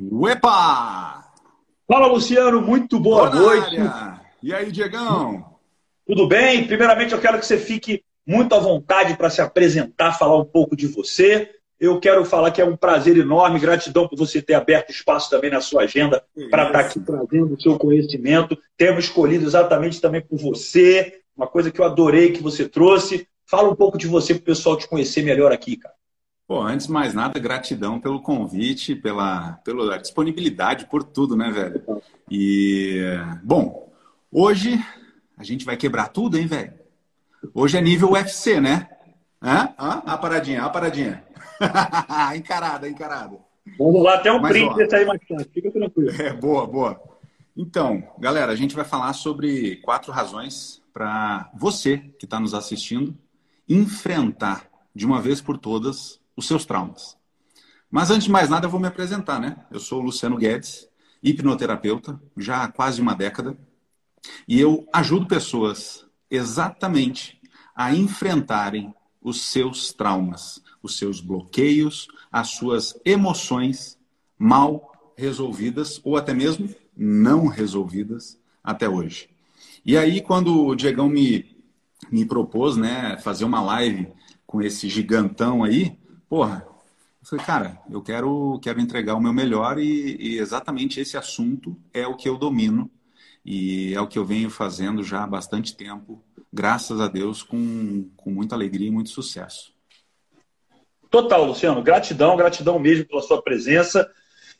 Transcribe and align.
Uepa! 0.00 1.24
Fala, 1.86 2.06
Luciano, 2.06 2.60
muito 2.60 3.00
boa, 3.00 3.30
boa 3.30 3.42
noite. 3.42 3.78
Área. 3.78 4.20
E 4.42 4.54
aí, 4.54 4.70
Diegão? 4.70 5.44
Tudo 6.06 6.28
bem? 6.28 6.66
Primeiramente, 6.66 7.12
eu 7.12 7.20
quero 7.20 7.38
que 7.38 7.46
você 7.46 7.58
fique 7.58 8.04
muito 8.26 8.54
à 8.54 8.58
vontade 8.58 9.16
para 9.16 9.30
se 9.30 9.40
apresentar, 9.40 10.12
falar 10.12 10.36
um 10.36 10.44
pouco 10.44 10.76
de 10.76 10.86
você. 10.86 11.50
Eu 11.80 11.98
quero 11.98 12.24
falar 12.24 12.50
que 12.50 12.60
é 12.60 12.64
um 12.64 12.76
prazer 12.76 13.16
enorme, 13.16 13.58
gratidão 13.58 14.06
por 14.06 14.16
você 14.16 14.42
ter 14.42 14.54
aberto 14.54 14.90
espaço 14.90 15.30
também 15.30 15.50
na 15.50 15.60
sua 15.60 15.82
agenda 15.82 16.22
para 16.50 16.66
estar 16.66 16.80
aqui 16.80 17.00
trazendo 17.00 17.54
o 17.54 17.60
seu 17.60 17.78
conhecimento. 17.78 18.58
Temos 18.76 19.04
escolhido 19.04 19.46
exatamente 19.46 20.00
também 20.00 20.20
por 20.20 20.38
você, 20.38 21.20
uma 21.36 21.46
coisa 21.46 21.70
que 21.70 21.80
eu 21.80 21.84
adorei 21.84 22.32
que 22.32 22.42
você 22.42 22.68
trouxe. 22.68 23.26
Fala 23.46 23.70
um 23.70 23.76
pouco 23.76 23.96
de 23.96 24.06
você 24.06 24.34
para 24.34 24.42
o 24.42 24.44
pessoal 24.44 24.76
te 24.76 24.88
conhecer 24.88 25.22
melhor 25.22 25.52
aqui, 25.52 25.76
cara. 25.76 25.94
Pô, 26.48 26.62
antes 26.62 26.86
de 26.86 26.92
mais 26.94 27.12
nada, 27.12 27.38
gratidão 27.38 28.00
pelo 28.00 28.22
convite, 28.22 28.96
pela, 28.96 29.60
pela 29.62 29.98
disponibilidade, 29.98 30.86
por 30.86 31.04
tudo, 31.04 31.36
né, 31.36 31.50
velho? 31.50 32.02
E, 32.30 33.02
bom, 33.44 33.92
hoje 34.32 34.82
a 35.36 35.44
gente 35.44 35.66
vai 35.66 35.76
quebrar 35.76 36.08
tudo, 36.08 36.38
hein, 36.38 36.46
velho? 36.46 36.72
Hoje 37.52 37.76
é 37.76 37.82
nível 37.82 38.12
UFC, 38.12 38.62
né? 38.62 38.88
Hã? 39.42 39.74
Hã? 39.78 40.02
A 40.06 40.16
paradinha, 40.16 40.62
a 40.62 40.70
paradinha. 40.70 41.22
encarada, 42.34 42.88
encarada. 42.88 43.36
Vamos 43.78 44.02
lá, 44.02 44.14
até 44.14 44.32
um 44.32 44.40
Mas, 44.40 44.52
print 44.52 44.74
desse 44.74 44.96
aí 44.96 45.06
fica 45.52 45.70
tranquilo. 45.70 46.10
É, 46.18 46.32
boa, 46.32 46.66
boa. 46.66 46.98
Então, 47.54 48.02
galera, 48.18 48.50
a 48.50 48.56
gente 48.56 48.74
vai 48.74 48.86
falar 48.86 49.12
sobre 49.12 49.76
quatro 49.82 50.10
razões 50.10 50.80
para 50.94 51.50
você 51.54 51.98
que 52.18 52.24
está 52.24 52.40
nos 52.40 52.54
assistindo 52.54 53.14
enfrentar 53.68 54.66
de 54.94 55.04
uma 55.04 55.20
vez 55.20 55.42
por 55.42 55.58
todas 55.58 56.17
os 56.38 56.46
seus 56.46 56.64
traumas. 56.64 57.16
Mas 57.90 58.12
antes 58.12 58.26
de 58.26 58.30
mais 58.30 58.48
nada, 58.48 58.66
eu 58.66 58.70
vou 58.70 58.78
me 58.78 58.86
apresentar, 58.86 59.40
né? 59.40 59.56
Eu 59.72 59.80
sou 59.80 59.98
o 59.98 60.04
Luciano 60.04 60.36
Guedes, 60.36 60.88
hipnoterapeuta, 61.20 62.20
já 62.36 62.62
há 62.62 62.68
quase 62.70 63.00
uma 63.00 63.12
década, 63.12 63.58
e 64.46 64.60
eu 64.60 64.86
ajudo 64.92 65.26
pessoas 65.26 66.06
exatamente 66.30 67.40
a 67.74 67.92
enfrentarem 67.92 68.94
os 69.20 69.50
seus 69.50 69.92
traumas, 69.92 70.62
os 70.80 70.96
seus 70.96 71.20
bloqueios, 71.20 72.06
as 72.30 72.50
suas 72.50 72.94
emoções 73.04 73.98
mal 74.38 75.12
resolvidas 75.16 76.00
ou 76.04 76.16
até 76.16 76.32
mesmo 76.32 76.72
não 76.96 77.48
resolvidas 77.48 78.38
até 78.62 78.88
hoje. 78.88 79.28
E 79.84 79.96
aí, 79.96 80.20
quando 80.20 80.66
o 80.66 80.76
Diegão 80.76 81.08
me, 81.08 81.56
me 82.12 82.24
propôs 82.24 82.76
né, 82.76 83.18
fazer 83.18 83.44
uma 83.44 83.60
live 83.60 84.06
com 84.46 84.62
esse 84.62 84.88
gigantão 84.88 85.64
aí, 85.64 85.98
porra, 86.28 86.66
eu 87.20 87.26
falei, 87.26 87.44
cara, 87.44 87.78
eu 87.90 88.02
quero, 88.02 88.58
quero 88.62 88.80
entregar 88.80 89.14
o 89.14 89.20
meu 89.20 89.32
melhor 89.32 89.78
e, 89.78 90.16
e, 90.16 90.38
exatamente 90.38 91.00
esse 91.00 91.16
assunto 91.16 91.76
é 91.92 92.06
o 92.06 92.16
que 92.16 92.28
eu 92.28 92.36
domino 92.36 92.90
e 93.44 93.94
é 93.94 94.00
o 94.00 94.06
que 94.06 94.18
eu 94.18 94.24
venho 94.24 94.50
fazendo 94.50 95.02
já 95.02 95.24
há 95.24 95.26
bastante 95.26 95.76
tempo, 95.76 96.22
graças 96.52 97.00
a 97.00 97.08
Deus, 97.08 97.42
com, 97.42 98.08
com 98.16 98.30
muita 98.30 98.54
alegria 98.54 98.88
e 98.88 98.90
muito 98.90 99.10
sucesso. 99.10 99.72
Total, 101.10 101.44
Luciano. 101.44 101.82
Gratidão, 101.82 102.36
gratidão 102.36 102.78
mesmo 102.78 103.06
pela 103.06 103.22
sua 103.22 103.40
presença. 103.42 104.10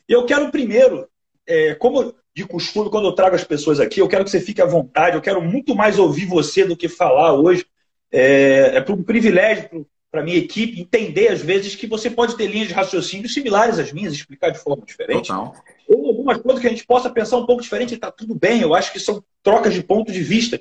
Eu 0.07 0.25
quero 0.25 0.49
primeiro, 0.49 1.07
é, 1.45 1.75
como 1.75 2.13
de 2.35 2.45
costume, 2.45 2.89
quando 2.89 3.07
eu 3.07 3.13
trago 3.13 3.35
as 3.35 3.43
pessoas 3.43 3.79
aqui, 3.79 3.99
eu 3.99 4.07
quero 4.07 4.23
que 4.23 4.31
você 4.31 4.39
fique 4.39 4.61
à 4.61 4.65
vontade, 4.65 5.15
eu 5.15 5.21
quero 5.21 5.41
muito 5.41 5.75
mais 5.75 5.99
ouvir 5.99 6.25
você 6.25 6.65
do 6.65 6.75
que 6.75 6.87
falar 6.87 7.33
hoje. 7.33 7.65
É, 8.11 8.77
é 8.77 8.91
um 8.91 9.03
privilégio 9.03 9.85
para 10.11 10.23
minha 10.23 10.37
equipe 10.37 10.81
entender, 10.81 11.29
às 11.29 11.41
vezes, 11.41 11.75
que 11.75 11.87
você 11.87 12.09
pode 12.09 12.35
ter 12.35 12.47
linhas 12.47 12.67
de 12.67 12.73
raciocínio 12.73 13.29
similares 13.29 13.77
às 13.77 13.91
minhas, 13.91 14.13
explicar 14.13 14.49
de 14.49 14.57
forma 14.57 14.83
diferente. 14.85 15.27
Total. 15.27 15.53
Ou 15.87 16.07
algumas 16.07 16.37
coisas 16.37 16.61
que 16.61 16.67
a 16.67 16.69
gente 16.69 16.85
possa 16.85 17.09
pensar 17.09 17.37
um 17.37 17.45
pouco 17.45 17.61
diferente, 17.61 17.93
está 17.93 18.11
tudo 18.11 18.33
bem, 18.33 18.61
eu 18.61 18.73
acho 18.73 18.91
que 18.91 18.99
são 18.99 19.23
trocas 19.43 19.73
de 19.73 19.83
ponto 19.83 20.11
de 20.11 20.21
vista. 20.21 20.59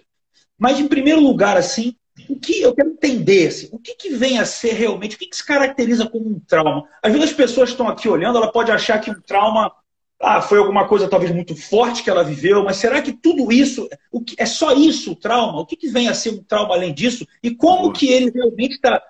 Mas, 0.58 0.78
em 0.78 0.88
primeiro 0.88 1.20
lugar, 1.20 1.56
assim, 1.56 1.94
o 2.28 2.38
que 2.38 2.60
eu 2.60 2.75
quero 2.75 2.91
entender, 2.91 3.48
assim, 3.48 3.69
o 3.72 3.78
que, 3.78 3.94
que 3.94 4.10
vem 4.10 4.38
a 4.38 4.44
ser 4.44 4.72
realmente, 4.72 5.16
o 5.16 5.19
que, 5.19 5.26
que 5.26 5.37
se 5.37 5.47
caracteriza 5.47 6.06
como 6.06 6.28
um 6.28 6.41
trauma? 6.41 6.87
Às 7.03 7.12
vezes 7.12 7.31
as 7.31 7.37
pessoas 7.37 7.70
estão 7.70 7.88
aqui 7.88 8.08
olhando, 8.08 8.38
ela 8.38 8.53
pode 8.53 8.70
achar 8.70 9.00
que 9.00 9.10
um 9.10 9.20
trauma 9.20 9.72
ah, 10.20 10.42
foi 10.42 10.58
alguma 10.58 10.87
coisa 10.88 11.08
talvez 11.08 11.32
muito 11.32 11.54
forte 11.54 12.03
que 12.03 12.10
ela 12.10 12.25
viveu, 12.25 12.64
mas 12.64 12.76
será 12.76 13.00
que 13.00 13.12
tudo 13.12 13.53
isso, 13.53 13.88
o 14.10 14.20
que, 14.20 14.34
é 14.37 14.47
só 14.47 14.75
isso 14.75 15.12
o 15.12 15.16
trauma? 15.16 15.60
O 15.60 15.66
que, 15.66 15.76
que 15.76 15.88
vem 15.88 16.08
a 16.08 16.14
ser 16.14 16.31
um 16.31 16.42
trauma 16.42 16.75
além 16.75 16.92
disso? 16.92 17.26
E 17.41 17.54
como 17.54 17.92
que 17.92 18.12
ele 18.12 18.31
realmente 18.31 18.75
está 18.75 19.00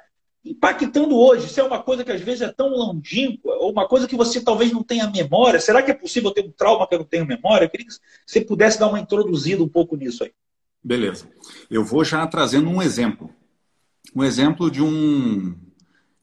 impactando 0.50 1.16
hoje? 1.16 1.46
Isso 1.46 1.60
é 1.60 1.62
uma 1.62 1.82
coisa 1.82 2.04
que 2.04 2.10
às 2.10 2.20
vezes 2.20 2.42
é 2.42 2.52
tão 2.52 2.68
longínqua, 2.68 3.54
ou 3.56 3.70
uma 3.70 3.86
coisa 3.86 4.08
que 4.08 4.16
você 4.16 4.40
talvez 4.40 4.72
não 4.72 4.82
tenha 4.82 5.10
memória. 5.10 5.60
Será 5.60 5.82
que 5.82 5.90
é 5.90 5.94
possível 5.94 6.30
ter 6.30 6.44
um 6.44 6.50
trauma 6.50 6.86
que 6.86 6.94
eu 6.94 7.00
não 7.00 7.06
tenho 7.06 7.26
memória? 7.26 7.66
Eu 7.66 7.70
queria 7.70 7.86
que 7.86 7.94
você 8.26 8.40
pudesse 8.40 8.78
dar 8.78 8.88
uma 8.88 9.00
introduzida 9.00 9.62
um 9.62 9.68
pouco 9.68 9.96
nisso 9.96 10.24
aí. 10.24 10.32
Beleza. 10.82 11.28
Eu 11.70 11.84
vou 11.84 12.04
já 12.04 12.26
trazendo 12.26 12.70
um 12.70 12.80
exemplo. 12.80 13.30
Um 14.14 14.24
exemplo 14.24 14.70
de 14.70 14.82
um, 14.82 15.54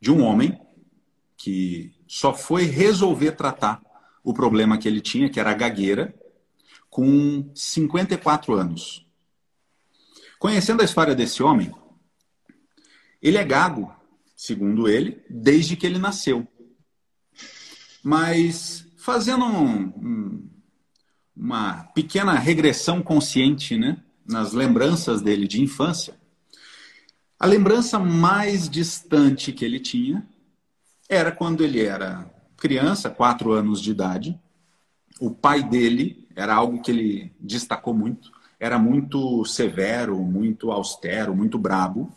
de 0.01 0.11
um 0.11 0.23
homem 0.23 0.59
que 1.37 1.93
só 2.07 2.33
foi 2.33 2.63
resolver 2.63 3.33
tratar 3.33 3.81
o 4.23 4.33
problema 4.33 4.77
que 4.77 4.87
ele 4.87 5.01
tinha, 5.01 5.29
que 5.29 5.39
era 5.39 5.51
a 5.51 5.55
gagueira, 5.55 6.15
com 6.89 7.51
54 7.53 8.53
anos. 8.55 9.05
Conhecendo 10.39 10.81
a 10.81 10.85
história 10.85 11.13
desse 11.13 11.43
homem, 11.43 11.71
ele 13.21 13.37
é 13.37 13.43
gago 13.43 13.94
segundo 14.45 14.87
ele, 14.87 15.23
desde 15.29 15.75
que 15.75 15.85
ele 15.85 15.99
nasceu. 15.99 16.47
Mas 18.03 18.85
fazendo 18.97 19.45
um, 19.45 19.87
um, 19.87 20.49
uma 21.35 21.83
pequena 21.95 22.33
regressão 22.33 23.01
consciente 23.01 23.77
né, 23.77 24.01
nas 24.25 24.53
lembranças 24.53 25.21
dele 25.21 25.47
de 25.47 25.61
infância, 25.61 26.15
a 27.39 27.45
lembrança 27.45 27.99
mais 27.99 28.69
distante 28.69 29.51
que 29.51 29.65
ele 29.65 29.79
tinha 29.79 30.25
era 31.09 31.31
quando 31.31 31.63
ele 31.63 31.81
era 31.83 32.31
criança, 32.57 33.09
quatro 33.09 33.51
anos 33.51 33.81
de 33.81 33.91
idade. 33.91 34.39
O 35.19 35.29
pai 35.29 35.61
dele 35.61 36.27
era 36.35 36.55
algo 36.55 36.81
que 36.81 36.91
ele 36.91 37.35
destacou 37.39 37.93
muito, 37.93 38.31
era 38.59 38.79
muito 38.79 39.43
severo, 39.45 40.17
muito 40.19 40.71
austero, 40.71 41.35
muito 41.35 41.57
brabo. 41.59 42.11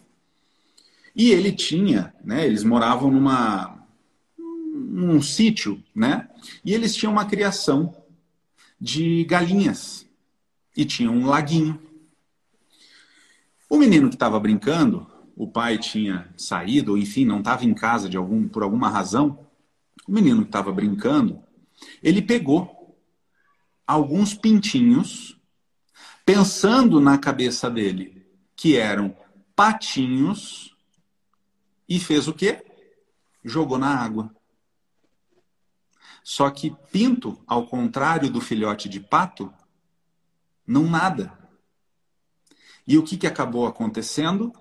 E 1.19 1.33
ele 1.33 1.51
tinha, 1.51 2.15
né, 2.25 2.47
eles 2.47 2.63
moravam 2.63 3.11
numa 3.11 3.77
num 4.39 5.21
sítio, 5.21 5.83
né? 5.93 6.29
E 6.65 6.73
eles 6.73 6.95
tinham 6.95 7.13
uma 7.13 7.25
criação 7.25 7.93
de 8.81 9.25
galinhas 9.25 10.07
e 10.77 10.85
tinha 10.85 11.11
um 11.11 11.27
laguinho. 11.27 11.81
O 13.69 13.77
menino 13.77 14.09
que 14.09 14.15
estava 14.15 14.39
brincando, 14.39 15.07
o 15.35 15.49
pai 15.49 15.77
tinha 15.77 16.33
saído, 16.37 16.93
ou 16.93 16.99
enfim, 16.99 17.25
não 17.25 17.41
estava 17.41 17.65
em 17.65 17.75
casa 17.75 18.09
de 18.09 18.17
algum, 18.17 18.47
por 18.47 18.63
alguma 18.63 18.89
razão. 18.89 19.47
O 20.07 20.13
menino 20.13 20.43
que 20.43 20.49
estava 20.49 20.73
brincando, 20.73 21.43
ele 22.01 22.23
pegou 22.23 22.97
alguns 23.85 24.35
pintinhos, 24.35 25.37
pensando 26.25 27.01
na 27.01 27.19
cabeça 27.19 27.69
dele 27.69 28.25
que 28.55 28.77
eram 28.77 29.17
patinhos 29.57 30.78
e 31.89 31.99
fez 31.99 32.29
o 32.29 32.35
quê? 32.35 32.65
Jogou 33.45 33.79
na 33.79 33.97
água. 33.97 34.35
Só 36.23 36.51
que 36.51 36.77
pinto, 36.93 37.43
ao 37.47 37.67
contrário 37.67 38.31
do 38.31 38.41
filhote 38.41 38.89
de 38.89 39.01
pato, 39.01 39.53
não 40.67 40.89
nada. 40.89 41.33
E 42.87 42.99
o 42.99 43.03
que, 43.03 43.17
que 43.17 43.27
acabou 43.27 43.67
acontecendo? 43.67 44.53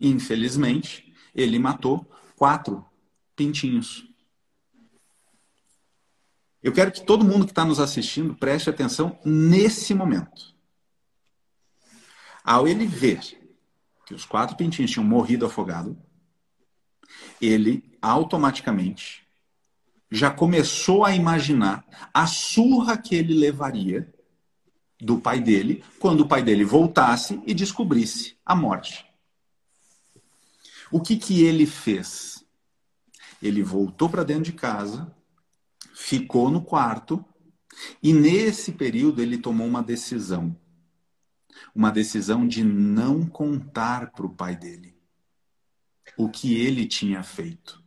Infelizmente, 0.00 1.12
ele 1.34 1.58
matou 1.58 2.08
quatro 2.36 2.84
pintinhos. 3.34 4.08
Eu 6.62 6.72
quero 6.72 6.92
que 6.92 7.04
todo 7.04 7.24
mundo 7.24 7.44
que 7.44 7.52
está 7.52 7.64
nos 7.64 7.80
assistindo 7.80 8.34
preste 8.34 8.70
atenção 8.70 9.18
nesse 9.24 9.94
momento. 9.94 10.54
Ao 12.44 12.68
ele 12.68 12.86
ver 12.86 13.20
que 14.06 14.14
os 14.14 14.24
quatro 14.24 14.56
pintinhos 14.56 14.90
tinham 14.90 15.04
morrido 15.04 15.44
afogado, 15.44 16.00
ele 17.40 17.82
automaticamente 18.00 19.24
já 20.14 20.30
começou 20.30 21.04
a 21.04 21.14
imaginar 21.14 21.84
a 22.12 22.24
surra 22.26 22.96
que 22.96 23.16
ele 23.16 23.34
levaria 23.34 24.12
do 25.00 25.18
pai 25.18 25.40
dele 25.40 25.82
quando 25.98 26.20
o 26.20 26.28
pai 26.28 26.42
dele 26.42 26.64
voltasse 26.64 27.42
e 27.44 27.52
descobrisse 27.52 28.36
a 28.46 28.54
morte. 28.54 29.04
O 30.90 31.00
que, 31.00 31.16
que 31.16 31.42
ele 31.42 31.66
fez? 31.66 32.44
Ele 33.42 33.60
voltou 33.62 34.08
para 34.08 34.22
dentro 34.22 34.44
de 34.44 34.52
casa, 34.52 35.12
ficou 35.92 36.48
no 36.48 36.62
quarto 36.62 37.24
e 38.00 38.12
nesse 38.12 38.70
período 38.70 39.20
ele 39.20 39.36
tomou 39.36 39.66
uma 39.66 39.82
decisão. 39.82 40.56
Uma 41.74 41.90
decisão 41.90 42.46
de 42.46 42.62
não 42.62 43.26
contar 43.26 44.12
para 44.12 44.26
o 44.26 44.30
pai 44.30 44.54
dele 44.54 44.93
o 46.16 46.28
que 46.28 46.60
ele 46.60 46.86
tinha 46.86 47.22
feito. 47.22 47.82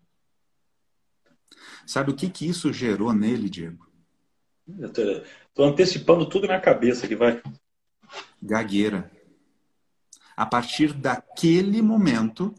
Sabe 1.86 2.12
o 2.12 2.16
que, 2.16 2.30
que 2.30 2.46
isso 2.46 2.74
gerou 2.74 3.14
nele, 3.14 3.50
Diego? 3.50 3.88
Estou 4.68 5.66
antecipando 5.66 6.28
tudo 6.28 6.48
na 6.48 6.60
cabeça 6.60 7.08
que 7.08 7.16
vai. 7.16 7.42
Gagueira. 8.42 9.10
A 10.36 10.46
partir 10.46 10.94
daquele 10.94 11.82
momento, 11.82 12.54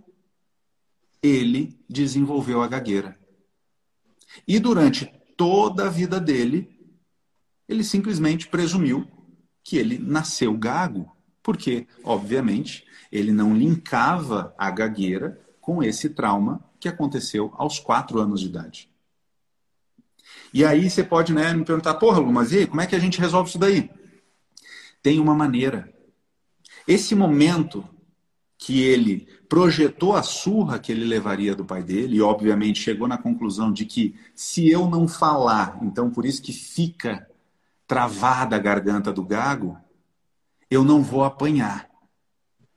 ele 1.23 1.79
desenvolveu 1.89 2.63
a 2.63 2.69
gagueira. 2.69 3.19
E 4.47 4.59
durante 4.59 5.07
toda 5.37 5.87
a 5.87 5.91
vida 5.91 6.19
dele, 6.19 6.77
ele 7.69 7.85
simplesmente 7.85 8.49
presumiu 8.49 9.07
que 9.63 9.77
ele 9.77 9.99
nasceu 9.99 10.57
gago, 10.57 11.15
porque, 11.43 11.87
obviamente, 12.03 12.87
ele 13.13 13.31
não 13.31 13.55
linkava 13.55 14.55
a 14.59 14.71
gagueira 14.71 15.39
com 15.69 15.83
esse 15.83 16.09
trauma 16.09 16.65
que 16.81 16.89
aconteceu 16.89 17.53
aos 17.59 17.79
quatro 17.79 18.19
anos 18.19 18.41
de 18.41 18.47
idade. 18.47 18.91
E 20.51 20.65
aí 20.65 20.89
você 20.89 21.05
pode 21.05 21.31
né, 21.35 21.53
me 21.53 21.63
perguntar, 21.63 21.93
porra, 21.97 22.23
mas 22.23 22.55
e 22.55 22.67
como 22.67 22.81
é 22.81 22.87
que 22.87 22.97
a 22.97 22.99
gente 22.99 23.21
resolve 23.21 23.51
isso 23.51 23.59
daí? 23.59 23.91
Tem 25.03 25.21
uma 25.21 25.35
maneira. 25.35 25.93
Esse 26.87 27.15
momento 27.15 27.87
que 28.57 28.81
ele 28.81 29.29
projetou 29.47 30.17
a 30.17 30.23
surra 30.23 30.79
que 30.79 30.91
ele 30.91 31.05
levaria 31.05 31.55
do 31.55 31.67
pai 31.67 31.83
dele, 31.83 32.17
e 32.17 32.23
obviamente 32.23 32.81
chegou 32.81 33.07
na 33.07 33.19
conclusão 33.19 33.71
de 33.71 33.85
que 33.85 34.19
se 34.35 34.71
eu 34.71 34.89
não 34.89 35.07
falar, 35.07 35.79
então 35.83 36.11
por 36.11 36.25
isso 36.25 36.41
que 36.41 36.53
fica 36.55 37.29
travada 37.87 38.57
a 38.57 38.59
garganta 38.59 39.13
do 39.13 39.23
gago, 39.23 39.77
eu 40.71 40.83
não 40.83 41.03
vou 41.03 41.25
apanhar. 41.25 41.91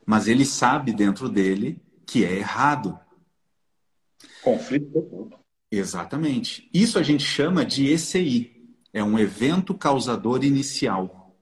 Mas 0.06 0.28
ele 0.28 0.44
sabe 0.44 0.92
dentro 0.92 1.30
dele 1.30 1.82
que 2.12 2.26
é 2.26 2.34
errado. 2.36 3.00
Conflito 4.44 5.32
Exatamente. 5.72 6.70
Isso 6.74 7.00
a 7.00 7.04
gente 7.04 7.24
chama 7.24 7.64
de 7.64 7.90
ECI. 7.90 8.52
É 8.92 9.02
um 9.02 9.18
evento 9.18 9.74
causador 9.74 10.44
inicial. 10.44 11.34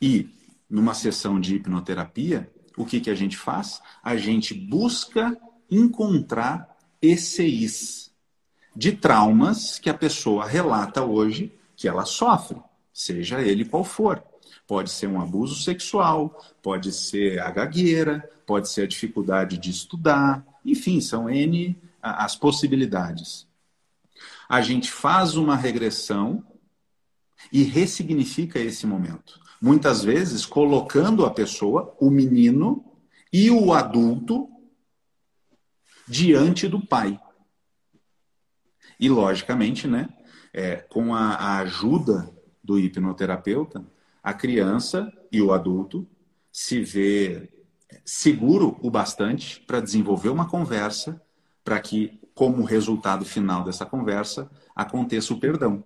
E 0.00 0.30
numa 0.70 0.94
sessão 0.94 1.40
de 1.40 1.56
hipnoterapia, 1.56 2.48
o 2.76 2.84
que, 2.84 3.00
que 3.00 3.10
a 3.10 3.16
gente 3.16 3.36
faz? 3.36 3.82
A 4.00 4.16
gente 4.16 4.54
busca 4.54 5.36
encontrar 5.68 6.78
ECIs 7.02 8.12
de 8.76 8.92
traumas 8.92 9.80
que 9.80 9.90
a 9.90 9.94
pessoa 9.94 10.46
relata 10.46 11.02
hoje 11.02 11.52
que 11.74 11.88
ela 11.88 12.04
sofre, 12.04 12.62
seja 12.92 13.42
ele 13.42 13.64
qual 13.64 13.82
for. 13.82 14.22
Pode 14.66 14.90
ser 14.90 15.06
um 15.06 15.20
abuso 15.20 15.62
sexual, 15.62 16.42
pode 16.62 16.92
ser 16.92 17.40
a 17.40 17.50
gagueira, 17.50 18.28
pode 18.46 18.68
ser 18.68 18.82
a 18.82 18.86
dificuldade 18.86 19.58
de 19.58 19.70
estudar, 19.70 20.44
enfim, 20.64 21.00
são 21.00 21.28
N 21.28 21.76
as 22.00 22.36
possibilidades. 22.36 23.46
A 24.48 24.60
gente 24.60 24.90
faz 24.90 25.36
uma 25.36 25.56
regressão 25.56 26.44
e 27.52 27.62
ressignifica 27.62 28.58
esse 28.58 28.86
momento. 28.86 29.40
Muitas 29.60 30.02
vezes 30.02 30.44
colocando 30.44 31.24
a 31.24 31.30
pessoa, 31.30 31.94
o 32.00 32.10
menino 32.10 32.84
e 33.32 33.50
o 33.50 33.72
adulto 33.72 34.48
diante 36.06 36.68
do 36.68 36.84
pai. 36.86 37.18
E 39.00 39.08
logicamente, 39.08 39.88
né, 39.88 40.08
é, 40.52 40.76
com 40.76 41.14
a, 41.14 41.34
a 41.34 41.58
ajuda 41.58 42.30
do 42.62 42.78
hipnoterapeuta, 42.78 43.84
a 44.24 44.32
criança 44.32 45.12
e 45.30 45.42
o 45.42 45.52
adulto 45.52 46.08
se 46.50 46.80
vê 46.80 47.50
seguro 48.06 48.78
o 48.80 48.90
bastante 48.90 49.60
para 49.60 49.80
desenvolver 49.80 50.30
uma 50.30 50.48
conversa 50.48 51.20
para 51.62 51.78
que, 51.78 52.18
como 52.34 52.64
resultado 52.64 53.24
final 53.24 53.64
dessa 53.64 53.84
conversa, 53.84 54.50
aconteça 54.74 55.34
o 55.34 55.38
perdão. 55.38 55.84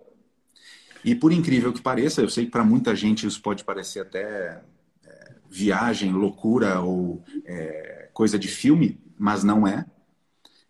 E 1.03 1.13
por 1.13 1.33
incrível 1.33 1.73
que 1.73 1.81
pareça, 1.81 2.21
eu 2.21 2.29
sei 2.29 2.45
que 2.45 2.51
para 2.51 2.63
muita 2.63 2.95
gente 2.95 3.27
isso 3.27 3.41
pode 3.41 3.63
parecer 3.63 4.01
até 4.01 4.63
é, 5.05 5.35
viagem, 5.49 6.13
loucura 6.13 6.79
ou 6.79 7.23
é, 7.45 8.09
coisa 8.13 8.39
de 8.39 8.47
filme, 8.47 9.01
mas 9.17 9.43
não 9.43 9.67
é. 9.67 9.85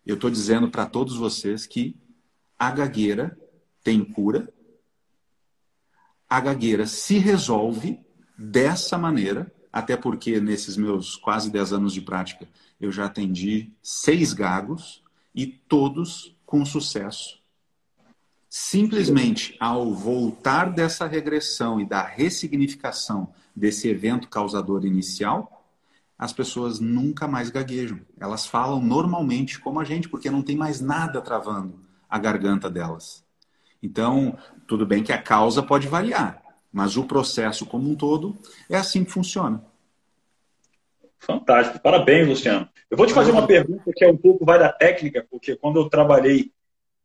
Eu 0.04 0.16
estou 0.16 0.30
dizendo 0.30 0.68
para 0.70 0.86
todos 0.86 1.16
vocês 1.16 1.66
que 1.66 1.96
a 2.58 2.70
gagueira 2.70 3.38
tem 3.82 4.04
cura, 4.04 4.52
a 6.30 6.38
gagueira 6.38 6.86
se 6.86 7.18
resolve 7.18 7.98
dessa 8.38 8.96
maneira, 8.96 9.52
até 9.72 9.96
porque 9.96 10.40
nesses 10.40 10.76
meus 10.76 11.16
quase 11.16 11.50
10 11.50 11.72
anos 11.72 11.92
de 11.92 12.00
prática 12.00 12.48
eu 12.80 12.92
já 12.92 13.06
atendi 13.06 13.72
seis 13.82 14.32
gagos 14.32 15.02
e 15.34 15.46
todos 15.46 16.36
com 16.46 16.64
sucesso. 16.64 17.40
Simplesmente 18.48 19.56
ao 19.60 19.92
voltar 19.92 20.72
dessa 20.72 21.06
regressão 21.06 21.80
e 21.80 21.84
da 21.84 22.02
ressignificação 22.02 23.32
desse 23.54 23.88
evento 23.88 24.28
causador 24.28 24.84
inicial, 24.86 25.68
as 26.18 26.32
pessoas 26.32 26.80
nunca 26.80 27.26
mais 27.26 27.50
gaguejam. 27.50 28.00
Elas 28.18 28.46
falam 28.46 28.80
normalmente 28.80 29.58
como 29.58 29.80
a 29.80 29.84
gente, 29.84 30.08
porque 30.08 30.30
não 30.30 30.42
tem 30.42 30.56
mais 30.56 30.80
nada 30.80 31.20
travando 31.20 31.78
a 32.08 32.18
garganta 32.18 32.68
delas. 32.68 33.24
Então, 33.82 34.36
tudo 34.66 34.86
bem 34.86 35.02
que 35.02 35.12
a 35.12 35.20
causa 35.20 35.62
pode 35.62 35.88
variar, 35.88 36.42
mas 36.72 36.96
o 36.96 37.04
processo 37.04 37.66
como 37.66 37.90
um 37.90 37.94
todo 37.94 38.38
é 38.68 38.76
assim 38.76 39.04
que 39.04 39.10
funciona. 39.10 39.64
Fantástico. 41.18 41.80
Parabéns, 41.80 42.28
Luciano. 42.28 42.68
Eu 42.90 42.96
vou 42.96 43.06
te 43.06 43.12
fazer 43.12 43.30
uma 43.30 43.46
pergunta 43.46 43.92
que 43.94 44.04
é 44.04 44.08
um 44.08 44.16
pouco 44.16 44.44
vai 44.44 44.58
da 44.58 44.72
técnica, 44.72 45.26
porque 45.30 45.54
quando 45.54 45.78
eu 45.78 45.88
trabalhei 45.88 46.50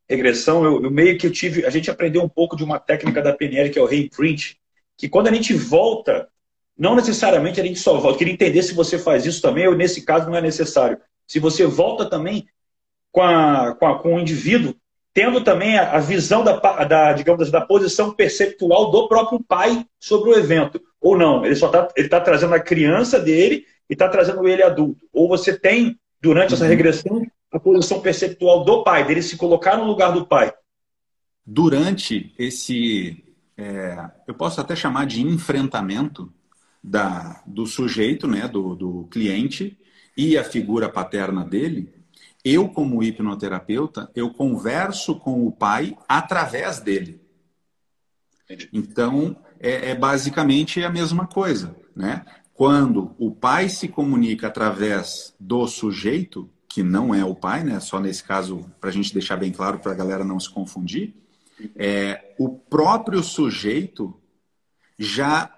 regressão, 0.10 0.64
eu, 0.64 0.84
eu 0.84 0.92
meio 0.92 1.18
que 1.18 1.28
eu 1.28 1.32
tive. 1.32 1.66
A 1.66 1.70
gente 1.70 1.92
aprendeu 1.92 2.24
um 2.24 2.30
pouco 2.30 2.56
de 2.56 2.64
uma 2.64 2.80
técnica 2.80 3.22
da 3.22 3.34
PNL, 3.34 3.70
que 3.70 3.78
é 3.78 3.82
o 3.82 3.86
reimprint, 3.86 4.58
que 4.98 5.10
quando 5.10 5.28
a 5.28 5.34
gente 5.34 5.54
volta, 5.54 6.30
não 6.78 6.96
necessariamente 6.96 7.60
a 7.60 7.64
gente 7.64 7.80
só 7.80 7.94
volta. 7.94 8.10
Eu 8.10 8.18
queria 8.18 8.34
entender 8.34 8.64
se 8.64 8.74
você 8.74 8.98
faz 8.98 9.26
isso 9.26 9.42
também, 9.42 9.68
ou 9.68 9.76
nesse 9.76 10.04
caso 10.04 10.30
não 10.30 10.38
é 10.38 10.42
necessário. 10.42 10.98
Se 11.28 11.40
você 11.40 11.66
volta 11.66 12.10
também 12.10 12.48
com, 13.12 13.22
a, 13.22 13.76
com, 13.76 13.88
a, 13.88 14.00
com 14.00 14.16
o 14.16 14.20
indivíduo, 14.20 14.76
tendo 15.16 15.40
também 15.40 15.78
a, 15.78 15.98
visão 15.98 16.44
da, 16.44 16.60
da, 16.84 17.14
digamos, 17.14 17.50
da 17.50 17.62
posição 17.62 18.12
perceptual 18.12 18.92
do 18.92 19.08
próprio 19.08 19.42
pai 19.42 19.86
sobre 19.98 20.30
o 20.30 20.38
evento. 20.38 20.82
Ou 21.00 21.18
não, 21.18 21.46
ele 21.46 21.56
só 21.56 21.68
está 21.68 21.88
ele 21.96 22.10
tá 22.10 22.20
trazendo 22.20 22.54
a 22.54 22.60
criança 22.60 23.18
dele 23.18 23.66
e 23.90 23.94
está 23.94 24.10
trazendo 24.10 24.46
ele 24.46 24.62
adulto. 24.62 25.08
Ou 25.14 25.30
você 25.30 25.58
tem, 25.58 25.98
durante 26.22 26.54
essa 26.54 26.66
uhum. 26.66 26.70
regressão, 26.70 27.26
a 27.50 27.58
posição 27.58 28.02
perceptual 28.02 28.66
do 28.66 28.84
pai, 28.84 29.08
dele 29.08 29.22
se 29.22 29.38
colocar 29.38 29.78
no 29.78 29.86
lugar 29.86 30.12
do 30.12 30.26
pai. 30.26 30.54
Durante 31.46 32.36
esse, 32.38 33.24
é, 33.58 33.98
eu 34.28 34.34
posso 34.34 34.60
até 34.60 34.76
chamar 34.76 35.06
de 35.06 35.22
enfrentamento 35.22 36.30
da, 36.84 37.42
do 37.48 37.66
sujeito, 37.66 38.28
né, 38.28 38.50
do, 38.50 38.76
do 38.76 39.08
cliente 39.10 39.80
e 40.18 40.38
a 40.38 40.44
figura 40.44 40.90
paterna 40.90 41.46
dele, 41.46 41.95
eu 42.46 42.70
como 42.70 43.02
hipnoterapeuta, 43.02 44.12
eu 44.16 44.30
converso 44.30 45.16
com 45.16 45.48
o 45.48 45.52
pai 45.52 45.98
através 46.08 46.80
dele. 46.80 47.20
Então, 48.72 49.36
é, 49.60 49.90
é 49.90 49.96
basicamente 49.96 50.84
a 50.84 50.90
mesma 50.92 51.26
coisa, 51.26 51.76
né? 51.96 52.24
Quando 52.54 53.16
o 53.18 53.32
pai 53.32 53.68
se 53.68 53.88
comunica 53.88 54.48
através 54.48 55.34
do 55.40 55.68
sujeito, 55.68 56.48
que 56.70 56.84
não 56.84 57.14
é 57.14 57.26
o 57.26 57.34
pai, 57.34 57.64
né? 57.64 57.80
Só 57.80 58.00
nesse 58.00 58.24
caso, 58.24 58.64
para 58.80 58.92
a 58.92 58.94
gente 58.94 59.12
deixar 59.12 59.38
bem 59.38 59.52
claro, 59.52 59.80
para 59.80 59.94
a 59.94 59.96
galera 59.96 60.24
não 60.24 60.40
se 60.40 60.50
confundir, 60.50 61.16
é, 61.76 62.36
o 62.38 62.50
próprio 62.50 63.24
sujeito 63.24 64.14
já 65.00 65.52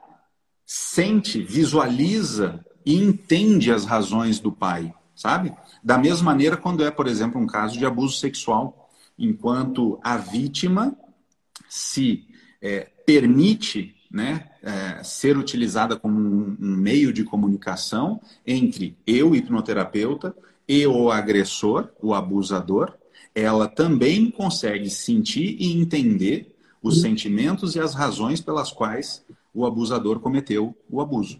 sente, 0.65 1.43
visualiza 1.43 2.65
e 2.85 2.95
entende 2.95 3.71
as 3.71 3.83
razões 3.83 4.39
do 4.39 4.51
pai, 4.51 4.93
sabe? 5.13 5.53
Da 5.87 5.97
mesma 5.97 6.31
maneira, 6.31 6.57
quando 6.57 6.83
é, 6.83 6.91
por 6.91 7.07
exemplo, 7.07 7.39
um 7.39 7.47
caso 7.47 7.79
de 7.79 7.85
abuso 7.85 8.17
sexual, 8.17 8.89
enquanto 9.17 9.97
a 10.03 10.17
vítima 10.17 10.93
se 11.69 12.27
é, 12.61 12.91
permite 13.05 13.95
né, 14.11 14.49
é, 14.61 15.01
ser 15.01 15.37
utilizada 15.37 15.95
como 15.95 16.19
um, 16.19 16.57
um, 16.59 16.75
meio 16.75 17.13
de 17.13 17.23
comunicação 17.23 18.19
entre 18.45 18.97
eu, 19.07 19.33
hipnoterapeuta, 19.33 20.35
e 20.67 20.85
o 20.85 21.09
agressor, 21.09 21.87
o 22.01 22.13
abusador, 22.13 22.93
ela 23.33 23.65
também 23.65 24.29
consegue 24.29 24.89
sentir 24.89 25.55
e 25.57 25.71
entender 25.71 26.53
os 26.83 26.99
sentimentos 26.99 27.77
e 27.77 27.79
as 27.79 27.93
razões 27.93 28.41
pelas 28.41 28.73
quais 28.73 29.23
o 29.53 29.65
abusador 29.65 30.19
cometeu 30.19 30.75
o 30.89 30.99
abuso. 30.99 31.39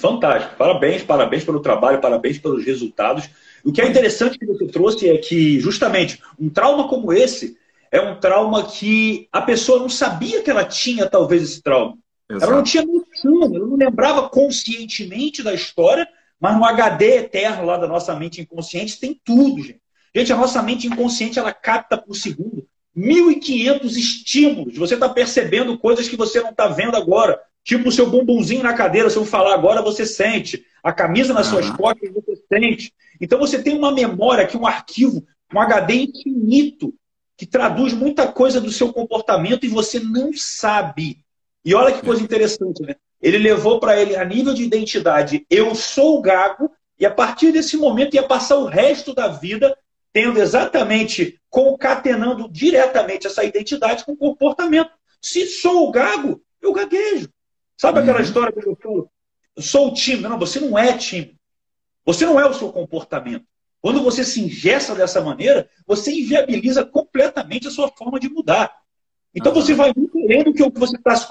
Fantástico. 0.00 0.56
Parabéns, 0.56 1.02
parabéns 1.02 1.44
pelo 1.44 1.60
trabalho, 1.60 2.00
parabéns 2.00 2.38
pelos 2.38 2.64
resultados. 2.64 3.28
O 3.64 3.72
que 3.72 3.80
é 3.80 3.88
interessante 3.88 4.38
que 4.38 4.46
você 4.46 4.66
trouxe 4.66 5.08
é 5.08 5.16
que, 5.16 5.58
justamente, 5.60 6.20
um 6.38 6.50
trauma 6.50 6.88
como 6.88 7.12
esse 7.12 7.56
é 7.90 8.00
um 8.00 8.18
trauma 8.18 8.64
que 8.64 9.28
a 9.32 9.40
pessoa 9.40 9.78
não 9.78 9.88
sabia 9.88 10.42
que 10.42 10.50
ela 10.50 10.64
tinha, 10.64 11.08
talvez, 11.08 11.42
esse 11.42 11.62
trauma. 11.62 11.96
Exato. 12.28 12.44
Ela 12.44 12.56
não 12.56 12.62
tinha 12.64 12.84
noção, 12.84 13.54
ela 13.54 13.66
não 13.66 13.76
lembrava 13.76 14.28
conscientemente 14.28 15.42
da 15.42 15.54
história, 15.54 16.06
mas 16.40 16.56
no 16.56 16.64
HD 16.64 17.18
eterno 17.18 17.64
lá 17.64 17.76
da 17.76 17.86
nossa 17.86 18.14
mente 18.14 18.40
inconsciente 18.40 18.98
tem 18.98 19.18
tudo, 19.24 19.62
gente. 19.62 19.80
Gente, 20.14 20.32
a 20.32 20.36
nossa 20.36 20.62
mente 20.62 20.86
inconsciente 20.86 21.38
ela 21.38 21.52
capta 21.52 21.96
por 21.96 22.14
segundo 22.14 22.66
1.500 22.96 23.84
estímulos. 23.96 24.76
Você 24.76 24.94
está 24.94 25.08
percebendo 25.08 25.78
coisas 25.78 26.08
que 26.08 26.16
você 26.16 26.40
não 26.40 26.50
está 26.50 26.68
vendo 26.68 26.96
agora. 26.96 27.40
Tipo 27.64 27.88
o 27.88 27.92
seu 27.92 28.10
bumbumzinho 28.10 28.62
na 28.62 28.74
cadeira, 28.74 29.08
se 29.08 29.16
eu 29.16 29.24
falar 29.24 29.54
agora, 29.54 29.80
você 29.80 30.04
sente. 30.04 30.64
A 30.82 30.92
camisa 30.92 31.32
nas 31.32 31.50
uhum. 31.50 31.62
suas 31.62 31.70
costas, 31.70 32.12
você 32.12 32.36
sente. 32.52 32.92
Então 33.18 33.38
você 33.38 33.62
tem 33.62 33.76
uma 33.76 33.90
memória 33.90 34.44
aqui, 34.44 34.56
um 34.56 34.66
arquivo, 34.66 35.26
um 35.52 35.58
HD 35.58 35.94
infinito, 35.94 36.94
que 37.36 37.46
traduz 37.46 37.94
muita 37.94 38.30
coisa 38.30 38.60
do 38.60 38.70
seu 38.70 38.92
comportamento 38.92 39.64
e 39.64 39.68
você 39.68 39.98
não 39.98 40.32
sabe. 40.34 41.24
E 41.64 41.74
olha 41.74 41.94
que 41.94 42.04
coisa 42.04 42.22
interessante, 42.22 42.82
né? 42.82 42.94
Ele 43.20 43.38
levou 43.38 43.80
para 43.80 43.98
ele 43.98 44.14
a 44.14 44.24
nível 44.24 44.52
de 44.52 44.62
identidade, 44.62 45.46
eu 45.48 45.74
sou 45.74 46.18
o 46.18 46.20
gago, 46.20 46.70
e 47.00 47.06
a 47.06 47.10
partir 47.10 47.50
desse 47.50 47.76
momento 47.78 48.14
ia 48.14 48.22
passar 48.22 48.58
o 48.58 48.66
resto 48.66 49.14
da 49.14 49.28
vida 49.28 49.74
tendo 50.12 50.38
exatamente, 50.38 51.40
concatenando 51.50 52.48
diretamente 52.48 53.26
essa 53.26 53.42
identidade 53.42 54.04
com 54.04 54.12
o 54.12 54.16
comportamento. 54.16 54.90
Se 55.20 55.46
sou 55.46 55.88
o 55.88 55.90
gago, 55.90 56.40
eu 56.62 56.72
gaguejo. 56.72 57.28
Sabe 57.76 58.00
aquela 58.00 58.18
uhum. 58.18 58.24
história 58.24 58.52
que 58.52 58.66
eu 58.66 58.76
falo? 58.76 59.10
Sou 59.58 59.88
o 59.88 59.94
time. 59.94 60.22
Não, 60.22 60.38
você 60.38 60.60
não 60.60 60.78
é 60.78 60.96
time. 60.96 61.36
Você 62.04 62.26
não 62.26 62.38
é 62.38 62.46
o 62.48 62.54
seu 62.54 62.70
comportamento. 62.72 63.44
Quando 63.80 64.02
você 64.02 64.24
se 64.24 64.40
ingessa 64.40 64.94
dessa 64.94 65.20
maneira, 65.20 65.68
você 65.86 66.10
inviabiliza 66.12 66.84
completamente 66.84 67.68
a 67.68 67.70
sua 67.70 67.88
forma 67.88 68.18
de 68.18 68.28
mudar. 68.28 68.74
Então 69.34 69.52
você 69.52 69.74
vai 69.74 69.92
muito 69.94 70.18
além 70.18 70.44
do 70.44 70.54
que 70.54 70.62
o 70.62 70.70
que 70.70 70.78
você 70.78 70.96
está 70.96 71.14
se, 71.16 71.26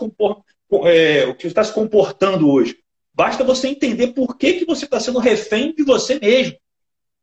é, 0.86 1.30
está 1.44 1.64
se 1.64 1.74
comportando 1.74 2.50
hoje. 2.50 2.78
Basta 3.14 3.44
você 3.44 3.68
entender 3.68 4.08
por 4.08 4.38
que, 4.38 4.54
que 4.54 4.66
você 4.66 4.86
está 4.86 5.00
sendo 5.00 5.20
refém 5.20 5.74
de 5.74 5.84
você 5.84 6.20
mesmo. 6.20 6.58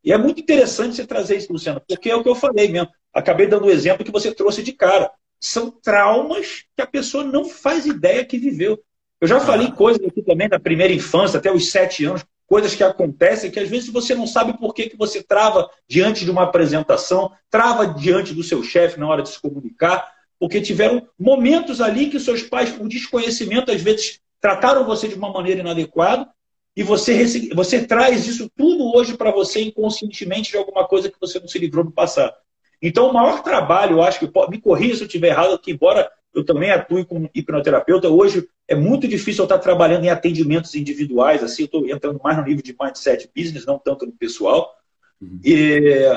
E 0.03 0.11
é 0.11 0.17
muito 0.17 0.41
interessante 0.41 0.95
você 0.95 1.05
trazer 1.05 1.37
isso, 1.37 1.53
Luciano, 1.53 1.81
porque 1.87 2.09
é 2.09 2.15
o 2.15 2.23
que 2.23 2.29
eu 2.29 2.35
falei 2.35 2.69
mesmo. 2.69 2.89
Acabei 3.13 3.47
dando 3.47 3.67
o 3.67 3.71
exemplo 3.71 4.05
que 4.05 4.11
você 4.11 4.33
trouxe 4.33 4.63
de 4.63 4.73
cara. 4.73 5.11
São 5.39 5.69
traumas 5.69 6.65
que 6.75 6.81
a 6.81 6.87
pessoa 6.87 7.23
não 7.23 7.45
faz 7.45 7.85
ideia 7.85 8.25
que 8.25 8.37
viveu. 8.37 8.81
Eu 9.21 9.27
já 9.27 9.39
falei 9.39 9.67
ah. 9.67 9.71
coisas 9.71 10.03
aqui 10.03 10.23
também 10.23 10.49
da 10.49 10.59
primeira 10.59 10.91
infância, 10.91 11.37
até 11.37 11.51
os 11.51 11.69
sete 11.69 12.03
anos, 12.03 12.25
coisas 12.47 12.73
que 12.73 12.83
acontecem 12.83 13.51
que 13.51 13.59
às 13.59 13.69
vezes 13.69 13.89
você 13.89 14.15
não 14.15 14.25
sabe 14.25 14.57
por 14.57 14.73
que, 14.73 14.89
que 14.89 14.97
você 14.97 15.21
trava 15.21 15.69
diante 15.87 16.25
de 16.25 16.31
uma 16.31 16.43
apresentação, 16.43 17.31
trava 17.49 17.85
diante 17.85 18.33
do 18.33 18.43
seu 18.43 18.63
chefe 18.63 18.99
na 18.99 19.07
hora 19.07 19.21
de 19.21 19.29
se 19.29 19.39
comunicar, 19.39 20.11
porque 20.39 20.59
tiveram 20.59 21.07
momentos 21.17 21.79
ali 21.79 22.09
que 22.09 22.19
seus 22.19 22.41
pais, 22.41 22.71
por 22.71 22.89
desconhecimento, 22.89 23.71
às 23.71 23.81
vezes 23.81 24.19
trataram 24.41 24.83
você 24.83 25.07
de 25.07 25.13
uma 25.13 25.31
maneira 25.31 25.61
inadequada 25.61 26.27
e 26.75 26.81
você, 26.81 27.49
você 27.53 27.85
traz 27.85 28.27
isso 28.27 28.49
tudo 28.57 28.91
hoje 28.95 29.15
para 29.15 29.29
você 29.29 29.61
inconscientemente 29.61 30.51
de 30.51 30.57
alguma 30.57 30.87
coisa 30.87 31.11
que 31.11 31.19
você 31.21 31.39
não 31.39 31.47
se 31.47 31.59
livrou 31.59 31.85
no 31.85 31.91
passado. 31.91 32.33
Então, 32.81 33.09
o 33.09 33.13
maior 33.13 33.43
trabalho, 33.43 33.97
eu 33.97 34.01
acho 34.01 34.19
que, 34.19 34.31
me 34.49 34.59
corrija 34.59 34.95
se 34.95 35.03
eu 35.03 35.07
estiver 35.07 35.29
errado, 35.29 35.59
que 35.59 35.71
embora 35.71 36.11
eu 36.33 36.45
também 36.45 36.71
atue 36.71 37.05
como 37.05 37.29
hipnoterapeuta. 37.33 38.09
Hoje 38.09 38.47
é 38.67 38.75
muito 38.75 39.07
difícil 39.07 39.43
eu 39.43 39.45
estar 39.45 39.59
trabalhando 39.59 40.05
em 40.05 40.09
atendimentos 40.09 40.73
individuais, 40.75 41.43
assim, 41.43 41.63
eu 41.63 41.65
estou 41.65 41.87
entrando 41.87 42.19
mais 42.23 42.37
no 42.37 42.43
nível 42.43 42.63
de 42.63 42.75
mindset 42.79 43.29
business, 43.35 43.65
não 43.65 43.77
tanto 43.77 44.05
no 44.05 44.13
pessoal. 44.13 44.73
Uhum. 45.21 45.39
E 45.43 46.07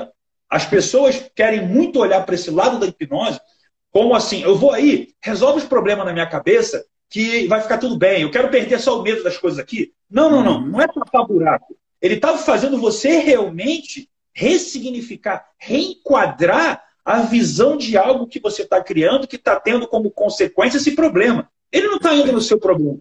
as 0.48 0.64
pessoas 0.66 1.30
querem 1.34 1.66
muito 1.66 1.98
olhar 1.98 2.24
para 2.24 2.34
esse 2.34 2.50
lado 2.50 2.78
da 2.78 2.86
hipnose 2.86 3.40
como 3.94 4.12
assim, 4.12 4.42
eu 4.42 4.56
vou 4.56 4.72
aí, 4.72 5.14
resolve 5.22 5.60
os 5.60 5.64
problemas 5.64 6.04
na 6.04 6.12
minha 6.12 6.28
cabeça 6.28 6.84
que 7.08 7.46
vai 7.46 7.60
ficar 7.60 7.78
tudo 7.78 7.96
bem, 7.96 8.22
eu 8.22 8.30
quero 8.30 8.50
perder 8.50 8.80
só 8.80 8.98
o 8.98 9.02
medo 9.04 9.22
das 9.22 9.38
coisas 9.38 9.60
aqui. 9.60 9.92
Não, 10.10 10.28
não, 10.28 10.42
não, 10.42 10.56
uhum. 10.56 10.66
não 10.66 10.80
é 10.80 10.88
tapar 10.88 11.24
buraco. 11.24 11.76
Ele 12.02 12.14
estava 12.14 12.36
fazendo 12.36 12.76
você 12.76 13.18
realmente 13.18 14.10
ressignificar, 14.32 15.46
reenquadrar 15.56 16.82
a 17.04 17.20
visão 17.20 17.76
de 17.76 17.96
algo 17.96 18.26
que 18.26 18.40
você 18.40 18.62
está 18.62 18.82
criando 18.82 19.26
que 19.26 19.36
está 19.36 19.60
tendo 19.60 19.86
como 19.86 20.10
consequência 20.10 20.78
esse 20.78 20.92
problema. 20.92 21.50
Ele 21.70 21.88
não 21.88 21.96
está 21.96 22.14
indo 22.14 22.32
no 22.32 22.40
seu 22.40 22.58
problema. 22.58 22.98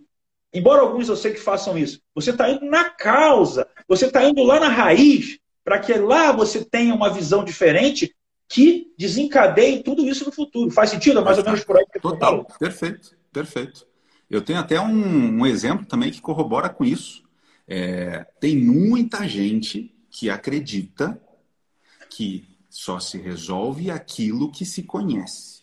Embora 0.53 0.81
alguns 0.81 1.07
eu 1.07 1.15
sei 1.15 1.33
que 1.33 1.39
façam 1.39 1.77
isso. 1.77 2.01
Você 2.13 2.31
está 2.31 2.49
indo 2.49 2.65
na 2.65 2.89
causa. 2.89 3.67
Você 3.87 4.07
está 4.07 4.23
indo 4.23 4.43
lá 4.43 4.59
na 4.59 4.67
raiz 4.67 5.39
para 5.63 5.79
que 5.79 5.93
lá 5.93 6.31
você 6.31 6.63
tenha 6.63 6.93
uma 6.93 7.09
visão 7.09 7.43
diferente 7.43 8.13
que 8.49 8.93
desencadeie 8.97 9.81
tudo 9.81 10.07
isso 10.07 10.25
no 10.25 10.31
futuro. 10.31 10.69
Faz 10.69 10.89
sentido? 10.89 11.19
É 11.19 11.23
mais 11.23 11.37
ou 11.37 11.45
menos 11.45 11.63
por 11.63 11.77
aí 11.77 11.85
que 11.91 11.99
Total. 11.99 12.45
Perfeito. 12.59 13.15
Perfeito. 13.31 13.87
Eu 14.29 14.41
tenho 14.41 14.59
até 14.59 14.79
um, 14.79 15.39
um 15.39 15.45
exemplo 15.45 15.85
também 15.85 16.11
que 16.11 16.21
corrobora 16.21 16.69
com 16.69 16.83
isso. 16.83 17.23
É, 17.67 18.25
tem 18.39 18.57
muita 18.57 19.27
gente 19.27 19.95
que 20.11 20.29
acredita 20.29 21.19
que 22.09 22.52
só 22.73 22.99
se 22.99 23.19
resolve 23.19 23.91
aquilo 23.91 24.51
que 24.51 24.65
se 24.65 24.81
conhece. 24.81 25.61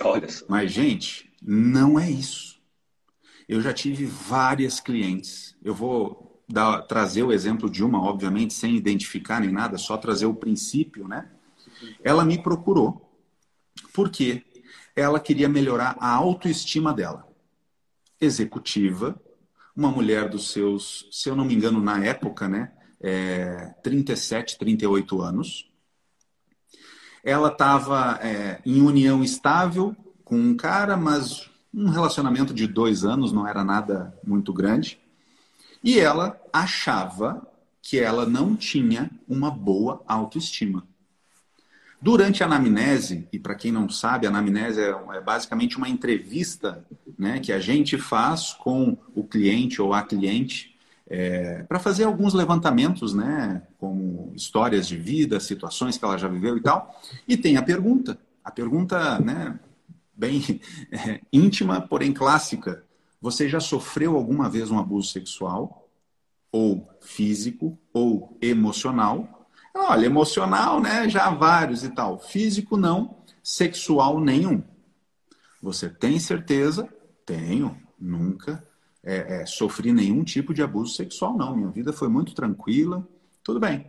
Olha 0.00 0.26
só. 0.26 0.46
Mas, 0.48 0.72
gente, 0.72 1.30
não 1.40 2.00
é 2.00 2.10
isso. 2.10 2.58
Eu 3.46 3.60
já 3.60 3.74
tive 3.74 4.06
várias 4.06 4.80
clientes. 4.80 5.54
Eu 5.62 5.74
vou 5.74 6.42
dar, 6.48 6.80
trazer 6.82 7.24
o 7.24 7.32
exemplo 7.32 7.68
de 7.68 7.84
uma, 7.84 8.02
obviamente, 8.02 8.54
sem 8.54 8.74
identificar 8.74 9.38
nem 9.38 9.52
nada, 9.52 9.76
só 9.76 9.98
trazer 9.98 10.24
o 10.24 10.34
princípio, 10.34 11.06
né? 11.06 11.30
Ela 12.02 12.24
me 12.24 12.42
procurou 12.42 13.06
porque 13.92 14.42
ela 14.96 15.20
queria 15.20 15.48
melhorar 15.48 15.94
a 16.00 16.10
autoestima 16.10 16.92
dela. 16.94 17.28
Executiva, 18.18 19.20
uma 19.76 19.90
mulher 19.90 20.30
dos 20.30 20.52
seus, 20.52 21.06
se 21.12 21.28
eu 21.28 21.36
não 21.36 21.44
me 21.44 21.54
engano, 21.54 21.82
na 21.82 22.02
época, 22.02 22.48
né? 22.48 22.72
É, 22.98 23.74
37, 23.82 24.58
38 24.58 25.20
anos 25.20 25.68
ela 27.24 27.48
estava 27.48 28.18
é, 28.22 28.60
em 28.64 28.80
união 28.80 29.22
estável 29.22 29.96
com 30.24 30.36
um 30.36 30.56
cara, 30.56 30.96
mas 30.96 31.48
um 31.72 31.88
relacionamento 31.88 32.52
de 32.52 32.66
dois 32.66 33.04
anos 33.04 33.32
não 33.32 33.46
era 33.46 33.64
nada 33.64 34.14
muito 34.26 34.52
grande. 34.52 34.98
E 35.82 35.98
ela 35.98 36.40
achava 36.52 37.46
que 37.80 37.98
ela 37.98 38.26
não 38.26 38.54
tinha 38.54 39.10
uma 39.28 39.50
boa 39.50 40.02
autoestima. 40.06 40.86
Durante 42.00 42.42
a 42.42 42.46
anamnese, 42.46 43.26
e 43.32 43.38
para 43.38 43.56
quem 43.56 43.72
não 43.72 43.88
sabe, 43.88 44.26
a 44.26 44.30
anamnese 44.30 44.80
é, 44.80 44.90
é, 44.90 45.20
basicamente 45.20 45.76
uma 45.76 45.88
entrevista 45.88 46.84
né, 47.18 47.40
que 47.40 47.52
a 47.52 47.58
gente 47.58 47.98
faz 47.98 48.52
com 48.52 48.96
o 49.14 49.24
cliente 49.24 49.82
ou 49.82 49.92
a 49.92 50.02
cliente 50.02 50.67
é, 51.10 51.62
para 51.62 51.78
fazer 51.78 52.04
alguns 52.04 52.34
levantamentos, 52.34 53.14
né, 53.14 53.62
como 53.78 54.30
histórias 54.34 54.86
de 54.86 54.96
vida, 54.96 55.40
situações 55.40 55.96
que 55.96 56.04
ela 56.04 56.18
já 56.18 56.28
viveu 56.28 56.56
e 56.56 56.60
tal. 56.60 56.94
E 57.26 57.36
tem 57.36 57.56
a 57.56 57.62
pergunta, 57.62 58.18
a 58.44 58.50
pergunta, 58.50 59.18
né, 59.18 59.58
bem 60.14 60.60
é, 60.92 61.20
íntima, 61.32 61.80
porém 61.80 62.12
clássica. 62.12 62.84
Você 63.20 63.48
já 63.48 63.58
sofreu 63.58 64.16
alguma 64.16 64.50
vez 64.50 64.70
um 64.70 64.78
abuso 64.78 65.10
sexual, 65.10 65.88
ou 66.52 66.88
físico, 67.00 67.78
ou 67.92 68.36
emocional? 68.40 69.48
Olha, 69.74 70.06
emocional, 70.06 70.80
né, 70.80 71.08
já 71.08 71.30
vários 71.30 71.84
e 71.84 71.88
tal. 71.88 72.18
Físico 72.18 72.76
não, 72.76 73.16
sexual 73.42 74.20
nenhum. 74.20 74.62
Você 75.62 75.88
tem 75.88 76.18
certeza? 76.18 76.88
Tenho, 77.24 77.76
nunca 77.98 78.67
é, 79.02 79.42
é, 79.42 79.46
sofri 79.46 79.92
nenhum 79.92 80.24
tipo 80.24 80.52
de 80.52 80.62
abuso 80.62 80.94
sexual, 80.94 81.36
não. 81.36 81.56
Minha 81.56 81.68
vida 81.68 81.92
foi 81.92 82.08
muito 82.08 82.34
tranquila, 82.34 83.06
tudo 83.42 83.60
bem. 83.60 83.86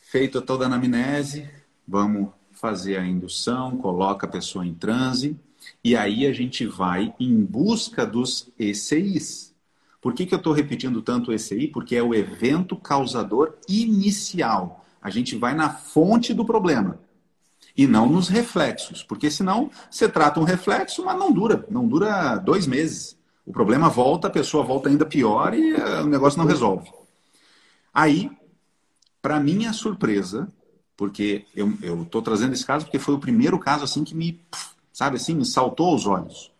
Feita 0.00 0.40
toda 0.40 0.64
a 0.64 0.66
anamnese, 0.66 1.48
vamos 1.86 2.30
fazer 2.52 2.96
a 2.96 3.06
indução, 3.06 3.76
coloca 3.76 4.26
a 4.26 4.30
pessoa 4.30 4.66
em 4.66 4.74
transe, 4.74 5.38
e 5.82 5.96
aí 5.96 6.26
a 6.26 6.32
gente 6.32 6.66
vai 6.66 7.14
em 7.18 7.44
busca 7.44 8.04
dos 8.06 8.48
ECIs. 8.58 9.52
Por 10.00 10.14
que, 10.14 10.26
que 10.26 10.34
eu 10.34 10.38
estou 10.38 10.52
repetindo 10.52 11.00
tanto 11.00 11.30
o 11.30 11.34
ECI? 11.34 11.68
Porque 11.68 11.94
é 11.94 12.02
o 12.02 12.14
evento 12.14 12.76
causador 12.76 13.54
inicial. 13.68 14.84
A 15.00 15.10
gente 15.10 15.36
vai 15.36 15.54
na 15.54 15.70
fonte 15.70 16.34
do 16.34 16.44
problema 16.44 16.98
e 17.76 17.86
não 17.86 18.08
nos 18.08 18.28
reflexos, 18.28 19.02
porque 19.02 19.30
senão 19.30 19.70
você 19.90 20.08
trata 20.08 20.40
um 20.40 20.44
reflexo, 20.44 21.04
mas 21.04 21.18
não 21.18 21.32
dura, 21.32 21.64
não 21.70 21.86
dura 21.86 22.36
dois 22.36 22.66
meses. 22.66 23.16
O 23.44 23.52
problema 23.52 23.88
volta, 23.88 24.28
a 24.28 24.30
pessoa 24.30 24.64
volta 24.64 24.88
ainda 24.88 25.04
pior 25.04 25.54
e 25.54 25.72
eh, 25.74 26.00
o 26.00 26.06
negócio 26.06 26.38
não 26.38 26.46
resolve. 26.46 26.90
Aí, 27.92 28.30
para 29.20 29.40
minha 29.40 29.72
surpresa, 29.72 30.50
porque 30.96 31.46
eu 31.54 32.02
estou 32.02 32.22
trazendo 32.22 32.52
esse 32.52 32.64
caso 32.64 32.84
porque 32.84 32.98
foi 32.98 33.14
o 33.14 33.20
primeiro 33.20 33.58
caso 33.58 33.84
assim 33.84 34.04
que 34.04 34.14
me, 34.14 34.40
sabe 34.92 35.16
assim, 35.16 35.34
me 35.34 35.44
saltou 35.44 35.88
aos 35.88 36.06
olhos. 36.06 36.52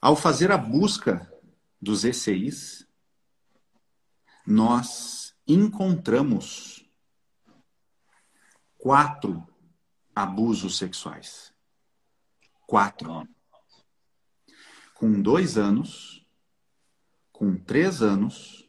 Ao 0.00 0.16
fazer 0.16 0.50
a 0.50 0.56
busca 0.56 1.30
dos 1.80 2.04
ECIs, 2.04 2.86
nós 4.46 5.34
encontramos 5.46 6.84
quatro 8.78 9.46
abusos 10.14 10.78
sexuais. 10.78 11.52
Quatro 12.66 13.28
com 15.00 15.22
dois 15.22 15.56
anos, 15.56 16.22
com 17.32 17.56
três 17.56 18.02
anos, 18.02 18.68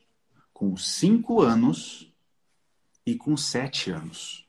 com 0.54 0.78
cinco 0.78 1.42
anos 1.42 2.10
e 3.06 3.18
com 3.18 3.36
sete 3.36 3.92
anos. 3.92 4.48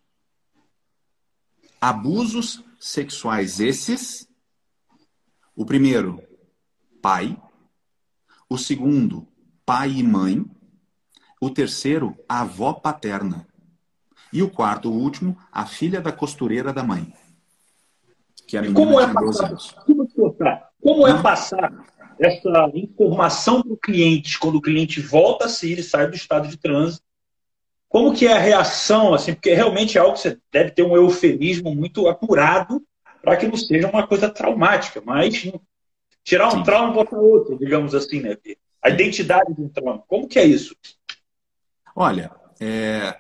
Abusos 1.81 2.63
sexuais 2.79 3.59
esses. 3.59 4.29
O 5.57 5.67
primeiro, 5.67 6.23
pai. 7.03 7.37
O 8.49 8.57
segundo, 8.57 9.27
pai 9.67 9.91
e 9.91 10.05
mãe. 10.05 10.47
O 11.41 11.51
terceiro, 11.51 12.17
avó 12.29 12.75
paterna. 12.75 13.45
E 14.33 14.41
o 14.41 14.49
quarto, 14.49 14.89
o 14.89 14.95
último, 14.95 15.37
a 15.51 15.67
filha 15.67 16.01
da 16.01 16.13
costureira 16.13 16.73
da 16.73 16.85
mãe. 16.85 17.13
Que 18.47 18.57
a 18.57 18.73
como 18.73 19.01
é 19.01 19.13
passar, 19.13 19.57
como 19.85 20.07
é 21.07 21.23
passar 21.23 21.73
essa 22.19 22.71
informação 22.75 23.63
para 23.63 23.73
o 23.73 23.77
cliente 23.77 24.39
quando 24.39 24.57
o 24.57 24.63
cliente 24.63 25.01
volta 25.01 25.47
a 25.47 25.49
sair 25.49 25.79
e 25.79 25.83
sai 25.83 26.09
do 26.09 26.17
estado 26.17 26.49
de 26.49 26.57
trânsito? 26.57 27.05
Como 27.89 28.15
que 28.15 28.27
é 28.27 28.33
a 28.33 28.39
reação, 28.39 29.13
assim, 29.13 29.35
porque 29.35 29.53
realmente 29.53 29.99
é 29.99 30.01
algo 30.01 30.15
que 30.15 30.21
você 30.21 30.39
deve 30.51 30.71
ter 30.71 30.83
um 30.83 30.97
eufemismo 30.97 31.75
muito 31.75 32.09
apurado 32.09 32.83
para 33.23 33.37
que 33.37 33.47
não 33.47 33.57
seja 33.57 33.89
uma 33.89 34.07
coisa 34.07 34.31
traumática, 34.31 35.03
mas 35.05 35.53
tirar 36.25 36.49
um 36.49 36.59
Sim. 36.59 36.63
trauma 36.63 36.91
e 36.91 36.95
botar 36.95 37.19
outro, 37.19 37.59
digamos 37.59 37.95
assim, 37.95 38.21
né? 38.21 38.37
A 38.83 38.89
identidade 38.89 39.55
de 39.55 39.61
um 39.61 39.69
trauma. 39.69 40.03
Como 40.09 40.27
que 40.27 40.39
é 40.39 40.45
isso? 40.45 40.75
Olha, 41.95 42.31
é, 42.59 43.15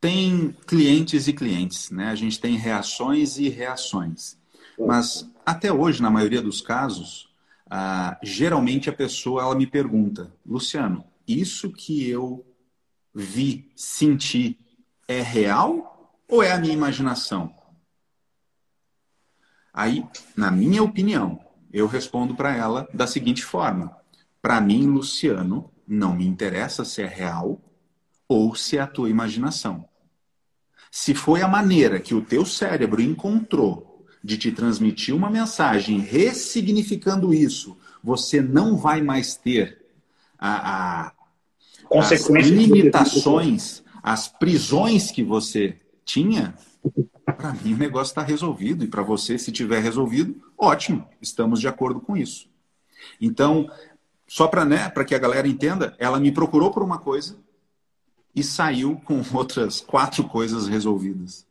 tem 0.00 0.54
clientes 0.66 1.26
e 1.26 1.32
clientes, 1.32 1.90
né? 1.90 2.08
A 2.08 2.14
gente 2.14 2.38
tem 2.38 2.56
reações 2.56 3.38
e 3.38 3.48
reações. 3.48 4.38
Mas 4.78 5.28
até 5.50 5.72
hoje, 5.72 6.00
na 6.00 6.10
maioria 6.10 6.40
dos 6.40 6.60
casos, 6.60 7.28
ah, 7.68 8.18
geralmente 8.22 8.88
a 8.88 8.92
pessoa 8.92 9.42
ela 9.42 9.54
me 9.54 9.66
pergunta, 9.66 10.32
Luciano, 10.46 11.04
isso 11.26 11.72
que 11.72 12.08
eu 12.08 12.46
vi, 13.14 13.70
senti, 13.74 14.58
é 15.08 15.20
real 15.20 16.16
ou 16.28 16.42
é 16.42 16.52
a 16.52 16.58
minha 16.58 16.72
imaginação? 16.72 17.52
Aí, 19.72 20.04
na 20.36 20.50
minha 20.50 20.82
opinião, 20.82 21.40
eu 21.72 21.86
respondo 21.86 22.34
para 22.34 22.54
ela 22.54 22.88
da 22.94 23.06
seguinte 23.06 23.44
forma: 23.44 23.96
para 24.40 24.60
mim, 24.60 24.86
Luciano, 24.86 25.70
não 25.86 26.14
me 26.14 26.26
interessa 26.26 26.84
se 26.84 27.02
é 27.02 27.06
real 27.06 27.60
ou 28.28 28.54
se 28.54 28.78
é 28.78 28.80
a 28.80 28.86
tua 28.86 29.10
imaginação. 29.10 29.88
Se 30.92 31.12
foi 31.14 31.42
a 31.42 31.48
maneira 31.48 31.98
que 31.98 32.14
o 32.14 32.24
teu 32.24 32.44
cérebro 32.44 33.00
encontrou 33.00 33.89
de 34.22 34.36
te 34.36 34.52
transmitir 34.52 35.14
uma 35.14 35.30
mensagem, 35.30 35.98
ressignificando 36.00 37.32
isso, 37.32 37.76
você 38.02 38.40
não 38.40 38.76
vai 38.76 39.00
mais 39.00 39.36
ter 39.36 39.78
a, 40.38 41.06
a 41.06 41.12
as 41.98 42.28
limitações, 42.28 43.82
as 44.02 44.28
prisões 44.28 45.10
que 45.10 45.24
você 45.24 45.76
tinha, 46.04 46.54
para 47.24 47.52
mim 47.52 47.74
o 47.74 47.78
negócio 47.78 48.12
está 48.12 48.22
resolvido. 48.22 48.84
E 48.84 48.88
para 48.88 49.02
você, 49.02 49.36
se 49.38 49.50
tiver 49.50 49.80
resolvido, 49.80 50.40
ótimo, 50.56 51.08
estamos 51.20 51.60
de 51.60 51.66
acordo 51.66 52.00
com 52.00 52.16
isso. 52.16 52.48
Então, 53.20 53.68
só 54.26 54.46
para 54.46 54.64
né, 54.64 54.88
que 55.06 55.14
a 55.14 55.18
galera 55.18 55.48
entenda, 55.48 55.96
ela 55.98 56.20
me 56.20 56.30
procurou 56.30 56.70
por 56.70 56.82
uma 56.82 56.98
coisa 56.98 57.36
e 58.34 58.44
saiu 58.44 59.00
com 59.04 59.20
outras 59.34 59.80
quatro 59.80 60.24
coisas 60.24 60.68
resolvidas. 60.68 61.46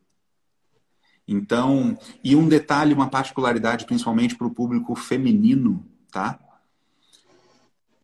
Então, 1.32 1.96
e 2.24 2.36
um 2.36 2.50
detalhe, 2.50 2.92
uma 2.92 3.08
particularidade, 3.08 3.86
principalmente 3.86 4.36
para 4.36 4.48
o 4.48 4.52
público 4.52 4.96
feminino, 4.96 5.86
tá? 6.12 6.40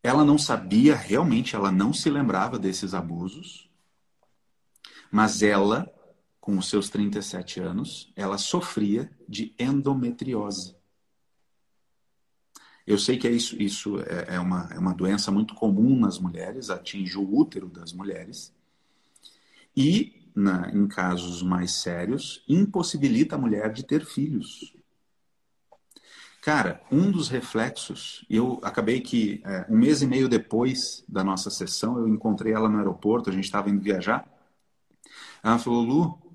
Ela 0.03 0.23
não 0.23 0.37
sabia, 0.37 0.95
realmente, 0.95 1.55
ela 1.55 1.71
não 1.71 1.91
se 1.91 2.07
lembrava 2.07 2.59
desses 2.59 2.93
abusos, 2.93 3.67
mas 5.09 5.41
ela, 5.41 5.91
com 6.39 6.55
os 6.55 6.69
seus 6.69 6.87
37 6.87 7.59
anos, 7.59 8.13
ela 8.15 8.37
sofria 8.37 9.09
de 9.27 9.55
endometriose. 9.57 10.75
Eu 12.85 12.99
sei 12.99 13.17
que 13.17 13.27
é 13.27 13.31
isso, 13.31 13.59
isso 13.59 13.99
é, 14.01 14.35
é, 14.35 14.39
uma, 14.39 14.69
é 14.71 14.77
uma 14.77 14.93
doença 14.93 15.31
muito 15.31 15.55
comum 15.55 15.97
nas 15.97 16.19
mulheres, 16.19 16.69
atinge 16.69 17.17
o 17.17 17.35
útero 17.35 17.69
das 17.69 17.91
mulheres. 17.91 18.53
E, 19.75 20.24
na, 20.35 20.69
em 20.73 20.85
casos 20.87 21.41
mais 21.41 21.71
sérios, 21.71 22.43
impossibilita 22.47 23.35
a 23.35 23.39
mulher 23.39 23.71
de 23.71 23.83
ter 23.83 24.05
filhos. 24.05 24.75
Cara, 26.41 26.79
um 26.91 27.09
dos 27.09 27.27
reflexos, 27.27 28.23
eu 28.29 28.59
acabei 28.61 29.01
que 29.01 29.41
é, 29.43 29.65
um 29.67 29.77
mês 29.77 30.03
e 30.03 30.05
meio 30.05 30.29
depois 30.29 31.03
da 31.07 31.23
nossa 31.23 31.49
sessão, 31.49 31.97
eu 31.97 32.07
encontrei 32.07 32.53
ela 32.53 32.69
no 32.69 32.77
aeroporto, 32.77 33.29
a 33.29 33.33
gente 33.33 33.45
estava 33.45 33.69
indo 33.69 33.81
viajar. 33.81 34.29
Ela 35.43 35.57
falou, 35.57 35.81
Lu, 35.83 36.31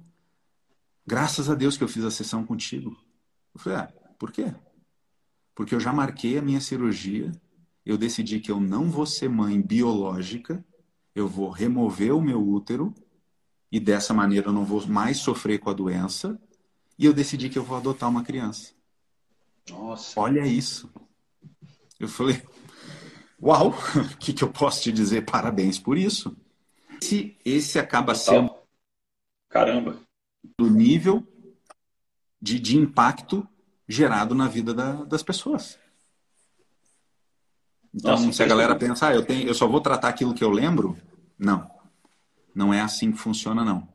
graças 1.06 1.48
a 1.48 1.54
Deus 1.54 1.76
que 1.76 1.84
eu 1.84 1.88
fiz 1.88 2.04
a 2.04 2.10
sessão 2.10 2.44
contigo. 2.44 2.96
Eu 3.54 3.60
falei, 3.60 3.78
ah, 3.78 3.92
por 4.18 4.32
quê? 4.32 4.52
Porque 5.54 5.74
eu 5.74 5.80
já 5.80 5.92
marquei 5.92 6.38
a 6.38 6.42
minha 6.42 6.60
cirurgia, 6.60 7.30
eu 7.84 7.96
decidi 7.96 8.40
que 8.40 8.50
eu 8.50 8.60
não 8.60 8.90
vou 8.90 9.06
ser 9.06 9.28
mãe 9.28 9.60
biológica, 9.60 10.64
eu 11.14 11.28
vou 11.28 11.50
remover 11.50 12.14
o 12.14 12.20
meu 12.20 12.44
útero 12.44 12.94
e 13.70 13.78
dessa 13.78 14.12
maneira 14.12 14.48
eu 14.48 14.52
não 14.52 14.64
vou 14.64 14.86
mais 14.86 15.18
sofrer 15.18 15.58
com 15.58 15.70
a 15.70 15.74
doença, 15.74 16.40
e 16.98 17.04
eu 17.04 17.12
decidi 17.12 17.48
que 17.48 17.58
eu 17.58 17.64
vou 17.64 17.76
adotar 17.76 18.08
uma 18.08 18.24
criança. 18.24 18.72
Nossa. 19.68 20.18
Olha 20.18 20.46
isso. 20.46 20.92
Eu 21.98 22.08
falei, 22.08 22.42
uau, 23.40 23.70
o 23.70 24.16
que, 24.18 24.32
que 24.32 24.44
eu 24.44 24.50
posso 24.50 24.82
te 24.82 24.92
dizer? 24.92 25.24
Parabéns 25.24 25.78
por 25.78 25.96
isso. 25.96 26.36
Esse, 27.00 27.36
esse 27.44 27.78
acaba 27.78 28.14
sendo. 28.14 28.54
Caramba. 29.48 29.98
Do 30.58 30.68
nível 30.68 31.26
de, 32.40 32.58
de 32.58 32.76
impacto 32.76 33.46
gerado 33.88 34.34
na 34.34 34.48
vida 34.48 34.72
da, 34.72 35.04
das 35.04 35.22
pessoas. 35.22 35.78
Então, 37.92 38.12
Nossa, 38.12 38.32
se 38.32 38.42
a 38.42 38.46
galera 38.46 38.76
pensa, 38.76 39.08
ah, 39.08 39.14
eu, 39.14 39.24
tenho, 39.24 39.46
eu 39.48 39.54
só 39.54 39.66
vou 39.66 39.80
tratar 39.80 40.08
aquilo 40.08 40.34
que 40.34 40.44
eu 40.44 40.50
lembro, 40.50 40.96
não. 41.38 41.69
Não 42.54 42.72
é 42.72 42.80
assim 42.80 43.12
que 43.12 43.18
funciona, 43.18 43.64
não. 43.64 43.88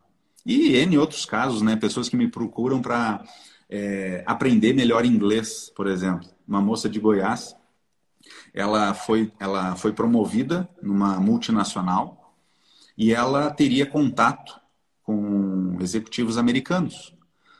E 0.45 0.75
N 0.75 0.97
outros 0.97 1.25
casos, 1.25 1.61
né? 1.61 1.75
Pessoas 1.75 2.07
que 2.07 2.15
me 2.15 2.29
procuram 2.29 2.81
para 2.81 3.23
é, 3.69 4.23
aprender 4.25 4.73
melhor 4.73 5.05
inglês, 5.05 5.71
por 5.75 5.87
exemplo. 5.87 6.29
Uma 6.47 6.61
moça 6.61 6.87
de 6.87 6.99
Goiás, 6.99 7.55
ela 8.53 8.93
foi, 8.93 9.31
ela 9.39 9.75
foi 9.75 9.91
promovida 9.91 10.69
numa 10.81 11.19
multinacional 11.19 12.35
e 12.97 13.13
ela 13.13 13.49
teria 13.51 13.85
contato 13.85 14.59
com 15.03 15.77
executivos 15.81 16.37
americanos. 16.37 17.15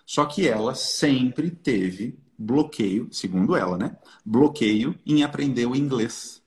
Só 0.05 0.25
que 0.25 0.47
ela 0.47 0.75
sempre 0.75 1.49
teve 1.49 2.17
bloqueio, 2.37 3.07
segundo 3.11 3.55
ela, 3.55 3.77
né? 3.77 3.97
Bloqueio 4.23 4.95
em 5.05 5.23
aprender 5.23 5.65
o 5.65 5.75
inglês. 5.75 6.41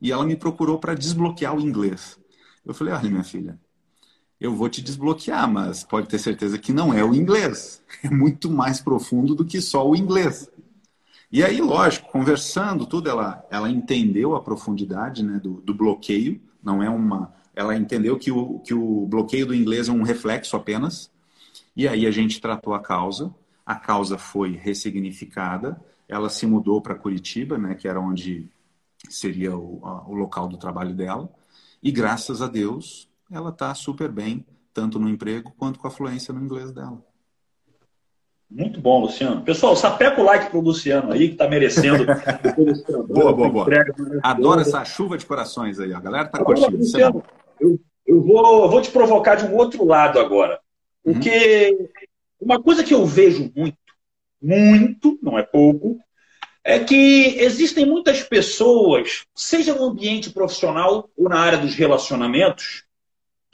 E 0.00 0.10
ela 0.10 0.24
me 0.24 0.36
procurou 0.36 0.78
para 0.78 0.94
desbloquear 0.94 1.54
o 1.54 1.60
inglês. 1.60 2.18
Eu 2.64 2.72
falei: 2.72 2.94
olha, 2.94 3.10
minha 3.10 3.24
filha, 3.24 3.60
eu 4.40 4.54
vou 4.54 4.68
te 4.68 4.82
desbloquear, 4.82 5.50
mas 5.50 5.84
pode 5.84 6.08
ter 6.08 6.18
certeza 6.18 6.58
que 6.58 6.72
não 6.72 6.92
é 6.92 7.04
o 7.04 7.14
inglês. 7.14 7.82
É 8.02 8.10
muito 8.10 8.50
mais 8.50 8.80
profundo 8.80 9.34
do 9.34 9.44
que 9.44 9.60
só 9.60 9.88
o 9.88 9.96
inglês. 9.96 10.50
E 11.32 11.42
aí, 11.42 11.60
lógico, 11.60 12.10
conversando 12.10 12.86
tudo, 12.86 13.08
ela, 13.08 13.44
ela 13.50 13.70
entendeu 13.70 14.34
a 14.34 14.42
profundidade 14.42 15.22
né, 15.22 15.40
do, 15.42 15.54
do 15.62 15.74
bloqueio. 15.74 16.40
Não 16.62 16.82
é 16.82 16.90
uma. 16.90 17.32
Ela 17.56 17.76
entendeu 17.76 18.18
que 18.18 18.30
o, 18.30 18.58
que 18.60 18.74
o 18.74 19.06
bloqueio 19.06 19.46
do 19.46 19.54
inglês 19.54 19.88
é 19.88 19.92
um 19.92 20.02
reflexo 20.02 20.56
apenas. 20.56 21.10
E 21.74 21.88
aí 21.88 22.06
a 22.06 22.10
gente 22.10 22.40
tratou 22.40 22.74
a 22.74 22.80
causa. 22.80 23.34
A 23.64 23.74
causa 23.74 24.18
foi 24.18 24.52
ressignificada. 24.52 25.80
Ela 26.08 26.28
se 26.28 26.46
mudou 26.46 26.80
para 26.80 26.94
Curitiba, 26.94 27.56
né, 27.56 27.74
que 27.74 27.88
era 27.88 28.00
onde 28.00 28.48
seria 29.08 29.56
o, 29.56 29.80
a, 29.82 30.08
o 30.08 30.14
local 30.14 30.46
do 30.48 30.56
trabalho 30.56 30.94
dela. 30.94 31.28
E 31.82 31.90
graças 31.90 32.42
a 32.42 32.46
Deus, 32.46 33.08
ela 33.30 33.50
está 33.50 33.74
super 33.74 34.10
bem, 34.10 34.44
tanto 34.72 34.98
no 34.98 35.08
emprego 35.08 35.52
quanto 35.56 35.78
com 35.78 35.86
a 35.86 35.90
fluência 35.90 36.32
no 36.32 36.42
inglês 36.42 36.72
dela. 36.72 37.02
Muito 38.50 38.80
bom, 38.80 39.00
Luciano. 39.00 39.42
Pessoal, 39.42 39.74
sapeca 39.74 40.20
o 40.20 40.24
like 40.24 40.50
pro 40.50 40.60
Luciano 40.60 41.12
aí, 41.12 41.28
que 41.28 41.34
está 41.34 41.48
merecendo. 41.48 42.04
boa, 43.08 43.32
boa, 43.32 43.48
boa. 43.48 43.66
Adoro 44.22 44.60
essa 44.60 44.84
chuva 44.84 45.18
de 45.18 45.26
corações 45.26 45.80
aí. 45.80 45.92
A 45.92 46.00
galera 46.00 46.26
está 46.26 46.44
curtindo. 46.44 46.76
Luciano, 46.76 47.22
eu, 47.58 47.80
eu, 48.06 48.22
vou, 48.22 48.62
eu 48.64 48.70
vou 48.70 48.80
te 48.80 48.90
provocar 48.90 49.34
de 49.34 49.44
um 49.44 49.56
outro 49.56 49.84
lado 49.84 50.20
agora. 50.20 50.60
Porque 51.02 51.76
uhum. 51.78 51.88
uma 52.40 52.62
coisa 52.62 52.84
que 52.84 52.94
eu 52.94 53.04
vejo 53.04 53.50
muito, 53.56 53.78
muito, 54.40 55.18
não 55.20 55.38
é 55.38 55.42
pouco, 55.42 55.98
é 56.62 56.78
que 56.78 57.36
existem 57.38 57.84
muitas 57.84 58.22
pessoas, 58.22 59.24
seja 59.34 59.74
no 59.74 59.84
ambiente 59.84 60.30
profissional 60.30 61.10
ou 61.16 61.28
na 61.28 61.38
área 61.38 61.58
dos 61.58 61.74
relacionamentos, 61.74 62.84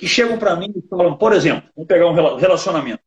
que 0.00 0.08
chegam 0.08 0.38
para 0.38 0.56
mim 0.56 0.72
e 0.74 0.80
falam, 0.88 1.14
por 1.14 1.34
exemplo, 1.34 1.68
vamos 1.76 1.86
pegar 1.86 2.06
um 2.06 2.36
relacionamento. 2.36 3.02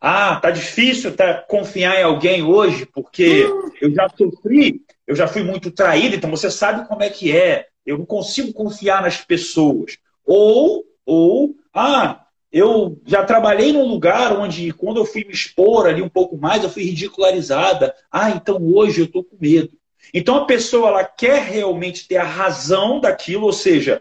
Ah, 0.00 0.36
tá 0.36 0.52
difícil 0.52 1.16
tá, 1.16 1.34
confiar 1.34 2.00
em 2.00 2.04
alguém 2.04 2.44
hoje, 2.44 2.86
porque 2.86 3.44
eu 3.80 3.92
já 3.92 4.08
sofri, 4.08 4.82
eu 5.04 5.16
já 5.16 5.26
fui 5.26 5.42
muito 5.42 5.72
traído, 5.72 6.14
então 6.14 6.30
você 6.30 6.48
sabe 6.48 6.86
como 6.86 7.02
é 7.02 7.10
que 7.10 7.36
é. 7.36 7.66
Eu 7.84 7.98
não 7.98 8.06
consigo 8.06 8.52
confiar 8.52 9.02
nas 9.02 9.20
pessoas. 9.20 9.98
Ou, 10.24 10.84
ou, 11.04 11.56
ah, 11.74 12.24
eu 12.52 13.00
já 13.04 13.24
trabalhei 13.24 13.72
num 13.72 13.88
lugar 13.88 14.32
onde, 14.38 14.70
quando 14.72 14.98
eu 14.98 15.04
fui 15.04 15.24
me 15.24 15.32
expor 15.32 15.86
ali 15.86 16.00
um 16.00 16.08
pouco 16.08 16.36
mais, 16.36 16.62
eu 16.62 16.70
fui 16.70 16.84
ridicularizada. 16.84 17.92
Ah, 18.12 18.30
então 18.30 18.62
hoje 18.62 19.00
eu 19.00 19.06
estou 19.06 19.24
com 19.24 19.36
medo. 19.40 19.72
Então 20.14 20.36
a 20.36 20.44
pessoa 20.46 20.88
ela 20.88 21.04
quer 21.04 21.42
realmente 21.42 22.06
ter 22.06 22.18
a 22.18 22.24
razão 22.24 23.00
daquilo, 23.00 23.46
ou 23.46 23.52
seja, 23.52 24.00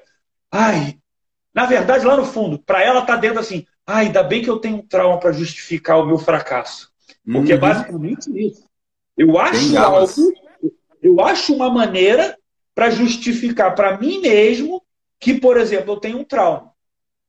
ai, 0.52 0.98
na 1.54 1.66
verdade, 1.66 2.06
lá 2.06 2.16
no 2.16 2.26
fundo, 2.26 2.60
para 2.60 2.84
ela 2.84 3.02
tá 3.02 3.16
dentro 3.16 3.40
assim, 3.40 3.66
ai, 3.86 4.08
ainda 4.08 4.24
bem 4.24 4.42
que 4.42 4.50
eu 4.50 4.60
tenho 4.60 4.78
um 4.78 4.88
trauma 4.88 5.20
para 5.20 5.32
justificar 5.32 6.00
o 6.00 6.06
meu 6.06 6.18
fracasso. 6.18 6.92
Porque 7.26 7.52
é 7.52 7.56
uhum. 7.56 7.58
é 7.58 7.62
basicamente 7.62 8.48
isso. 8.48 8.66
Eu 9.18 9.38
acho 9.38 9.78
algo, 9.78 10.34
eu 11.02 11.22
acho 11.22 11.54
uma 11.54 11.70
maneira 11.70 12.38
para 12.74 12.90
justificar 12.90 13.76
para 13.76 13.98
mim 13.98 14.20
mesmo 14.22 14.82
que, 15.20 15.40
por 15.40 15.58
exemplo, 15.58 15.94
eu 15.94 16.00
tenho 16.00 16.20
um 16.20 16.24
trauma. 16.24 16.72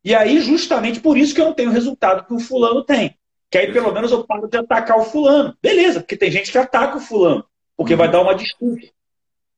E 0.05 0.15
aí, 0.15 0.41
justamente 0.41 1.01
por 1.01 1.17
isso 1.17 1.35
que 1.35 1.41
eu 1.41 1.47
não 1.47 1.53
tenho 1.53 1.71
o 1.71 1.73
resultado 1.73 2.27
que 2.27 2.35
o 2.35 2.41
fulano 2.41 2.83
tem. 2.85 3.17
Que 3.51 3.59
aí, 3.59 3.73
pelo 3.73 3.93
menos, 3.93 4.11
eu 4.11 4.25
paro 4.25 4.49
de 4.49 4.57
atacar 4.57 4.99
o 4.99 5.05
fulano. 5.05 5.57
Beleza, 5.61 6.01
porque 6.01 6.17
tem 6.17 6.31
gente 6.31 6.51
que 6.51 6.59
ataca 6.59 6.97
o 6.97 7.01
fulano, 7.01 7.45
porque 7.77 7.95
vai 7.95 8.07
uhum. 8.07 8.13
dar 8.13 8.21
uma 8.23 8.35
desculpa. 8.35 8.87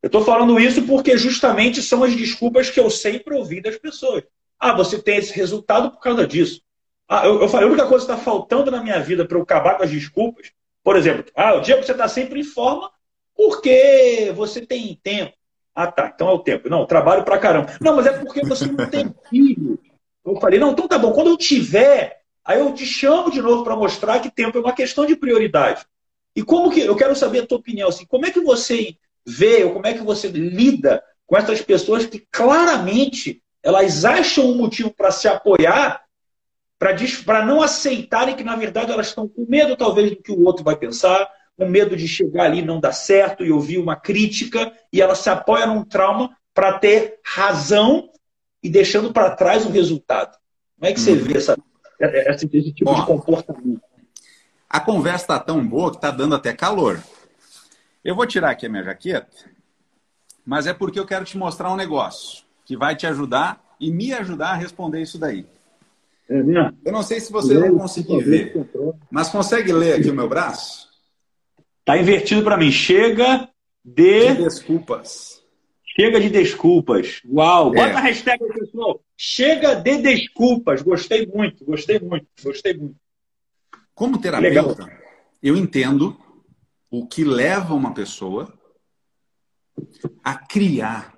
Eu 0.03 0.09
estou 0.09 0.24
falando 0.24 0.59
isso 0.61 0.83
porque 0.83 1.16
justamente 1.16 1.81
são 1.81 2.03
as 2.03 2.14
desculpas 2.14 2.68
que 2.68 2.79
eu 2.79 2.90
sempre 2.90 3.35
ouvi 3.35 3.62
das 3.62 3.79
pessoas. 3.79 4.24
Ah, 4.59 4.73
você 4.73 5.01
tem 5.01 5.17
esse 5.17 5.33
resultado 5.33 5.90
por 5.90 6.01
causa 6.01 6.27
disso. 6.27 6.62
Ah, 7.09 7.27
eu, 7.27 7.40
eu 7.43 7.49
falei, 7.49 7.67
a 7.67 7.71
única 7.71 7.87
coisa 7.87 8.07
que 8.07 8.12
está 8.12 8.23
faltando 8.23 8.71
na 8.71 8.83
minha 8.83 9.01
vida 9.01 9.27
para 9.27 9.37
eu 9.37 9.43
acabar 9.43 9.77
com 9.77 9.83
as 9.83 9.90
desculpas, 9.90 10.53
por 10.83 10.97
exemplo, 10.97 11.25
ah, 11.37 11.55
o 11.55 11.61
dia 11.61 11.77
que 11.77 11.85
você 11.85 11.93
está 11.93 12.09
sempre 12.09 12.40
em 12.40 12.45
forma 12.45 12.90
porque 13.37 14.33
você 14.35 14.64
tem 14.64 14.99
tempo. 15.03 15.33
Ah, 15.75 15.90
tá, 15.90 16.12
então 16.14 16.29
é 16.29 16.33
o 16.33 16.38
tempo. 16.38 16.69
Não, 16.69 16.87
trabalho 16.87 17.25
pra 17.25 17.38
caramba. 17.38 17.77
Não, 17.81 17.97
mas 17.97 18.07
é 18.07 18.12
porque 18.12 18.47
você 18.47 18.67
não 18.67 18.88
tem 18.88 19.12
filho. 19.29 19.79
Eu 20.25 20.40
falei, 20.40 20.59
não, 20.59 20.73
então 20.73 20.87
tá 20.88 20.97
bom, 20.97 21.12
quando 21.12 21.31
eu 21.31 21.37
tiver, 21.37 22.21
aí 22.45 22.61
eu 22.61 22.73
te 22.73 22.87
chamo 22.87 23.31
de 23.31 23.43
novo 23.43 23.64
para 23.64 23.77
mostrar 23.77 24.21
que 24.21 24.31
tempo 24.31 24.57
é 24.57 24.61
uma 24.61 24.73
questão 24.73 25.05
de 25.05 25.17
prioridade. 25.17 25.85
E 26.35 26.43
como 26.43 26.71
que, 26.71 26.81
eu 26.81 26.97
quero 26.97 27.14
saber 27.14 27.40
a 27.40 27.47
tua 27.47 27.59
opinião, 27.59 27.88
assim, 27.88 28.07
como 28.07 28.25
é 28.25 28.31
que 28.31 28.40
você 28.40 28.97
vê, 29.27 29.64
ou 29.64 29.73
como 29.73 29.87
é 29.87 29.95
que 29.95 30.03
você 30.03 30.29
lida 30.29 31.03
com 31.27 31.37
essas 31.37 31.61
pessoas 31.61 32.07
que 32.07 32.27
claramente 32.31 33.43
elas 33.64 34.05
acham 34.05 34.44
um 34.44 34.59
motivo 34.59 34.92
para 34.92 35.11
se 35.11 35.27
apoiar, 35.27 36.05
para 36.79 37.46
não 37.46 37.62
aceitarem 37.62 38.37
que, 38.37 38.44
na 38.44 38.55
verdade, 38.55 38.92
elas 38.92 39.07
estão 39.07 39.27
com 39.27 39.46
medo, 39.48 39.74
talvez, 39.74 40.11
do 40.11 40.22
que 40.22 40.31
o 40.31 40.44
outro 40.44 40.62
vai 40.62 40.77
pensar, 40.77 41.27
com 41.57 41.66
medo 41.66 41.96
de 41.96 42.07
chegar 42.07 42.44
ali 42.44 42.59
e 42.59 42.64
não 42.64 42.79
dar 42.79 42.92
certo 42.92 43.42
e 43.42 43.50
ouvir 43.50 43.79
uma 43.79 43.96
crítica, 43.96 44.70
e 44.92 45.00
ela 45.00 45.14
se 45.14 45.31
apoia 45.31 45.66
num 45.66 45.83
trauma 45.83 46.37
para 46.53 46.79
ter 46.79 47.18
razão 47.24 48.11
e 48.62 48.68
deixando 48.68 49.12
para 49.14 49.35
trás 49.35 49.64
o 49.64 49.70
resultado. 49.70 50.37
Como 50.79 50.90
é 50.90 50.92
que 50.92 51.00
você 51.00 51.12
uhum. 51.12 51.24
vê 51.24 51.38
essa, 51.38 51.57
esse, 51.98 52.50
esse 52.53 52.72
tipo 52.72 52.92
Bom, 52.92 53.00
de 53.00 53.07
comportamento? 53.07 53.81
A 54.68 54.79
conversa 54.79 55.24
está 55.24 55.38
tão 55.38 55.66
boa 55.66 55.90
que 55.90 55.96
está 55.96 56.11
dando 56.11 56.35
até 56.35 56.53
calor. 56.53 57.03
Eu 58.05 58.14
vou 58.14 58.27
tirar 58.27 58.50
aqui 58.50 58.66
a 58.66 58.68
minha 58.68 58.83
jaqueta, 58.83 59.50
mas 60.44 60.66
é 60.66 60.74
porque 60.74 61.00
eu 61.00 61.07
quero 61.07 61.24
te 61.24 61.38
mostrar 61.38 61.72
um 61.72 61.77
negócio 61.77 62.43
que 62.64 62.77
vai 62.77 62.96
te 62.96 63.07
ajudar 63.07 63.62
e 63.79 63.90
me 63.90 64.12
ajudar 64.12 64.50
a 64.50 64.57
responder 64.57 65.03
isso 65.03 65.18
daí. 65.18 65.46
É, 66.29 66.40
eu 66.85 66.92
não 66.92 67.03
sei 67.03 67.20
se 67.20 67.31
você 67.31 67.59
vai 67.59 67.70
conseguir 67.70 68.22
ver, 68.22 68.66
mas 69.11 69.29
consegue 69.29 69.72
ler 69.72 70.00
aqui 70.00 70.11
o 70.11 70.14
meu 70.14 70.29
braço? 70.29 70.88
Está 71.81 71.98
invertido 71.98 72.42
para 72.42 72.57
mim. 72.57 72.70
Chega 72.70 73.48
de... 73.85 74.35
de 74.35 74.42
desculpas. 74.42 75.42
Chega 75.85 76.18
de 76.18 76.31
desculpas. 76.31 77.20
Uau! 77.27 77.74
É. 77.74 77.77
Bota 77.77 77.98
a 77.98 78.00
hashtag 78.00 78.42
pessoal. 78.48 79.00
Chega 79.16 79.74
de 79.74 79.98
desculpas. 79.98 80.81
Gostei 80.81 81.27
muito, 81.27 81.64
gostei 81.64 82.00
muito, 82.00 82.27
gostei 82.42 82.74
muito. 82.74 82.96
Como 83.94 84.18
terapeuta, 84.18 84.85
Legal. 84.85 84.98
eu 85.42 85.57
entendo 85.57 86.18
o 86.90 87.07
que 87.07 87.22
leva 87.22 87.74
uma 87.74 87.92
pessoa 87.92 88.53
a 90.22 90.35
criar 90.35 91.16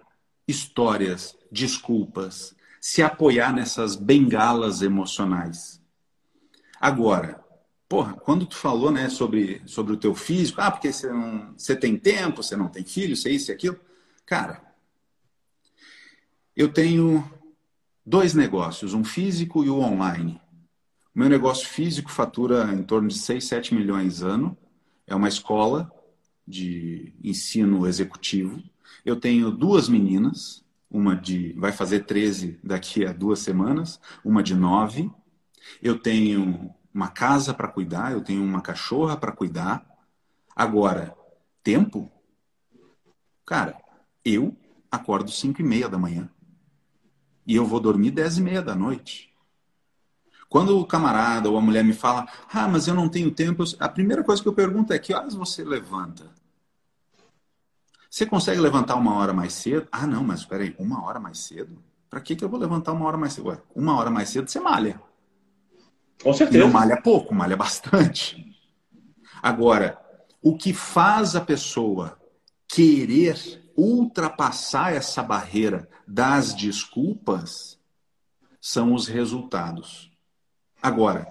histórias, 0.48 1.35
desculpas, 1.50 2.54
se 2.80 3.02
apoiar 3.02 3.52
nessas 3.52 3.96
bengalas 3.96 4.82
emocionais. 4.82 5.80
Agora, 6.80 7.44
porra, 7.88 8.14
quando 8.14 8.46
tu 8.46 8.56
falou, 8.56 8.90
né, 8.90 9.08
sobre, 9.08 9.62
sobre 9.66 9.92
o 9.92 9.96
teu 9.96 10.14
físico, 10.14 10.60
ah, 10.60 10.70
porque 10.70 10.92
você, 10.92 11.08
não, 11.10 11.54
você 11.56 11.74
tem 11.74 11.96
tempo, 11.96 12.42
você 12.42 12.56
não 12.56 12.68
tem 12.68 12.84
filho, 12.84 13.16
você 13.16 13.30
é 13.30 13.32
isso 13.32 13.50
e 13.50 13.54
aquilo. 13.54 13.78
Cara, 14.24 14.62
eu 16.54 16.72
tenho 16.72 17.28
dois 18.04 18.34
negócios, 18.34 18.94
um 18.94 19.04
físico 19.04 19.64
e 19.64 19.70
o 19.70 19.78
um 19.78 19.82
online. 19.82 20.40
O 21.14 21.18
meu 21.18 21.28
negócio 21.28 21.66
físico 21.66 22.10
fatura 22.10 22.72
em 22.74 22.82
torno 22.82 23.08
de 23.08 23.18
6, 23.18 23.44
7 23.44 23.74
milhões 23.74 24.22
ano. 24.22 24.56
É 25.06 25.14
uma 25.14 25.28
escola 25.28 25.90
de 26.46 27.14
ensino 27.22 27.86
executivo. 27.86 28.62
Eu 29.04 29.16
tenho 29.16 29.50
duas 29.50 29.88
meninas, 29.88 30.62
uma 30.90 31.16
de 31.16 31.52
vai 31.54 31.72
fazer 31.72 32.00
13 32.00 32.60
daqui 32.62 33.04
a 33.04 33.12
duas 33.12 33.40
semanas, 33.40 34.00
uma 34.24 34.42
de 34.42 34.54
9. 34.54 35.10
Eu 35.82 35.98
tenho 35.98 36.74
uma 36.94 37.08
casa 37.08 37.52
para 37.52 37.68
cuidar, 37.68 38.12
eu 38.12 38.22
tenho 38.22 38.42
uma 38.42 38.60
cachorra 38.60 39.16
para 39.16 39.32
cuidar. 39.32 39.86
Agora, 40.54 41.14
tempo? 41.62 42.10
Cara, 43.44 43.76
eu 44.24 44.56
acordo 44.90 45.30
5 45.30 45.60
e 45.60 45.64
meia 45.64 45.88
da 45.88 45.98
manhã 45.98 46.30
e 47.46 47.54
eu 47.54 47.64
vou 47.64 47.78
dormir 47.78 48.10
dez 48.10 48.38
e 48.38 48.42
meia 48.42 48.60
da 48.60 48.74
noite. 48.74 49.32
Quando 50.48 50.78
o 50.78 50.86
camarada 50.86 51.48
ou 51.48 51.56
a 51.56 51.60
mulher 51.60 51.84
me 51.84 51.92
fala, 51.92 52.26
ah, 52.52 52.68
mas 52.68 52.88
eu 52.88 52.94
não 52.94 53.08
tenho 53.08 53.30
tempo, 53.30 53.62
a 53.78 53.88
primeira 53.88 54.24
coisa 54.24 54.42
que 54.42 54.48
eu 54.48 54.52
pergunto 54.52 54.92
é 54.92 54.98
que 54.98 55.14
horas 55.14 55.34
você 55.34 55.64
levanta? 55.64 56.30
Você 58.10 58.24
consegue 58.24 58.60
levantar 58.60 58.96
uma 58.96 59.14
hora 59.14 59.32
mais 59.32 59.52
cedo? 59.52 59.88
Ah, 59.90 60.06
não, 60.06 60.22
mas 60.22 60.40
espera 60.40 60.62
aí, 60.62 60.74
uma 60.78 61.04
hora 61.04 61.18
mais 61.20 61.38
cedo? 61.40 61.82
Para 62.08 62.20
que, 62.20 62.36
que 62.36 62.44
eu 62.44 62.48
vou 62.48 62.58
levantar 62.58 62.92
uma 62.92 63.06
hora 63.06 63.16
mais 63.16 63.32
cedo? 63.32 63.48
Ué, 63.48 63.58
uma 63.74 63.96
hora 63.96 64.10
mais 64.10 64.28
cedo 64.28 64.48
você 64.48 64.60
malha. 64.60 65.00
Com 66.22 66.32
certeza. 66.32 66.58
E 66.58 66.60
não 66.60 66.72
malha 66.72 67.00
pouco, 67.00 67.34
malha 67.34 67.56
bastante. 67.56 68.56
Agora, 69.42 69.98
o 70.42 70.56
que 70.56 70.72
faz 70.72 71.36
a 71.36 71.40
pessoa 71.40 72.18
querer 72.68 73.62
ultrapassar 73.76 74.94
essa 74.94 75.22
barreira 75.22 75.88
das 76.06 76.54
desculpas 76.54 77.78
são 78.60 78.94
os 78.94 79.06
resultados. 79.06 80.10
Agora, 80.82 81.26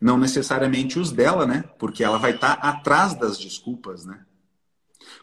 não 0.00 0.18
necessariamente 0.18 0.98
os 0.98 1.10
dela, 1.10 1.46
né? 1.46 1.64
Porque 1.78 2.04
ela 2.04 2.18
vai 2.18 2.32
estar 2.32 2.56
tá 2.56 2.68
atrás 2.68 3.14
das 3.14 3.38
desculpas, 3.38 4.04
né? 4.04 4.24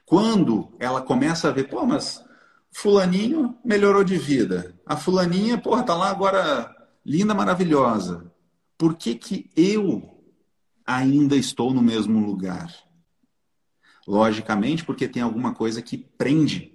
Quando 0.06 0.74
ela 0.80 1.02
começa 1.02 1.48
a 1.48 1.52
ver, 1.52 1.70
pô, 1.70 1.86
mas 1.86 2.24
fulaninho 2.72 3.58
melhorou 3.64 4.04
de 4.04 4.18
vida. 4.18 4.76
A 4.86 4.96
fulaninha, 4.96 5.58
porra, 5.58 5.84
tá 5.84 5.96
lá 5.96 6.10
agora 6.10 6.76
linda, 7.06 7.34
maravilhosa. 7.34 8.32
Por 8.78 8.96
que 8.96 9.16
que 9.16 9.50
eu 9.56 10.24
ainda 10.86 11.36
estou 11.36 11.74
no 11.74 11.82
mesmo 11.82 12.20
lugar? 12.26 12.74
Logicamente, 14.08 14.84
porque 14.84 15.08
tem 15.08 15.22
alguma 15.22 15.54
coisa 15.54 15.82
que 15.82 15.98
prende 15.98 16.74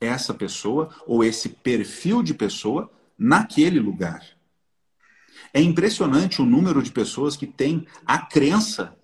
essa 0.00 0.34
pessoa 0.34 0.94
ou 1.06 1.22
esse 1.22 1.48
perfil 1.48 2.22
de 2.22 2.34
pessoa 2.34 2.90
naquele 3.16 3.78
lugar. 3.78 4.26
É 5.54 5.60
impressionante 5.60 6.42
o 6.42 6.46
número 6.46 6.82
de 6.82 6.90
pessoas 6.90 7.36
que 7.36 7.46
têm 7.46 7.86
a 8.04 8.18
crença 8.18 8.96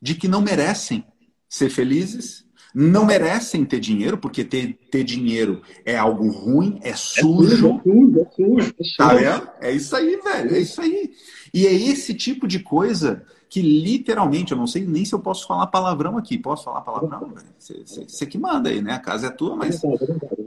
de 0.00 0.14
que 0.14 0.28
não 0.28 0.40
merecem 0.40 1.04
ser 1.50 1.68
felizes, 1.68 2.46
não 2.72 3.04
merecem 3.04 3.64
ter 3.64 3.80
dinheiro, 3.80 4.16
porque 4.16 4.44
ter, 4.44 4.78
ter 4.90 5.02
dinheiro 5.02 5.60
é 5.84 5.96
algo 5.96 6.30
ruim, 6.30 6.78
é 6.82 6.94
sujo. 6.94 7.74
É 7.76 7.82
sujo, 7.82 8.20
é 8.20 8.24
sujo. 8.30 8.74
É, 8.78 8.84
sujo. 8.84 8.96
Tá 8.96 9.14
vendo? 9.14 9.48
é 9.60 9.72
isso 9.72 9.96
aí, 9.96 10.16
velho, 10.16 10.54
é 10.54 10.58
isso 10.60 10.80
aí. 10.80 11.10
E 11.52 11.66
é 11.66 11.72
esse 11.72 12.14
tipo 12.14 12.46
de 12.46 12.60
coisa 12.60 13.26
que 13.48 13.60
literalmente, 13.60 14.52
eu 14.52 14.58
não 14.58 14.68
sei 14.68 14.86
nem 14.86 15.04
se 15.04 15.12
eu 15.12 15.18
posso 15.18 15.44
falar 15.48 15.66
palavrão 15.66 16.16
aqui. 16.16 16.38
Posso 16.38 16.64
falar 16.64 16.82
palavrão? 16.82 17.34
Você 17.58 18.24
que 18.24 18.38
manda 18.38 18.70
aí, 18.70 18.80
né? 18.80 18.92
A 18.92 19.00
casa 19.00 19.26
é 19.26 19.30
tua, 19.30 19.56
mas. 19.56 19.82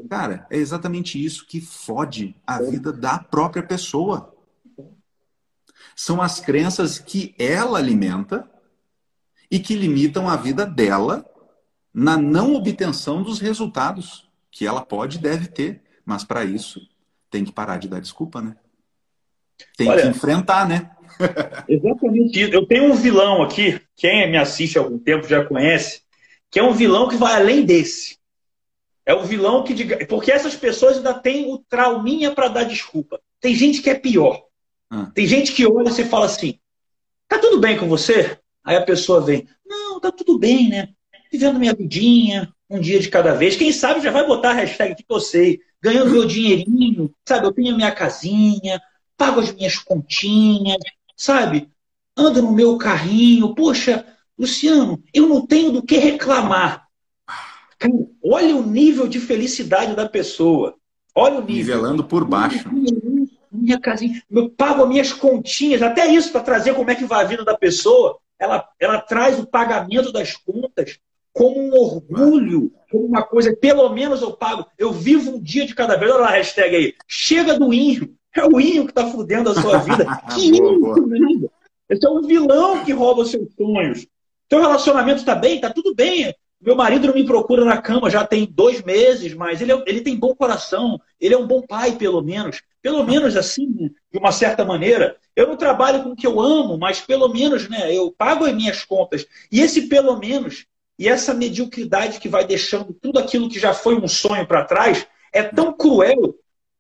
Cara, 0.09 0.47
é 0.49 0.55
exatamente 0.55 1.23
isso 1.23 1.45
que 1.45 1.59
fode 1.59 2.33
a 2.47 2.61
vida 2.61 2.93
da 2.93 3.19
própria 3.19 3.61
pessoa. 3.61 4.33
São 5.93 6.21
as 6.21 6.39
crenças 6.39 6.97
que 6.97 7.35
ela 7.37 7.77
alimenta 7.77 8.49
e 9.53 9.59
que 9.59 9.75
limitam 9.75 10.27
a 10.27 10.35
vida 10.35 10.65
dela 10.65 11.23
na 11.93 12.17
não 12.17 12.55
obtenção 12.55 13.21
dos 13.21 13.39
resultados 13.39 14.27
que 14.49 14.65
ela 14.65 14.83
pode 14.83 15.19
e 15.19 15.21
deve 15.21 15.45
ter. 15.45 15.83
Mas 16.03 16.23
para 16.23 16.43
isso, 16.43 16.81
tem 17.29 17.45
que 17.45 17.51
parar 17.51 17.77
de 17.77 17.87
dar 17.87 17.99
desculpa, 17.99 18.41
né? 18.41 18.55
Tem 19.77 19.87
Olha, 19.87 20.01
que 20.01 20.07
enfrentar, 20.07 20.67
né? 20.67 20.89
Exatamente 21.69 22.41
isso. 22.41 22.51
Eu 22.51 22.65
tenho 22.65 22.91
um 22.91 22.95
vilão 22.95 23.43
aqui, 23.43 23.79
quem 23.95 24.27
me 24.27 24.37
assiste 24.37 24.79
há 24.79 24.81
algum 24.81 24.97
tempo 24.97 25.27
já 25.27 25.45
conhece, 25.45 26.01
que 26.49 26.57
é 26.57 26.63
um 26.63 26.73
vilão 26.73 27.07
que 27.07 27.15
vai 27.15 27.35
além 27.35 27.63
desse. 27.63 28.17
É 29.05 29.13
o 29.13 29.23
vilão 29.23 29.63
que. 29.63 30.05
Porque 30.07 30.31
essas 30.31 30.55
pessoas 30.55 30.97
ainda 30.97 31.13
têm 31.13 31.53
o 31.53 31.59
trauminha 31.59 32.31
para 32.31 32.47
dar 32.47 32.63
desculpa. 32.63 33.21
Tem 33.39 33.53
gente 33.53 33.83
que 33.83 33.89
é 33.91 33.95
pior. 33.95 34.47
Ah. 34.89 35.11
Tem 35.13 35.27
gente 35.27 35.51
que 35.51 35.63
olha 35.63 35.89
e 35.89 36.05
fala 36.05 36.25
assim: 36.25 36.59
tá 37.27 37.37
tudo 37.37 37.59
bem 37.59 37.77
com 37.77 37.87
você? 37.87 38.39
Aí 38.63 38.75
a 38.75 38.81
pessoa 38.81 39.21
vem: 39.21 39.47
não, 39.65 39.99
tá 39.99 40.11
tudo 40.11 40.37
bem, 40.39 40.69
né? 40.69 40.89
Vivendo 41.31 41.59
minha 41.59 41.73
vidinha, 41.73 42.53
um 42.69 42.79
dia 42.79 42.99
de 42.99 43.09
cada 43.09 43.33
vez. 43.33 43.55
Quem 43.55 43.71
sabe 43.71 44.01
já 44.01 44.11
vai 44.11 44.25
botar 44.25 44.51
a 44.51 44.53
hashtag 44.53 44.95
que 44.95 45.05
eu 45.07 45.19
sei, 45.19 45.59
ganhando 45.81 46.11
meu 46.11 46.25
dinheirinho, 46.25 47.13
sabe? 47.27 47.45
Eu 47.45 47.51
tenho 47.51 47.73
a 47.73 47.77
minha 47.77 47.91
casinha, 47.91 48.81
pago 49.17 49.39
as 49.39 49.53
minhas 49.53 49.77
continhas, 49.77 50.77
sabe? 51.15 51.69
Ando 52.15 52.41
no 52.41 52.51
meu 52.51 52.77
carrinho. 52.77 53.53
Poxa, 53.55 54.05
Luciano, 54.37 55.01
eu 55.13 55.27
não 55.27 55.45
tenho 55.45 55.71
do 55.71 55.83
que 55.83 55.97
reclamar. 55.97 56.87
olha 58.23 58.55
o 58.55 58.65
nível 58.65 59.07
de 59.07 59.19
felicidade 59.19 59.95
da 59.95 60.07
pessoa. 60.07 60.75
Olha 61.15 61.35
o 61.35 61.41
nível. 61.41 61.75
Nivelando 61.75 62.03
por 62.03 62.25
baixo. 62.25 62.69
Minha 63.51 63.79
casinha, 63.79 64.21
eu 64.31 64.49
pago 64.49 64.83
as 64.83 64.89
minhas 64.89 65.13
continhas, 65.13 65.81
até 65.81 66.07
isso 66.07 66.31
para 66.31 66.41
trazer 66.41 66.73
como 66.73 66.89
é 66.89 66.95
que 66.95 67.05
vai 67.05 67.23
a 67.23 67.27
vida 67.27 67.45
da 67.45 67.55
pessoa. 67.55 68.17
Ela, 68.43 68.67
ela 68.79 68.99
traz 68.99 69.39
o 69.39 69.47
pagamento 69.47 70.11
das 70.11 70.35
contas 70.35 70.99
como 71.31 71.59
um 71.59 71.73
orgulho, 71.73 72.71
como 72.91 73.05
uma 73.05 73.23
coisa, 73.23 73.55
pelo 73.55 73.89
menos 73.89 74.21
eu 74.21 74.33
pago, 74.33 74.65
eu 74.77 74.91
vivo 74.91 75.31
um 75.31 75.41
dia 75.41 75.65
de 75.65 75.73
cada 75.73 75.95
vez. 75.95 76.11
Olha 76.11 76.21
lá 76.21 76.27
a 76.27 76.31
hashtag 76.31 76.75
aí. 76.75 76.93
Chega 77.07 77.57
do 77.57 77.73
índio. 77.73 78.13
É 78.35 78.45
o 78.45 78.59
índio 78.59 78.85
que 78.85 78.91
está 78.91 79.07
fudendo 79.07 79.49
a 79.49 79.55
sua 79.55 79.77
vida. 79.77 80.05
que 80.35 80.47
índio, 80.47 81.49
Esse 81.89 82.05
é 82.05 82.09
um 82.09 82.21
vilão 82.21 82.83
que 82.83 82.91
rouba 82.91 83.21
os 83.21 83.31
seus 83.31 83.47
sonhos. 83.55 84.05
Teu 84.49 84.59
relacionamento 84.59 85.19
está 85.19 85.33
bem? 85.33 85.55
Está 85.55 85.71
tudo 85.71 85.95
bem. 85.95 86.35
Meu 86.65 86.75
marido 86.77 87.07
não 87.07 87.13
me 87.13 87.25
procura 87.25 87.65
na 87.65 87.77
cama 87.81 88.09
já 88.09 88.25
tem 88.25 88.45
dois 88.45 88.81
meses, 88.81 89.33
mas 89.33 89.59
ele, 89.59 89.73
é, 89.73 89.83
ele 89.85 89.99
tem 90.01 90.15
bom 90.15 90.33
coração. 90.33 90.99
Ele 91.19 91.33
é 91.33 91.37
um 91.37 91.45
bom 91.45 91.61
pai, 91.61 91.91
pelo 91.93 92.21
menos. 92.21 92.61
Pelo 92.81 93.03
menos 93.03 93.35
assim, 93.35 93.67
de 94.11 94.17
uma 94.17 94.31
certa 94.31 94.63
maneira. 94.63 95.17
Eu 95.35 95.47
não 95.47 95.57
trabalho 95.57 96.03
com 96.03 96.11
o 96.11 96.15
que 96.15 96.25
eu 96.25 96.39
amo, 96.39 96.77
mas 96.77 97.01
pelo 97.01 97.27
menos 97.27 97.67
né, 97.69 97.93
eu 97.93 98.11
pago 98.11 98.45
as 98.45 98.53
minhas 98.53 98.85
contas. 98.85 99.25
E 99.51 99.59
esse 99.59 99.83
pelo 99.87 100.17
menos, 100.17 100.65
e 100.97 101.09
essa 101.09 101.33
mediocridade 101.33 102.19
que 102.19 102.29
vai 102.29 102.45
deixando 102.45 102.93
tudo 102.93 103.19
aquilo 103.19 103.49
que 103.49 103.59
já 103.59 103.73
foi 103.73 103.95
um 103.95 104.07
sonho 104.07 104.47
para 104.47 104.63
trás, 104.63 105.05
é 105.33 105.43
tão 105.43 105.73
cruel. 105.73 106.35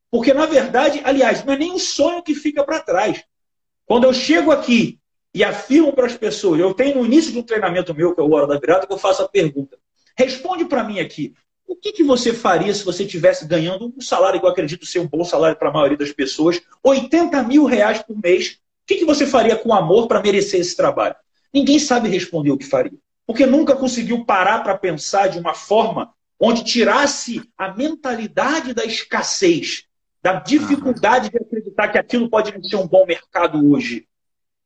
Porque, 0.09 0.33
na 0.33 0.45
verdade, 0.45 1.01
aliás, 1.03 1.43
não 1.43 1.53
é 1.53 1.57
nem 1.57 1.73
um 1.73 1.79
sonho 1.79 2.23
que 2.23 2.35
fica 2.35 2.63
para 2.63 2.79
trás. 2.79 3.21
Quando 3.85 4.05
eu 4.05 4.13
chego 4.13 4.49
aqui 4.51 4.99
e 5.33 5.43
afirmo 5.43 5.91
para 5.93 6.05
as 6.05 6.15
pessoas, 6.15 6.59
eu 6.59 6.73
tenho 6.73 6.99
no 6.99 7.05
início 7.05 7.31
de 7.31 7.39
um 7.39 7.43
treinamento 7.43 7.93
meu, 7.93 8.13
que 8.13 8.21
é 8.21 8.23
o 8.23 8.31
Hora 8.31 8.45
da 8.45 8.59
Virada, 8.59 8.85
que 8.85 8.93
eu 8.93 8.97
faço 8.97 9.23
a 9.23 9.27
pergunta. 9.27 9.77
Responde 10.15 10.65
para 10.65 10.83
mim 10.83 10.99
aqui. 10.99 11.33
O 11.65 11.75
que, 11.75 11.91
que 11.91 12.03
você 12.03 12.33
faria 12.33 12.73
se 12.73 12.83
você 12.83 13.03
estivesse 13.03 13.47
ganhando 13.47 13.91
um 13.97 14.01
salário 14.01 14.39
que 14.39 14.45
eu 14.45 14.49
acredito 14.49 14.85
ser 14.85 14.99
um 14.99 15.07
bom 15.07 15.23
salário 15.23 15.57
para 15.57 15.69
a 15.69 15.73
maioria 15.73 15.97
das 15.97 16.11
pessoas, 16.11 16.61
80 16.83 17.41
mil 17.43 17.65
reais 17.65 18.03
por 18.03 18.15
mês? 18.21 18.59
O 18.83 18.85
que, 18.85 18.95
que 18.95 19.05
você 19.05 19.25
faria 19.25 19.55
com 19.55 19.73
amor 19.73 20.07
para 20.07 20.21
merecer 20.21 20.59
esse 20.59 20.75
trabalho? 20.75 21.15
Ninguém 21.53 21.79
sabe 21.79 22.09
responder 22.09 22.51
o 22.51 22.57
que 22.57 22.65
faria. 22.65 22.97
Porque 23.25 23.45
nunca 23.45 23.75
conseguiu 23.75 24.25
parar 24.25 24.59
para 24.59 24.77
pensar 24.77 25.27
de 25.27 25.39
uma 25.39 25.53
forma 25.53 26.13
onde 26.39 26.63
tirasse 26.63 27.41
a 27.57 27.73
mentalidade 27.73 28.73
da 28.73 28.83
escassez, 28.83 29.85
da 30.21 30.33
dificuldade 30.33 31.29
de 31.29 31.37
acreditar 31.37 31.87
que 31.87 31.97
aquilo 31.97 32.29
pode 32.29 32.69
ser 32.69 32.75
um 32.75 32.87
bom 32.87 33.05
mercado 33.05 33.71
hoje. 33.71 34.05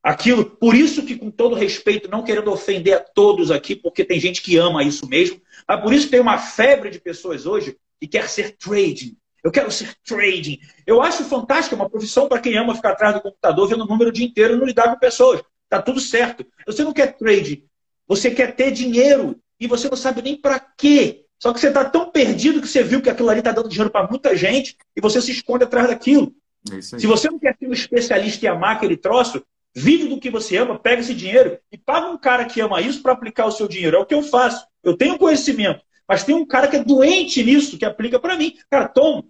Aquilo, 0.02 0.44
por 0.44 0.74
isso 0.74 1.04
que, 1.04 1.16
com 1.16 1.30
todo 1.30 1.54
respeito, 1.54 2.10
não 2.10 2.22
querendo 2.22 2.52
ofender 2.52 2.94
a 2.94 3.00
todos 3.00 3.50
aqui, 3.50 3.74
porque 3.74 4.04
tem 4.04 4.20
gente 4.20 4.40
que 4.40 4.56
ama 4.56 4.82
isso 4.84 5.08
mesmo, 5.08 5.40
mas 5.66 5.80
por 5.80 5.92
isso 5.92 6.06
que 6.06 6.12
tem 6.12 6.20
uma 6.20 6.38
febre 6.38 6.90
de 6.90 7.00
pessoas 7.00 7.46
hoje 7.46 7.76
que 8.00 8.06
quer 8.06 8.28
ser 8.28 8.56
trading. 8.56 9.16
Eu 9.42 9.50
quero 9.50 9.70
ser 9.70 9.94
trading. 10.06 10.58
Eu 10.86 11.00
acho 11.02 11.24
fantástico, 11.24 11.74
é 11.74 11.78
uma 11.78 11.90
profissão 11.90 12.28
para 12.28 12.40
quem 12.40 12.56
ama 12.56 12.74
ficar 12.74 12.90
atrás 12.90 13.14
do 13.14 13.20
computador, 13.20 13.68
vendo 13.68 13.84
o 13.84 13.86
número 13.86 14.10
o 14.10 14.12
dia 14.12 14.26
inteiro 14.26 14.54
e 14.54 14.56
não 14.56 14.66
lidar 14.66 14.92
com 14.92 14.98
pessoas. 14.98 15.42
Tá 15.68 15.80
tudo 15.82 16.00
certo. 16.00 16.46
Você 16.66 16.82
não 16.82 16.92
quer 16.92 17.16
trading, 17.16 17.64
você 18.06 18.30
quer 18.30 18.54
ter 18.54 18.70
dinheiro 18.70 19.38
e 19.60 19.66
você 19.66 19.88
não 19.88 19.96
sabe 19.96 20.22
nem 20.22 20.36
para 20.36 20.58
quê. 20.58 21.24
Só 21.38 21.52
que 21.52 21.60
você 21.60 21.68
está 21.68 21.84
tão 21.84 22.10
perdido 22.10 22.60
que 22.60 22.68
você 22.68 22.82
viu 22.82 23.00
que 23.00 23.10
aquilo 23.10 23.30
ali 23.30 23.40
está 23.40 23.52
dando 23.52 23.68
dinheiro 23.68 23.90
para 23.90 24.08
muita 24.08 24.36
gente 24.36 24.76
e 24.96 25.00
você 25.00 25.20
se 25.20 25.30
esconde 25.30 25.64
atrás 25.64 25.88
daquilo. 25.88 26.32
É 26.72 26.80
se 26.80 27.06
você 27.06 27.30
não 27.30 27.38
quer 27.38 27.56
ser 27.56 27.68
um 27.68 27.72
especialista 27.72 28.44
e 28.44 28.48
amar 28.48 28.76
aquele 28.76 28.96
troço, 28.96 29.44
vive 29.74 30.08
do 30.08 30.20
que 30.20 30.30
você 30.30 30.56
ama, 30.56 30.78
pega 30.78 31.00
esse 31.00 31.14
dinheiro 31.14 31.58
e 31.70 31.78
paga 31.78 32.08
um 32.08 32.18
cara 32.18 32.44
que 32.44 32.60
ama 32.60 32.80
isso 32.80 33.02
para 33.02 33.12
aplicar 33.12 33.46
o 33.46 33.52
seu 33.52 33.68
dinheiro. 33.68 33.96
É 33.96 34.00
o 34.00 34.06
que 34.06 34.14
eu 34.14 34.22
faço. 34.22 34.66
Eu 34.82 34.96
tenho 34.96 35.18
conhecimento, 35.18 35.82
mas 36.06 36.24
tem 36.24 36.34
um 36.34 36.46
cara 36.46 36.68
que 36.68 36.76
é 36.76 36.84
doente 36.84 37.42
nisso, 37.42 37.78
que 37.78 37.84
aplica 37.84 38.18
para 38.18 38.36
mim. 38.36 38.54
Cara, 38.70 38.88
toma. 38.88 39.24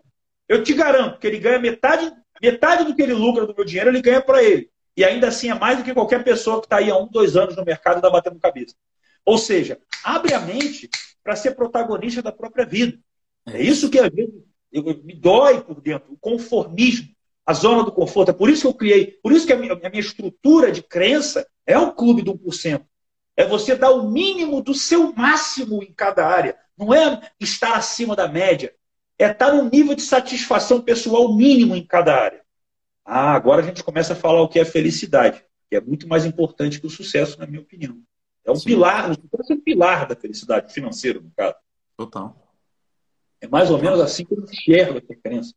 Eu 0.48 0.62
te 0.62 0.72
garanto 0.72 1.18
que 1.18 1.27
ele 1.27 1.38
ganha 1.38 1.59
metade, 1.59 2.11
metade 2.40 2.85
do 2.85 2.94
que 2.94 3.03
ele 3.03 3.12
lucra 3.12 3.46
do 3.46 3.55
meu 3.55 3.64
dinheiro, 3.64 3.90
ele 3.90 4.01
ganha 4.01 4.20
para 4.20 4.42
ele. 4.42 4.70
E 4.96 5.05
ainda 5.05 5.29
assim 5.29 5.51
é 5.51 5.55
mais 5.55 5.79
do 5.79 5.85
que 5.85 5.94
qualquer 5.94 6.24
pessoa 6.24 6.61
que 6.61 6.66
está 6.66 6.79
aí 6.79 6.90
há 6.90 6.96
um, 6.96 7.07
dois 7.07 7.37
anos 7.37 7.55
no 7.55 7.64
mercado 7.64 7.96
e 7.96 7.98
está 7.98 8.11
batendo 8.11 8.40
cabeça. 8.40 8.74
Ou 9.24 9.38
seja, 9.38 9.79
abre 10.03 10.33
a 10.33 10.40
mente 10.40 10.88
para 11.22 11.37
ser 11.37 11.55
protagonista 11.55 12.22
da 12.22 12.33
própria 12.33 12.64
vida. 12.64 12.98
É 13.46 13.62
isso 13.62 13.90
que 13.90 13.98
às 13.98 14.09
vezes 14.09 14.35
eu, 14.72 14.83
me 15.05 15.14
dói 15.14 15.61
por 15.61 15.81
dentro, 15.81 16.12
o 16.12 16.18
conformismo, 16.18 17.09
a 17.48 17.54
zona 17.54 17.82
do 17.82 17.90
conforto. 17.90 18.28
É 18.28 18.34
por 18.34 18.50
isso 18.50 18.61
que 18.61 18.66
eu 18.66 18.74
criei, 18.74 19.06
por 19.22 19.32
isso 19.32 19.46
que 19.46 19.54
a 19.54 19.56
minha, 19.56 19.72
a 19.72 19.88
minha 19.88 20.00
estrutura 20.00 20.70
de 20.70 20.82
crença 20.82 21.48
é 21.66 21.78
o 21.78 21.94
clube 21.94 22.20
do 22.20 22.34
1%. 22.34 22.84
É 23.34 23.46
você 23.46 23.74
dar 23.74 23.90
o 23.90 24.11
mínimo 24.11 24.61
do 24.61 24.74
seu 24.74 25.14
máximo 25.14 25.82
em 25.82 25.90
cada 25.90 26.26
área. 26.26 26.58
Não 26.76 26.92
é 26.92 27.22
estar 27.40 27.74
acima 27.74 28.14
da 28.14 28.28
média. 28.28 28.74
É 29.18 29.30
estar 29.30 29.54
no 29.54 29.70
nível 29.70 29.94
de 29.94 30.02
satisfação 30.02 30.82
pessoal 30.82 31.34
mínimo 31.34 31.74
em 31.74 31.87
cada 31.87 32.14
área. 32.14 32.42
Ah, 33.02 33.32
agora 33.32 33.62
a 33.62 33.64
gente 33.64 33.82
começa 33.82 34.12
a 34.12 34.16
falar 34.16 34.42
o 34.42 34.48
que 34.48 34.61
é 34.61 34.64
felicidade, 34.66 35.42
que 35.70 35.76
é 35.76 35.80
muito 35.80 36.06
mais 36.06 36.26
importante 36.26 36.78
que 36.78 36.87
o 36.87 36.90
sucesso, 36.90 37.38
na 37.38 37.46
minha 37.46 37.62
opinião. 37.62 37.98
É 38.44 38.50
um 38.50 38.56
Sim. 38.56 38.66
pilar, 38.66 39.11
o 39.11 39.14
sucesso 39.14 39.54
é 39.54 39.56
um 39.56 39.61
pilar 39.61 40.06
da 40.06 40.14
felicidade 40.14 40.74
financeira, 40.74 41.18
no 41.18 41.30
caso. 41.34 41.56
Total. 41.96 42.37
É 43.40 43.48
mais 43.48 43.70
ou 43.70 43.78
menos 43.78 44.00
assim 44.00 44.26
que 44.26 44.34
eu 44.34 44.44
enxergo 44.44 44.98
essa 44.98 45.14
crença. 45.14 45.54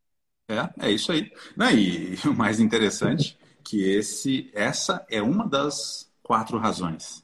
É, 0.51 0.87
é 0.87 0.91
isso 0.91 1.11
aí. 1.11 1.31
Não, 1.55 1.69
e 1.69 2.15
o 2.25 2.33
mais 2.33 2.59
interessante 2.59 3.37
que 3.63 3.83
esse, 3.83 4.49
essa 4.53 5.05
é 5.09 5.21
uma 5.21 5.47
das 5.47 6.11
quatro 6.21 6.57
razões. 6.57 7.23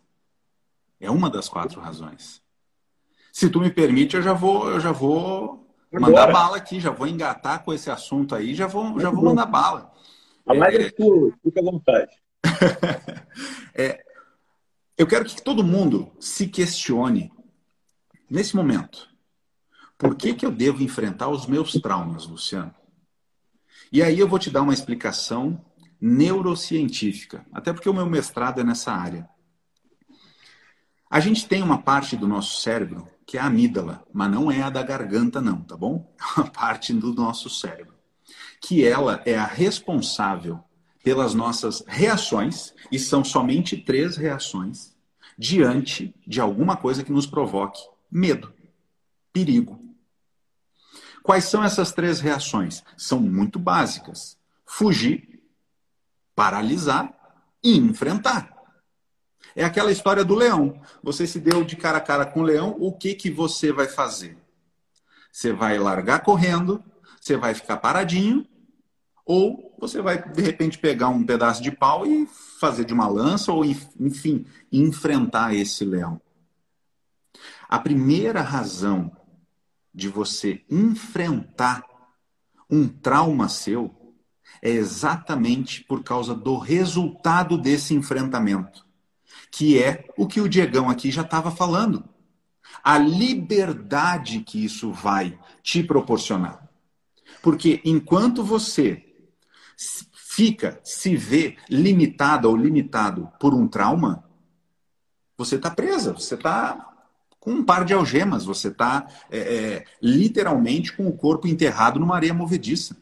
É 0.99 1.11
uma 1.11 1.29
das 1.29 1.49
quatro 1.49 1.81
razões. 1.81 2.41
Se 3.31 3.49
tu 3.49 3.59
me 3.59 3.69
permite, 3.69 4.15
eu 4.15 4.21
já 4.21 4.33
vou, 4.33 4.69
eu 4.69 4.79
já 4.79 4.91
vou 4.91 5.67
mandar 5.91 6.31
bala 6.31 6.57
aqui, 6.57 6.79
já 6.79 6.89
vou 6.89 7.07
engatar 7.07 7.63
com 7.63 7.73
esse 7.73 7.89
assunto 7.89 8.33
aí, 8.33 8.55
já 8.55 8.65
vou, 8.65 8.99
já 8.99 9.09
vou 9.09 9.23
mandar 9.23 9.45
bala. 9.45 9.91
A 10.45 10.53
live 10.53 10.85
é 10.85 10.89
tua, 10.89 11.33
fica 11.43 11.59
à 11.59 11.63
vontade. 11.63 12.11
é, 13.75 14.03
eu 14.97 15.05
quero 15.05 15.25
que 15.25 15.41
todo 15.41 15.63
mundo 15.63 16.11
se 16.19 16.47
questione 16.47 17.31
nesse 18.29 18.55
momento. 18.55 19.07
Por 19.97 20.15
que, 20.15 20.33
que 20.33 20.45
eu 20.45 20.51
devo 20.51 20.81
enfrentar 20.81 21.27
os 21.27 21.45
meus 21.45 21.73
traumas, 21.73 22.25
Luciano? 22.25 22.73
E 23.91 24.01
aí 24.03 24.19
eu 24.19 24.27
vou 24.27 24.39
te 24.39 24.49
dar 24.49 24.61
uma 24.61 24.73
explicação 24.73 25.63
neurocientífica, 25.99 27.45
até 27.51 27.73
porque 27.73 27.89
o 27.89 27.93
meu 27.93 28.05
mestrado 28.05 28.61
é 28.61 28.63
nessa 28.63 28.91
área. 28.91 29.27
A 31.09 31.19
gente 31.19 31.47
tem 31.47 31.63
uma 31.63 31.81
parte 31.81 32.15
do 32.17 32.27
nosso 32.27 32.61
cérebro 32.61 33.07
que 33.25 33.37
é 33.37 33.41
a 33.41 33.45
amígdala, 33.45 34.05
mas 34.13 34.31
não 34.31 34.49
é 34.49 34.61
a 34.61 34.69
da 34.69 34.81
garganta, 34.81 35.41
não, 35.41 35.61
tá 35.61 35.75
bom? 35.75 36.13
É 36.37 36.41
uma 36.41 36.49
parte 36.49 36.93
do 36.93 37.13
nosso 37.13 37.49
cérebro 37.49 37.97
que 38.61 38.85
ela 38.85 39.21
é 39.25 39.37
a 39.37 39.45
responsável 39.45 40.59
pelas 41.03 41.33
nossas 41.33 41.83
reações, 41.87 42.73
e 42.91 42.99
são 42.99 43.23
somente 43.23 43.77
três 43.77 44.17
reações, 44.17 44.93
diante 45.37 46.13
de 46.27 46.41
alguma 46.41 46.75
coisa 46.75 47.01
que 47.01 47.11
nos 47.11 47.25
provoque 47.25 47.79
medo, 48.11 48.53
perigo. 49.31 49.79
Quais 51.27 51.43
são 51.43 51.61
essas 51.61 51.91
três 51.91 52.21
reações? 52.21 52.85
São 52.95 53.19
muito 53.19 53.59
básicas: 53.59 54.37
fugir, 54.65 55.43
paralisar 56.33 57.13
e 57.61 57.77
enfrentar. 57.77 58.49
É 59.53 59.65
aquela 59.65 59.91
história 59.91 60.23
do 60.23 60.33
leão. 60.33 60.81
Você 61.03 61.27
se 61.27 61.37
deu 61.37 61.65
de 61.65 61.75
cara 61.75 61.97
a 61.97 62.01
cara 62.01 62.25
com 62.25 62.39
o 62.39 62.43
leão, 62.43 62.77
o 62.79 62.93
que, 62.93 63.13
que 63.13 63.29
você 63.29 63.73
vai 63.73 63.89
fazer? 63.89 64.37
Você 65.29 65.51
vai 65.51 65.77
largar 65.77 66.21
correndo, 66.21 66.81
você 67.19 67.35
vai 67.35 67.53
ficar 67.53 67.75
paradinho, 67.75 68.47
ou 69.25 69.75
você 69.77 70.01
vai, 70.01 70.31
de 70.31 70.41
repente, 70.41 70.77
pegar 70.77 71.09
um 71.09 71.25
pedaço 71.25 71.61
de 71.61 71.71
pau 71.71 72.07
e 72.07 72.25
fazer 72.57 72.85
de 72.85 72.93
uma 72.93 73.09
lança, 73.09 73.51
ou, 73.51 73.65
enfim, 73.65 74.45
enfrentar 74.71 75.53
esse 75.53 75.83
leão. 75.83 76.21
A 77.67 77.77
primeira 77.77 78.39
razão 78.39 79.11
de 79.97 80.07
você 80.07 80.63
enfrentar 80.69 81.83
um 82.69 82.87
trauma 82.87 83.49
seu 83.49 84.13
é 84.61 84.69
exatamente 84.69 85.83
por 85.83 86.03
causa 86.03 86.35
do 86.35 86.55
resultado 86.59 87.57
desse 87.57 87.95
enfrentamento, 87.95 88.85
que 89.51 89.81
é 89.81 90.07
o 90.15 90.27
que 90.27 90.39
o 90.39 90.47
Diegão 90.47 90.87
aqui 90.87 91.09
já 91.09 91.23
estava 91.23 91.49
falando. 91.49 92.07
A 92.83 92.99
liberdade 92.99 94.41
que 94.41 94.63
isso 94.63 94.91
vai 94.91 95.37
te 95.63 95.81
proporcionar. 95.81 96.69
Porque 97.41 97.81
enquanto 97.83 98.43
você 98.43 99.03
fica, 100.13 100.79
se 100.83 101.15
vê 101.15 101.57
limitada 101.67 102.47
ou 102.47 102.55
limitado 102.55 103.31
por 103.39 103.55
um 103.55 103.67
trauma, 103.67 104.23
você 105.35 105.55
está 105.55 105.71
presa, 105.71 106.13
você 106.13 106.35
está 106.35 106.86
com 107.47 107.53
um 107.53 107.63
par 107.63 107.85
de 107.85 107.93
algemas, 107.93 108.43
você 108.43 108.67
está 108.67 109.07
é, 109.31 109.37
é, 109.37 109.85
literalmente 110.01 110.91
com 110.91 111.07
o 111.07 111.13
corpo 111.13 111.47
enterrado 111.47 111.97
numa 111.97 112.13
areia 112.13 112.33
movediça. 112.33 112.97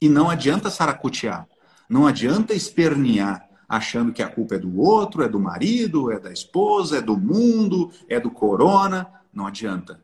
E 0.00 0.08
não 0.08 0.30
adianta 0.30 0.70
saracotear, 0.70 1.46
não 1.86 2.06
adianta 2.06 2.54
espernear, 2.54 3.46
achando 3.68 4.14
que 4.14 4.22
a 4.22 4.30
culpa 4.30 4.54
é 4.54 4.58
do 4.58 4.80
outro, 4.80 5.22
é 5.22 5.28
do 5.28 5.38
marido, 5.38 6.10
é 6.10 6.18
da 6.18 6.32
esposa, 6.32 6.96
é 6.96 7.02
do 7.02 7.18
mundo, 7.18 7.92
é 8.08 8.18
do 8.18 8.30
corona. 8.30 9.06
Não 9.30 9.46
adianta. 9.46 10.02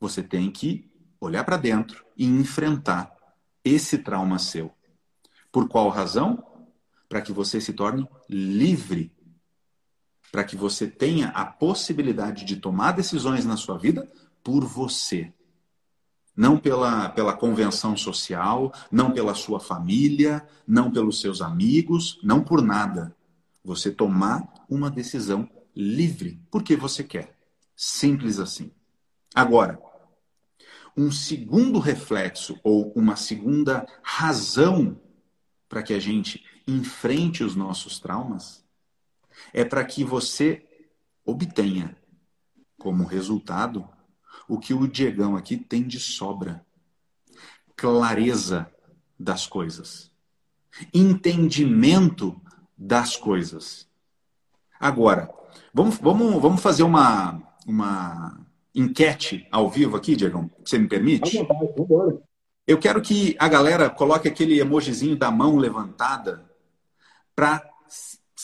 Você 0.00 0.22
tem 0.22 0.50
que 0.50 0.90
olhar 1.20 1.44
para 1.44 1.58
dentro 1.58 2.06
e 2.16 2.24
enfrentar 2.24 3.14
esse 3.62 3.98
trauma 3.98 4.38
seu. 4.38 4.72
Por 5.52 5.68
qual 5.68 5.90
razão? 5.90 6.42
Para 7.06 7.20
que 7.20 7.32
você 7.32 7.60
se 7.60 7.74
torne 7.74 8.08
livre. 8.30 9.12
Para 10.30 10.44
que 10.44 10.56
você 10.56 10.86
tenha 10.86 11.28
a 11.28 11.44
possibilidade 11.44 12.44
de 12.44 12.56
tomar 12.56 12.92
decisões 12.92 13.44
na 13.44 13.56
sua 13.56 13.78
vida 13.78 14.10
por 14.42 14.64
você. 14.64 15.32
Não 16.36 16.56
pela, 16.56 17.08
pela 17.08 17.36
convenção 17.36 17.96
social, 17.96 18.72
não 18.90 19.10
pela 19.10 19.34
sua 19.34 19.58
família, 19.58 20.46
não 20.66 20.90
pelos 20.90 21.20
seus 21.20 21.40
amigos, 21.40 22.18
não 22.22 22.42
por 22.44 22.62
nada. 22.62 23.14
Você 23.64 23.90
tomar 23.90 24.46
uma 24.68 24.90
decisão 24.90 25.48
livre, 25.74 26.40
porque 26.50 26.76
você 26.76 27.02
quer. 27.02 27.36
Simples 27.74 28.38
assim. 28.38 28.70
Agora, 29.34 29.80
um 30.96 31.12
segundo 31.12 31.78
reflexo 31.78 32.58
ou 32.62 32.92
uma 32.92 33.14
segunda 33.14 33.86
razão 34.02 35.00
para 35.68 35.82
que 35.82 35.94
a 35.94 36.00
gente 36.00 36.44
enfrente 36.66 37.44
os 37.44 37.54
nossos 37.54 38.00
traumas 38.00 38.64
é 39.52 39.64
para 39.64 39.84
que 39.84 40.04
você 40.04 40.66
obtenha 41.24 41.96
como 42.78 43.04
resultado 43.04 43.88
o 44.48 44.58
que 44.58 44.72
o 44.72 44.86
Diegão 44.86 45.36
aqui 45.36 45.56
tem 45.56 45.86
de 45.86 46.00
sobra: 46.00 46.64
clareza 47.76 48.70
das 49.18 49.46
coisas, 49.46 50.10
entendimento 50.94 52.40
das 52.76 53.16
coisas. 53.16 53.88
Agora, 54.78 55.28
vamos, 55.74 55.98
vamos, 55.98 56.40
vamos 56.40 56.62
fazer 56.62 56.84
uma, 56.84 57.42
uma 57.66 58.46
enquete 58.74 59.46
ao 59.50 59.68
vivo 59.68 59.96
aqui, 59.96 60.14
Diego? 60.14 60.50
Você 60.64 60.78
me 60.78 60.88
permite? 60.88 61.36
Eu 62.66 62.78
quero 62.78 63.00
que 63.00 63.34
a 63.38 63.48
galera 63.48 63.90
coloque 63.90 64.28
aquele 64.28 64.60
emojizinho 64.60 65.16
da 65.16 65.30
mão 65.30 65.56
levantada 65.56 66.48
para 67.34 67.68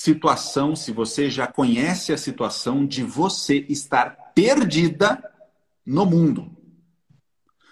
situação, 0.04 0.76
se 0.76 0.92
você 0.92 1.30
já 1.30 1.46
conhece 1.46 2.12
a 2.12 2.18
situação 2.18 2.84
de 2.84 3.02
você 3.02 3.64
estar 3.70 4.32
perdida 4.34 5.32
no 5.84 6.04
mundo. 6.04 6.54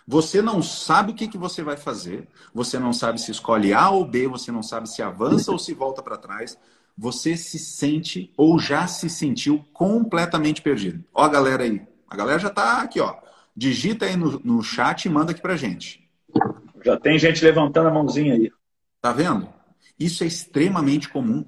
Você 0.09 0.41
não 0.41 0.63
sabe 0.63 1.13
o 1.13 1.15
que, 1.15 1.29
que 1.29 1.37
você 1.37 1.63
vai 1.63 1.77
fazer, 1.77 2.27
você 2.55 2.79
não 2.79 2.93
sabe 2.93 3.21
se 3.21 3.31
escolhe 3.31 3.75
A 3.75 3.91
ou 3.91 4.07
B, 4.07 4.29
você 4.29 4.51
não 4.51 4.63
sabe 4.63 4.89
se 4.89 5.03
avança 5.03 5.53
ou 5.53 5.59
se 5.59 5.75
volta 5.75 6.03
para 6.03 6.17
trás. 6.17 6.57
Você 6.97 7.37
se 7.37 7.59
sente 7.59 8.33
ou 8.35 8.59
já 8.59 8.87
se 8.87 9.11
sentiu 9.11 9.63
completamente 9.73 10.63
perdido. 10.63 11.05
Ó, 11.13 11.25
a 11.25 11.29
galera 11.29 11.65
aí, 11.65 11.83
a 12.09 12.17
galera 12.17 12.39
já 12.39 12.49
está 12.49 12.81
aqui, 12.81 12.99
ó. 12.99 13.15
Digita 13.55 14.07
aí 14.07 14.17
no, 14.17 14.41
no 14.41 14.63
chat 14.63 15.05
e 15.05 15.11
manda 15.11 15.33
aqui 15.33 15.43
pra 15.43 15.57
gente. 15.57 16.09
Já 16.83 16.99
tem 16.99 17.19
gente 17.19 17.45
levantando 17.45 17.89
a 17.89 17.93
mãozinha 17.93 18.35
aí. 18.35 18.51
Tá 19.03 19.13
vendo? 19.13 19.49
Isso 19.99 20.25
é 20.25 20.27
extremamente 20.27 21.11
comum. 21.11 21.45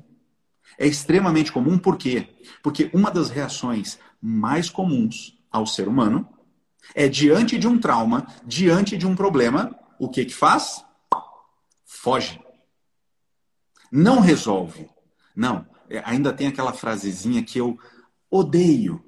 É 0.79 0.87
extremamente 0.87 1.53
comum 1.53 1.79
por 1.79 1.97
quê? 1.97 2.29
Porque 2.63 2.91
uma 2.93 3.11
das 3.11 3.31
reações 3.31 3.99
mais 4.21 4.71
comuns 4.71 5.39
ao 5.51 5.67
ser 5.67 5.89
humano 5.89 6.29
é 6.95 7.09
diante 7.09 7.59
de 7.59 7.67
um 7.67 7.79
trauma, 7.79 8.27
diante 8.45 8.97
de 8.97 9.07
um 9.07 9.15
problema, 9.15 9.79
o 9.99 10.09
que 10.09 10.25
que 10.25 10.35
faz? 10.35 10.85
Foge. 11.85 12.41
Não 13.91 14.21
resolve. 14.21 14.89
Não, 15.35 15.67
é, 15.89 16.03
ainda 16.05 16.33
tem 16.33 16.47
aquela 16.47 16.73
frasezinha 16.73 17.43
que 17.43 17.59
eu 17.59 17.79
odeio, 18.31 19.05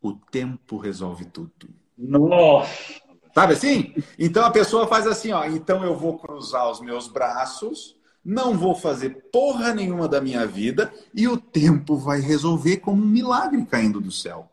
o 0.00 0.12
tempo 0.12 0.76
resolve 0.76 1.24
tudo. 1.24 1.68
Nossa! 1.96 3.00
Sabe 3.34 3.52
assim? 3.52 3.94
Então 4.18 4.44
a 4.44 4.50
pessoa 4.50 4.86
faz 4.86 5.06
assim, 5.06 5.32
ó. 5.32 5.44
Então 5.44 5.84
eu 5.84 5.96
vou 5.96 6.18
cruzar 6.18 6.70
os 6.70 6.80
meus 6.80 7.08
braços, 7.08 7.95
não 8.26 8.58
vou 8.58 8.74
fazer 8.74 9.10
porra 9.30 9.72
nenhuma 9.72 10.08
da 10.08 10.20
minha 10.20 10.44
vida 10.44 10.92
e 11.14 11.28
o 11.28 11.36
tempo 11.36 11.96
vai 11.96 12.20
resolver 12.20 12.78
como 12.78 13.00
um 13.00 13.06
milagre 13.06 13.64
caindo 13.64 14.00
do 14.00 14.10
céu. 14.10 14.50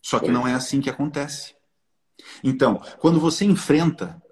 Só 0.00 0.20
que 0.20 0.30
não 0.30 0.46
é 0.46 0.54
assim 0.54 0.80
que 0.80 0.88
acontece. 0.88 1.56
Então, 2.44 2.80
quando 3.00 3.18
você 3.18 3.44
enfrenta, 3.44 4.22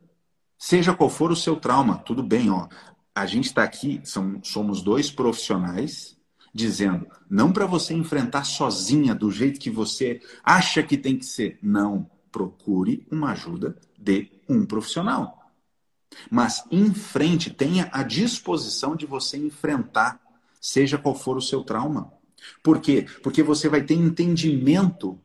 seja 0.57 0.95
qual 0.95 1.11
for 1.11 1.33
o 1.33 1.37
seu 1.37 1.57
trauma, 1.57 1.99
tudo 1.99 2.23
bem, 2.23 2.49
ó. 2.49 2.69
A 3.13 3.27
gente 3.27 3.47
está 3.47 3.65
aqui, 3.65 4.01
são, 4.05 4.41
somos 4.45 4.83
dois 4.83 5.11
profissionais 5.11 6.17
dizendo, 6.55 7.09
não 7.29 7.53
para 7.53 7.67
você 7.67 7.93
enfrentar 7.93 8.45
sozinha 8.45 9.17
do 9.17 9.33
jeito 9.33 9.59
que 9.59 9.69
você 9.69 10.21
acha 10.45 10.81
que 10.81 10.97
tem 10.97 11.19
que 11.19 11.27
ser. 11.27 11.59
Não, 11.61 12.09
procure 12.31 13.05
uma 13.11 13.33
ajuda 13.33 13.77
de 13.99 14.31
um 14.49 14.65
profissional. 14.65 15.38
Mas 16.31 16.65
em 16.71 16.93
frente, 16.93 17.51
tenha 17.51 17.89
a 17.93 18.03
disposição 18.03 18.97
de 18.97 19.07
você 19.07 19.37
enfrentar, 19.37 20.21
seja 20.61 20.99
qual 20.99 21.15
for 21.15 21.37
o 21.37 21.43
seu 21.43 21.63
trauma. 21.63 22.13
Por 22.63 22.81
quê? 22.81 23.07
Porque 23.23 23.43
você 23.43 23.69
vai 23.69 23.83
ter 23.83 23.95
entendimento 23.95 25.19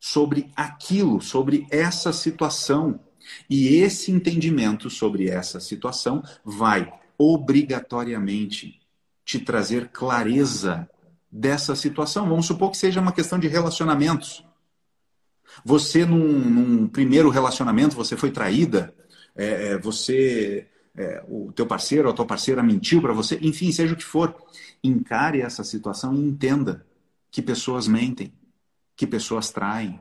sobre 0.00 0.50
aquilo, 0.54 1.20
sobre 1.20 1.66
essa 1.70 2.12
situação. 2.12 3.00
E 3.48 3.76
esse 3.76 4.10
entendimento 4.10 4.90
sobre 4.90 5.28
essa 5.28 5.58
situação 5.60 6.22
vai 6.44 6.92
obrigatoriamente 7.16 8.80
te 9.24 9.38
trazer 9.38 9.88
clareza 9.88 10.88
dessa 11.30 11.74
situação. 11.74 12.28
Vamos 12.28 12.46
supor 12.46 12.70
que 12.70 12.76
seja 12.76 13.00
uma 13.00 13.12
questão 13.12 13.38
de 13.38 13.48
relacionamentos. 13.48 14.44
Você, 15.64 16.04
num, 16.04 16.38
num 16.38 16.86
primeiro 16.86 17.30
relacionamento, 17.30 17.96
você 17.96 18.16
foi 18.16 18.30
traída, 18.30 18.93
é, 19.36 19.68
é 19.68 19.78
você, 19.78 20.66
é, 20.96 21.24
o 21.28 21.52
teu 21.52 21.66
parceiro 21.66 22.08
ou 22.08 22.12
a 22.12 22.16
tua 22.16 22.26
parceira 22.26 22.62
mentiu 22.62 23.00
para 23.00 23.12
você, 23.12 23.38
enfim, 23.42 23.70
seja 23.72 23.94
o 23.94 23.96
que 23.96 24.04
for. 24.04 24.34
Encare 24.82 25.40
essa 25.40 25.64
situação 25.64 26.14
e 26.14 26.20
entenda 26.20 26.86
que 27.30 27.42
pessoas 27.42 27.88
mentem, 27.88 28.32
que 28.96 29.06
pessoas 29.06 29.50
traem. 29.50 30.00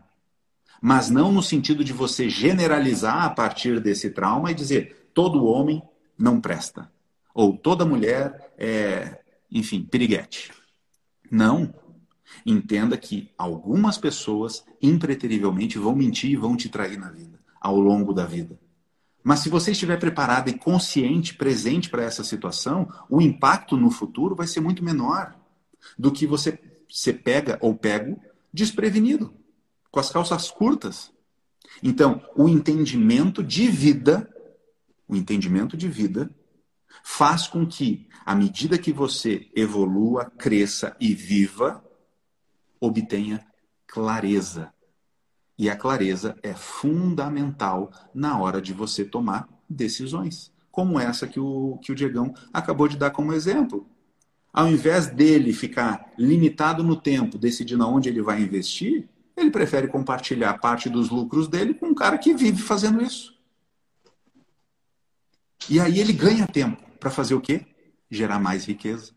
Mas 0.81 1.09
não 1.09 1.31
no 1.31 1.41
sentido 1.41 1.83
de 1.83 1.93
você 1.93 2.29
generalizar 2.29 3.23
a 3.23 3.29
partir 3.29 3.79
desse 3.79 4.09
trauma 4.09 4.51
e 4.51 4.55
dizer 4.55 5.09
todo 5.13 5.45
homem 5.45 5.81
não 6.17 6.41
presta. 6.41 6.91
Ou 7.33 7.57
toda 7.57 7.85
mulher 7.85 8.53
é, 8.57 9.23
enfim, 9.53 9.83
piriguete. 9.83 10.51
Não. 11.29 11.73
Entenda 12.43 12.97
que 12.97 13.31
algumas 13.37 13.97
pessoas, 13.97 14.65
impreterivelmente, 14.81 15.77
vão 15.77 15.95
mentir 15.95 16.31
e 16.31 16.35
vão 16.35 16.57
te 16.57 16.67
trair 16.67 16.97
na 16.97 17.11
vida, 17.11 17.39
ao 17.61 17.79
longo 17.79 18.11
da 18.11 18.25
vida. 18.25 18.59
Mas 19.23 19.39
se 19.39 19.49
você 19.49 19.71
estiver 19.71 19.97
preparado 19.97 20.49
e 20.49 20.57
consciente, 20.57 21.35
presente 21.35 21.89
para 21.89 22.03
essa 22.03 22.23
situação, 22.23 22.91
o 23.09 23.21
impacto 23.21 23.77
no 23.77 23.89
futuro 23.89 24.35
vai 24.35 24.47
ser 24.47 24.59
muito 24.59 24.83
menor 24.83 25.33
do 25.97 26.11
que 26.11 26.27
você 26.27 26.59
se 26.89 27.13
pega 27.13 27.57
ou 27.61 27.73
pego 27.73 28.19
desprevenido, 28.53 29.33
com 29.89 29.99
as 29.99 30.09
calças 30.09 30.51
curtas. 30.51 31.11
Então, 31.81 32.21
o 32.35 32.49
entendimento 32.49 33.41
de 33.41 33.67
vida, 33.67 34.29
o 35.07 35.15
entendimento 35.15 35.77
de 35.77 35.87
vida 35.87 36.29
faz 37.03 37.47
com 37.47 37.65
que, 37.65 38.07
à 38.25 38.35
medida 38.35 38.77
que 38.77 38.91
você 38.91 39.49
evolua, 39.55 40.25
cresça 40.37 40.95
e 40.99 41.13
viva, 41.13 41.83
obtenha 42.79 43.45
clareza. 43.87 44.73
E 45.57 45.69
a 45.69 45.75
clareza 45.75 46.35
é 46.41 46.53
fundamental 46.53 47.91
na 48.13 48.37
hora 48.39 48.61
de 48.61 48.73
você 48.73 49.05
tomar 49.05 49.47
decisões, 49.69 50.51
como 50.71 50.99
essa 50.99 51.27
que 51.27 51.39
o, 51.39 51.77
que 51.81 51.91
o 51.91 51.95
Diegão 51.95 52.33
acabou 52.51 52.87
de 52.87 52.97
dar 52.97 53.11
como 53.11 53.33
exemplo. 53.33 53.87
Ao 54.51 54.67
invés 54.67 55.07
dele 55.07 55.53
ficar 55.53 56.11
limitado 56.17 56.83
no 56.83 56.95
tempo, 56.95 57.37
decidindo 57.37 57.83
aonde 57.83 58.09
ele 58.09 58.21
vai 58.21 58.41
investir, 58.41 59.07
ele 59.35 59.51
prefere 59.51 59.87
compartilhar 59.87 60.59
parte 60.59 60.89
dos 60.89 61.09
lucros 61.09 61.47
dele 61.47 61.73
com 61.73 61.87
um 61.87 61.95
cara 61.95 62.17
que 62.17 62.33
vive 62.33 62.61
fazendo 62.61 63.01
isso. 63.01 63.33
E 65.69 65.79
aí 65.79 65.99
ele 65.99 66.13
ganha 66.13 66.45
tempo 66.45 66.83
para 66.99 67.09
fazer 67.09 67.33
o 67.33 67.41
quê? 67.41 67.65
Gerar 68.09 68.39
mais 68.39 68.65
riqueza. 68.65 69.11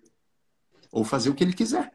Ou 0.91 1.05
fazer 1.05 1.29
o 1.29 1.35
que 1.35 1.45
ele 1.45 1.53
quiser. 1.53 1.93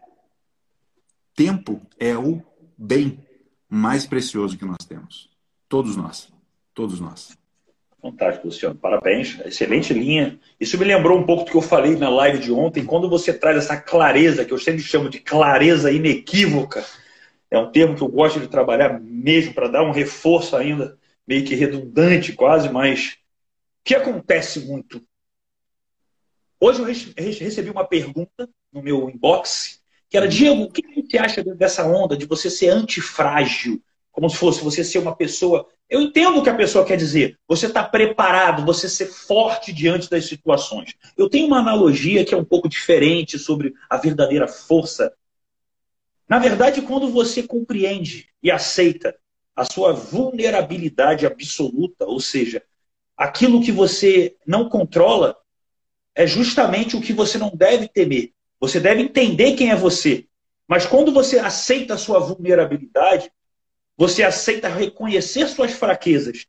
Tempo 1.36 1.82
é 1.98 2.16
o 2.16 2.44
bem 2.78 3.26
mais 3.74 4.05
precioso 4.05 4.57
que 4.57 4.65
nós 4.65 4.86
temos. 4.86 5.30
Todos 5.69 5.95
nós. 5.95 6.30
Todos 6.74 6.99
nós. 6.99 7.38
Fantástico, 8.01 8.47
Luciano. 8.47 8.76
Parabéns. 8.76 9.39
Excelente 9.45 9.93
linha. 9.93 10.38
Isso 10.59 10.78
me 10.78 10.84
lembrou 10.84 11.17
um 11.17 11.26
pouco 11.26 11.45
do 11.45 11.51
que 11.51 11.55
eu 11.55 11.61
falei 11.61 11.95
na 11.95 12.09
live 12.09 12.39
de 12.39 12.51
ontem. 12.51 12.84
Quando 12.84 13.09
você 13.09 13.34
traz 13.34 13.55
essa 13.55 13.78
clareza, 13.80 14.43
que 14.43 14.51
eu 14.51 14.57
sempre 14.57 14.82
chamo 14.82 15.09
de 15.09 15.22
clareza 15.22 15.89
inequívoca, 15.89 16.84
é 17.49 17.57
um 17.57 17.72
termo 17.72 17.95
que 17.95 18.01
eu 18.01 18.09
gosto 18.09 18.41
de 18.41 18.49
trabalhar 18.49 18.99
mesmo 18.99 19.53
para 19.53 19.69
dar 19.69 19.84
um 19.84 19.91
reforço 19.91 20.57
ainda, 20.57 20.99
meio 21.26 21.45
que 21.45 21.55
redundante 21.55 22.34
quase, 22.34 22.69
mas 22.69 23.13
o 23.13 23.84
que 23.86 23.95
acontece 23.95 24.59
muito? 24.65 25.01
Hoje 26.59 26.82
eu 26.82 26.86
recebi 26.86 27.69
uma 27.69 27.86
pergunta 27.86 28.49
no 28.72 28.84
meu 28.84 29.09
inbox, 29.09 29.81
que 30.12 30.18
era, 30.18 30.28
Diego, 30.28 30.64
o 30.64 30.70
que 30.70 30.84
você 31.01 31.18
acha 31.18 31.43
dessa 31.43 31.88
onda 31.88 32.16
de 32.16 32.28
você 32.28 32.51
ser 32.51 32.70
antifrágil? 32.70 33.82
Como 34.12 34.30
se 34.30 34.36
fosse 34.36 34.64
você 34.64 34.84
ser 34.84 34.99
uma 34.99 35.16
pessoa 35.16 35.68
eu 35.91 35.99
entendo 35.99 36.39
o 36.39 36.41
que 36.43 36.49
a 36.49 36.55
pessoa 36.55 36.86
quer 36.86 36.95
dizer. 36.95 37.38
Você 37.45 37.66
está 37.66 37.84
preparado, 37.84 38.66
você 38.66 38.88
ser 38.88 39.07
forte 39.07 39.74
diante 39.74 40.09
das 40.09 40.24
situações. 40.24 40.95
Eu 41.18 41.30
tenho 41.30 41.47
uma 41.47 41.59
analogia 41.59 42.24
que 42.24 42.34
é 42.34 42.38
um 42.38 42.45
pouco 42.45 42.70
diferente 42.70 43.38
sobre 43.38 43.74
a 43.89 43.97
verdadeira 43.97 44.47
força. 44.47 45.14
Na 46.30 46.39
verdade, 46.39 46.82
quando 46.82 47.09
você 47.09 47.43
compreende 47.43 48.30
e 48.41 48.49
aceita 48.49 49.14
a 49.53 49.66
sua 49.66 49.91
vulnerabilidade 49.91 51.26
absoluta, 51.26 52.05
ou 52.05 52.22
seja, 52.22 52.64
aquilo 53.18 53.62
que 53.62 53.74
você 53.74 54.38
não 54.47 54.70
controla, 54.70 55.36
é 56.16 56.26
justamente 56.26 56.95
o 56.95 57.01
que 57.01 57.12
você 57.12 57.38
não 57.38 57.51
deve 57.53 57.89
temer. 57.89 58.32
Você 58.62 58.80
deve 58.80 59.01
entender 59.01 59.55
quem 59.55 59.72
é 59.72 59.76
você. 59.76 60.28
Mas 60.68 60.86
quando 60.86 61.12
você 61.12 61.39
aceita 61.39 61.95
a 61.95 61.97
sua 61.97 62.20
vulnerabilidade, 62.20 63.30
você 63.97 64.24
aceita 64.24 64.70
reconhecer 64.70 65.47
suas 65.47 65.74
fraquezas. 65.74 66.45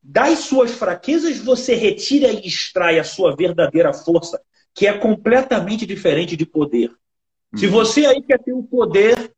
Das 0.00 0.40
suas 0.40 0.72
fraquezas, 0.72 1.38
você 1.38 1.74
retira 1.74 2.30
e 2.30 2.46
extrai 2.46 2.98
a 2.98 3.04
sua 3.04 3.34
verdadeira 3.34 3.92
força, 3.92 4.40
que 4.72 4.86
é 4.86 4.96
completamente 4.96 5.84
diferente 5.84 6.36
de 6.36 6.46
poder. 6.46 6.92
Se 7.56 7.66
uhum. 7.66 7.72
você 7.72 8.06
aí 8.06 8.22
quer 8.22 8.38
ter 8.38 8.52
o 8.52 8.62
poder, 8.62 9.34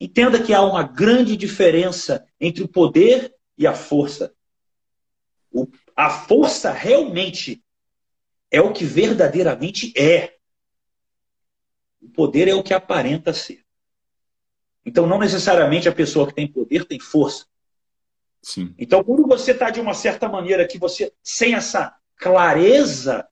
entenda 0.00 0.42
que 0.42 0.52
há 0.52 0.62
uma 0.62 0.82
grande 0.82 1.36
diferença 1.36 2.26
entre 2.40 2.64
o 2.64 2.68
poder 2.68 3.32
e 3.56 3.66
a 3.66 3.74
força. 3.74 4.32
O, 5.52 5.68
a 5.94 6.10
força 6.10 6.72
realmente 6.72 7.62
é 8.50 8.60
o 8.60 8.72
que 8.72 8.84
verdadeiramente 8.84 9.92
é. 9.96 10.39
O 12.00 12.08
poder 12.08 12.48
é 12.48 12.54
o 12.54 12.62
que 12.62 12.74
aparenta 12.74 13.32
ser. 13.32 13.62
Então, 14.84 15.06
não 15.06 15.18
necessariamente 15.18 15.88
a 15.88 15.92
pessoa 15.92 16.26
que 16.26 16.34
tem 16.34 16.46
poder 16.46 16.84
tem 16.84 16.98
força. 16.98 17.44
Sim. 18.42 18.74
Então, 18.78 19.04
quando 19.04 19.26
você 19.26 19.52
está 19.52 19.70
de 19.70 19.80
uma 19.80 19.92
certa 19.92 20.28
maneira 20.28 20.66
que 20.66 20.78
você, 20.78 21.12
sem 21.22 21.54
essa 21.54 21.94
clareza, 22.16 23.28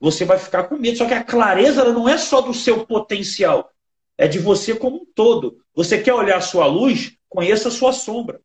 você 0.00 0.24
vai 0.24 0.38
ficar 0.38 0.64
com 0.64 0.76
medo. 0.76 0.98
Só 0.98 1.06
que 1.06 1.14
a 1.14 1.22
clareza 1.22 1.80
ela 1.80 1.92
não 1.92 2.08
é 2.08 2.18
só 2.18 2.40
do 2.40 2.52
seu 2.52 2.84
potencial, 2.84 3.70
é 4.18 4.26
de 4.26 4.40
você 4.40 4.74
como 4.74 4.96
um 4.96 5.06
todo. 5.14 5.62
Você 5.74 6.02
quer 6.02 6.12
olhar 6.12 6.38
a 6.38 6.42
sua 6.42 6.66
luz, 6.66 7.16
conheça 7.28 7.68
a 7.68 7.72
sua 7.72 7.92
sombra. 7.92 8.40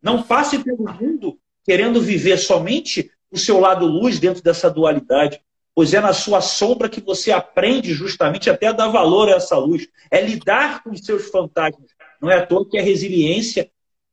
Não 0.00 0.22
passe 0.22 0.58
pelo 0.64 0.84
mundo 0.84 1.38
querendo 1.62 2.00
viver 2.00 2.38
somente 2.38 3.10
o 3.30 3.38
seu 3.38 3.60
lado 3.60 3.86
luz 3.86 4.18
dentro 4.18 4.42
dessa 4.42 4.70
dualidade 4.70 5.43
pois 5.74 5.92
é 5.92 6.00
na 6.00 6.12
sua 6.12 6.40
sombra 6.40 6.88
que 6.88 7.00
você 7.00 7.32
aprende 7.32 7.92
justamente 7.92 8.48
até 8.48 8.68
a 8.68 8.72
dar 8.72 8.88
valor 8.88 9.28
a 9.28 9.36
essa 9.36 9.58
luz. 9.58 9.88
É 10.10 10.20
lidar 10.20 10.82
com 10.82 10.90
os 10.90 11.00
seus 11.00 11.28
fantasmas. 11.28 11.90
Não 12.20 12.30
é 12.30 12.38
à 12.38 12.46
toa 12.46 12.68
que 12.68 12.78
a 12.78 12.82
resiliência 12.82 13.70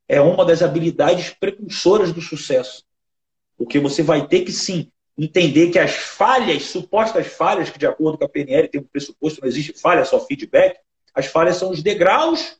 é 0.07 0.19
uma 0.19 0.43
das 0.43 0.61
habilidades 0.61 1.29
precursoras 1.29 2.11
do 2.11 2.21
sucesso. 2.21 2.83
Porque 3.57 3.79
você 3.79 4.01
vai 4.01 4.27
ter 4.27 4.41
que 4.41 4.51
sim 4.51 4.91
entender 5.17 5.69
que 5.69 5.77
as 5.77 5.91
falhas, 5.91 6.63
supostas 6.63 7.27
falhas, 7.27 7.69
que 7.69 7.77
de 7.77 7.85
acordo 7.85 8.17
com 8.17 8.25
a 8.25 8.29
PNL 8.29 8.67
tem 8.67 8.81
um 8.81 8.85
pressuposto, 8.85 9.41
não 9.41 9.47
existe 9.47 9.73
falha, 9.79 10.03
só 10.03 10.19
feedback, 10.19 10.79
as 11.13 11.27
falhas 11.27 11.57
são 11.57 11.69
os 11.69 11.83
degraus 11.83 12.57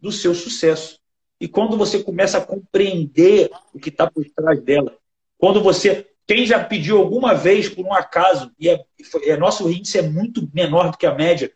do 0.00 0.12
seu 0.12 0.34
sucesso. 0.34 1.00
E 1.40 1.48
quando 1.48 1.76
você 1.76 2.02
começa 2.02 2.38
a 2.38 2.40
compreender 2.40 3.50
o 3.74 3.78
que 3.78 3.88
está 3.88 4.08
por 4.08 4.24
trás 4.24 4.62
dela, 4.62 4.96
quando 5.36 5.60
você 5.60 6.06
quem 6.26 6.44
já 6.44 6.62
pediu 6.62 6.98
alguma 6.98 7.34
vez, 7.34 7.68
por 7.68 7.84
um 7.84 7.92
acaso, 7.92 8.50
e 8.58 8.68
é, 8.68 8.84
é, 9.22 9.36
nosso 9.36 9.70
índice 9.70 9.98
é 9.98 10.02
muito 10.02 10.48
menor 10.52 10.90
do 10.90 10.98
que 10.98 11.06
a 11.06 11.14
média, 11.14 11.52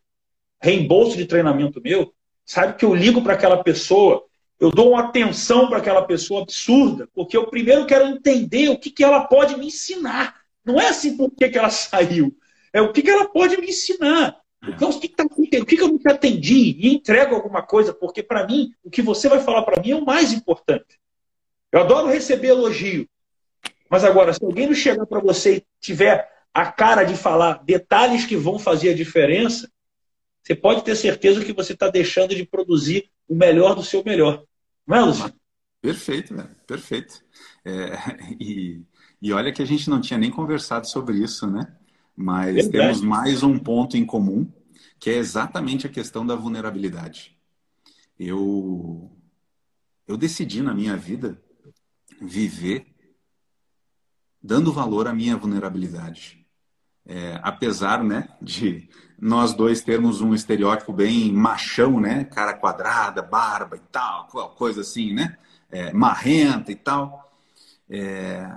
reembolso 0.61 1.16
de 1.16 1.27
treinamento 1.27 1.81
meu, 1.83 2.14
sabe 2.45 2.77
que 2.77 2.85
eu 2.85 2.95
ligo 2.95 3.23
para 3.23 3.35
aquela 3.35 3.64
pessoa, 3.64 4.25
eu 4.61 4.71
dou 4.71 4.91
uma 4.91 5.01
atenção 5.01 5.68
para 5.68 5.79
aquela 5.79 6.03
pessoa 6.03 6.43
absurda, 6.43 7.09
porque 7.14 7.37
eu 7.37 7.49
primeiro 7.49 7.87
quero 7.87 8.07
entender 8.07 8.68
o 8.68 8.79
que, 8.79 8.91
que 8.91 9.03
ela 9.03 9.25
pode 9.25 9.57
me 9.57 9.66
ensinar. 9.66 10.37
Não 10.64 10.81
é 10.81 10.89
assim 10.89 11.16
por 11.16 11.31
que, 11.31 11.49
que 11.49 11.59
ela 11.59 11.71
saiu, 11.71 12.37
é 12.73 12.81
o 12.81 12.93
que, 12.93 13.03
que 13.03 13.11
ela 13.11 13.29
pode 13.29 13.57
me 13.57 13.68
ensinar. 13.68 14.39
Então, 14.68 14.91
o 14.91 15.01
que, 15.01 15.09
que, 15.09 15.16
tá, 15.16 15.25
o 15.25 15.64
que, 15.66 15.77
que 15.77 15.83
eu 15.83 15.89
não 15.89 15.99
te 15.99 16.09
atendi 16.09 16.77
e 16.79 16.95
entrego 16.95 17.35
alguma 17.35 17.62
coisa, 17.62 17.95
porque 17.95 18.23
para 18.23 18.47
mim, 18.47 18.71
o 18.85 18.91
que 18.91 19.01
você 19.01 19.29
vai 19.29 19.41
falar 19.41 19.62
para 19.62 19.81
mim 19.83 19.93
é 19.93 19.97
o 19.97 20.05
mais 20.05 20.33
importante. 20.33 21.01
Eu 21.73 21.81
adoro 21.81 22.09
receber 22.09 22.49
elogio, 22.49 23.09
mas 23.91 24.05
agora, 24.05 24.32
se 24.32 24.45
alguém 24.45 24.68
não 24.68 24.74
chegar 24.74 25.05
para 25.05 25.18
você 25.18 25.57
e 25.57 25.66
tiver 25.80 26.30
a 26.55 26.70
cara 26.70 27.03
de 27.03 27.16
falar 27.16 27.62
detalhes 27.64 28.24
que 28.24 28.36
vão 28.36 28.57
fazer 28.57 28.91
a 28.91 28.95
diferença, 28.95 29.68
você 30.43 30.55
pode 30.55 30.84
ter 30.84 30.95
certeza 30.95 31.45
que 31.45 31.53
você 31.53 31.72
está 31.72 31.88
deixando 31.88 32.34
de 32.34 32.47
produzir 32.47 33.11
o 33.28 33.34
melhor 33.34 33.74
do 33.74 33.82
seu 33.82 34.05
melhor. 34.05 34.45
Não 34.86 34.97
é, 34.97 35.01
Luciano? 35.01 35.34
Perfeito, 35.82 36.34
velho. 36.34 36.57
Perfeito. 36.66 37.22
É, 37.64 37.99
e, 38.38 38.80
e 39.20 39.32
olha 39.32 39.53
que 39.53 39.62
a 39.62 39.66
gente 39.66 39.91
não 39.91 40.01
tinha 40.01 40.18
nem 40.18 40.30
conversado 40.30 40.86
sobre 40.86 41.18
isso, 41.18 41.49
né? 41.49 41.76
Mas 42.16 42.55
Verdade. 42.55 42.70
temos 42.70 43.01
mais 43.01 43.43
um 43.43 43.59
ponto 43.59 43.97
em 43.97 44.05
comum, 44.05 44.49
que 45.01 45.11
é 45.11 45.14
exatamente 45.14 45.86
a 45.86 45.91
questão 45.91 46.24
da 46.24 46.36
vulnerabilidade. 46.36 47.36
Eu, 48.18 49.11
eu 50.07 50.16
decidi 50.16 50.62
na 50.62 50.74
minha 50.74 50.97
vida 50.97 51.43
viver 52.20 52.86
dando 54.43 54.72
valor 54.72 55.07
à 55.07 55.12
minha 55.12 55.36
vulnerabilidade. 55.36 56.47
É, 57.05 57.41
apesar 57.43 58.05
né, 58.05 58.28
de 58.41 58.88
nós 59.20 59.53
dois 59.53 59.82
termos 59.82 60.20
um 60.20 60.34
estereótipo 60.34 60.93
bem 60.93 61.32
machão, 61.32 62.01
né? 62.01 62.24
Cara 62.24 62.55
quadrada, 62.55 63.20
barba 63.20 63.76
e 63.76 63.80
tal, 63.93 64.26
coisa 64.57 64.80
assim, 64.80 65.12
né? 65.12 65.36
É, 65.70 65.93
marrenta 65.93 66.72
e 66.72 66.76
tal. 66.76 67.32
É, 67.88 68.51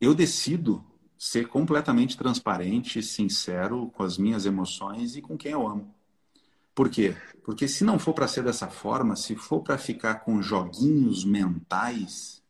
eu 0.00 0.14
decido 0.14 0.84
ser 1.18 1.48
completamente 1.48 2.16
transparente, 2.16 3.02
sincero 3.02 3.90
com 3.94 4.02
as 4.02 4.18
minhas 4.18 4.44
emoções 4.44 5.16
e 5.16 5.22
com 5.22 5.36
quem 5.36 5.52
eu 5.52 5.66
amo. 5.66 5.94
Por 6.74 6.90
quê? 6.90 7.16
Porque 7.42 7.66
se 7.66 7.82
não 7.82 7.98
for 7.98 8.12
para 8.12 8.28
ser 8.28 8.44
dessa 8.44 8.68
forma, 8.68 9.16
se 9.16 9.34
for 9.34 9.62
para 9.62 9.78
ficar 9.78 10.16
com 10.16 10.42
joguinhos 10.42 11.24
mentais, 11.24 12.42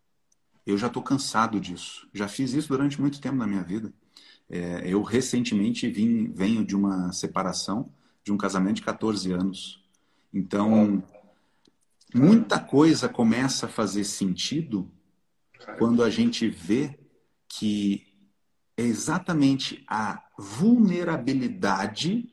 eu 0.67 0.79
já 0.79 0.87
estou 0.87 1.03
cansado 1.03 1.61
disso. 1.61 2.09
Já 2.13 2.27
fiz 2.29 2.53
isso 2.53 2.69
durante 2.69 3.01
muito 3.01 3.21
tempo 3.21 3.37
na 3.37 3.47
minha 3.47 3.63
vida. 3.63 3.93
É, 4.49 4.83
eu 4.87 5.03
recentemente 5.03 5.89
vim, 5.89 6.33
venho 6.33 6.65
de 6.65 6.77
uma 6.77 7.13
separação, 7.13 7.91
de 8.23 8.33
um 8.33 8.37
casamento 8.37 8.77
de 8.77 8.83
14 8.83 9.33
anos. 9.33 9.83
Então, 10.33 11.03
muita 12.15 12.59
coisa 12.59 13.09
começa 13.09 13.67
a 13.67 13.69
fazer 13.69 14.05
sentido 14.05 14.91
quando 15.79 16.03
a 16.03 16.11
gente 16.11 16.49
vê 16.49 16.99
que 17.49 18.07
é 18.77 18.83
exatamente 18.83 19.85
a 19.87 20.23
vulnerabilidade 20.37 22.29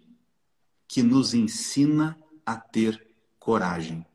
que 0.88 1.04
nos 1.04 1.34
ensina 1.34 2.18
a 2.46 2.56
ter 2.56 3.08
coragem. 3.40 4.06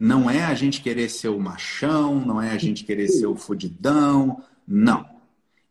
Não 0.00 0.30
é 0.30 0.42
a 0.42 0.54
gente 0.54 0.80
querer 0.80 1.10
ser 1.10 1.28
o 1.28 1.38
machão, 1.38 2.14
não 2.14 2.40
é 2.40 2.52
a 2.52 2.56
gente 2.56 2.84
querer 2.84 3.06
ser 3.06 3.26
o 3.26 3.36
fudidão, 3.36 4.42
não. 4.66 5.06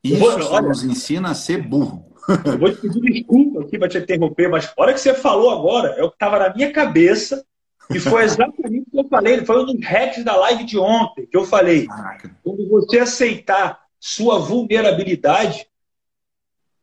Isso 0.03 0.23
Olha, 0.23 0.67
nos 0.67 0.83
ensina 0.83 1.31
a 1.31 1.33
ser 1.33 1.67
burro. 1.67 2.05
Eu 2.45 2.59
vou 2.59 2.71
te 2.71 2.79
pedir 2.79 3.01
desculpa 3.01 3.61
aqui 3.61 3.79
para 3.79 3.89
te 3.89 3.97
interromper, 3.97 4.47
mas 4.47 4.67
a 4.67 4.73
hora 4.77 4.93
que 4.93 4.99
você 4.99 5.15
falou 5.15 5.49
agora, 5.49 5.95
é 5.97 6.03
o 6.03 6.09
que 6.09 6.15
estava 6.15 6.37
na 6.37 6.53
minha 6.53 6.71
cabeça 6.71 7.43
e 7.89 7.99
foi 7.99 8.23
exatamente 8.23 8.87
o 8.87 8.91
que 8.91 8.99
eu 8.99 9.09
falei. 9.09 9.43
Foi 9.43 9.63
um 9.63 9.65
dos 9.65 9.83
hacks 9.83 10.23
da 10.23 10.35
live 10.35 10.63
de 10.63 10.77
ontem 10.77 11.25
que 11.25 11.35
eu 11.35 11.43
falei. 11.43 11.87
Caraca. 11.87 12.37
Quando 12.43 12.69
você 12.69 12.99
aceitar 12.99 13.81
sua 13.99 14.37
vulnerabilidade, 14.37 15.67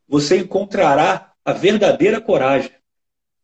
você 0.08 0.38
encontrará 0.38 1.32
a 1.44 1.52
verdadeira 1.52 2.20
coragem. 2.20 2.72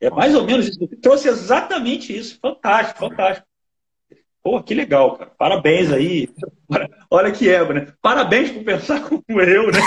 É 0.00 0.10
mais 0.10 0.34
ou 0.34 0.44
menos 0.44 0.66
isso. 0.66 0.80
Você 0.80 0.96
trouxe 0.96 1.28
exatamente 1.28 2.16
isso. 2.16 2.36
Fantástico, 2.40 2.98
fantástico. 2.98 3.46
Pô, 4.42 4.60
que 4.60 4.74
legal, 4.74 5.16
cara. 5.16 5.30
Parabéns 5.38 5.92
aí. 5.92 6.28
Olha 7.08 7.30
que 7.30 7.48
ego, 7.48 7.72
né? 7.72 7.86
Parabéns 8.02 8.50
por 8.50 8.64
pensar 8.64 9.00
como 9.08 9.40
eu, 9.40 9.70
né? 9.70 9.80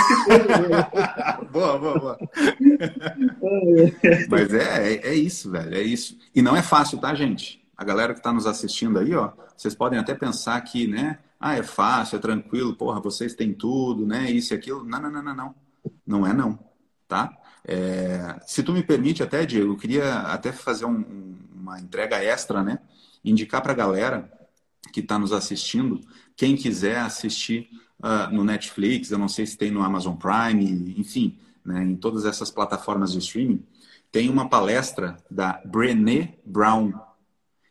boa, 1.52 1.78
boa, 1.78 1.98
boa. 1.98 2.18
Mas 4.30 4.54
é, 4.54 4.94
é, 4.94 5.08
é, 5.08 5.14
isso, 5.14 5.50
velho. 5.50 5.74
É 5.74 5.82
isso. 5.82 6.16
E 6.34 6.40
não 6.40 6.56
é 6.56 6.62
fácil, 6.62 6.98
tá, 6.98 7.14
gente? 7.14 7.62
A 7.76 7.84
galera 7.84 8.14
que 8.14 8.20
está 8.20 8.32
nos 8.32 8.46
assistindo 8.46 8.98
aí, 8.98 9.14
ó, 9.14 9.32
vocês 9.54 9.74
podem 9.74 9.98
até 9.98 10.14
pensar 10.14 10.58
que, 10.62 10.86
né? 10.86 11.18
Ah, 11.38 11.56
é 11.56 11.62
fácil, 11.62 12.16
é 12.16 12.18
tranquilo, 12.18 12.74
porra, 12.74 12.98
vocês 12.98 13.34
têm 13.34 13.52
tudo, 13.52 14.06
né? 14.06 14.30
Isso 14.30 14.54
e 14.54 14.56
aquilo. 14.56 14.82
Não, 14.82 14.98
não, 14.98 15.10
não, 15.10 15.22
não, 15.22 15.34
não. 15.34 15.54
Não 16.06 16.26
é 16.26 16.32
não, 16.32 16.58
tá? 17.06 17.30
É, 17.62 18.36
se 18.46 18.62
tu 18.62 18.72
me 18.72 18.82
permite 18.82 19.22
até, 19.22 19.44
Diego, 19.44 19.72
eu 19.72 19.76
queria 19.76 20.20
até 20.20 20.50
fazer 20.50 20.86
um, 20.86 21.36
uma 21.54 21.78
entrega 21.78 22.24
extra, 22.24 22.62
né? 22.62 22.78
Indicar 23.22 23.60
para 23.60 23.72
a 23.72 23.76
galera 23.76 24.35
que 24.92 25.00
está 25.00 25.18
nos 25.18 25.32
assistindo, 25.32 26.00
quem 26.36 26.56
quiser 26.56 26.98
assistir 26.98 27.68
uh, 27.98 28.32
no 28.34 28.44
Netflix, 28.44 29.10
eu 29.10 29.18
não 29.18 29.28
sei 29.28 29.46
se 29.46 29.56
tem 29.56 29.70
no 29.70 29.82
Amazon 29.82 30.14
Prime, 30.16 30.94
enfim, 30.98 31.38
né, 31.64 31.82
em 31.82 31.96
todas 31.96 32.24
essas 32.24 32.50
plataformas 32.50 33.12
de 33.12 33.18
streaming, 33.18 33.64
tem 34.12 34.30
uma 34.30 34.48
palestra 34.48 35.16
da 35.30 35.60
Brené 35.64 36.38
Brown, 36.44 36.92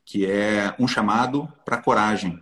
que 0.03 0.25
é 0.25 0.75
um 0.77 0.87
chamado 0.87 1.51
para 1.63 1.81
coragem. 1.81 2.41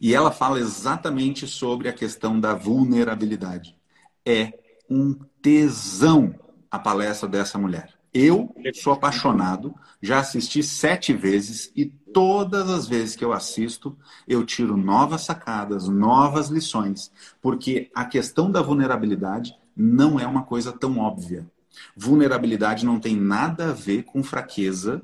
E 0.00 0.14
ela 0.14 0.30
fala 0.30 0.60
exatamente 0.60 1.46
sobre 1.46 1.88
a 1.88 1.92
questão 1.92 2.38
da 2.38 2.54
vulnerabilidade. 2.54 3.76
É 4.24 4.52
um 4.88 5.14
tesão 5.40 6.34
a 6.70 6.78
palestra 6.78 7.28
dessa 7.28 7.58
mulher. 7.58 7.92
Eu 8.14 8.54
sou 8.74 8.92
apaixonado, 8.92 9.74
já 10.00 10.18
assisti 10.18 10.62
sete 10.62 11.12
vezes 11.12 11.72
e 11.74 11.92
todas 12.12 12.68
as 12.70 12.86
vezes 12.86 13.16
que 13.16 13.24
eu 13.24 13.32
assisto, 13.32 13.96
eu 14.26 14.44
tiro 14.44 14.76
novas 14.76 15.22
sacadas, 15.22 15.88
novas 15.88 16.48
lições, 16.48 17.10
porque 17.40 17.90
a 17.94 18.04
questão 18.04 18.50
da 18.50 18.62
vulnerabilidade 18.62 19.54
não 19.76 20.20
é 20.20 20.26
uma 20.26 20.42
coisa 20.42 20.72
tão 20.72 20.98
óbvia. 20.98 21.50
Vulnerabilidade 21.96 22.84
não 22.84 23.00
tem 23.00 23.16
nada 23.16 23.70
a 23.70 23.72
ver 23.72 24.04
com 24.04 24.22
fraqueza, 24.22 25.02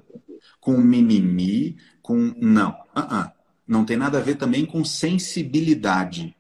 com 0.61 0.77
mimimi, 0.77 1.77
com. 2.03 2.35
Não. 2.37 2.71
Uh 2.95 3.01
-uh. 3.01 3.33
Não 3.67 3.85
tem 3.85 3.97
nada 3.97 4.19
a 4.19 4.23
ver 4.23 4.37
também 4.37 4.65
com 4.65 4.85
sensibilidade. 4.85 6.35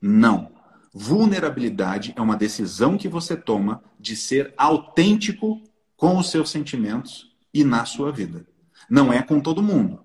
Não. 0.00 0.52
Vulnerabilidade 0.92 2.12
é 2.16 2.20
uma 2.20 2.36
decisão 2.36 2.96
que 2.96 3.08
você 3.08 3.36
toma 3.36 3.82
de 3.98 4.16
ser 4.16 4.54
autêntico 4.56 5.60
com 5.96 6.18
os 6.18 6.30
seus 6.30 6.50
sentimentos 6.50 7.32
e 7.52 7.64
na 7.64 7.84
sua 7.84 8.12
vida. 8.12 8.46
Não 8.88 9.12
é 9.12 9.22
com 9.22 9.40
todo 9.40 9.62
mundo, 9.62 10.03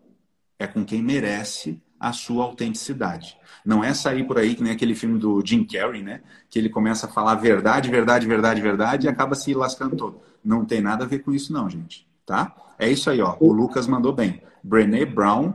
é 0.59 0.67
com 0.67 0.83
quem 0.83 1.01
merece 1.01 1.81
a 1.99 2.13
sua 2.13 2.43
autenticidade. 2.45 3.37
Não 3.65 3.83
é 3.83 3.93
sair 3.93 4.25
por 4.25 4.37
aí 4.37 4.55
que 4.55 4.63
nem 4.63 4.71
aquele 4.71 4.93
filme 4.93 5.17
do 5.17 5.43
Jim 5.45 5.65
Carrey, 5.65 6.03
né? 6.03 6.21
Que 6.49 6.59
ele 6.59 6.69
começa 6.69 7.07
a 7.07 7.09
falar 7.09 7.35
verdade, 7.35 7.89
verdade, 7.89 8.27
verdade, 8.27 8.61
verdade 8.61 9.07
e 9.07 9.09
acaba 9.09 9.35
se 9.35 9.53
lascando 9.53 9.95
todo. 9.95 10.21
Não 10.43 10.63
tem 10.65 10.81
nada 10.81 11.03
a 11.03 11.07
ver 11.07 11.19
com 11.19 11.33
isso, 11.33 11.51
não, 11.51 11.69
gente. 11.69 12.07
Tá? 12.25 12.55
É 12.77 12.89
isso 12.89 13.09
aí, 13.09 13.21
ó. 13.21 13.35
O 13.39 13.51
Lucas 13.51 13.87
mandou 13.87 14.13
bem. 14.13 14.41
Brené 14.63 15.05
Brown, 15.05 15.53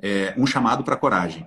é, 0.00 0.34
um 0.36 0.46
chamado 0.46 0.82
para 0.82 0.96
coragem. 0.96 1.46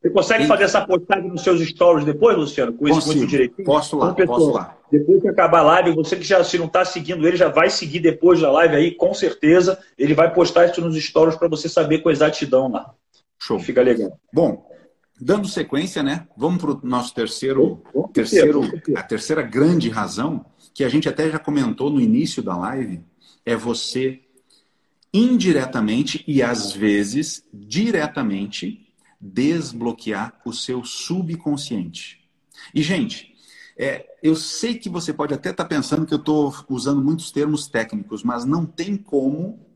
Você 0.00 0.08
consegue 0.08 0.46
fazer 0.46 0.64
essa 0.64 0.86
postagem 0.86 1.28
nos 1.28 1.42
seus 1.42 1.60
stories 1.60 2.06
depois, 2.06 2.34
Luciano? 2.34 2.72
Com 2.72 2.88
isso 2.88 3.06
muito 3.06 3.26
direitinho? 3.26 3.66
Posso 3.66 3.98
lá, 3.98 4.12
então, 4.12 4.26
posso 4.26 4.50
lá. 4.50 4.78
Depois 4.90 5.20
que 5.20 5.28
acabar 5.28 5.58
a 5.58 5.62
live, 5.62 5.94
você 5.94 6.16
que 6.16 6.22
já 6.22 6.42
se 6.42 6.56
não 6.56 6.66
está 6.66 6.86
seguindo 6.86 7.26
ele, 7.28 7.36
já 7.36 7.48
vai 7.48 7.68
seguir 7.68 8.00
depois 8.00 8.40
da 8.40 8.50
live 8.50 8.76
aí, 8.76 8.90
com 8.92 9.12
certeza. 9.12 9.78
Ele 9.98 10.14
vai 10.14 10.32
postar 10.32 10.66
isso 10.66 10.80
nos 10.80 10.96
stories 10.96 11.36
para 11.36 11.48
você 11.48 11.68
saber 11.68 11.98
com 11.98 12.10
exatidão 12.10 12.70
lá. 12.70 12.94
Show. 13.38 13.58
Fica 13.58 13.82
legal. 13.82 14.18
Bom, 14.32 14.66
dando 15.20 15.46
sequência, 15.46 16.02
né? 16.02 16.26
Vamos 16.34 16.62
para 16.62 16.70
o 16.70 16.80
nosso 16.82 17.14
terceiro, 17.14 17.82
terceiro, 18.14 18.62
a 18.96 19.02
terceira 19.02 19.42
grande 19.42 19.90
razão 19.90 20.46
que 20.72 20.82
a 20.82 20.88
gente 20.88 21.10
até 21.10 21.30
já 21.30 21.38
comentou 21.38 21.90
no 21.90 22.00
início 22.00 22.42
da 22.42 22.56
live 22.56 23.02
é 23.44 23.54
você 23.54 24.20
indiretamente 25.12 26.24
e 26.26 26.42
às 26.42 26.72
vezes 26.72 27.44
diretamente 27.52 28.89
desbloquear 29.20 30.40
o 30.44 30.52
seu 30.52 30.84
subconsciente. 30.84 32.28
E, 32.74 32.82
gente, 32.82 33.34
é, 33.76 34.06
eu 34.22 34.34
sei 34.34 34.74
que 34.74 34.88
você 34.88 35.12
pode 35.12 35.34
até 35.34 35.50
estar 35.50 35.64
tá 35.64 35.68
pensando 35.68 36.06
que 36.06 36.14
eu 36.14 36.18
estou 36.18 36.54
usando 36.68 37.02
muitos 37.02 37.30
termos 37.30 37.66
técnicos, 37.68 38.22
mas 38.22 38.44
não 38.44 38.64
tem 38.64 38.96
como 38.96 39.66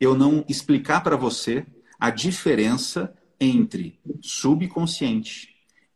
eu 0.00 0.14
não 0.14 0.44
explicar 0.48 1.02
para 1.02 1.16
você 1.16 1.66
a 1.98 2.10
diferença 2.10 3.14
entre 3.40 3.98
subconsciente, 4.20 5.48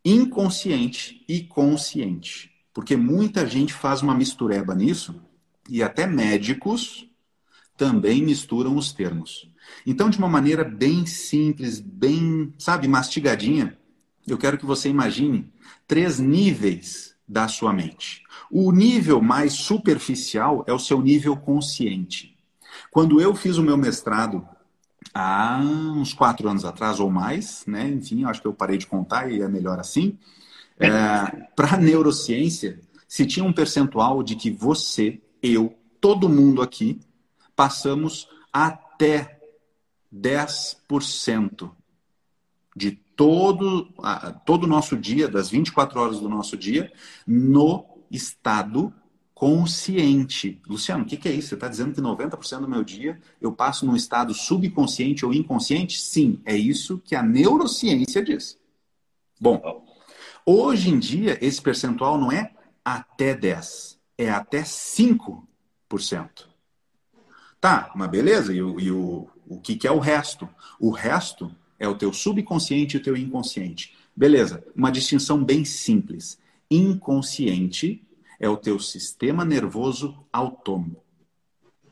inconsciente 0.04 1.24
e 1.28 1.42
consciente. 1.42 2.50
Porque 2.72 2.96
muita 2.96 3.46
gente 3.46 3.72
faz 3.72 4.02
uma 4.02 4.14
mistureba 4.14 4.74
nisso, 4.74 5.20
e 5.68 5.82
até 5.82 6.06
médicos 6.06 7.09
também 7.76 8.22
misturam 8.22 8.76
os 8.76 8.92
termos. 8.92 9.47
Então, 9.91 10.11
de 10.11 10.18
uma 10.18 10.28
maneira 10.28 10.64
bem 10.64 11.07
simples, 11.07 11.80
bem, 11.80 12.53
sabe, 12.59 12.86
mastigadinha, 12.86 13.74
eu 14.26 14.36
quero 14.36 14.59
que 14.59 14.66
você 14.66 14.91
imagine 14.91 15.51
três 15.86 16.18
níveis 16.18 17.14
da 17.26 17.49
sua 17.49 17.72
mente. 17.72 18.22
O 18.51 18.70
nível 18.70 19.22
mais 19.22 19.55
superficial 19.55 20.62
é 20.66 20.74
o 20.74 20.78
seu 20.78 21.01
nível 21.01 21.34
consciente. 21.39 22.36
Quando 22.91 23.18
eu 23.18 23.34
fiz 23.34 23.57
o 23.57 23.62
meu 23.62 23.78
mestrado 23.78 24.47
há 25.14 25.59
uns 25.59 26.12
quatro 26.12 26.47
anos 26.51 26.66
atrás 26.66 27.01
ou 27.01 27.11
mais, 27.11 27.64
né? 27.66 27.89
Enfim, 27.89 28.24
acho 28.24 28.43
que 28.43 28.47
eu 28.47 28.53
parei 28.53 28.76
de 28.76 28.86
contar 28.86 29.32
e 29.32 29.41
é 29.41 29.49
melhor 29.49 29.80
assim. 29.80 30.18
É, 30.78 30.91
Para 31.57 31.78
neurociência, 31.78 32.78
se 33.09 33.24
tinha 33.24 33.43
um 33.43 33.55
percentual 33.55 34.22
de 34.22 34.36
que 34.36 34.51
você, 34.51 35.18
eu, 35.43 35.74
todo 35.99 36.28
mundo 36.28 36.61
aqui 36.61 37.01
passamos 37.57 38.28
até 38.53 39.38
10% 40.14 41.70
de 42.76 42.92
todo, 42.92 43.88
todo 44.46 44.64
o 44.64 44.68
nosso 44.68 44.96
dia, 44.96 45.28
das 45.28 45.50
24 45.50 46.00
horas 46.00 46.20
do 46.20 46.28
nosso 46.28 46.56
dia, 46.56 46.92
no 47.26 47.84
estado 48.11 48.92
consciente. 49.34 50.61
Luciano, 50.66 51.04
o 51.04 51.06
que, 51.06 51.16
que, 51.16 51.28
é 51.28 51.32
isso? 51.32 51.48
Você 51.48 51.54
está 51.54 51.68
dizendo 51.68 51.94
que 51.94 52.00
90% 52.00 52.61
do 52.61 52.68
meu 52.68 52.82
dia 52.82 53.20
eu 53.40 53.52
passo 53.52 53.86
num 53.86 53.94
estado 53.94 54.34
subconsciente 54.34 55.24
ou 55.24 55.32
inconsciente? 55.32 56.00
Sim, 56.00 56.40
é 56.44 56.56
isso 56.56 56.98
que 57.04 57.14
a 57.14 57.22
neurociência 57.22 58.22
diz. 58.22 58.59
Bom, 59.40 59.84
hoje 60.44 60.90
em 60.90 60.98
dia 60.98 61.38
esse 61.40 61.62
percentual 61.62 62.18
não 62.18 62.32
é 62.32 62.52
até 62.84 63.34
10, 63.34 63.98
é 64.16 64.28
até 64.28 64.62
5%. 64.62 65.42
Tá, 67.61 67.92
mas 67.94 68.11
beleza, 68.11 68.52
e 68.52 68.62
o, 68.62 68.80
e 68.80 68.90
o, 68.90 69.28
o 69.49 69.61
que, 69.61 69.76
que 69.76 69.86
é 69.86 69.90
o 69.90 69.99
resto? 69.99 70.49
O 70.78 70.90
resto 70.90 71.51
é 71.78 71.88
o 71.88 71.94
teu 71.94 72.12
subconsciente 72.12 72.96
e 72.96 73.01
o 73.01 73.03
teu 73.03 73.16
inconsciente. 73.16 73.96
Beleza, 74.14 74.64
uma 74.74 74.90
distinção 74.90 75.42
bem 75.42 75.64
simples. 75.64 76.38
Inconsciente 76.70 78.07
é 78.38 78.49
o 78.49 78.57
teu 78.57 78.78
sistema 78.78 79.44
nervoso 79.44 80.18
autônomo. 80.32 81.03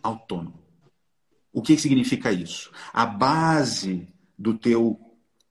Autônomo. 0.02 0.60
O 1.52 1.62
que 1.62 1.78
significa 1.78 2.30
isso? 2.30 2.70
A 2.92 3.06
base 3.06 4.06
do 4.38 4.54
teu 4.54 5.00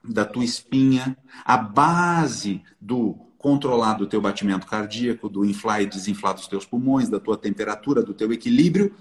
da 0.08 0.24
tua 0.24 0.46
espinha, 0.46 1.18
a 1.44 1.58
base 1.58 2.62
do 2.80 3.16
controlar 3.40 3.96
do 3.96 4.06
teu 4.06 4.22
batimento 4.22 4.68
cardíaco, 4.68 5.28
do 5.28 5.44
inflar 5.44 5.82
e 5.82 5.88
desinflar 5.88 6.36
dos 6.36 6.48
teus 6.48 6.64
pulmões, 6.64 7.10
da 7.10 7.20
tua 7.20 7.36
temperatura, 7.36 8.04
do 8.04 8.14
teu 8.14 8.32
equilíbrio, 8.32 8.96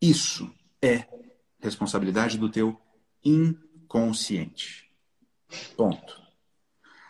isso 0.00 0.50
é 0.80 1.06
responsabilidade 1.60 2.38
do 2.38 2.48
teu 2.48 2.80
inconsciente. 3.24 4.90
Ponto. 5.76 6.20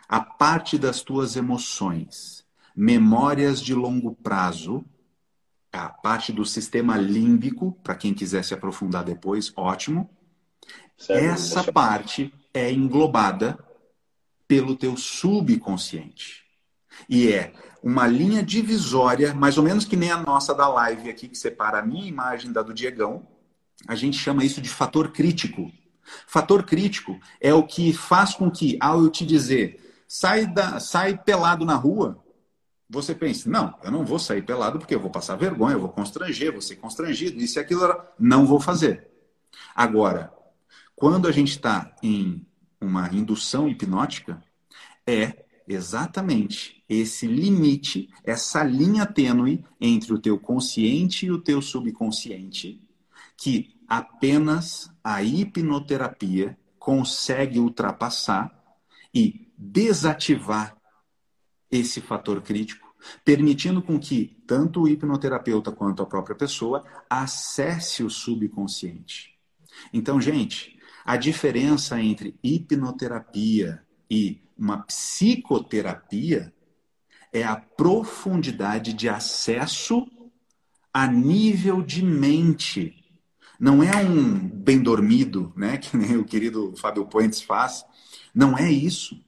A 0.07 0.19
parte 0.19 0.77
das 0.77 1.01
tuas 1.01 1.35
emoções, 1.35 2.45
memórias 2.75 3.61
de 3.61 3.73
longo 3.73 4.13
prazo, 4.15 4.83
a 5.71 5.87
parte 5.87 6.33
do 6.33 6.45
sistema 6.45 6.97
límbico, 6.97 7.71
para 7.83 7.95
quem 7.95 8.13
quiser 8.13 8.43
se 8.43 8.53
aprofundar 8.53 9.03
depois, 9.03 9.53
ótimo. 9.55 10.09
Certo. 10.97 11.23
Essa 11.23 11.71
parte 11.71 12.33
é 12.53 12.71
englobada 12.71 13.57
pelo 14.47 14.75
teu 14.75 14.97
subconsciente. 14.97 16.43
E 17.07 17.31
é 17.31 17.53
uma 17.81 18.05
linha 18.05 18.43
divisória, 18.43 19.33
mais 19.33 19.57
ou 19.57 19.63
menos 19.63 19.85
que 19.85 19.95
nem 19.95 20.11
a 20.11 20.21
nossa 20.21 20.53
da 20.53 20.67
live 20.67 21.09
aqui, 21.09 21.29
que 21.29 21.37
separa 21.37 21.79
a 21.79 21.85
minha 21.85 22.05
imagem 22.05 22.51
da 22.51 22.61
do 22.61 22.73
Diegão, 22.73 23.25
a 23.87 23.95
gente 23.95 24.17
chama 24.17 24.43
isso 24.43 24.61
de 24.61 24.69
fator 24.69 25.11
crítico. 25.11 25.71
Fator 26.27 26.63
crítico 26.63 27.19
é 27.39 27.53
o 27.53 27.63
que 27.63 27.93
faz 27.93 28.33
com 28.33 28.49
que, 28.49 28.77
ao 28.79 29.03
eu 29.03 29.09
te 29.09 29.25
dizer, 29.25 30.03
sai, 30.07 30.45
da, 30.45 30.79
sai 30.79 31.17
pelado 31.17 31.65
na 31.65 31.75
rua, 31.75 32.21
você 32.89 33.15
pense, 33.15 33.47
não, 33.47 33.73
eu 33.83 33.89
não 33.89 34.03
vou 34.03 34.19
sair 34.19 34.41
pelado 34.41 34.77
porque 34.77 34.93
eu 34.93 34.99
vou 34.99 35.09
passar 35.09 35.37
vergonha, 35.37 35.75
eu 35.75 35.79
vou 35.79 35.89
constranger, 35.89 36.51
vou 36.51 36.61
ser 36.61 36.75
constrangido, 36.75 37.41
isso 37.41 37.57
e 37.57 37.61
aquilo, 37.61 37.89
não 38.19 38.45
vou 38.45 38.59
fazer. 38.59 39.07
Agora, 39.73 40.33
quando 40.93 41.27
a 41.27 41.31
gente 41.31 41.51
está 41.51 41.95
em 42.03 42.45
uma 42.81 43.07
indução 43.13 43.69
hipnótica, 43.69 44.43
é 45.07 45.45
exatamente 45.67 46.83
esse 46.89 47.25
limite, 47.25 48.09
essa 48.23 48.63
linha 48.63 49.05
tênue 49.05 49.63
entre 49.79 50.13
o 50.13 50.19
teu 50.19 50.37
consciente 50.37 51.25
e 51.25 51.31
o 51.31 51.39
teu 51.39 51.61
subconsciente, 51.61 52.81
que 53.41 53.75
apenas 53.87 54.91
a 55.03 55.23
hipnoterapia 55.23 56.55
consegue 56.77 57.57
ultrapassar 57.57 58.55
e 59.11 59.51
desativar 59.57 60.77
esse 61.71 61.99
fator 61.99 62.39
crítico, 62.43 62.93
permitindo 63.25 63.81
com 63.81 63.99
que 63.99 64.43
tanto 64.45 64.81
o 64.81 64.87
hipnoterapeuta 64.87 65.71
quanto 65.71 66.03
a 66.03 66.05
própria 66.05 66.35
pessoa 66.35 66.85
acesse 67.09 68.03
o 68.03 68.11
subconsciente. 68.11 69.35
Então, 69.91 70.21
gente, 70.21 70.77
a 71.03 71.17
diferença 71.17 71.99
entre 71.99 72.37
hipnoterapia 72.43 73.83
e 74.07 74.39
uma 74.55 74.83
psicoterapia 74.83 76.53
é 77.33 77.41
a 77.41 77.55
profundidade 77.55 78.93
de 78.93 79.09
acesso 79.09 80.05
a 80.93 81.07
nível 81.07 81.81
de 81.81 82.05
mente. 82.05 83.00
Não 83.61 83.83
é 83.83 83.95
um 83.95 84.39
bem 84.49 84.81
dormido, 84.81 85.53
né, 85.55 85.77
que 85.77 85.95
nem 85.95 86.17
o 86.17 86.25
querido 86.25 86.73
Fábio 86.77 87.05
Puentes 87.05 87.43
faz. 87.43 87.85
Não 88.33 88.57
é 88.57 88.71
isso. 88.71 89.23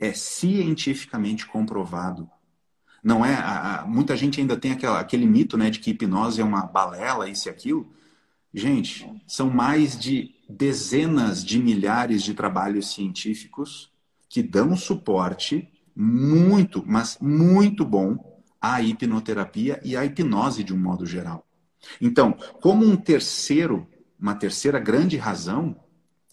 É 0.00 0.12
cientificamente 0.12 1.46
comprovado. 1.46 2.28
Não 3.04 3.24
é. 3.24 3.34
A, 3.34 3.82
a, 3.82 3.86
muita 3.86 4.16
gente 4.16 4.40
ainda 4.40 4.56
tem 4.56 4.72
aquela, 4.72 4.98
aquele 4.98 5.26
mito, 5.26 5.56
né, 5.56 5.70
de 5.70 5.78
que 5.78 5.90
hipnose 5.90 6.40
é 6.40 6.44
uma 6.44 6.66
balela, 6.66 7.28
isso 7.28 7.48
e 7.48 7.50
aquilo. 7.50 7.88
Gente, 8.52 9.08
são 9.28 9.48
mais 9.48 9.96
de 9.96 10.34
dezenas 10.48 11.44
de 11.44 11.60
milhares 11.60 12.24
de 12.24 12.34
trabalhos 12.34 12.92
científicos 12.92 13.92
que 14.28 14.42
dão 14.42 14.76
suporte 14.76 15.68
muito, 15.94 16.82
mas 16.84 17.16
muito 17.20 17.84
bom 17.84 18.42
à 18.60 18.82
hipnoterapia 18.82 19.80
e 19.84 19.96
à 19.96 20.04
hipnose 20.04 20.64
de 20.64 20.74
um 20.74 20.78
modo 20.78 21.06
geral. 21.06 21.47
Então, 22.00 22.32
como 22.60 22.84
um 22.84 22.96
terceiro, 22.96 23.86
uma 24.18 24.34
terceira 24.34 24.78
grande 24.78 25.16
razão 25.16 25.76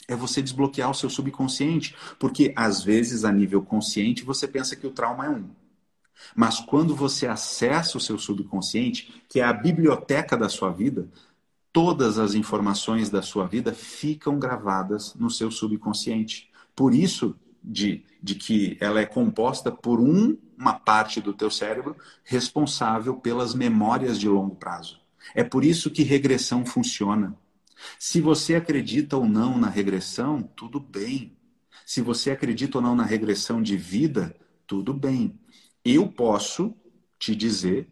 é 0.07 0.15
você 0.15 0.41
desbloquear 0.41 0.89
o 0.89 0.93
seu 0.93 1.09
subconsciente, 1.09 1.95
porque 2.19 2.53
às 2.55 2.83
vezes 2.83 3.25
a 3.25 3.31
nível 3.31 3.61
consciente 3.63 4.23
você 4.23 4.47
pensa 4.47 4.75
que 4.75 4.85
o 4.85 4.91
trauma 4.91 5.25
é 5.25 5.29
um. 5.29 5.49
Mas 6.35 6.59
quando 6.59 6.95
você 6.95 7.27
acessa 7.27 7.97
o 7.97 8.01
seu 8.01 8.17
subconsciente, 8.17 9.23
que 9.27 9.39
é 9.39 9.43
a 9.43 9.53
biblioteca 9.53 10.37
da 10.37 10.47
sua 10.47 10.71
vida, 10.71 11.09
todas 11.71 12.17
as 12.17 12.35
informações 12.35 13.09
da 13.09 13.21
sua 13.21 13.45
vida 13.45 13.73
ficam 13.73 14.39
gravadas 14.39 15.13
no 15.15 15.29
seu 15.29 15.51
subconsciente. 15.51 16.49
Por 16.75 16.93
isso 16.93 17.35
de, 17.61 18.05
de 18.21 18.35
que 18.35 18.77
ela 18.79 19.01
é 19.01 19.05
composta 19.05 19.71
por 19.71 19.99
um, 19.99 20.37
uma 20.57 20.73
parte 20.73 21.19
do 21.19 21.33
teu 21.33 21.49
cérebro 21.49 21.97
responsável 22.23 23.15
pelas 23.15 23.53
memórias 23.53 24.19
de 24.19 24.29
longo 24.29 24.55
prazo. 24.55 25.04
É 25.33 25.43
por 25.43 25.63
isso 25.63 25.89
que 25.89 26.03
regressão 26.03 26.65
funciona. 26.65 27.37
Se 27.99 28.21
você 28.21 28.55
acredita 28.55 29.17
ou 29.17 29.27
não 29.27 29.57
na 29.57 29.69
regressão, 29.69 30.41
tudo 30.41 30.79
bem. 30.79 31.37
Se 31.85 32.01
você 32.01 32.31
acredita 32.31 32.77
ou 32.77 32.81
não 32.81 32.95
na 32.95 33.03
regressão 33.03 33.61
de 33.61 33.77
vida, 33.77 34.35
tudo 34.65 34.93
bem. 34.93 35.39
Eu 35.83 36.07
posso 36.07 36.75
te 37.19 37.35
dizer 37.35 37.87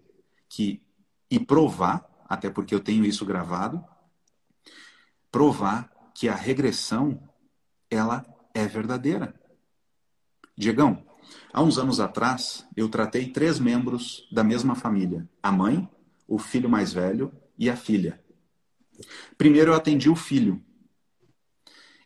que 0.49 0.81
e 1.29 1.39
provar, 1.39 2.07
até 2.29 2.49
porque 2.49 2.75
eu 2.75 2.79
tenho 2.79 3.03
isso 3.03 3.25
gravado, 3.25 3.84
provar 5.31 5.91
que 6.13 6.29
a 6.29 6.36
regressão 6.36 7.19
ela 7.89 8.23
é 8.53 8.67
verdadeira. 8.67 9.34
Diegão, 10.55 11.03
há 11.51 11.63
uns 11.63 11.79
anos 11.79 11.99
atrás, 11.99 12.67
eu 12.77 12.88
tratei 12.88 13.31
três 13.31 13.59
membros 13.59 14.27
da 14.31 14.43
mesma 14.43 14.75
família: 14.75 15.27
a 15.41 15.51
mãe, 15.51 15.89
o 16.28 16.38
filho 16.38 16.69
mais 16.69 16.93
velho 16.93 17.32
e 17.57 17.69
a 17.69 17.76
filha. 17.76 18.19
Primeiro 19.38 19.71
eu 19.71 19.76
atendi 19.76 20.09
o 20.09 20.15
filho. 20.15 20.61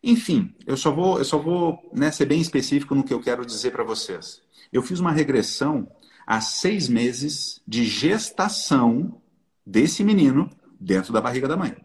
Enfim, 0.01 0.55
eu 0.65 0.77
só 0.77 0.91
vou, 0.91 1.17
eu 1.17 1.25
só 1.25 1.37
vou 1.37 1.89
né, 1.93 2.11
ser 2.11 2.25
bem 2.25 2.39
específico 2.39 2.95
no 2.95 3.03
que 3.03 3.13
eu 3.13 3.21
quero 3.21 3.45
dizer 3.45 3.71
para 3.71 3.83
vocês. 3.83 4.41
Eu 4.71 4.81
fiz 4.81 4.99
uma 4.99 5.11
regressão 5.11 5.89
a 6.25 6.41
seis 6.41 6.87
meses 6.87 7.61
de 7.67 7.85
gestação 7.85 9.21
desse 9.65 10.03
menino 10.03 10.49
dentro 10.79 11.11
da 11.11 11.21
barriga 11.21 11.47
da 11.47 11.57
mãe. 11.57 11.75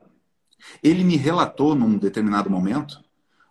Ele 0.82 1.02
me 1.02 1.16
relatou 1.16 1.74
num 1.74 1.98
determinado 1.98 2.48
momento 2.48 3.02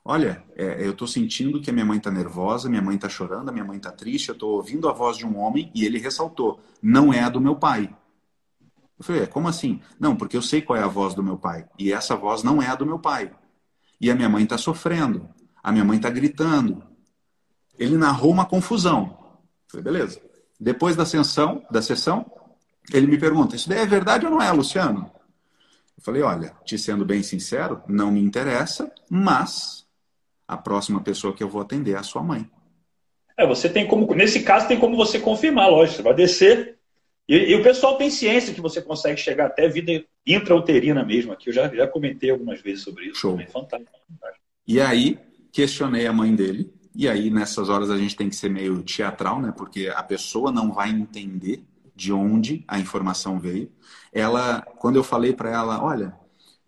Olha, 0.04 0.44
é, 0.56 0.84
eu 0.84 0.92
estou 0.92 1.08
sentindo 1.08 1.62
que 1.62 1.70
a 1.70 1.74
minha 1.74 1.86
mãe 1.86 2.00
está 2.00 2.10
nervosa, 2.10 2.68
minha 2.68 2.82
mãe 2.82 2.96
está 2.96 3.08
chorando, 3.08 3.54
minha 3.54 3.64
mãe 3.64 3.78
está 3.78 3.92
triste, 3.92 4.30
eu 4.30 4.34
estou 4.34 4.56
ouvindo 4.56 4.90
a 4.90 4.94
voz 4.94 5.16
de 5.16 5.28
um 5.28 5.38
homem 5.38 5.72
e 5.76 5.86
ele 5.86 6.00
ressaltou: 6.00 6.60
não 6.82 7.14
é 7.14 7.22
a 7.22 7.30
do 7.30 7.40
meu 7.40 7.56
pai. 7.56 7.96
Eu 9.02 9.04
falei: 9.04 9.24
é, 9.24 9.26
como 9.26 9.48
assim? 9.48 9.82
Não, 10.00 10.16
porque 10.16 10.38
eu 10.38 10.44
sei 10.44 10.62
qual 10.62 10.78
é 10.78 10.84
a 10.84 10.88
voz 10.88 11.16
do 11.16 11.24
meu 11.24 11.36
pai 11.36 11.66
e 11.78 11.92
essa 11.92 12.16
voz 12.16 12.44
não 12.44 12.62
é 12.62 12.68
a 12.68 12.76
do 12.76 12.86
meu 12.86 13.00
pai. 13.00 13.32
E 14.00 14.12
a 14.12 14.16
minha 14.16 14.30
mãe 14.30 14.44
está 14.44 14.60
sofrendo, 14.60 15.28
a 15.64 15.72
minha 15.72 15.84
mãe 15.84 15.98
está 15.98 16.10
gritando. 16.10 16.84
Ele 17.80 17.98
narrou 17.98 18.32
uma 18.32 18.46
confusão. 18.46 19.18
Eu 19.18 19.72
falei: 19.72 19.84
beleza. 19.84 20.22
Depois 20.60 20.96
da 20.96 21.04
sessão, 21.04 21.66
da 21.72 21.82
sessão, 21.82 22.32
ele 22.94 23.08
me 23.08 23.18
pergunta: 23.18 23.56
isso 23.56 23.68
daí 23.68 23.80
é 23.80 23.86
verdade 23.88 24.28
ou 24.28 24.32
não 24.32 24.40
é, 24.40 24.52
Luciano? 24.52 25.12
Eu 25.98 26.04
falei: 26.04 26.22
olha, 26.22 26.56
te 26.64 26.78
sendo 26.78 27.04
bem 27.04 27.24
sincero, 27.24 27.82
não 27.88 28.12
me 28.12 28.22
interessa, 28.22 28.92
mas 29.10 29.84
a 30.48 30.58
próxima 30.58 31.02
pessoa 31.02 31.34
que 31.34 31.44
eu 31.44 31.50
vou 31.50 31.64
atender 31.64 31.94
é 31.94 31.98
a 31.98 32.04
sua 32.04 32.22
mãe. 32.22 32.48
É, 33.36 33.48
você 33.48 33.68
tem 33.68 33.88
como, 33.88 34.14
nesse 34.14 34.44
caso, 34.44 34.68
tem 34.68 34.80
como 34.80 34.96
você 34.96 35.18
confirmar, 35.18 35.72
lógico, 35.72 35.98
você 35.98 36.04
vai 36.04 36.14
descer. 36.14 36.81
E, 37.28 37.36
e 37.52 37.56
o 37.56 37.64
pessoal 37.64 37.98
tem 37.98 38.10
ciência 38.10 38.54
que 38.54 38.62
você 38.62 38.82
consegue 38.82 39.20
chegar 39.20 39.48
até 39.48 39.68
vida 39.68 40.04
intrauterina 40.26 41.04
mesmo 41.04 41.32
aqui. 41.32 41.50
Eu 41.50 41.54
já, 41.54 41.68
já 41.74 41.88
comentei 41.88 42.30
algumas 42.30 42.62
vezes 42.62 42.84
sobre 42.84 43.06
isso. 43.06 43.20
Show. 43.20 43.38
fantástico, 43.52 43.92
fantástico. 44.08 44.46
E 44.68 44.80
aí, 44.80 45.18
questionei 45.52 46.08
a 46.08 46.14
mãe 46.14 46.36
dele. 46.36 46.72
E 46.94 47.08
aí, 47.08 47.30
nessas 47.30 47.70
horas, 47.70 47.90
a 47.90 47.98
gente 47.98 48.16
tem 48.16 48.30
que 48.30 48.36
ser 48.36 48.50
meio 48.50 48.84
teatral, 48.84 49.42
né? 49.42 49.54
Porque 49.56 49.92
a 49.96 50.04
pessoa 50.04 50.52
não 50.52 50.74
vai 50.74 50.90
entender 50.90 51.64
de 51.96 52.12
onde 52.12 52.64
a 52.68 52.80
informação 52.80 53.40
veio. 53.40 53.72
Ela, 54.12 54.62
quando 54.62 54.98
eu 54.98 55.04
falei 55.04 55.34
para 55.34 55.52
ela, 55.52 55.84
olha, 55.84 56.14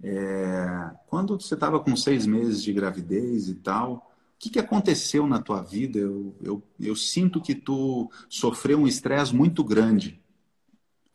é, 0.01 0.91
quando 1.07 1.39
você 1.39 1.53
estava 1.53 1.79
com 1.79 1.95
seis 1.95 2.25
meses 2.25 2.61
de 2.61 2.71
gravidez 2.73 3.49
e 3.49 3.55
tal, 3.55 3.93
o 3.95 4.39
que, 4.39 4.49
que 4.49 4.59
aconteceu 4.59 5.25
na 5.25 5.41
tua 5.41 5.61
vida? 5.61 5.99
Eu, 5.99 6.35
eu, 6.41 6.63
eu 6.79 6.95
sinto 6.95 7.41
que 7.41 7.55
tu 7.55 8.09
sofreu 8.29 8.79
um 8.79 8.87
estresse 8.87 9.35
muito 9.35 9.63
grande. 9.63 10.21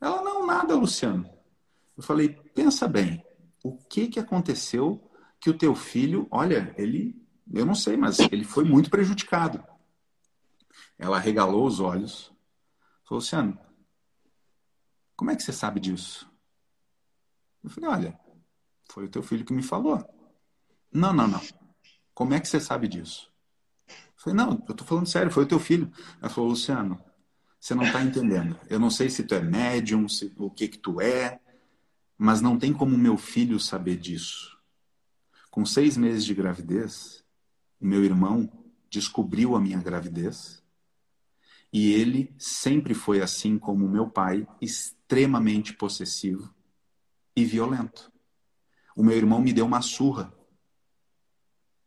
Ela, 0.01 0.22
não, 0.22 0.46
nada, 0.46 0.74
Luciano. 0.74 1.28
Eu 1.96 2.03
falei, 2.03 2.28
pensa 2.28 2.86
bem, 2.86 3.24
o 3.62 3.76
que, 3.76 4.09
que 4.09 4.20
aconteceu 4.20 5.11
que 5.40 5.51
o 5.51 5.57
teu 5.57 5.74
filho, 5.74 6.26
olha, 6.30 6.74
ele, 6.76 7.20
eu 7.53 7.66
não 7.66 7.74
sei, 7.74 7.96
mas 7.96 8.18
ele 8.18 8.44
foi 8.44 8.64
muito 8.64 8.90
prejudicado. 8.90 9.64
Ela 10.99 11.18
regalou 11.18 11.66
os 11.66 11.80
olhos. 11.80 12.32
Falou, 13.05 13.20
Luciano, 13.20 13.59
como 15.16 15.30
é 15.30 15.36
que 15.36 15.42
você 15.42 15.53
sabe 15.53 15.80
disso? 15.80 16.30
Eu 17.62 17.70
falei, 17.70 17.90
olha, 17.90 18.20
foi 18.90 19.05
o 19.05 19.09
teu 19.09 19.22
filho 19.22 19.44
que 19.44 19.53
me 19.53 19.62
falou. 19.62 20.05
Não, 20.92 21.12
não, 21.12 21.26
não. 21.26 21.40
Como 22.14 22.34
é 22.34 22.40
que 22.40 22.49
você 22.49 22.61
sabe 22.61 22.88
disso? 22.88 23.32
Eu 23.88 23.94
falei, 24.16 24.36
não, 24.36 24.64
eu 24.68 24.74
tô 24.74 24.84
falando 24.84 25.07
sério, 25.07 25.30
foi 25.30 25.44
o 25.44 25.49
teu 25.49 25.59
filho. 25.59 25.90
Ela 26.20 26.30
falou, 26.30 26.51
Luciano, 26.51 27.03
você 27.59 27.74
não 27.74 27.84
está 27.84 28.02
entendendo. 28.02 28.59
Eu 28.68 28.78
não 28.78 28.90
sei 28.90 29.11
se 29.11 29.22
tu 29.24 29.34
é 29.34 29.40
médium, 29.40 30.09
se, 30.09 30.32
o 30.36 30.50
que 30.50 30.68
que 30.68 30.78
tu 30.78 31.00
é, 31.00 31.40
mas 32.16 32.40
não 32.40 32.59
tem 32.59 32.72
como 32.72 32.96
meu 32.96 33.16
filho 33.16 33.59
saber 33.59 33.96
disso. 33.96 34.59
Com 35.50 35.64
seis 35.64 35.96
meses 35.96 36.24
de 36.24 36.34
gravidez, 36.34 37.24
o 37.80 37.86
meu 37.86 38.04
irmão 38.04 38.50
descobriu 38.90 39.54
a 39.54 39.61
minha 39.61 39.78
gravidez 39.78 40.62
e 41.72 41.92
ele 41.92 42.34
sempre 42.38 42.94
foi 42.94 43.20
assim 43.20 43.59
como 43.59 43.88
meu 43.88 44.09
pai, 44.09 44.46
extremamente 44.61 45.74
possessivo 45.74 46.54
e 47.36 47.44
violento 47.44 48.11
o 48.98 49.04
meu 49.04 49.16
irmão 49.16 49.40
me 49.40 49.52
deu 49.52 49.64
uma 49.64 49.80
surra. 49.80 50.34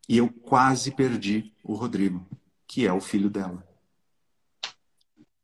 E 0.07 0.15
eu 0.15 0.31
quase 0.31 0.91
perdi 0.91 1.53
o 1.61 1.73
Rodrigo, 1.73 2.25
que 2.65 2.87
é 2.87 2.93
o 2.93 3.01
filho 3.01 3.29
dela. 3.29 3.67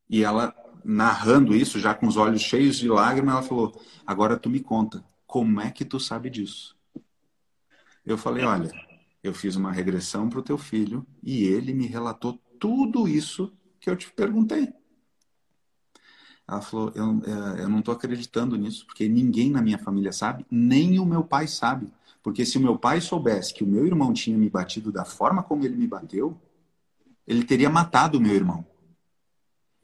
E 0.09 0.23
ela, 0.23 0.55
narrando 0.83 1.55
isso, 1.55 1.79
já 1.79 1.93
com 1.93 2.07
os 2.07 2.17
olhos 2.17 2.41
cheios 2.41 2.77
de 2.77 2.87
lágrimas, 2.87 3.35
ela 3.35 3.43
falou: 3.43 3.81
Agora 4.05 4.37
tu 4.37 4.49
me 4.49 4.59
conta, 4.59 5.03
como 5.25 5.59
é 5.59 5.69
que 5.71 5.83
tu 5.83 5.99
sabe 5.99 6.29
disso? 6.29 6.75
Eu 8.05 8.17
falei: 8.17 8.45
Olha, 8.45 8.71
eu 9.23 9.33
fiz 9.33 9.55
uma 9.55 9.71
regressão 9.71 10.29
para 10.29 10.39
o 10.39 10.43
teu 10.43 10.57
filho 10.57 11.05
e 11.21 11.43
ele 11.43 11.73
me 11.73 11.85
relatou 11.85 12.39
tudo 12.59 13.07
isso 13.07 13.51
que 13.79 13.89
eu 13.89 13.95
te 13.95 14.09
perguntei. 14.11 14.73
Ela 16.47 16.61
falou: 16.61 16.91
Eu, 16.95 17.21
é, 17.25 17.63
eu 17.63 17.69
não 17.69 17.79
estou 17.79 17.93
acreditando 17.93 18.55
nisso, 18.55 18.85
porque 18.85 19.09
ninguém 19.09 19.51
na 19.51 19.61
minha 19.61 19.77
família 19.77 20.13
sabe, 20.13 20.45
nem 20.49 20.99
o 20.99 21.05
meu 21.05 21.23
pai 21.23 21.47
sabe. 21.47 21.91
Porque 22.23 22.45
se 22.45 22.57
o 22.57 22.61
meu 22.61 22.77
pai 22.77 22.99
soubesse 22.99 23.53
que 23.53 23.63
o 23.63 23.67
meu 23.67 23.85
irmão 23.85 24.13
tinha 24.13 24.37
me 24.37 24.49
batido 24.49 24.91
da 24.91 25.05
forma 25.05 25.43
como 25.43 25.63
ele 25.63 25.75
me 25.75 25.87
bateu, 25.87 26.37
ele 27.25 27.43
teria 27.43 27.69
matado 27.69 28.17
o 28.17 28.21
meu 28.21 28.33
irmão. 28.33 28.65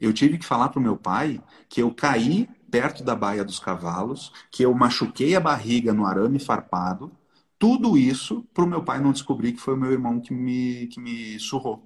Eu 0.00 0.12
tive 0.12 0.38
que 0.38 0.44
falar 0.44 0.68
para 0.68 0.80
o 0.80 0.82
meu 0.82 0.96
pai 0.96 1.40
que 1.68 1.82
eu 1.82 1.92
caí 1.94 2.48
perto 2.70 3.04
da 3.04 3.14
baia 3.14 3.44
dos 3.44 3.60
cavalos, 3.60 4.32
que 4.50 4.64
eu 4.64 4.74
machuquei 4.74 5.36
a 5.36 5.40
barriga 5.40 5.92
no 5.92 6.04
arame 6.04 6.40
farpado, 6.40 7.12
tudo 7.58 7.96
isso 7.96 8.44
para 8.52 8.64
o 8.64 8.66
meu 8.66 8.82
pai 8.82 9.00
não 9.00 9.12
descobrir 9.12 9.52
que 9.52 9.60
foi 9.60 9.74
o 9.74 9.76
meu 9.76 9.92
irmão 9.92 10.20
que 10.20 10.34
me, 10.34 10.88
que 10.88 11.00
me 11.00 11.38
surrou. 11.38 11.82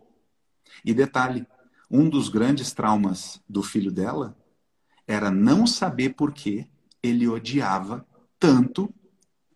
E 0.84 0.94
detalhe, 0.94 1.46
um 1.90 2.09
dos 2.09 2.28
grandes 2.28 2.72
traumas 2.72 3.40
do 3.48 3.62
filho 3.62 3.92
dela 3.92 4.36
era 5.06 5.30
não 5.30 5.66
saber 5.66 6.14
por 6.14 6.32
que 6.32 6.66
ele 7.02 7.28
odiava 7.28 8.06
tanto 8.38 8.92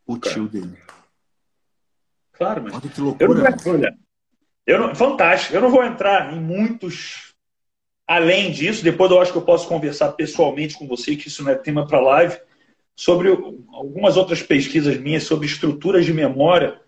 o 0.06 0.18
tio 0.18 0.48
dele. 0.48 0.78
Claro, 2.32 2.64
mas. 2.64 2.74
Olha 2.74 2.88
que 2.88 3.00
loucura. 3.00 3.24
Eu 3.26 3.34
não, 3.34 3.72
olha, 3.72 3.98
eu 4.66 4.80
não, 4.80 4.94
fantástico. 4.94 5.54
Eu 5.54 5.60
não 5.60 5.70
vou 5.70 5.84
entrar 5.84 6.32
em 6.32 6.40
muitos 6.40 7.31
além 8.06 8.50
disso. 8.50 8.84
Depois 8.84 9.10
eu 9.10 9.20
acho 9.20 9.32
que 9.32 9.38
eu 9.38 9.42
posso 9.42 9.68
conversar 9.68 10.12
pessoalmente 10.12 10.76
com 10.76 10.86
você, 10.86 11.16
que 11.16 11.28
isso 11.28 11.42
não 11.42 11.50
é 11.50 11.54
tema 11.54 11.86
para 11.86 12.00
live, 12.00 12.38
sobre 12.94 13.28
algumas 13.28 14.16
outras 14.16 14.42
pesquisas 14.42 14.96
minhas 14.98 15.24
sobre 15.24 15.46
estruturas 15.46 16.04
de 16.04 16.12
memória 16.12 16.80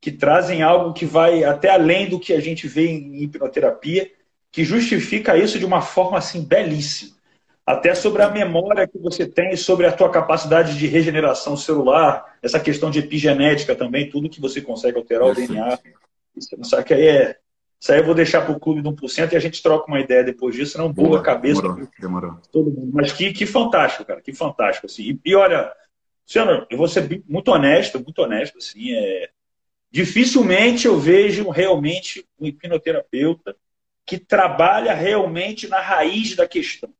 que 0.00 0.12
trazem 0.12 0.62
algo 0.62 0.92
que 0.92 1.04
vai 1.04 1.42
até 1.42 1.70
além 1.70 2.08
do 2.08 2.20
que 2.20 2.32
a 2.32 2.40
gente 2.40 2.68
vê 2.68 2.88
em 2.88 3.22
hipnoterapia, 3.22 4.10
que 4.52 4.64
justifica 4.64 5.36
isso 5.36 5.58
de 5.58 5.64
uma 5.64 5.82
forma 5.82 6.18
assim 6.18 6.44
belíssima 6.44 7.18
até 7.68 7.94
sobre 7.94 8.22
a 8.22 8.30
memória 8.30 8.88
que 8.88 8.96
você 8.96 9.26
tem, 9.26 9.54
sobre 9.54 9.84
a 9.84 9.92
tua 9.92 10.10
capacidade 10.10 10.78
de 10.78 10.86
regeneração 10.86 11.54
celular, 11.54 12.38
essa 12.42 12.58
questão 12.58 12.90
de 12.90 13.00
epigenética 13.00 13.76
também, 13.76 14.08
tudo 14.08 14.30
que 14.30 14.40
você 14.40 14.62
consegue 14.62 14.96
alterar 14.96 15.28
o 15.28 15.34
DNA. 15.34 15.78
Isso, 16.34 16.56
que 16.82 16.94
aí 16.94 17.06
é. 17.06 17.36
Isso 17.80 17.92
aí 17.92 18.00
eu 18.00 18.04
vou 18.04 18.14
deixar 18.14 18.42
para 18.42 18.52
o 18.52 18.58
clube 18.58 18.82
de 18.82 18.88
1% 18.88 19.32
e 19.32 19.36
a 19.36 19.40
gente 19.40 19.62
troca 19.62 19.86
uma 19.86 20.00
ideia 20.00 20.24
depois 20.24 20.54
disso, 20.54 20.76
não 20.78 20.92
boa, 20.92 21.08
boa 21.08 21.22
cabeça. 21.22 21.62
Demorou, 21.62 21.88
demorou. 21.98 22.38
Todo 22.50 22.70
mundo. 22.70 22.90
Mas 22.92 23.12
que, 23.12 23.32
que 23.32 23.46
fantástico, 23.46 24.04
cara, 24.04 24.20
que 24.20 24.32
fantástico. 24.32 24.86
Assim. 24.86 25.02
E, 25.02 25.20
e 25.24 25.34
olha, 25.34 25.72
Luciano, 26.26 26.66
eu 26.68 26.76
vou 26.76 26.88
ser 26.88 27.22
muito 27.28 27.50
honesto, 27.52 28.00
muito 28.00 28.20
honesto, 28.20 28.58
assim, 28.58 28.92
é... 28.92 29.30
dificilmente 29.90 30.86
eu 30.86 30.98
vejo 30.98 31.48
realmente 31.50 32.26
um 32.38 32.46
hipnoterapeuta 32.46 33.54
que 34.04 34.18
trabalha 34.18 34.92
realmente 34.92 35.68
na 35.68 35.80
raiz 35.80 36.34
da 36.34 36.48
questão 36.48 36.90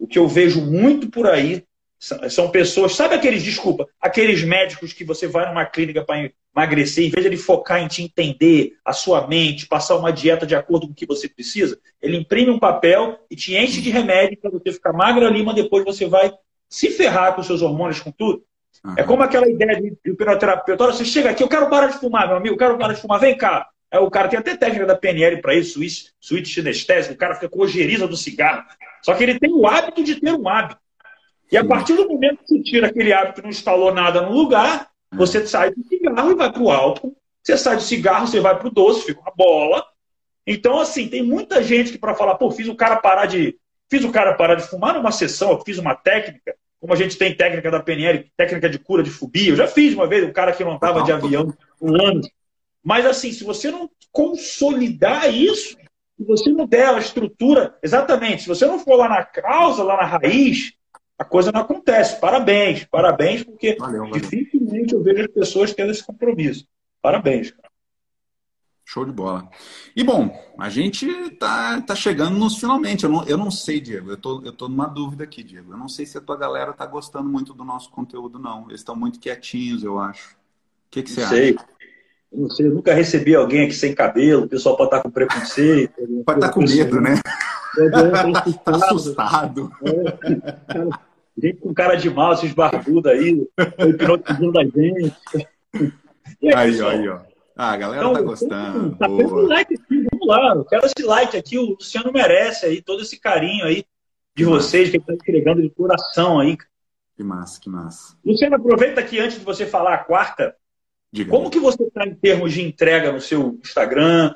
o 0.00 0.06
que 0.06 0.18
eu 0.18 0.26
vejo 0.26 0.64
muito 0.64 1.10
por 1.10 1.26
aí 1.26 1.62
são 2.00 2.50
pessoas, 2.50 2.94
sabe 2.94 3.14
aqueles, 3.14 3.42
desculpa, 3.42 3.86
aqueles 4.00 4.42
médicos 4.42 4.94
que 4.94 5.04
você 5.04 5.26
vai 5.26 5.46
numa 5.46 5.66
clínica 5.66 6.02
para 6.02 6.30
emagrecer, 6.56 7.04
em 7.04 7.10
vez 7.10 7.22
de 7.22 7.28
ele 7.28 7.36
focar 7.36 7.82
em 7.82 7.88
te 7.88 8.02
entender, 8.02 8.72
a 8.82 8.94
sua 8.94 9.26
mente, 9.26 9.66
passar 9.66 9.96
uma 9.96 10.10
dieta 10.10 10.46
de 10.46 10.54
acordo 10.54 10.86
com 10.86 10.92
o 10.92 10.96
que 10.96 11.04
você 11.04 11.28
precisa, 11.28 11.78
ele 12.00 12.16
imprime 12.16 12.50
um 12.50 12.58
papel 12.58 13.18
e 13.30 13.36
te 13.36 13.54
enche 13.54 13.82
de 13.82 13.90
remédio 13.90 14.38
para 14.40 14.50
você 14.50 14.72
ficar 14.72 14.94
magra 14.94 15.26
ali, 15.26 15.44
mas 15.44 15.54
depois 15.54 15.84
você 15.84 16.06
vai 16.06 16.32
se 16.70 16.90
ferrar 16.90 17.34
com 17.34 17.42
seus 17.42 17.60
hormônios, 17.60 18.00
com 18.00 18.10
tudo. 18.10 18.42
Uhum. 18.82 18.94
É 18.96 19.02
como 19.02 19.22
aquela 19.22 19.46
ideia 19.46 19.78
de, 19.78 19.90
de 19.90 20.10
hipnoterapeuta, 20.10 20.84
olha, 20.84 20.92
você 20.94 21.04
chega 21.04 21.30
aqui, 21.30 21.42
eu 21.42 21.48
quero 21.48 21.68
parar 21.68 21.88
de 21.88 21.98
fumar, 21.98 22.26
meu 22.26 22.38
amigo, 22.38 22.54
eu 22.54 22.58
quero 22.58 22.78
parar 22.78 22.94
de 22.94 23.00
fumar, 23.02 23.20
vem 23.20 23.36
cá. 23.36 23.68
Aí 23.90 23.98
o 23.98 24.10
cara 24.10 24.28
tem 24.28 24.38
até 24.38 24.56
técnica 24.56 24.86
da 24.86 24.96
PNL 24.96 25.42
para 25.42 25.54
isso, 25.54 25.80
suíte 26.18 26.48
sinestésico, 26.48 27.14
o 27.14 27.18
cara 27.18 27.34
fica 27.34 27.48
com 27.48 27.60
ojeriza 27.60 28.08
do 28.08 28.16
cigarro. 28.16 28.64
Só 29.02 29.12
que 29.14 29.22
ele 29.22 29.38
tem 29.38 29.52
o 29.52 29.66
hábito 29.66 30.02
de 30.02 30.18
ter 30.18 30.32
um 30.32 30.48
hábito. 30.48 30.80
E 31.50 31.56
a 31.56 31.64
partir 31.64 31.94
do 31.94 32.08
momento 32.08 32.38
que 32.38 32.48
você 32.48 32.62
tira 32.62 32.86
aquele 32.86 33.12
hábito, 33.12 33.42
não 33.42 33.50
instalou 33.50 33.92
nada 33.92 34.22
no 34.22 34.32
lugar, 34.32 34.88
você 35.12 35.46
sai 35.46 35.70
do 35.70 35.84
cigarro 35.84 36.30
e 36.30 36.34
vai 36.34 36.52
para 36.52 36.62
o 36.62 36.70
álcool. 36.70 37.16
Você 37.42 37.56
sai 37.56 37.76
do 37.76 37.82
cigarro, 37.82 38.26
você 38.26 38.40
vai 38.40 38.56
para 38.56 38.68
o 38.68 38.70
doce, 38.70 39.06
fica 39.06 39.20
uma 39.20 39.32
bola. 39.34 39.84
Então, 40.46 40.78
assim, 40.78 41.08
tem 41.08 41.22
muita 41.22 41.62
gente 41.62 41.92
que 41.92 41.98
para 41.98 42.14
falar, 42.14 42.36
pô, 42.36 42.50
fiz 42.50 42.68
o 42.68 42.74
cara 42.74 42.96
parar 42.96 43.26
de. 43.26 43.58
Fiz 43.90 44.04
o 44.04 44.12
cara 44.12 44.34
parar 44.34 44.54
de 44.54 44.68
fumar 44.68 44.94
numa 44.94 45.10
sessão, 45.10 45.50
eu 45.50 45.60
fiz 45.64 45.76
uma 45.78 45.96
técnica, 45.96 46.54
como 46.78 46.92
a 46.92 46.96
gente 46.96 47.18
tem 47.18 47.36
técnica 47.36 47.72
da 47.72 47.80
PNL, 47.80 48.30
técnica 48.36 48.70
de 48.70 48.78
cura 48.78 49.02
de 49.02 49.10
fobia. 49.10 49.50
Eu 49.50 49.56
já 49.56 49.66
fiz 49.66 49.94
uma 49.94 50.06
vez, 50.06 50.28
o 50.28 50.32
cara 50.32 50.52
que 50.52 50.62
não 50.62 50.76
estava 50.76 51.02
de 51.02 51.10
avião 51.10 51.52
um 51.80 52.00
ano. 52.00 52.20
Mas 52.84 53.04
assim, 53.04 53.32
se 53.32 53.42
você 53.42 53.70
não 53.70 53.90
consolidar 54.12 55.32
isso, 55.32 55.76
se 56.16 56.24
você 56.24 56.50
não 56.50 56.66
der 56.66 56.88
a 56.88 56.98
estrutura, 56.98 57.76
exatamente, 57.82 58.42
se 58.42 58.48
você 58.48 58.64
não 58.64 58.78
for 58.78 58.96
lá 58.96 59.08
na 59.08 59.24
causa, 59.24 59.82
lá 59.82 59.96
na 59.96 60.04
raiz, 60.04 60.72
a 61.20 61.24
coisa 61.24 61.52
não 61.52 61.60
acontece. 61.60 62.18
Parabéns, 62.18 62.84
parabéns, 62.84 63.44
porque 63.44 63.76
valeu, 63.78 64.04
valeu. 64.04 64.18
dificilmente 64.18 64.94
eu 64.94 65.02
vejo 65.02 65.20
as 65.20 65.26
pessoas 65.26 65.74
tendo 65.74 65.90
esse 65.90 66.02
compromisso. 66.02 66.66
Parabéns, 67.02 67.50
cara. 67.50 67.68
Show 68.86 69.04
de 69.04 69.12
bola. 69.12 69.46
E 69.94 70.02
bom, 70.02 70.34
a 70.58 70.70
gente 70.70 71.06
tá, 71.32 71.78
tá 71.82 71.94
chegando 71.94 72.38
nos 72.38 72.58
finalmente. 72.58 73.04
Eu 73.04 73.10
não, 73.10 73.24
eu 73.24 73.36
não 73.36 73.50
sei, 73.50 73.80
Diego. 73.80 74.10
Eu 74.10 74.16
tô, 74.16 74.42
eu 74.42 74.52
tô 74.52 74.66
numa 74.66 74.86
dúvida 74.86 75.22
aqui, 75.22 75.42
Diego. 75.42 75.74
Eu 75.74 75.76
não 75.76 75.90
sei 75.90 76.06
se 76.06 76.16
a 76.16 76.22
tua 76.22 76.38
galera 76.38 76.72
tá 76.72 76.86
gostando 76.86 77.28
muito 77.28 77.52
do 77.52 77.64
nosso 77.64 77.90
conteúdo, 77.90 78.38
não. 78.38 78.64
Eles 78.68 78.80
estão 78.80 78.96
muito 78.96 79.20
quietinhos, 79.20 79.84
eu 79.84 79.98
acho. 79.98 80.32
O 80.32 80.90
que, 80.90 81.02
que 81.02 81.10
você 81.10 81.26
sei. 81.26 81.54
acha? 81.54 81.66
Eu 82.32 82.40
não 82.40 82.50
sei, 82.50 82.66
eu 82.66 82.74
nunca 82.74 82.94
recebi 82.94 83.34
alguém 83.34 83.64
aqui 83.64 83.74
sem 83.74 83.94
cabelo, 83.94 84.44
o 84.44 84.48
pessoal 84.48 84.76
pode 84.76 84.88
estar 84.88 85.02
com 85.02 85.10
preconceito. 85.10 85.94
Pode 86.24 86.38
estar 86.38 86.52
com 86.52 86.60
medo, 86.62 87.00
né? 87.00 87.20
Está 88.46 88.70
assustado. 88.72 89.70
É, 89.82 91.09
gente 91.40 91.60
com 91.60 91.74
cara 91.74 91.94
de 91.94 92.10
mal, 92.10 92.32
esses 92.32 92.52
barbudos 92.52 93.10
aí, 93.10 93.46
hipnotizando 93.88 94.58
a 94.58 94.64
gente. 94.64 95.14
Aí, 96.42 96.54
aí, 96.54 96.80
aí, 96.80 97.08
ó. 97.08 97.20
Ah, 97.56 97.72
a 97.72 97.76
galera 97.76 98.02
então, 98.02 98.12
tá 98.12 98.20
gostando. 98.22 98.96
Tá 98.96 99.08
um 99.08 99.46
like 99.46 99.74
aqui, 99.74 100.06
vamos 100.10 100.26
lá. 100.26 100.54
Eu 100.54 100.64
quero 100.64 100.86
esse 100.86 101.02
like 101.04 101.36
aqui, 101.36 101.58
o 101.58 101.70
Luciano 101.70 102.12
merece 102.12 102.66
aí, 102.66 102.80
todo 102.80 103.02
esse 103.02 103.18
carinho 103.18 103.64
aí 103.66 103.84
de 104.34 104.44
vocês, 104.44 104.90
que 104.90 104.96
está 104.96 105.12
entregando 105.12 105.60
de 105.60 105.68
coração 105.68 106.38
aí. 106.38 106.56
Que 107.16 107.24
massa, 107.24 107.60
que 107.60 107.68
massa. 107.68 108.16
Luciano, 108.24 108.56
aproveita 108.56 109.00
aqui 109.00 109.18
antes 109.18 109.38
de 109.38 109.44
você 109.44 109.66
falar 109.66 109.94
a 109.94 109.98
quarta, 109.98 110.54
Diga 111.12 111.30
Como 111.30 111.50
que 111.50 111.58
você 111.58 111.82
está 111.82 112.06
em 112.06 112.14
termos 112.14 112.52
de 112.52 112.62
entrega 112.62 113.12
no 113.12 113.20
seu 113.20 113.58
Instagram? 113.62 114.34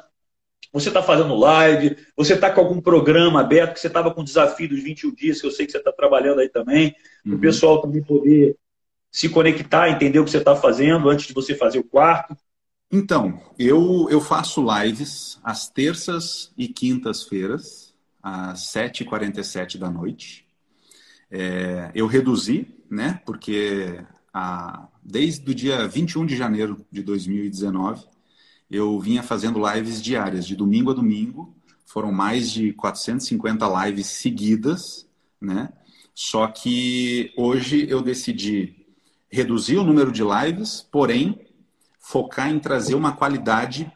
Você 0.74 0.88
está 0.88 1.00
fazendo 1.00 1.36
live? 1.36 1.96
Você 2.16 2.34
está 2.34 2.50
com 2.50 2.60
algum 2.60 2.80
programa 2.80 3.40
aberto? 3.40 3.74
Que 3.74 3.80
você 3.80 3.86
estava 3.86 4.12
com 4.12 4.22
o 4.22 4.24
desafio 4.24 4.68
dos 4.68 4.82
21 4.82 5.14
dias, 5.14 5.40
que 5.40 5.46
eu 5.46 5.52
sei 5.52 5.66
que 5.66 5.70
você 5.70 5.78
está 5.78 5.92
trabalhando 5.92 6.40
aí 6.40 6.48
também. 6.48 6.96
Uhum. 7.24 7.36
O 7.36 7.38
pessoal 7.38 7.80
também 7.80 8.02
poder 8.02 8.56
se 9.08 9.28
conectar, 9.28 9.88
entender 9.88 10.18
o 10.18 10.24
que 10.24 10.32
você 10.32 10.38
está 10.38 10.56
fazendo 10.56 11.08
antes 11.08 11.28
de 11.28 11.32
você 11.32 11.54
fazer 11.54 11.78
o 11.78 11.84
quarto. 11.84 12.36
Então, 12.90 13.40
eu, 13.56 14.08
eu 14.10 14.20
faço 14.20 14.66
lives 14.80 15.38
às 15.44 15.68
terças 15.68 16.52
e 16.58 16.66
quintas-feiras, 16.66 17.94
às 18.20 18.72
7h47 18.72 19.78
da 19.78 19.88
noite. 19.88 20.44
É, 21.30 21.92
eu 21.94 22.08
reduzi, 22.08 22.66
né? 22.90 23.20
Porque 23.24 24.00
a, 24.32 24.88
desde 25.04 25.48
o 25.48 25.54
dia 25.54 25.86
21 25.86 26.26
de 26.26 26.36
janeiro 26.36 26.84
de 26.90 27.00
2019, 27.00 28.04
eu 28.70 28.98
vinha 28.98 29.22
fazendo 29.22 29.62
lives 29.72 30.02
diárias, 30.02 30.46
de 30.46 30.56
domingo 30.56 30.90
a 30.90 30.94
domingo. 30.94 31.54
Foram 31.84 32.10
mais 32.10 32.50
de 32.50 32.72
450 32.72 33.86
lives 33.86 34.06
seguidas, 34.06 35.06
né? 35.40 35.68
Só 36.14 36.46
que 36.46 37.32
hoje 37.36 37.86
eu 37.88 38.00
decidi 38.00 38.86
reduzir 39.30 39.76
o 39.76 39.84
número 39.84 40.12
de 40.12 40.22
lives, 40.22 40.86
porém 40.90 41.40
focar 41.98 42.50
em 42.50 42.58
trazer 42.58 42.94
uma 42.94 43.12
qualidade 43.12 43.90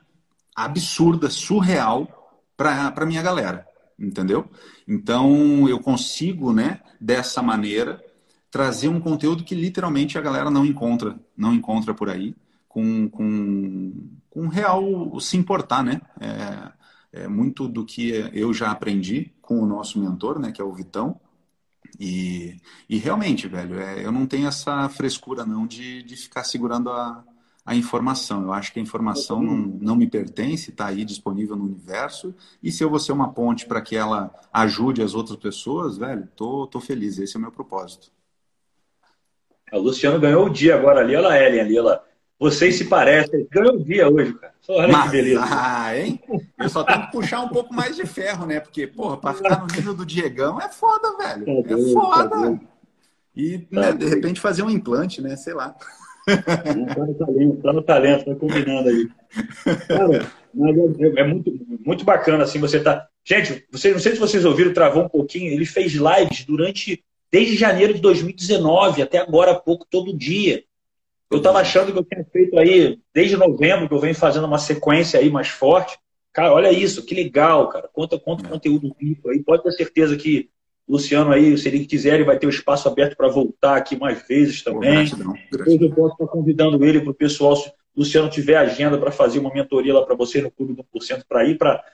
absurda, 0.54 1.30
surreal 1.30 2.42
para 2.56 2.92
a 2.96 3.06
minha 3.06 3.22
galera, 3.22 3.66
entendeu? 3.98 4.50
Então 4.86 5.68
eu 5.68 5.78
consigo, 5.78 6.52
né, 6.52 6.80
dessa 7.00 7.40
maneira, 7.40 8.02
trazer 8.50 8.88
um 8.88 9.00
conteúdo 9.00 9.44
que 9.44 9.54
literalmente 9.54 10.18
a 10.18 10.20
galera 10.20 10.50
não 10.50 10.66
encontra, 10.66 11.18
não 11.36 11.54
encontra 11.54 11.94
por 11.94 12.08
aí, 12.08 12.34
com, 12.78 13.08
com, 13.08 13.92
com 14.30 14.46
real 14.46 15.18
se 15.18 15.36
importar, 15.36 15.82
né? 15.82 16.00
É, 16.20 17.22
é 17.24 17.28
muito 17.28 17.66
do 17.66 17.84
que 17.84 18.10
eu 18.32 18.54
já 18.54 18.70
aprendi 18.70 19.32
com 19.42 19.60
o 19.60 19.66
nosso 19.66 19.98
mentor, 19.98 20.38
né, 20.38 20.52
que 20.52 20.60
é 20.60 20.64
o 20.64 20.72
Vitão. 20.72 21.20
E, 21.98 22.56
e 22.88 22.98
realmente, 22.98 23.48
velho, 23.48 23.80
é, 23.80 24.04
eu 24.04 24.12
não 24.12 24.26
tenho 24.26 24.46
essa 24.46 24.88
frescura 24.88 25.44
não 25.44 25.66
de, 25.66 26.02
de 26.04 26.16
ficar 26.16 26.44
segurando 26.44 26.90
a, 26.90 27.24
a 27.66 27.74
informação. 27.74 28.42
Eu 28.42 28.52
acho 28.52 28.72
que 28.72 28.78
a 28.78 28.82
informação 28.82 29.42
não, 29.42 29.56
não 29.56 29.96
me 29.96 30.06
pertence, 30.06 30.70
está 30.70 30.86
aí 30.86 31.04
disponível 31.04 31.56
no 31.56 31.64
universo. 31.64 32.32
E 32.62 32.70
se 32.70 32.84
eu 32.84 32.90
vou 32.90 33.00
ser 33.00 33.10
uma 33.10 33.32
ponte 33.32 33.66
para 33.66 33.80
que 33.80 33.96
ela 33.96 34.32
ajude 34.52 35.02
as 35.02 35.14
outras 35.14 35.38
pessoas, 35.38 35.98
velho, 35.98 36.28
tô, 36.36 36.66
tô 36.68 36.78
feliz. 36.78 37.18
Esse 37.18 37.36
é 37.36 37.38
o 37.38 37.42
meu 37.42 37.50
propósito. 37.50 38.12
O 39.72 39.78
Luciano 39.78 40.20
ganhou 40.20 40.46
o 40.46 40.50
dia 40.50 40.76
agora 40.76 41.00
ali, 41.00 41.16
olha 41.16 41.28
a 41.28 41.42
Ellen 41.42 41.60
ali, 41.60 41.80
lá. 41.80 42.02
Vocês 42.38 42.76
se 42.76 42.84
parecem, 42.84 43.48
ganhou 43.50 43.74
o 43.74 43.84
dia 43.84 44.08
hoje, 44.08 44.32
cara. 44.34 44.54
Olha 44.68 44.92
Mas, 44.92 45.04
que 45.04 45.10
beleza. 45.10 45.44
Ah, 45.44 45.98
hein? 45.98 46.20
Eu 46.58 46.68
só 46.68 46.84
tenho 46.84 47.06
que 47.06 47.12
puxar 47.12 47.40
um 47.40 47.48
pouco 47.48 47.74
mais 47.74 47.96
de 47.96 48.06
ferro, 48.06 48.46
né? 48.46 48.60
Porque, 48.60 48.86
porra, 48.86 49.16
pra 49.16 49.34
ficar 49.34 49.60
no 49.60 49.66
nível 49.66 49.94
do 49.94 50.06
Diegão 50.06 50.60
é 50.60 50.68
foda, 50.68 51.16
velho. 51.16 51.44
Tá 51.44 51.52
é 51.52 51.62
tá 51.62 51.92
foda. 51.92 52.60
E, 53.34 53.58
tá 53.58 53.80
né, 53.80 53.92
de 53.92 54.06
repente, 54.06 54.40
fazer 54.40 54.62
um 54.62 54.70
implante, 54.70 55.20
né? 55.20 55.34
Sei 55.36 55.52
lá. 55.52 55.74
Tá 56.26 57.06
no 57.06 57.14
talento, 57.14 57.62
tá 57.62 57.72
no 57.72 57.82
talento, 57.82 58.24
tá 58.26 58.34
combinando 58.34 58.88
aí. 58.88 59.08
Cara, 59.88 60.28
é, 60.60 61.20
é, 61.20 61.24
muito, 61.24 61.52
muito 61.84 62.04
bacana, 62.04 62.44
assim, 62.44 62.58
você 62.58 62.80
tá. 62.80 63.08
Gente, 63.24 63.66
vocês, 63.72 63.94
não 63.94 64.00
sei 64.00 64.12
se 64.12 64.18
vocês 64.18 64.44
ouviram, 64.44 64.72
travou 64.72 65.04
um 65.04 65.08
pouquinho. 65.08 65.50
Ele 65.50 65.64
fez 65.64 65.92
lives 65.92 66.44
durante 66.44 67.02
desde 67.30 67.56
janeiro 67.56 67.94
de 67.94 68.00
2019 68.00 69.02
até 69.02 69.18
agora 69.18 69.52
há 69.52 69.54
pouco, 69.54 69.86
todo 69.90 70.16
dia. 70.16 70.62
Eu 71.30 71.38
estava 71.38 71.60
achando 71.60 71.92
que 71.92 71.98
eu 71.98 72.04
tinha 72.04 72.24
feito 72.24 72.58
aí, 72.58 72.98
desde 73.14 73.36
novembro, 73.36 73.88
que 73.88 73.94
eu 73.94 74.00
venho 74.00 74.14
fazendo 74.14 74.46
uma 74.46 74.58
sequência 74.58 75.20
aí 75.20 75.30
mais 75.30 75.48
forte. 75.48 75.98
Cara, 76.32 76.52
olha 76.52 76.72
isso, 76.72 77.04
que 77.04 77.14
legal, 77.14 77.68
cara. 77.68 77.88
Conta 77.92 78.18
quanto 78.18 78.46
é. 78.46 78.48
conteúdo 78.48 78.94
rico 78.98 79.28
aí. 79.30 79.42
Pode 79.42 79.62
ter 79.62 79.72
certeza 79.72 80.16
que 80.16 80.48
Luciano 80.88 81.30
aí, 81.32 81.56
se 81.58 81.68
ele 81.68 81.84
quiser, 81.84 82.14
ele 82.14 82.24
vai 82.24 82.38
ter 82.38 82.46
o 82.46 82.50
espaço 82.50 82.88
aberto 82.88 83.14
para 83.14 83.28
voltar 83.28 83.76
aqui 83.76 83.96
mais 83.96 84.26
vezes 84.26 84.62
também. 84.62 85.04
Gratidão, 85.04 85.34
Depois 85.52 85.80
eu 85.80 85.90
posso 85.90 86.12
estar 86.14 86.26
convidando 86.28 86.82
ele 86.82 87.00
para 87.00 87.10
o 87.10 87.14
pessoal, 87.14 87.54
se 87.56 87.68
o 87.68 87.72
Luciano 87.98 88.30
tiver 88.30 88.56
agenda 88.56 88.96
para 88.96 89.10
fazer 89.10 89.38
uma 89.38 89.52
mentoria 89.52 89.92
lá 89.92 90.02
para 90.04 90.14
você 90.14 90.40
no 90.40 90.50
Clube 90.50 90.74
do 90.74 90.82
1% 90.82 91.24
para 91.28 91.44
ir 91.44 91.58
para 91.58 91.84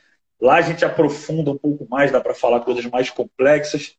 lá 0.41 0.57
a 0.57 0.63
gente 0.63 0.85
aprofunda 0.85 1.51
um 1.51 1.59
pouco 1.59 1.89
mais, 1.89 2.13
dá 2.13 2.21
para 2.21 2.35
falar 2.35 2.61
coisas 2.61 2.85
mais 2.87 3.11
complexas. 3.11 3.97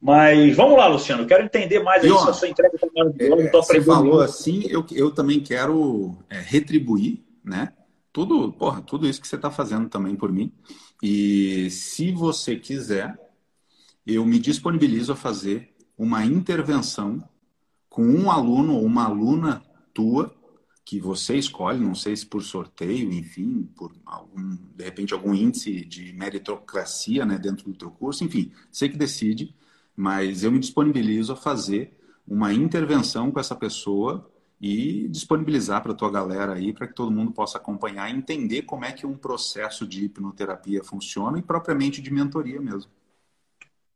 Mas 0.00 0.54
vamos 0.54 0.76
lá, 0.76 0.86
Luciano, 0.86 1.26
quero 1.26 1.44
entender 1.44 1.82
mais 1.82 2.04
aí 2.04 2.10
se 2.10 2.28
a 2.28 2.32
sua 2.32 2.48
entrega 2.48 2.74
está 2.74 2.86
maravilhosa. 2.94 3.42
É, 3.42 3.50
você 3.50 3.80
falou 3.82 4.20
assim, 4.20 4.64
eu, 4.68 4.84
eu 4.92 5.10
também 5.10 5.40
quero 5.40 6.18
é, 6.28 6.38
retribuir, 6.40 7.24
né? 7.42 7.72
Tudo, 8.12 8.52
porra, 8.52 8.82
tudo 8.82 9.08
isso 9.08 9.20
que 9.20 9.26
você 9.26 9.36
está 9.36 9.50
fazendo 9.50 9.88
também 9.88 10.14
por 10.14 10.30
mim. 10.30 10.52
E 11.02 11.68
se 11.70 12.12
você 12.12 12.56
quiser, 12.56 13.18
eu 14.06 14.24
me 14.24 14.38
disponibilizo 14.38 15.12
a 15.12 15.16
fazer 15.16 15.74
uma 15.96 16.24
intervenção 16.24 17.26
com 17.88 18.04
um 18.04 18.30
aluno 18.30 18.74
ou 18.74 18.84
uma 18.84 19.04
aluna 19.04 19.62
tua 19.92 20.34
que 20.84 21.00
você 21.00 21.36
escolhe, 21.36 21.80
não 21.80 21.94
sei 21.94 22.14
se 22.14 22.26
por 22.26 22.42
sorteio, 22.42 23.10
enfim, 23.12 23.62
por 23.74 23.92
algum, 24.04 24.56
de 24.76 24.84
repente 24.84 25.14
algum 25.14 25.34
índice 25.34 25.84
de 25.84 26.12
meritocracia, 26.12 27.24
né, 27.24 27.38
dentro 27.38 27.64
do 27.64 27.78
teu 27.78 27.90
curso, 27.90 28.22
enfim, 28.22 28.52
você 28.70 28.88
que 28.88 28.96
decide, 28.98 29.54
mas 29.96 30.42
eu 30.42 30.50
me 30.50 30.58
disponibilizo 30.58 31.32
a 31.32 31.36
fazer 31.36 31.96
uma 32.26 32.52
intervenção 32.52 33.30
com 33.30 33.38
essa 33.38 33.54
pessoa 33.54 34.30
e 34.60 35.08
disponibilizar 35.08 35.82
para 35.82 35.92
a 35.92 35.94
tua 35.94 36.10
galera 36.10 36.54
aí, 36.54 36.72
para 36.72 36.86
que 36.86 36.94
todo 36.94 37.10
mundo 37.10 37.32
possa 37.32 37.58
acompanhar 37.58 38.10
e 38.10 38.16
entender 38.16 38.62
como 38.62 38.84
é 38.84 38.92
que 38.92 39.06
um 39.06 39.16
processo 39.16 39.86
de 39.86 40.04
hipnoterapia 40.04 40.82
funciona 40.82 41.38
e 41.38 41.42
propriamente 41.42 42.00
de 42.00 42.10
mentoria 42.10 42.60
mesmo. 42.60 42.90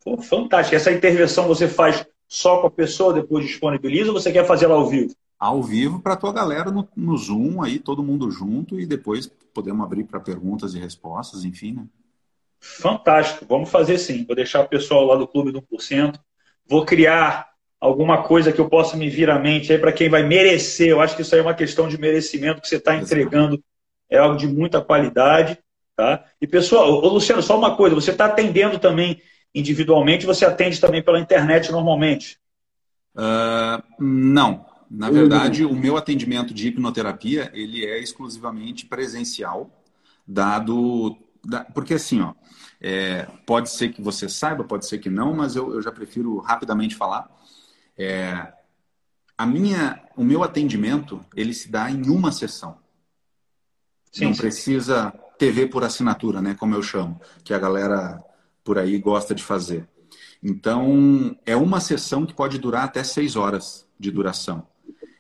Pô, 0.05 0.21
fantástico. 0.21 0.77
Essa 0.77 0.93
intervenção 0.93 1.47
você 1.49 1.67
faz 1.67 2.07
só 2.27 2.61
com 2.61 2.67
a 2.67 2.71
pessoa, 2.71 3.15
depois 3.15 3.47
disponibiliza 3.47 4.11
ou 4.11 4.21
você 4.21 4.31
quer 4.31 4.47
fazer 4.47 4.67
ela 4.67 4.75
ao 4.75 4.87
vivo? 4.87 5.15
Ao 5.39 5.63
vivo 5.63 6.01
para 6.01 6.15
a 6.15 6.17
tua 6.17 6.33
galera 6.33 6.71
no, 6.71 6.87
no, 6.95 7.17
Zoom, 7.17 7.63
aí 7.63 7.79
todo 7.79 8.03
mundo 8.03 8.31
junto 8.31 8.79
e 8.79 8.85
depois 8.85 9.27
podemos 9.55 9.85
abrir 9.85 10.05
para 10.05 10.21
perguntas 10.21 10.75
e 10.75 10.79
respostas, 10.79 11.45
enfim, 11.45 11.73
né? 11.75 11.87
Fantástico. 12.61 13.47
Vamos 13.49 13.71
fazer 13.71 13.99
sim. 13.99 14.25
Vou 14.25 14.37
deixar 14.37 14.61
o 14.61 14.69
pessoal 14.69 15.05
lá 15.05 15.17
do 15.17 15.27
Clube 15.27 15.53
do 15.53 15.63
1%. 15.63 16.19
Vou 16.67 16.85
criar 16.85 17.49
alguma 17.81 18.23
coisa 18.23 18.53
que 18.53 18.61
eu 18.61 18.69
possa 18.69 18.97
me 18.97 19.09
vir 19.09 19.31
à 19.31 19.39
mente 19.39 19.73
aí 19.73 19.79
para 19.79 19.93
quem 19.93 20.09
vai 20.09 20.23
merecer. 20.23 20.89
Eu 20.89 21.01
acho 21.01 21.15
que 21.15 21.23
isso 21.23 21.35
aí 21.35 21.41
é 21.41 21.45
uma 21.45 21.55
questão 21.55 21.89
de 21.89 21.99
merecimento 21.99 22.61
que 22.61 22.69
você 22.69 22.77
está 22.77 22.97
entregando. 22.97 23.63
É 24.11 24.19
algo 24.19 24.37
de 24.37 24.47
muita 24.47 24.81
qualidade. 24.81 25.59
Tá? 25.97 26.25
E 26.41 26.47
pessoal, 26.47 26.93
ô, 26.93 27.09
Luciano, 27.09 27.43
só 27.43 27.59
uma 27.59 27.77
coisa, 27.77 27.93
você 27.93 28.13
está 28.13 28.27
atendendo 28.27 28.79
também 28.79 29.21
individualmente, 29.53 30.27
você 30.27 30.45
atende 30.45 30.81
também 30.81 31.03
pela 31.03 31.19
internet 31.19 31.73
normalmente? 31.73 32.39
Uh, 33.17 33.83
não. 33.99 34.65
Na 34.89 35.11
verdade, 35.11 35.65
uhum. 35.65 35.73
o 35.73 35.77
meu 35.77 35.97
atendimento 35.97 36.55
de 36.55 36.69
hipnoterapia 36.69 37.51
ele 37.53 37.85
é 37.85 37.99
exclusivamente 37.99 38.87
presencial, 38.87 39.71
dado. 40.27 41.17
Da, 41.49 41.65
porque 41.65 41.95
assim, 41.95 42.21
ó, 42.21 42.35
é, 42.79 43.27
pode 43.47 43.71
ser 43.71 43.89
que 43.89 44.03
você 44.03 44.29
saiba, 44.29 44.65
pode 44.65 44.87
ser 44.87 44.99
que 44.99 45.09
não, 45.09 45.33
mas 45.33 45.57
eu, 45.57 45.73
eu 45.73 45.81
já 45.81 45.91
prefiro 45.91 46.37
rapidamente 46.41 46.95
falar. 46.95 47.27
É, 47.97 48.53
a 49.37 49.47
minha, 49.47 50.03
o 50.15 50.23
meu 50.23 50.45
atendimento 50.45 51.25
ele 51.35 51.55
se 51.55 51.71
dá 51.71 51.91
em 51.91 52.11
uma 52.11 52.31
sessão. 52.31 52.77
Sim, 54.13 54.27
não 54.27 54.35
sim. 54.35 54.41
precisa 54.43 55.11
TV 55.39 55.67
por 55.69 55.83
assinatura, 55.83 56.43
né, 56.43 56.55
como 56.55 56.75
eu 56.75 56.83
chamo, 56.83 57.19
que 57.43 57.55
a 57.55 57.59
galera 57.59 58.23
por 58.63 58.79
aí 58.79 58.99
gosta 58.99 59.35
de 59.35 59.43
fazer. 59.43 59.89
Então, 60.43 61.35
é 61.47 61.57
uma 61.57 61.81
sessão 61.81 62.27
que 62.27 62.35
pode 62.35 62.59
durar 62.59 62.85
até 62.85 63.03
seis 63.03 63.37
horas 63.37 63.87
de 63.99 64.11
duração. 64.11 64.67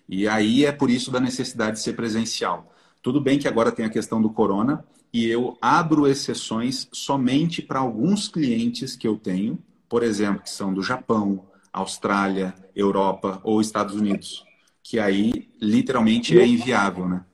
E 0.06 0.28
aí 0.28 0.66
é 0.66 0.72
por 0.72 0.90
isso 0.90 1.10
da 1.10 1.20
necessidade 1.20 1.78
de 1.78 1.82
ser 1.82 1.94
presencial. 1.94 2.72
Tudo 3.02 3.20
bem 3.20 3.38
que 3.38 3.48
agora 3.48 3.72
tem 3.72 3.86
a 3.86 3.90
questão 3.90 4.20
do 4.20 4.30
corona 4.30 4.84
e 5.12 5.26
eu 5.26 5.56
abro 5.60 6.06
exceções 6.06 6.88
somente 6.92 7.62
para 7.62 7.80
alguns 7.80 8.28
clientes 8.28 8.96
que 8.96 9.06
eu 9.06 9.16
tenho, 9.16 9.58
por 9.88 10.02
exemplo, 10.02 10.42
que 10.42 10.50
são 10.50 10.72
do 10.72 10.82
Japão, 10.82 11.46
Austrália, 11.72 12.54
Europa 12.74 13.40
ou 13.42 13.60
Estados 13.60 13.94
Unidos, 13.94 14.44
que 14.82 14.98
aí 14.98 15.48
literalmente 15.60 16.38
é 16.38 16.46
inviável, 16.46 17.08
né? 17.08 17.24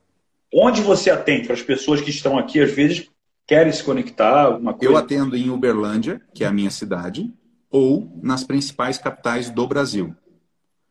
Onde 0.53 0.81
você 0.81 1.09
atende 1.09 1.45
para 1.45 1.53
as 1.53 1.61
pessoas 1.61 1.99
que 1.99 2.09
estão 2.09 2.37
aqui, 2.37 2.61
às 2.61 2.71
vezes, 2.71 3.09
querem 3.45 3.73
se 3.73 3.83
conectar, 3.83 4.45
alguma 4.45 4.73
coisa? 4.73 4.93
Eu 4.93 4.97
atendo 4.97 5.35
em 5.35 5.49
Uberlândia, 5.49 6.21
que 6.33 6.43
é 6.43 6.47
a 6.47 6.51
minha 6.51 6.71
cidade, 6.71 7.33
ou 7.69 8.09
nas 8.23 8.43
principais 8.43 8.97
capitais 8.97 9.49
do 9.49 9.67
Brasil. 9.67 10.15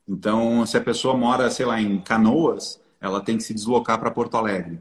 Então, 0.07 0.67
se 0.67 0.77
a 0.77 0.83
pessoa 0.83 1.17
mora, 1.17 1.51
sei 1.51 1.65
lá, 1.65 1.81
em 1.81 1.99
Canoas, 1.99 2.79
ela 3.01 3.23
tem 3.23 3.39
que 3.39 3.43
se 3.43 3.55
deslocar 3.55 3.99
para 3.99 4.11
Porto 4.11 4.37
Alegre. 4.37 4.81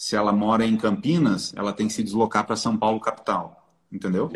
Se 0.00 0.16
ela 0.16 0.32
mora 0.32 0.64
em 0.64 0.78
Campinas, 0.78 1.52
ela 1.54 1.74
tem 1.74 1.86
que 1.86 1.92
se 1.92 2.02
deslocar 2.02 2.46
para 2.46 2.56
São 2.56 2.74
Paulo, 2.74 2.98
capital. 2.98 3.70
Entendeu? 3.92 4.30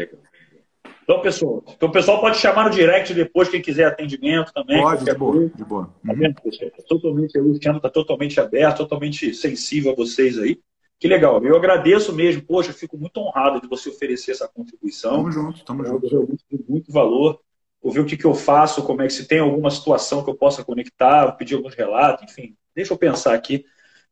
Então, 1.03 1.23
pessoal, 1.23 1.65
então, 1.67 1.89
o 1.89 1.93
pessoal 1.93 2.21
pode 2.21 2.37
chamar 2.37 2.65
no 2.65 2.71
direct 2.71 3.15
depois, 3.15 3.49
quem 3.49 3.63
quiser 3.63 3.87
atendimento 3.87 4.53
também. 4.53 4.83
Pode, 4.83 5.07
de 5.07 5.15
boa, 5.15 5.49
de 5.49 5.65
boa. 5.65 5.91
Tá 6.07 6.13
vendo, 6.13 6.35
pessoal? 6.35 6.71
Tá 6.71 6.83
totalmente, 6.87 7.39
o 7.39 7.45
Luciano 7.45 7.79
está 7.79 7.89
totalmente 7.89 8.39
aberto, 8.39 8.77
totalmente 8.77 9.33
sensível 9.33 9.93
a 9.93 9.95
vocês 9.95 10.39
aí. 10.39 10.61
Que 11.01 11.09
legal. 11.09 11.43
Eu 11.43 11.57
agradeço 11.57 12.13
mesmo. 12.13 12.43
Poxa, 12.43 12.75
fico 12.75 12.99
muito 12.99 13.17
honrado 13.17 13.59
de 13.59 13.67
você 13.67 13.89
oferecer 13.89 14.33
essa 14.33 14.47
contribuição. 14.47 15.17
Tamo 15.17 15.33
junto, 15.33 15.65
tamo 15.65 15.87
junto. 15.87 16.15
Muito, 16.15 16.45
muito 16.69 16.93
valor. 16.93 17.41
Ouvir 17.81 18.01
o 18.01 18.05
que, 18.05 18.19
que 18.19 18.27
eu 18.27 18.35
faço, 18.35 18.83
como 18.83 19.01
é 19.01 19.07
que 19.07 19.15
se 19.15 19.27
tem 19.27 19.39
alguma 19.39 19.71
situação 19.71 20.23
que 20.23 20.29
eu 20.29 20.35
possa 20.35 20.63
conectar, 20.63 21.33
pedir 21.33 21.55
alguns 21.55 21.75
relatos, 21.75 22.31
enfim. 22.31 22.55
Deixa 22.75 22.93
eu 22.93 22.99
pensar 22.99 23.33
aqui. 23.33 23.65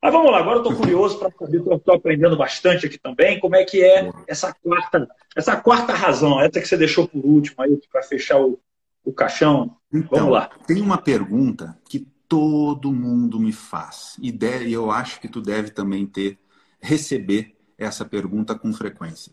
Mas 0.02 0.12
vamos 0.12 0.32
lá, 0.32 0.38
agora 0.38 0.56
eu 0.56 0.62
estou 0.62 0.76
curioso 0.76 1.16
para 1.16 1.30
saber, 1.30 1.58
eu 1.58 1.76
estou 1.76 1.94
aprendendo 1.94 2.36
bastante 2.36 2.86
aqui 2.86 2.98
também, 2.98 3.38
como 3.38 3.54
é 3.54 3.64
que 3.64 3.84
é 3.84 4.10
essa 4.26 4.52
quarta, 4.52 5.08
essa 5.36 5.56
quarta 5.56 5.92
razão, 5.92 6.40
essa 6.40 6.60
que 6.60 6.66
você 6.66 6.76
deixou 6.76 7.06
por 7.06 7.24
último 7.24 7.62
aí 7.62 7.78
para 7.90 8.02
fechar 8.02 8.40
o, 8.40 8.58
o 9.04 9.12
caixão. 9.12 9.76
Então, 9.92 10.18
vamos 10.18 10.32
lá. 10.32 10.50
Tem 10.66 10.82
uma 10.82 10.98
pergunta 10.98 11.78
que 11.88 12.00
todo 12.28 12.92
mundo 12.92 13.38
me 13.38 13.52
faz, 13.52 14.16
e 14.20 14.36
eu 14.72 14.90
acho 14.90 15.20
que 15.20 15.28
tu 15.28 15.40
deve 15.40 15.70
também 15.70 16.04
ter 16.04 16.36
receber 16.80 17.56
essa 17.78 18.04
pergunta 18.04 18.58
com 18.58 18.72
frequência. 18.72 19.32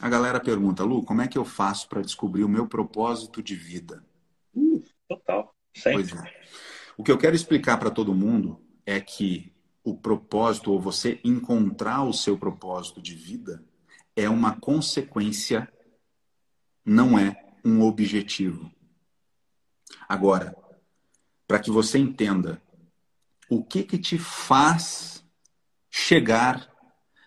A 0.00 0.08
galera 0.08 0.40
pergunta, 0.40 0.84
Lu, 0.84 1.04
como 1.04 1.20
é 1.20 1.28
que 1.28 1.36
eu 1.36 1.44
faço 1.44 1.86
para 1.90 2.00
descobrir 2.00 2.44
o 2.44 2.48
meu 2.48 2.66
propósito 2.66 3.42
de 3.42 3.54
vida? 3.54 4.02
Uh, 4.54 4.82
total. 5.06 5.54
Sempre. 5.76 6.08
Pois 6.08 6.24
é. 6.24 6.32
O 6.96 7.04
que 7.04 7.12
eu 7.12 7.18
quero 7.18 7.36
explicar 7.36 7.76
para 7.76 7.90
todo 7.90 8.14
mundo 8.14 8.58
é 8.86 8.98
que 9.00 9.51
o 9.84 9.96
propósito, 9.96 10.72
ou 10.72 10.80
você 10.80 11.20
encontrar 11.24 12.04
o 12.04 12.12
seu 12.12 12.38
propósito 12.38 13.00
de 13.00 13.14
vida, 13.14 13.64
é 14.14 14.28
uma 14.28 14.58
consequência, 14.58 15.70
não 16.84 17.18
é 17.18 17.36
um 17.64 17.82
objetivo. 17.82 18.70
Agora, 20.08 20.56
para 21.46 21.58
que 21.58 21.70
você 21.70 21.98
entenda 21.98 22.62
o 23.48 23.62
que 23.62 23.82
que 23.82 23.98
te 23.98 24.18
faz 24.18 25.24
chegar 25.90 26.70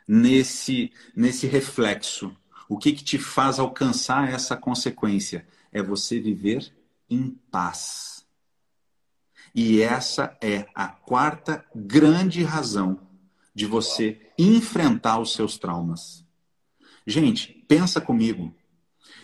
nesse, 0.07 0.91
nesse 1.15 1.47
reflexo? 1.47 2.35
O 2.67 2.77
que, 2.77 2.93
que 2.93 3.03
te 3.03 3.19
faz 3.19 3.59
alcançar 3.59 4.31
essa 4.31 4.57
consequência? 4.57 5.47
É 5.71 5.83
você 5.83 6.19
viver 6.19 6.73
em 7.09 7.29
paz. 7.51 8.14
E 9.55 9.81
essa 9.81 10.37
é 10.41 10.67
a 10.75 10.87
quarta 10.87 11.65
grande 11.73 12.43
razão 12.43 12.99
de 13.53 13.65
você 13.65 14.29
enfrentar 14.37 15.17
os 15.19 15.33
seus 15.33 15.57
traumas. 15.57 16.25
Gente, 17.07 17.65
pensa 17.67 18.01
comigo. 18.01 18.53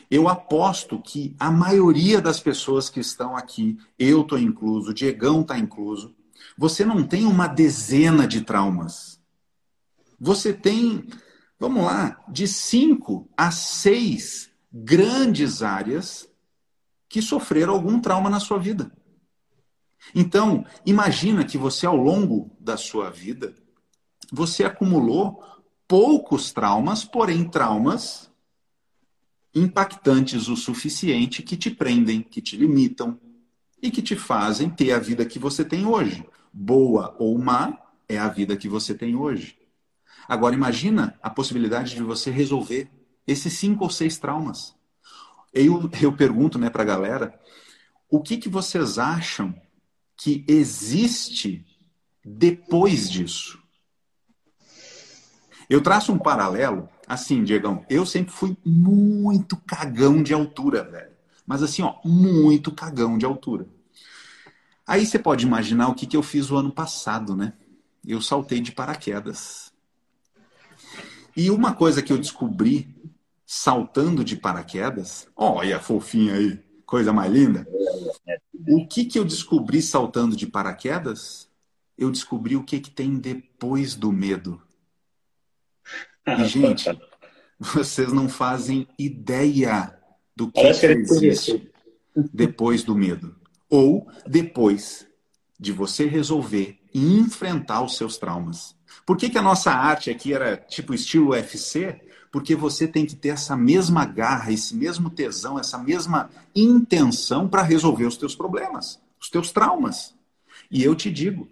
Eu 0.09 0.29
aposto 0.29 1.01
que 1.01 1.35
a 1.37 1.51
maioria 1.51 2.21
das 2.21 2.39
pessoas 2.39 2.89
que 2.89 3.01
estão 3.01 3.35
aqui, 3.35 3.77
eu 3.99 4.21
estou 4.21 4.39
incluso, 4.39 4.91
o 4.91 4.93
Diegão 4.93 5.41
está 5.41 5.57
incluso, 5.57 6.15
você 6.57 6.85
não 6.85 7.03
tem 7.03 7.25
uma 7.25 7.47
dezena 7.47 8.25
de 8.25 8.41
traumas 8.41 9.21
você 10.23 10.53
tem, 10.53 11.07
vamos 11.59 11.83
lá, 11.83 12.23
de 12.29 12.47
cinco 12.47 13.27
a 13.35 13.49
seis 13.49 14.51
grandes 14.71 15.63
áreas 15.63 16.29
que 17.09 17.23
sofreram 17.23 17.73
algum 17.73 17.99
trauma 17.99 18.29
na 18.29 18.39
sua 18.39 18.59
vida. 18.59 18.91
Então, 20.13 20.65
imagina 20.85 21.45
que 21.45 21.57
você, 21.57 21.85
ao 21.85 21.95
longo 21.95 22.51
da 22.59 22.75
sua 22.75 23.09
vida, 23.09 23.53
você 24.31 24.63
acumulou 24.63 25.43
poucos 25.87 26.51
traumas, 26.51 27.03
porém 27.03 27.47
traumas 27.47 28.31
impactantes 29.53 30.47
o 30.47 30.55
suficiente 30.55 31.43
que 31.43 31.57
te 31.57 31.69
prendem, 31.69 32.21
que 32.21 32.41
te 32.41 32.55
limitam 32.55 33.19
e 33.81 33.91
que 33.91 34.01
te 34.01 34.15
fazem 34.15 34.69
ter 34.69 34.93
a 34.93 34.99
vida 34.99 35.25
que 35.25 35.37
você 35.37 35.65
tem 35.65 35.85
hoje. 35.85 36.25
Boa 36.53 37.15
ou 37.19 37.37
má 37.37 37.77
é 38.07 38.17
a 38.17 38.29
vida 38.29 38.55
que 38.55 38.69
você 38.69 38.93
tem 38.93 39.15
hoje. 39.15 39.57
Agora 40.27 40.55
imagina 40.55 41.19
a 41.21 41.29
possibilidade 41.29 41.95
de 41.95 42.03
você 42.03 42.31
resolver 42.31 42.89
esses 43.27 43.53
cinco 43.53 43.83
ou 43.83 43.89
seis 43.89 44.17
traumas. 44.17 44.75
Eu, 45.53 45.89
eu 46.01 46.13
pergunto 46.13 46.57
né, 46.57 46.69
para 46.69 46.83
a 46.83 46.85
galera, 46.85 47.39
o 48.09 48.21
que, 48.21 48.37
que 48.37 48.47
vocês 48.47 48.97
acham 48.97 49.53
que 50.21 50.45
existe 50.47 51.65
depois 52.23 53.09
disso? 53.09 53.59
Eu 55.67 55.81
traço 55.81 56.13
um 56.13 56.19
paralelo, 56.19 56.87
assim, 57.07 57.43
Diegão, 57.43 57.83
eu 57.89 58.05
sempre 58.05 58.31
fui 58.31 58.55
muito 58.63 59.57
cagão 59.57 60.21
de 60.21 60.31
altura, 60.31 60.83
velho. 60.83 61.11
Mas 61.43 61.63
assim, 61.63 61.81
ó, 61.81 61.95
muito 62.05 62.71
cagão 62.71 63.17
de 63.17 63.25
altura. 63.25 63.65
Aí 64.85 65.07
você 65.07 65.17
pode 65.17 65.43
imaginar 65.43 65.87
o 65.87 65.95
que, 65.95 66.05
que 66.05 66.15
eu 66.15 66.21
fiz 66.21 66.51
o 66.51 66.55
ano 66.55 66.71
passado, 66.71 67.35
né? 67.35 67.53
Eu 68.05 68.21
saltei 68.21 68.61
de 68.61 68.71
paraquedas. 68.71 69.73
E 71.35 71.49
uma 71.49 71.73
coisa 71.73 72.03
que 72.03 72.13
eu 72.13 72.17
descobri 72.19 72.95
saltando 73.43 74.23
de 74.23 74.35
paraquedas, 74.35 75.27
olha 75.35 75.79
fofinha 75.79 76.35
aí, 76.35 76.63
coisa 76.85 77.11
mais 77.11 77.31
linda. 77.33 77.67
O 78.67 78.87
que, 78.87 79.05
que 79.05 79.17
eu 79.17 79.25
descobri 79.25 79.81
saltando 79.81 80.35
de 80.35 80.47
paraquedas? 80.47 81.49
Eu 81.97 82.11
descobri 82.11 82.55
o 82.55 82.63
que, 82.63 82.79
que 82.79 82.89
tem 82.89 83.17
depois 83.17 83.95
do 83.95 84.11
medo. 84.11 84.61
E, 86.25 86.45
gente, 86.45 86.89
vocês 87.59 88.11
não 88.11 88.27
fazem 88.27 88.87
ideia 88.97 89.97
do 90.35 90.51
que, 90.51 90.73
que 90.73 90.85
existe 90.85 91.71
depois 92.33 92.83
do 92.83 92.95
medo. 92.95 93.35
Ou 93.69 94.09
depois 94.27 95.07
de 95.59 95.71
você 95.71 96.07
resolver 96.07 96.79
e 96.93 97.17
enfrentar 97.17 97.83
os 97.83 97.95
seus 97.95 98.17
traumas. 98.17 98.75
Por 99.05 99.15
que, 99.15 99.29
que 99.29 99.37
a 99.37 99.41
nossa 99.41 99.71
arte 99.71 100.09
aqui 100.09 100.33
era 100.33 100.57
tipo 100.57 100.93
estilo 100.93 101.29
UFC? 101.29 102.01
Porque 102.31 102.55
você 102.55 102.87
tem 102.87 103.05
que 103.05 103.15
ter 103.15 103.29
essa 103.29 103.57
mesma 103.57 104.05
garra, 104.05 104.53
esse 104.53 104.73
mesmo 104.75 105.09
tesão, 105.09 105.59
essa 105.59 105.77
mesma 105.77 106.29
intenção 106.55 107.47
para 107.47 107.61
resolver 107.61 108.05
os 108.05 108.15
teus 108.15 108.33
problemas, 108.33 108.99
os 109.19 109.29
teus 109.29 109.51
traumas. 109.51 110.15
E 110.69 110.81
eu 110.81 110.95
te 110.95 111.11
digo, 111.11 111.49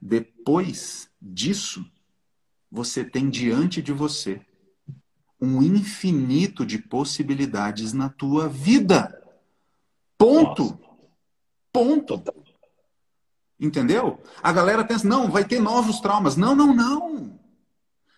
depois 0.00 1.08
disso, 1.20 1.84
você 2.70 3.04
tem 3.04 3.28
diante 3.28 3.82
de 3.82 3.92
você 3.92 4.40
um 5.38 5.62
infinito 5.62 6.64
de 6.64 6.78
possibilidades 6.78 7.92
na 7.92 8.08
tua 8.08 8.48
vida. 8.48 9.20
Ponto. 10.16 10.78
Ponto. 11.70 12.22
Entendeu? 13.60 14.20
A 14.42 14.52
galera 14.52 14.84
pensa, 14.84 15.06
não, 15.06 15.30
vai 15.30 15.44
ter 15.44 15.60
novos 15.60 16.00
traumas. 16.00 16.36
Não, 16.36 16.54
não, 16.54 16.72
não. 16.72 17.38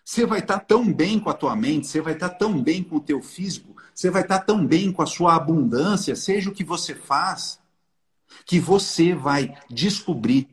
Você 0.04 0.26
vai 0.26 0.40
estar 0.40 0.58
tão 0.58 0.92
bem 0.92 1.18
com 1.18 1.30
a 1.30 1.34
tua 1.34 1.56
mente, 1.56 1.86
você 1.86 2.00
vai 2.00 2.12
estar 2.12 2.28
tão 2.28 2.62
bem 2.62 2.82
com 2.82 2.96
o 2.96 3.00
teu 3.00 3.22
físico, 3.22 3.74
você 3.94 4.10
vai 4.10 4.22
estar 4.22 4.40
tão 4.40 4.66
bem 4.66 4.92
com 4.92 5.00
a 5.00 5.06
sua 5.06 5.34
abundância, 5.34 6.14
seja 6.14 6.50
o 6.50 6.54
que 6.54 6.62
você 6.62 6.94
faz, 6.94 7.58
que 8.44 8.60
você 8.60 9.14
vai 9.14 9.56
descobrir 9.70 10.48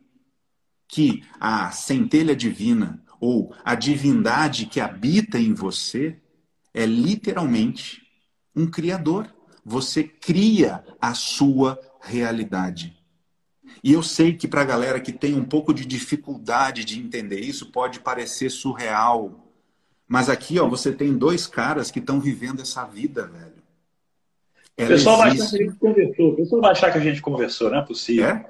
que 0.88 1.24
a 1.40 1.70
centelha 1.72 2.36
divina 2.36 3.04
ou 3.20 3.54
a 3.64 3.76
divindade 3.76 4.66
que 4.66 4.80
habita 4.80 5.38
em 5.38 5.54
você 5.54 6.18
é 6.74 6.86
literalmente 6.86 8.02
um 8.56 8.66
criador. 8.66 9.34
Você 9.66 10.04
cria 10.04 10.84
a 11.00 11.14
sua 11.14 11.80
realidade. 12.02 13.01
E 13.84 13.94
eu 13.94 14.04
sei 14.04 14.34
que 14.34 14.48
para 14.48 14.62
a 14.62 14.66
galera 14.66 15.00
que 15.00 15.12
tem 15.12 15.34
um 15.34 15.44
pouco 15.44 15.74
de 15.74 15.86
dificuldade 15.86 16.86
de 16.86 17.00
entender 17.00 17.40
isso, 17.40 17.72
pode 17.72 18.00
parecer 18.00 18.50
surreal. 18.52 19.48
Mas 20.08 20.30
aqui, 20.30 20.60
ó, 20.60 20.68
você 20.68 20.92
tem 20.92 21.18
dois 21.18 21.48
caras 21.48 21.90
que 21.90 22.00
estão 22.00 22.20
vivendo 22.20 22.62
essa 22.62 22.86
vida, 22.86 23.26
velho. 23.26 23.54
o 24.78 24.88
pessoal 24.88 25.18
vai 25.18 25.32
achar 25.32 25.48
que 25.48 25.56
a 25.56 25.58
gente 25.58 25.80
conversou. 25.80 26.30
O 26.30 26.36
pessoal 26.36 26.62
vai 26.62 26.72
achar 26.72 26.92
que 26.92 26.98
a 26.98 27.02
gente 27.02 27.22
conversou, 27.22 27.72
não 27.72 27.80
é 27.80 27.86
possível. 27.86 28.28
É? 28.28 28.46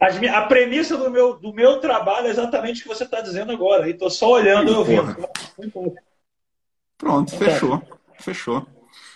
a 0.28 0.42
premissa 0.42 0.96
do 0.96 1.10
meu, 1.10 1.34
do 1.34 1.52
meu 1.52 1.80
trabalho 1.80 2.28
é 2.28 2.30
exatamente 2.30 2.80
o 2.80 2.82
que 2.84 2.88
você 2.88 3.04
está 3.04 3.20
dizendo 3.20 3.52
agora. 3.52 3.88
Estou 3.88 4.08
só 4.08 4.30
olhando 4.32 4.72
e 4.72 4.74
ouvindo. 4.74 5.16
Pronto, 6.96 7.36
fechou. 7.36 7.82
Fechou. 8.18 8.66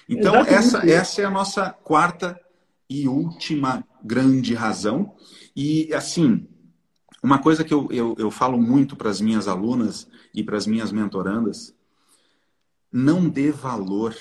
Então, 0.07 0.35
essa, 0.37 0.89
essa 0.91 1.23
é 1.23 1.25
a 1.25 1.31
nossa 1.31 1.71
quarta 1.71 2.39
e 2.89 3.09
última 3.09 3.85
grande 4.03 4.55
razão. 4.55 5.15
E, 5.55 5.93
assim, 5.93 6.49
uma 7.23 7.39
coisa 7.39 7.65
que 7.65 7.75
eu, 7.75 7.89
eu, 7.91 8.15
eu 8.19 8.31
falo 8.31 8.61
muito 8.61 8.97
para 8.97 9.11
as 9.11 9.21
minhas 9.21 9.49
alunas 9.49 10.09
e 10.35 10.43
para 10.43 10.57
as 10.57 10.67
minhas 10.67 10.93
mentorandas: 10.93 11.75
não 12.93 13.29
dê 13.29 13.51
valor 13.51 14.17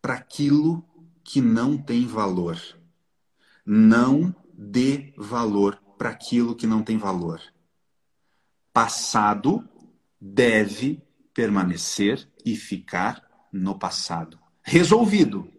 para 0.00 0.14
aquilo 0.14 0.84
que 1.24 1.40
não 1.40 1.76
tem 1.76 2.06
valor. 2.06 2.58
Não 3.66 4.34
dê 4.52 5.12
valor 5.16 5.80
para 5.98 6.10
aquilo 6.10 6.54
que 6.54 6.66
não 6.66 6.82
tem 6.82 6.96
valor. 6.96 7.40
Passado 8.72 9.68
deve 10.20 11.02
permanecer 11.34 12.28
e 12.44 12.56
ficar 12.56 13.22
no 13.52 13.78
passado. 13.78 14.38
Resolvido, 14.62 15.50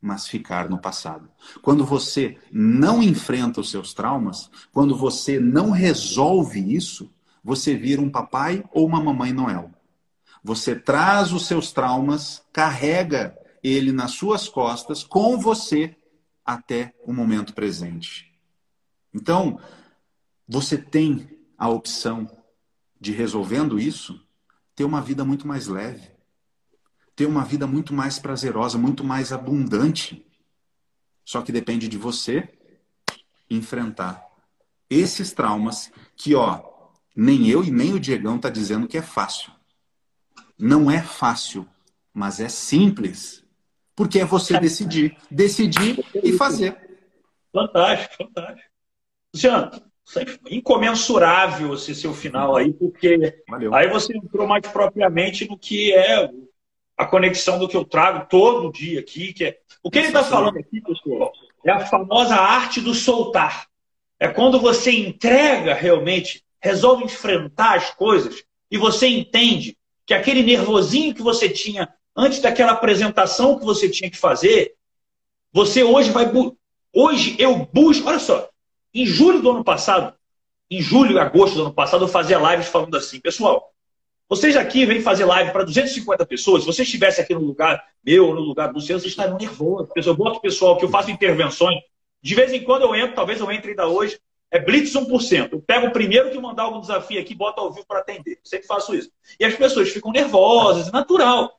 mas 0.00 0.28
ficar 0.28 0.68
no 0.68 0.78
passado. 0.78 1.28
Quando 1.60 1.84
você 1.84 2.38
não 2.52 3.02
enfrenta 3.02 3.60
os 3.60 3.70
seus 3.70 3.92
traumas, 3.92 4.50
quando 4.72 4.96
você 4.96 5.40
não 5.40 5.70
resolve 5.70 6.60
isso, 6.74 7.10
você 7.42 7.76
vira 7.76 8.00
um 8.00 8.10
papai 8.10 8.64
ou 8.72 8.86
uma 8.86 9.02
mamãe 9.02 9.32
Noel. 9.32 9.70
Você 10.42 10.76
traz 10.76 11.32
os 11.32 11.46
seus 11.46 11.72
traumas, 11.72 12.42
carrega 12.52 13.36
ele 13.62 13.92
nas 13.92 14.12
suas 14.12 14.48
costas 14.48 15.02
com 15.02 15.38
você 15.38 15.96
até 16.44 16.94
o 17.04 17.12
momento 17.12 17.52
presente. 17.52 18.32
Então, 19.12 19.58
você 20.46 20.78
tem 20.78 21.28
a 21.56 21.68
opção 21.68 22.30
de, 23.00 23.12
resolvendo 23.12 23.78
isso, 23.78 24.24
ter 24.74 24.84
uma 24.84 25.02
vida 25.02 25.24
muito 25.24 25.46
mais 25.46 25.66
leve, 25.66 26.10
ter 27.18 27.26
uma 27.26 27.44
vida 27.44 27.66
muito 27.66 27.92
mais 27.92 28.20
prazerosa, 28.20 28.78
muito 28.78 29.02
mais 29.02 29.32
abundante. 29.32 30.24
Só 31.24 31.42
que 31.42 31.50
depende 31.50 31.88
de 31.88 31.98
você 31.98 32.48
enfrentar 33.50 34.24
esses 34.88 35.32
traumas 35.32 35.90
que, 36.16 36.36
ó, 36.36 36.62
nem 37.16 37.48
eu 37.48 37.64
e 37.64 37.72
nem 37.72 37.92
o 37.92 37.98
Diegão 37.98 38.38
tá 38.38 38.48
dizendo 38.48 38.86
que 38.86 38.96
é 38.96 39.02
fácil. 39.02 39.50
Não 40.56 40.88
é 40.88 41.02
fácil, 41.02 41.66
mas 42.14 42.38
é 42.38 42.48
simples. 42.48 43.44
Porque 43.96 44.20
é 44.20 44.24
você 44.24 44.56
decidir, 44.60 45.16
decidir 45.28 45.98
e 46.22 46.32
fazer. 46.34 46.78
Fantástico, 47.52 48.14
fantástico. 48.16 48.70
Luciano, 49.34 49.70
incomensurável 50.48 51.74
esse 51.74 51.96
seu 51.96 52.14
final 52.14 52.54
aí, 52.54 52.72
porque 52.72 53.42
Valeu. 53.48 53.74
aí 53.74 53.88
você 53.88 54.16
entrou 54.16 54.46
mais 54.46 54.64
propriamente 54.68 55.48
no 55.48 55.58
que 55.58 55.92
é 55.92 56.30
a 56.98 57.06
conexão 57.06 57.60
do 57.60 57.68
que 57.68 57.76
eu 57.76 57.84
trago 57.84 58.26
todo 58.28 58.72
dia 58.72 58.98
aqui, 58.98 59.32
que 59.32 59.44
é 59.44 59.58
o 59.84 59.90
que 59.90 59.98
ele 59.98 60.08
está 60.08 60.24
falando 60.24 60.58
aqui, 60.58 60.80
pessoal, 60.80 61.32
é 61.64 61.70
a 61.70 61.86
famosa 61.86 62.34
arte 62.34 62.80
do 62.80 62.92
soltar. 62.92 63.68
É 64.18 64.26
quando 64.26 64.60
você 64.60 64.90
entrega 64.90 65.74
realmente, 65.74 66.44
resolve 66.60 67.04
enfrentar 67.04 67.76
as 67.76 67.90
coisas 67.92 68.42
e 68.68 68.76
você 68.76 69.06
entende 69.06 69.78
que 70.04 70.12
aquele 70.12 70.42
nervosinho 70.42 71.14
que 71.14 71.22
você 71.22 71.48
tinha 71.48 71.88
antes 72.16 72.40
daquela 72.40 72.72
apresentação 72.72 73.56
que 73.56 73.64
você 73.64 73.88
tinha 73.88 74.10
que 74.10 74.16
fazer, 74.16 74.74
você 75.52 75.84
hoje 75.84 76.10
vai 76.10 76.28
hoje 76.92 77.36
eu 77.38 77.68
busco, 77.72 78.08
olha 78.08 78.18
só, 78.18 78.48
em 78.92 79.06
julho 79.06 79.40
do 79.40 79.52
ano 79.52 79.62
passado, 79.62 80.12
em 80.68 80.82
julho 80.82 81.12
e 81.12 81.18
agosto 81.20 81.54
do 81.54 81.62
ano 81.62 81.72
passado, 81.72 82.04
eu 82.04 82.08
fazia 82.08 82.38
lives 82.38 82.66
falando 82.66 82.96
assim, 82.96 83.20
pessoal, 83.20 83.72
vocês 84.28 84.56
aqui 84.56 84.84
vêm 84.84 85.00
fazer 85.00 85.24
live 85.24 85.52
para 85.52 85.64
250 85.64 86.26
pessoas, 86.26 86.62
se 86.62 86.66
vocês 86.66 86.86
estivessem 86.86 87.24
aqui 87.24 87.34
no 87.34 87.40
lugar 87.40 87.82
meu, 88.04 88.34
no 88.34 88.40
lugar 88.40 88.68
do 88.68 88.74
Luciano, 88.74 89.00
vocês 89.00 89.12
estariam 89.12 89.38
nervosos. 89.38 89.88
Eu 90.06 90.14
boto 90.14 90.40
pessoal 90.40 90.76
que 90.76 90.84
eu 90.84 90.90
faço 90.90 91.10
intervenções, 91.10 91.80
de 92.22 92.34
vez 92.34 92.52
em 92.52 92.62
quando 92.62 92.82
eu 92.82 92.94
entro, 92.94 93.14
talvez 93.14 93.40
eu 93.40 93.50
entre 93.50 93.70
ainda 93.70 93.86
hoje, 93.86 94.18
é 94.50 94.58
Blitz 94.58 94.92
1%. 94.92 95.52
Eu 95.52 95.60
pego 95.60 95.86
o 95.86 95.92
primeiro 95.92 96.30
que 96.30 96.38
mandar 96.38 96.64
algum 96.64 96.80
desafio 96.80 97.20
aqui, 97.20 97.34
boto 97.34 97.60
ao 97.60 97.72
vivo 97.72 97.86
para 97.86 98.00
atender. 98.00 98.32
Eu 98.32 98.44
sempre 98.44 98.66
faço 98.66 98.94
isso. 98.94 99.10
E 99.38 99.44
as 99.44 99.54
pessoas 99.54 99.90
ficam 99.90 100.10
nervosas, 100.10 100.88
é 100.88 100.90
natural. 100.90 101.58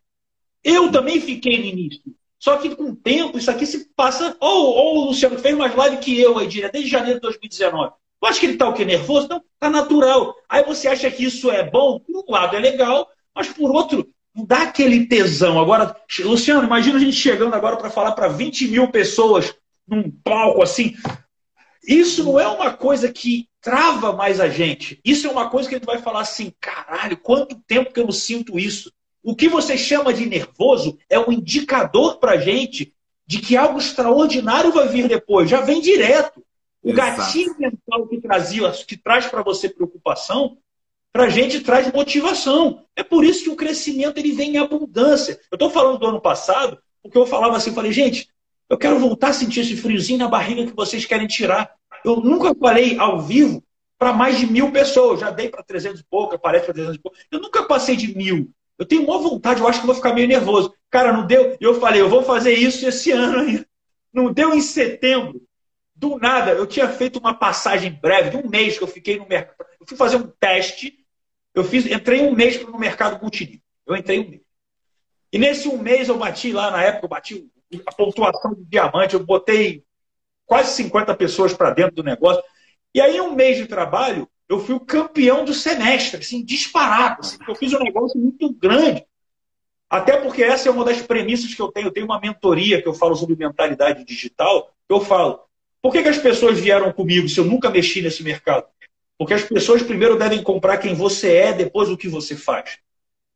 Eu 0.64 0.92
também 0.92 1.22
fiquei 1.22 1.58
no 1.58 1.66
início. 1.66 2.02
Só 2.38 2.58
que 2.58 2.76
com 2.76 2.92
o 2.92 2.96
tempo, 2.96 3.38
isso 3.38 3.52
aqui 3.52 3.66
se 3.66 3.90
passa. 3.96 4.36
Ou, 4.40 4.76
ou 4.76 4.98
o 4.98 5.06
Luciano 5.08 5.38
fez 5.38 5.56
mais 5.56 5.76
live 5.76 5.98
que 5.98 6.20
eu 6.20 6.38
aí, 6.38 6.48
desde 6.48 6.90
janeiro 6.90 7.16
de 7.16 7.22
2019. 7.22 7.94
Tu 8.22 8.28
acha 8.28 8.40
que 8.40 8.46
ele 8.46 8.54
está 8.54 8.68
o 8.68 8.74
quê? 8.74 8.84
Nervoso? 8.84 9.28
Não, 9.30 9.44
tá 9.60 9.70
natural. 9.70 10.36
Aí 10.48 10.64
você 10.64 10.88
acha 10.88 11.10
que 11.10 11.24
isso 11.24 11.50
é 11.50 11.64
bom? 11.64 12.00
Por 12.00 12.26
um 12.28 12.32
lado 12.32 12.56
é 12.56 12.60
legal, 12.60 13.08
mas 13.34 13.48
por 13.48 13.72
outro, 13.72 14.10
não 14.36 14.46
dá 14.46 14.64
aquele 14.64 15.06
tesão. 15.06 15.60
Agora, 15.60 15.96
Luciano, 16.20 16.66
imagina 16.66 16.98
a 16.98 17.00
gente 17.00 17.16
chegando 17.16 17.54
agora 17.54 17.78
para 17.78 17.90
falar 17.90 18.12
para 18.12 18.28
20 18.28 18.68
mil 18.68 18.90
pessoas 18.90 19.56
num 19.88 20.12
palco 20.12 20.62
assim. 20.62 20.94
isso 21.88 22.24
não 22.24 22.40
é 22.40 22.48
uma 22.48 22.74
coisa 22.74 23.12
que 23.12 23.48
trava 23.62 24.14
mais 24.14 24.40
a 24.40 24.50
gente. 24.50 25.00
Isso 25.04 25.28
é 25.28 25.32
uma 25.32 25.50
coisa 25.50 25.68
que 25.68 25.76
a 25.76 25.78
gente 25.78 25.88
vai 25.88 26.00
falar 26.00 26.22
assim: 26.22 26.54
caralho, 26.60 27.18
quanto 27.18 27.56
tempo 27.68 27.94
que 27.94 28.00
eu 28.00 28.06
não 28.06 28.12
sinto 28.12 28.60
isso? 28.60 28.92
O 29.24 29.36
que 29.36 29.50
você 29.50 29.78
chama 29.78 30.14
de 30.14 30.26
nervoso 30.26 30.98
é 31.10 31.20
um 31.20 31.32
indicador 31.32 32.18
para 32.20 32.38
gente 32.38 32.94
de 33.28 33.40
que 33.40 33.56
algo 33.56 33.78
extraordinário 33.78 34.72
vai 34.72 34.88
vir 34.88 35.08
depois. 35.08 35.50
Já 35.50 35.62
vem 35.62 35.82
direto. 35.82 36.44
O 36.82 36.92
Exato. 36.92 37.18
gatilho 37.18 37.56
mental 37.60 38.08
que 38.08 38.22
trazia, 38.22 38.72
que 38.72 38.98
traz 38.98 39.26
para 39.26 39.44
você 39.44 39.68
preocupação, 39.68 40.58
para 41.12 41.26
a 41.26 41.30
gente 41.30 41.62
traz 41.62 41.92
motivação. 41.92 42.86
É 42.96 43.04
por 43.04 43.24
isso 43.24 43.44
que 43.44 43.50
o 43.50 43.56
crescimento 43.56 44.18
ele 44.18 44.32
vem 44.32 44.56
em 44.56 44.58
abundância. 44.58 45.40
Eu 45.52 45.56
estou 45.56 45.70
falando 45.70 46.00
do 46.00 46.08
ano 46.08 46.22
passado, 46.22 46.78
porque 47.02 47.18
eu 47.18 47.26
falava 47.26 47.58
assim, 47.58 47.74
falei, 47.74 47.92
gente, 47.92 48.30
eu 48.70 48.78
quero 48.78 49.00
voltar 49.00 49.30
a 49.30 49.34
sentir 49.34 49.62
esse 49.62 49.76
friozinho 49.76 50.20
na 50.20 50.28
barriga 50.28 50.66
que 50.66 50.76
vocês 50.76 51.06
querem 51.06 51.28
tirar. 51.28 51.74
Eu 52.06 52.18
nunca 52.18 52.54
falei 52.56 52.98
ao 52.98 53.20
vivo 53.20 53.64
para 53.98 54.14
mais 54.14 54.38
de 54.38 54.46
mil 54.46 54.72
pessoas. 54.72 55.20
Já 55.20 55.32
dei 55.32 55.50
para 55.50 55.64
300 55.64 56.00
e 56.00 56.04
pouco, 56.04 56.36
aparece 56.36 56.66
para 56.66 56.74
300 56.76 56.96
e 56.96 57.02
pouco. 57.02 57.18
Eu 57.32 57.42
nunca 57.42 57.64
passei 57.64 57.96
de 57.96 58.16
mil. 58.16 58.52
Eu 58.78 58.86
tenho 58.86 59.04
uma 59.04 59.18
vontade, 59.18 59.60
eu 59.60 59.68
acho 59.68 59.82
que 59.82 59.86
vou 59.86 59.96
ficar 59.96 60.14
meio 60.14 60.28
nervoso. 60.28 60.74
Cara, 60.90 61.12
não 61.12 61.28
deu. 61.28 61.58
Eu 61.60 61.80
falei, 61.82 62.00
eu 62.00 62.08
vou 62.08 62.24
fazer 62.24 62.54
isso 62.54 62.88
esse 62.88 63.12
ano 63.12 63.40
ainda. 63.40 63.68
Não 64.14 64.32
deu 64.32 64.54
em 64.54 64.62
setembro. 64.62 65.42
Do 66.00 66.18
nada, 66.18 66.52
eu 66.52 66.66
tinha 66.66 66.88
feito 66.88 67.20
uma 67.20 67.34
passagem 67.34 67.92
breve, 67.92 68.30
de 68.30 68.38
um 68.38 68.50
mês 68.50 68.78
que 68.78 68.84
eu 68.84 68.88
fiquei 68.88 69.18
no 69.18 69.28
mercado. 69.28 69.68
Eu 69.82 69.86
fui 69.86 69.98
fazer 69.98 70.16
um 70.16 70.32
teste. 70.40 71.06
Eu 71.54 71.62
fiz, 71.62 71.86
entrei 71.86 72.22
um 72.22 72.34
mês 72.34 72.66
no 72.66 72.80
mercado 72.80 73.22
multinível. 73.22 73.60
Eu 73.86 73.98
entrei 73.98 74.20
um 74.20 74.30
mês. 74.30 74.42
E 75.30 75.38
nesse 75.38 75.68
um 75.68 75.78
mês 75.78 76.08
eu 76.08 76.18
bati 76.18 76.54
lá, 76.54 76.72
na 76.72 76.82
época, 76.82 77.06
eu 77.06 77.10
bati 77.10 77.52
a 77.86 77.92
pontuação 77.92 78.56
de 78.56 78.64
diamante, 78.64 79.14
eu 79.14 79.26
botei 79.26 79.84
quase 80.46 80.72
50 80.72 81.14
pessoas 81.16 81.54
para 81.54 81.72
dentro 81.72 81.96
do 81.96 82.04
negócio. 82.04 82.42
E 82.96 83.02
aí, 83.02 83.20
um 83.20 83.36
mês 83.36 83.58
de 83.58 83.68
trabalho, 83.68 84.26
eu 84.48 84.58
fui 84.62 84.76
o 84.76 84.80
campeão 84.80 85.44
do 85.44 85.54
semestre, 85.54 86.22
assim, 86.22 86.46
disparado. 86.46 87.20
Assim, 87.20 87.38
eu 87.46 87.56
fiz 87.56 87.74
um 87.74 87.84
negócio 87.84 88.18
muito 88.18 88.54
grande. 88.54 89.06
Até 89.90 90.16
porque 90.16 90.44
essa 90.44 90.70
é 90.70 90.72
uma 90.72 90.86
das 90.86 91.02
premissas 91.02 91.54
que 91.54 91.62
eu 91.62 91.70
tenho. 91.74 91.88
Eu 91.88 91.92
tenho 91.92 92.06
uma 92.06 92.22
mentoria 92.22 92.82
que 92.82 92.88
eu 92.88 92.94
falo 92.94 93.16
sobre 93.16 93.36
mentalidade 93.36 94.06
digital. 94.06 94.74
Eu 94.88 95.02
falo, 95.02 95.49
por 95.82 95.92
que, 95.92 96.04
que 96.04 96.10
as 96.10 96.18
pessoas 96.18 96.60
vieram 96.60 96.92
comigo 96.92 97.28
se 97.30 97.40
eu 97.40 97.46
nunca 97.46 97.70
mexi 97.70 98.02
nesse 98.02 98.24
mercado? 98.24 98.68
Porque 99.18 99.34
as 99.34 99.44
pessoas 99.44 99.82
primeiro 99.82 100.18
devem 100.18 100.42
comprar 100.42 100.78
quem 100.78 100.94
você 100.94 101.34
é, 101.36 101.54
depois 101.54 101.90
o 101.90 101.98
que 101.98 102.08
você 102.08 102.36
faz. 102.36 102.78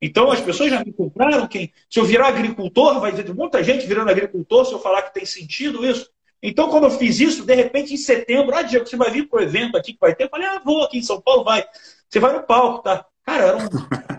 Então 0.02 0.32
as 0.32 0.41
pessoas 0.41 0.70
já 0.70 0.84
me 0.84 0.91
compraram. 0.91 1.48
Quem, 1.48 1.72
se 1.89 2.00
eu 2.00 2.06
virar 2.06 2.28
agricultor, 2.28 3.00
vai 3.00 3.12
ter 3.12 3.34
muita 3.34 3.64
gente 3.64 3.86
virando 3.86 4.10
agricultor 4.10 4.66
se 4.66 4.74
eu 4.74 4.80
falar 4.80 5.04
que 5.04 5.14
tem 5.14 5.26
sentido 5.26 5.86
isso. 5.86 6.10
Então, 6.46 6.70
quando 6.70 6.84
eu 6.84 6.91
fiz 6.91 7.22
isso, 7.22 7.46
de 7.46 7.56
repente, 7.56 7.94
em 7.94 7.98
setembro, 7.98 8.54
ah, 8.54 8.62
Diego, 8.62 8.86
você 8.86 8.98
vai 8.98 9.10
vir 9.10 9.30
para 9.30 9.39
o 9.39 9.44
evento 9.44 9.78
aqui 9.78 9.94
que 9.94 10.00
vai 10.00 10.14
ter? 10.14 10.26
Eu 10.26 10.30
falei, 10.30 10.46
ah, 10.46 10.62
vou 10.64 10.84
aqui 10.84 10.98
em 10.98 11.02
São 11.02 11.22
Paulo, 11.22 11.46
vai. 11.46 11.66
Você 12.10 12.20
vai 12.20 12.34
no 12.34 12.44
palco, 12.44 12.84
tá? 12.84 13.06
Cara, 13.26 13.43
eram 13.43 13.69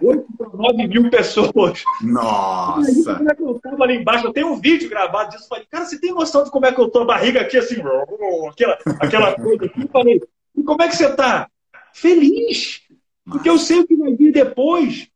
8 0.02 0.26
para 0.38 0.48
9 0.48 0.88
mil 0.88 1.10
pessoas. 1.10 1.84
Nossa! 2.00 3.16
Como 3.16 3.30
é 3.30 3.34
que 3.34 3.42
eu 3.42 3.60
tava 3.60 3.84
ali 3.84 3.96
embaixo? 3.96 4.26
Eu 4.26 4.32
tenho 4.32 4.52
um 4.52 4.60
vídeo 4.60 4.88
gravado 4.88 5.30
disso. 5.30 5.44
Eu 5.44 5.48
falei, 5.48 5.66
cara, 5.70 5.84
você 5.84 6.00
tem 6.00 6.12
noção 6.12 6.42
de 6.42 6.50
como 6.50 6.64
é 6.64 6.72
que 6.72 6.80
eu 6.80 6.88
tô? 6.88 7.00
A 7.00 7.04
barriga 7.04 7.42
aqui, 7.42 7.58
assim, 7.58 7.76
aquela, 8.50 8.78
aquela 9.00 9.34
coisa 9.34 9.66
aqui. 9.66 9.82
Eu 9.82 9.88
falei, 9.88 10.22
e 10.56 10.62
como 10.62 10.82
é 10.82 10.88
que 10.88 10.96
você 10.96 11.14
tá? 11.14 11.48
Feliz! 11.92 12.80
Porque 13.26 13.48
eu 13.48 13.58
sei 13.58 13.80
o 13.80 13.86
que 13.86 13.96
vai 13.96 14.14
vir 14.14 14.32
depois. 14.32 15.08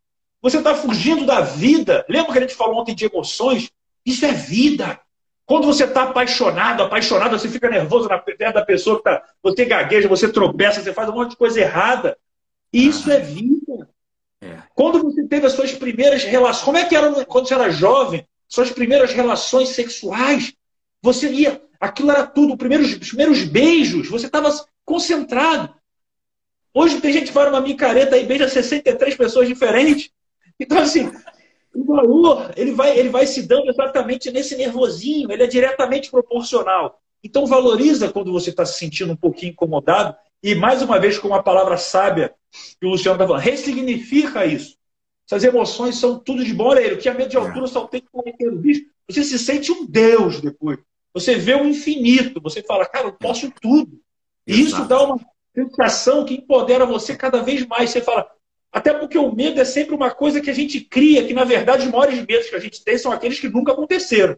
Você 0.42 0.58
está 0.58 0.74
fugindo 0.74 1.24
da 1.24 1.40
vida. 1.40 2.04
Lembra 2.08 2.32
que 2.32 2.38
a 2.38 2.42
gente 2.42 2.54
falou 2.54 2.80
ontem 2.80 2.94
de 2.94 3.06
emoções? 3.06 3.70
Isso 4.04 4.24
é 4.24 4.32
vida. 4.32 5.00
Quando 5.44 5.66
você 5.66 5.84
está 5.84 6.02
apaixonado, 6.02 6.82
apaixonado, 6.82 7.38
você 7.38 7.48
fica 7.48 7.70
nervoso 7.70 8.06
na 8.06 8.18
perto 8.18 8.54
da 8.54 8.64
pessoa 8.64 8.98
que 8.98 9.04
tá. 9.04 9.22
Você 9.42 9.64
gagueja, 9.64 10.06
você 10.06 10.30
tropeça, 10.30 10.82
você 10.82 10.92
faz 10.92 11.08
um 11.08 11.14
monte 11.14 11.30
de 11.30 11.36
coisa 11.36 11.58
errada. 11.58 12.16
Isso 12.72 13.10
é 13.10 13.18
vida. 13.20 13.88
É. 14.40 14.62
Quando 14.74 15.02
você 15.02 15.26
teve 15.26 15.46
as 15.46 15.52
suas 15.52 15.72
primeiras 15.72 16.22
relações, 16.24 16.64
como 16.64 16.78
é 16.78 16.84
que 16.84 16.94
era 16.94 17.24
quando 17.24 17.48
você 17.48 17.54
era 17.54 17.70
jovem? 17.70 18.26
Suas 18.48 18.70
primeiras 18.70 19.12
relações 19.12 19.70
sexuais. 19.70 20.54
Você 21.02 21.30
ia, 21.30 21.60
aquilo 21.80 22.10
era 22.10 22.26
tudo, 22.26 22.52
os 22.52 22.58
primeiros, 22.58 22.92
os 22.92 23.08
primeiros 23.08 23.44
beijos, 23.44 24.08
você 24.08 24.26
estava 24.26 24.50
concentrado. 24.84 25.74
Hoje 26.74 27.00
tem 27.00 27.12
gente 27.12 27.28
que 27.28 27.32
vai 27.32 27.46
numa 27.46 27.60
micareta 27.60 28.16
e 28.16 28.24
beija 28.24 28.48
63 28.48 29.16
pessoas 29.16 29.48
diferentes. 29.48 30.10
Então, 30.60 30.78
assim, 30.78 31.10
o 31.74 31.84
valor 31.84 32.52
ele 32.56 32.72
vai, 32.72 32.98
ele 32.98 33.08
vai 33.08 33.26
se 33.26 33.42
dando 33.42 33.68
exatamente 33.68 34.30
nesse 34.30 34.56
nervosinho, 34.56 35.30
ele 35.30 35.42
é 35.42 35.46
diretamente 35.46 36.10
proporcional. 36.10 37.00
Então, 37.22 37.46
valoriza 37.46 38.10
quando 38.12 38.32
você 38.32 38.50
está 38.50 38.64
se 38.64 38.78
sentindo 38.78 39.12
um 39.12 39.16
pouquinho 39.16 39.52
incomodado. 39.52 40.16
E, 40.42 40.54
mais 40.54 40.82
uma 40.82 40.98
vez, 40.98 41.18
com 41.18 41.28
uma 41.28 41.42
palavra 41.42 41.76
sábia 41.76 42.34
que 42.80 42.86
o 42.86 42.90
Luciano 42.90 43.16
está 43.16 43.26
falando, 43.26 43.42
ressignifica 43.42 44.46
isso. 44.46 44.76
Essas 45.26 45.44
emoções 45.44 45.96
são 45.96 46.18
tudo 46.18 46.44
de 46.44 46.54
bom. 46.54 46.68
Olha 46.68 46.80
ele, 46.80 46.94
o 46.94 46.98
que 46.98 47.08
a 47.08 47.14
medo 47.14 47.28
de 47.28 47.36
altura 47.36 47.66
só 47.66 47.86
tem 47.86 48.00
que 48.00 48.32
ter 48.38 48.50
bicho. 48.52 48.84
Você 49.08 49.22
se 49.24 49.38
sente 49.38 49.70
um 49.70 49.84
Deus 49.84 50.40
depois. 50.40 50.78
Você 51.12 51.34
vê 51.34 51.54
o 51.54 51.66
infinito. 51.66 52.40
Você 52.40 52.62
fala, 52.62 52.86
cara, 52.86 53.08
eu 53.08 53.12
posso 53.12 53.50
tudo. 53.60 54.00
E 54.46 54.60
isso 54.60 54.86
dá 54.86 55.02
uma 55.02 55.20
sensação 55.54 56.24
que 56.24 56.34
empodera 56.34 56.86
você 56.86 57.14
cada 57.14 57.42
vez 57.42 57.66
mais. 57.66 57.90
Você 57.90 58.00
fala, 58.00 58.30
até 58.72 58.94
porque 58.94 59.18
o 59.18 59.34
medo 59.34 59.60
é 59.60 59.64
sempre 59.64 59.94
uma 59.94 60.10
coisa 60.10 60.40
que 60.40 60.50
a 60.50 60.54
gente 60.54 60.80
cria, 60.80 61.26
que 61.26 61.34
na 61.34 61.44
verdade 61.44 61.86
os 61.86 61.92
maiores 61.92 62.24
medos 62.26 62.48
que 62.48 62.56
a 62.56 62.60
gente 62.60 62.82
tem 62.84 62.96
são 62.96 63.12
aqueles 63.12 63.40
que 63.40 63.48
nunca 63.48 63.72
aconteceram. 63.72 64.36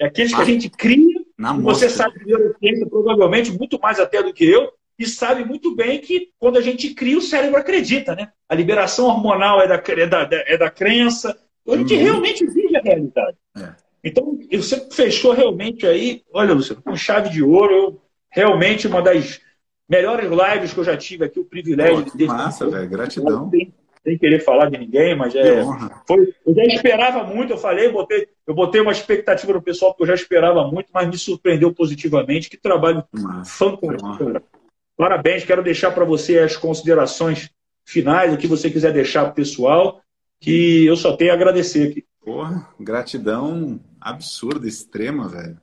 É 0.00 0.06
aqueles 0.06 0.34
que 0.34 0.40
a 0.40 0.44
gente 0.44 0.70
cria, 0.70 1.20
na 1.36 1.52
você 1.52 1.88
sabe 1.88 2.18
de 2.20 2.26
neurociência 2.26 2.86
provavelmente 2.88 3.52
muito 3.52 3.78
mais 3.80 4.00
até 4.00 4.22
do 4.22 4.32
que 4.32 4.44
eu, 4.44 4.72
e 5.02 5.06
sabe 5.06 5.44
muito 5.44 5.74
bem 5.74 6.00
que 6.00 6.30
quando 6.38 6.58
a 6.58 6.60
gente 6.60 6.94
cria, 6.94 7.18
o 7.18 7.22
cérebro 7.22 7.58
acredita, 7.58 8.14
né? 8.14 8.30
A 8.48 8.54
liberação 8.54 9.06
hormonal 9.06 9.60
é 9.60 9.68
da, 9.68 9.74
é 9.74 10.06
da, 10.06 10.28
é 10.30 10.56
da 10.56 10.70
crença. 10.70 11.36
A 11.68 11.76
gente 11.76 11.94
uhum. 11.94 12.02
realmente 12.02 12.46
vive 12.46 12.76
a 12.76 12.80
realidade. 12.80 13.36
É. 13.56 13.74
Então, 14.04 14.38
você 14.50 14.88
fechou 14.90 15.32
realmente 15.32 15.86
aí, 15.86 16.22
olha, 16.32 16.54
Luciano, 16.54 16.82
com 16.82 16.96
chave 16.96 17.30
de 17.30 17.42
ouro, 17.42 17.72
eu, 17.72 18.02
realmente 18.30 18.86
uma 18.86 19.00
das 19.00 19.40
melhores 19.88 20.28
lives 20.28 20.72
que 20.72 20.80
eu 20.80 20.84
já 20.84 20.96
tive 20.96 21.24
aqui, 21.24 21.38
o 21.38 21.44
privilégio 21.44 22.04
Pô, 22.04 22.10
de 22.10 22.18
ter. 22.18 22.26
Massa, 22.26 22.68
velho, 22.68 22.88
gratidão. 22.88 23.50
Sem, 23.50 23.72
sem, 24.02 24.18
querer 24.18 24.40
falar 24.40 24.70
de 24.70 24.78
ninguém, 24.78 25.14
mas 25.14 25.34
é. 25.34 25.62
Foi, 26.06 26.34
eu 26.44 26.54
já 26.54 26.64
esperava 26.64 27.22
muito, 27.22 27.52
eu 27.52 27.58
falei, 27.58 27.86
eu 27.86 27.92
botei, 27.92 28.26
eu 28.46 28.54
botei 28.54 28.80
uma 28.80 28.92
expectativa 28.92 29.52
no 29.52 29.62
pessoal, 29.62 29.92
porque 29.92 30.02
eu 30.02 30.08
já 30.08 30.14
esperava 30.14 30.66
muito, 30.66 30.88
mas 30.92 31.08
me 31.08 31.16
surpreendeu 31.16 31.72
positivamente. 31.72 32.50
Que 32.50 32.56
trabalho 32.56 33.04
fantástico. 33.44 34.61
Parabéns, 34.96 35.44
quero 35.44 35.62
deixar 35.62 35.90
para 35.92 36.04
você 36.04 36.38
as 36.38 36.56
considerações 36.56 37.50
finais, 37.84 38.32
o 38.32 38.36
que 38.36 38.46
você 38.46 38.70
quiser 38.70 38.92
deixar 38.92 39.22
para 39.22 39.32
o 39.32 39.34
pessoal, 39.34 40.00
que 40.40 40.84
eu 40.84 40.96
só 40.96 41.16
tenho 41.16 41.32
a 41.32 41.34
agradecer 41.34 41.90
aqui. 41.90 42.04
Porra, 42.24 42.68
gratidão 42.78 43.80
absurda, 44.00 44.68
extrema, 44.68 45.28
velho. 45.28 45.58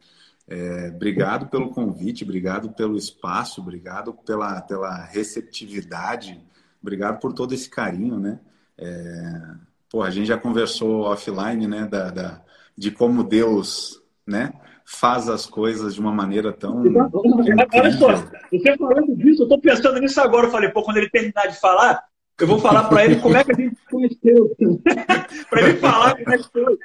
É, 0.48 0.92
obrigado 0.94 1.48
pelo 1.48 1.70
convite, 1.70 2.24
obrigado 2.24 2.72
pelo 2.72 2.98
espaço, 2.98 3.62
obrigado 3.62 4.14
pela, 4.14 4.60
pela 4.62 5.06
receptividade, 5.06 6.42
obrigado 6.82 7.20
por 7.20 7.34
todo 7.34 7.54
esse 7.54 7.70
carinho, 7.70 8.20
né? 8.20 8.40
É, 8.78 9.42
pô, 9.90 10.02
a 10.02 10.10
gente 10.10 10.28
já 10.28 10.38
conversou 10.38 11.02
offline, 11.02 11.68
né, 11.68 11.86
da, 11.86 12.10
da, 12.10 12.42
de 12.76 12.90
como 12.90 13.24
Deus, 13.24 14.02
né, 14.26 14.52
faz 14.92 15.30
as 15.30 15.46
coisas 15.46 15.94
de 15.94 16.02
uma 16.02 16.12
maneira 16.12 16.52
tão. 16.52 16.82
Olha 16.82 17.92
só, 17.92 18.16
você 18.52 18.76
falando 18.76 19.16
disso, 19.16 19.44
eu 19.44 19.46
estou 19.46 19.62
pensando 19.62 20.00
nisso 20.00 20.20
agora. 20.20 20.48
Eu 20.48 20.52
falei, 20.52 20.70
pô, 20.70 20.82
quando 20.82 20.98
ele 20.98 21.10
terminar 21.10 21.48
de 21.48 21.60
falar, 21.60 22.04
eu 22.40 22.48
vou 22.48 22.60
falar 22.60 22.86
para 22.86 23.06
ele 23.06 23.18
como 23.18 23.38
é 23.38 23.44
que 23.44 23.52
a 23.52 23.56
gente 23.56 23.78
conheceu. 23.90 24.56
para 25.50 25.62
ele 25.62 25.78
falar 25.78 26.18
como 26.18 26.34
é 26.34 26.38
que 26.38 26.52
foi. 26.52 26.78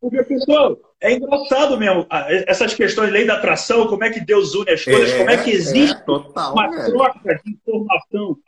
Porque, 0.00 0.22
pessoal, 0.22 0.78
é 1.02 1.12
engraçado 1.12 1.78
mesmo. 1.78 2.06
Essas 2.46 2.72
questões 2.72 3.08
de 3.08 3.12
lei 3.12 3.26
da 3.26 3.34
atração, 3.34 3.86
como 3.86 4.04
é 4.04 4.10
que 4.10 4.20
Deus 4.20 4.54
une 4.54 4.70
as 4.70 4.82
coisas, 4.82 5.10
é, 5.10 5.18
como 5.18 5.30
é 5.30 5.36
que 5.36 5.50
existe 5.50 5.96
é, 5.96 6.00
total, 6.00 6.54
uma 6.54 6.70
velho. 6.70 6.92
troca 6.92 7.40
de 7.44 7.52
informação 7.52 8.38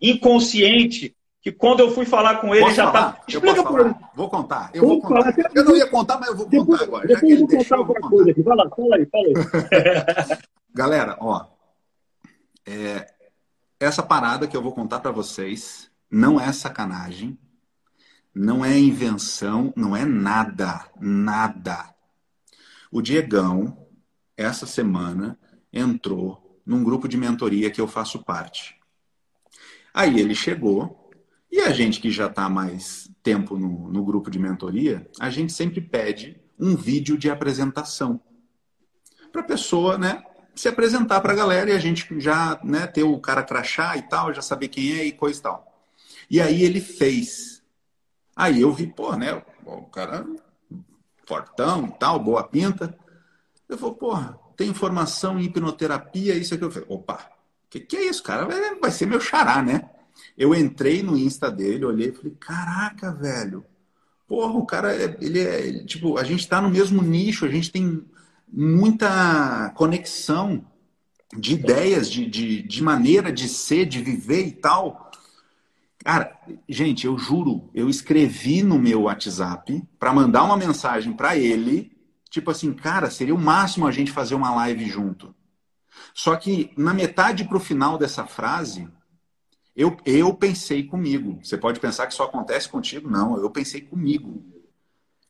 inconsciente 0.00 1.16
que 1.40 1.52
quando 1.52 1.80
eu 1.80 1.90
fui 1.92 2.04
falar 2.04 2.40
com 2.40 2.54
ele, 2.54 2.64
Posso 2.64 2.76
já 2.76 2.90
tá. 2.90 3.20
Explica 3.26 3.62
para 3.62 3.82
ele. 3.82 3.94
Vou 4.14 4.28
contar. 4.28 4.70
Eu 4.74 4.86
vou 4.86 5.00
contar. 5.00 5.32
Falar. 5.32 5.50
Eu 5.54 5.64
não 5.64 5.76
ia 5.76 5.86
contar, 5.86 6.18
mas 6.18 6.28
eu 6.30 6.36
vou 6.36 6.46
contar 6.46 6.58
depois, 6.58 6.82
agora. 6.82 7.06
Depois 7.06 7.32
eu 7.32 7.38
vou 7.38 7.48
contar 7.48 7.76
alguma 7.76 8.10
coisa 8.10 8.30
aqui. 8.30 8.42
Vai 8.42 8.56
lá, 8.56 8.70
fala 8.70 8.96
aí, 8.96 9.06
fala 9.06 9.24
aí. 9.26 10.38
Galera, 10.74 11.16
ó. 11.20 11.46
É, 12.66 13.06
essa 13.80 14.02
parada 14.02 14.46
que 14.46 14.56
eu 14.56 14.62
vou 14.62 14.72
contar 14.72 15.00
para 15.00 15.10
vocês 15.10 15.90
não 16.10 16.40
é 16.40 16.52
sacanagem 16.52 17.38
não 18.38 18.64
é 18.64 18.78
invenção, 18.78 19.72
não 19.76 19.96
é 19.96 20.04
nada, 20.04 20.88
nada. 21.00 21.92
O 22.88 23.02
Diegão, 23.02 23.88
essa 24.36 24.64
semana, 24.64 25.36
entrou 25.72 26.60
num 26.64 26.84
grupo 26.84 27.08
de 27.08 27.16
mentoria 27.16 27.68
que 27.68 27.80
eu 27.80 27.88
faço 27.88 28.22
parte. 28.22 28.78
Aí 29.92 30.20
ele 30.20 30.36
chegou, 30.36 31.07
e 31.50 31.60
a 31.60 31.70
gente 31.70 32.00
que 32.00 32.10
já 32.10 32.26
está 32.26 32.48
mais 32.48 33.10
tempo 33.22 33.58
no, 33.58 33.90
no 33.90 34.04
grupo 34.04 34.30
de 34.30 34.38
mentoria, 34.38 35.08
a 35.18 35.30
gente 35.30 35.52
sempre 35.52 35.80
pede 35.80 36.40
um 36.58 36.76
vídeo 36.76 37.16
de 37.16 37.30
apresentação. 37.30 38.20
Para 39.32 39.42
a 39.42 39.44
pessoa 39.44 39.96
né, 39.96 40.22
se 40.54 40.68
apresentar 40.68 41.20
para 41.20 41.32
a 41.32 41.36
galera 41.36 41.70
e 41.70 41.74
a 41.74 41.78
gente 41.78 42.06
já 42.20 42.60
né, 42.62 42.86
ter 42.86 43.02
o 43.02 43.18
cara 43.18 43.42
crachá 43.42 43.96
e 43.96 44.02
tal, 44.02 44.32
já 44.32 44.42
saber 44.42 44.68
quem 44.68 44.92
é 44.92 45.04
e 45.04 45.12
coisa 45.12 45.38
e 45.38 45.42
tal. 45.42 45.84
E 46.30 46.40
aí 46.40 46.62
ele 46.62 46.80
fez. 46.80 47.62
Aí 48.36 48.60
eu 48.60 48.72
vi, 48.72 48.86
pô, 48.86 49.16
né? 49.16 49.42
O 49.64 49.82
cara 49.82 50.26
fortão 51.26 51.86
e 51.86 51.98
tal, 51.98 52.18
boa 52.18 52.42
pinta. 52.42 52.96
Eu 53.68 53.78
falei, 53.78 53.94
porra, 53.94 54.38
tem 54.56 54.72
formação 54.74 55.38
em 55.38 55.44
hipnoterapia, 55.44 56.34
isso 56.34 56.54
aqui. 56.54 56.64
Eu 56.64 56.70
falei, 56.70 56.88
opa, 56.90 57.30
que 57.70 57.80
que 57.80 57.96
é 57.96 58.04
isso, 58.08 58.22
cara? 58.22 58.46
Vai 58.80 58.90
ser 58.90 59.06
meu 59.06 59.20
xará, 59.20 59.62
né? 59.62 59.88
Eu 60.38 60.54
entrei 60.54 61.02
no 61.02 61.18
Insta 61.18 61.50
dele, 61.50 61.84
olhei 61.84 62.10
e 62.10 62.12
falei, 62.12 62.36
caraca, 62.38 63.12
velho. 63.12 63.64
Porra, 64.28 64.52
o 64.52 64.64
cara, 64.64 64.94
é, 64.94 65.16
ele 65.20 65.40
é, 65.40 65.84
tipo, 65.84 66.16
a 66.16 66.22
gente 66.22 66.46
tá 66.46 66.62
no 66.62 66.70
mesmo 66.70 67.02
nicho, 67.02 67.44
a 67.44 67.48
gente 67.48 67.72
tem 67.72 68.04
muita 68.46 69.70
conexão 69.74 70.64
de 71.36 71.54
ideias, 71.54 72.08
de, 72.08 72.24
de, 72.24 72.62
de 72.62 72.82
maneira 72.84 73.32
de 73.32 73.48
ser, 73.48 73.84
de 73.84 74.00
viver 74.00 74.46
e 74.46 74.52
tal. 74.52 75.10
Cara, 76.04 76.38
gente, 76.68 77.04
eu 77.04 77.18
juro, 77.18 77.68
eu 77.74 77.90
escrevi 77.90 78.62
no 78.62 78.78
meu 78.78 79.02
WhatsApp 79.02 79.82
para 79.98 80.12
mandar 80.12 80.44
uma 80.44 80.56
mensagem 80.56 81.12
para 81.12 81.36
ele, 81.36 81.90
tipo 82.30 82.50
assim, 82.52 82.72
cara, 82.72 83.10
seria 83.10 83.34
o 83.34 83.40
máximo 83.40 83.88
a 83.88 83.90
gente 83.90 84.12
fazer 84.12 84.36
uma 84.36 84.54
live 84.54 84.88
junto. 84.88 85.34
Só 86.14 86.36
que 86.36 86.70
na 86.76 86.94
metade 86.94 87.44
para 87.44 87.56
o 87.56 87.60
final 87.60 87.98
dessa 87.98 88.24
frase, 88.24 88.88
eu, 89.78 89.96
eu 90.04 90.34
pensei 90.34 90.82
comigo. 90.82 91.38
Você 91.40 91.56
pode 91.56 91.78
pensar 91.78 92.08
que 92.08 92.14
só 92.14 92.24
acontece 92.24 92.68
contigo? 92.68 93.08
Não, 93.08 93.40
eu 93.40 93.48
pensei 93.48 93.80
comigo. 93.80 94.44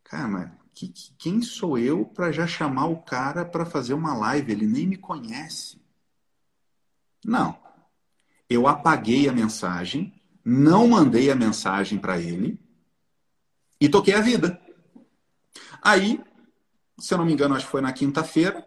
Cara, 0.03 0.27
mas 0.27 0.51
que, 0.73 0.91
quem 1.19 1.43
sou 1.43 1.77
eu 1.77 2.07
para 2.07 2.33
já 2.33 2.47
chamar 2.47 2.87
o 2.87 3.03
cara 3.03 3.45
para 3.45 3.67
fazer 3.67 3.93
uma 3.93 4.17
live? 4.17 4.51
Ele 4.51 4.67
nem 4.67 4.87
me 4.87 4.97
conhece. 4.97 5.79
Não. 7.23 7.59
Eu 8.49 8.67
apaguei 8.67 9.29
a 9.29 9.35
mensagem, 9.35 10.19
não 10.43 10.89
mandei 10.89 11.31
a 11.31 11.35
mensagem 11.35 11.99
para 11.99 12.19
ele 12.19 12.59
e 13.79 13.87
toquei 13.87 14.15
a 14.15 14.23
vida. 14.23 14.59
Aí, 15.83 16.25
se 16.99 17.13
eu 17.13 17.19
não 17.19 17.27
me 17.27 17.35
engano, 17.35 17.55
acho 17.55 17.67
que 17.67 17.71
foi 17.71 17.83
na 17.83 17.93
quinta-feira, 17.93 18.67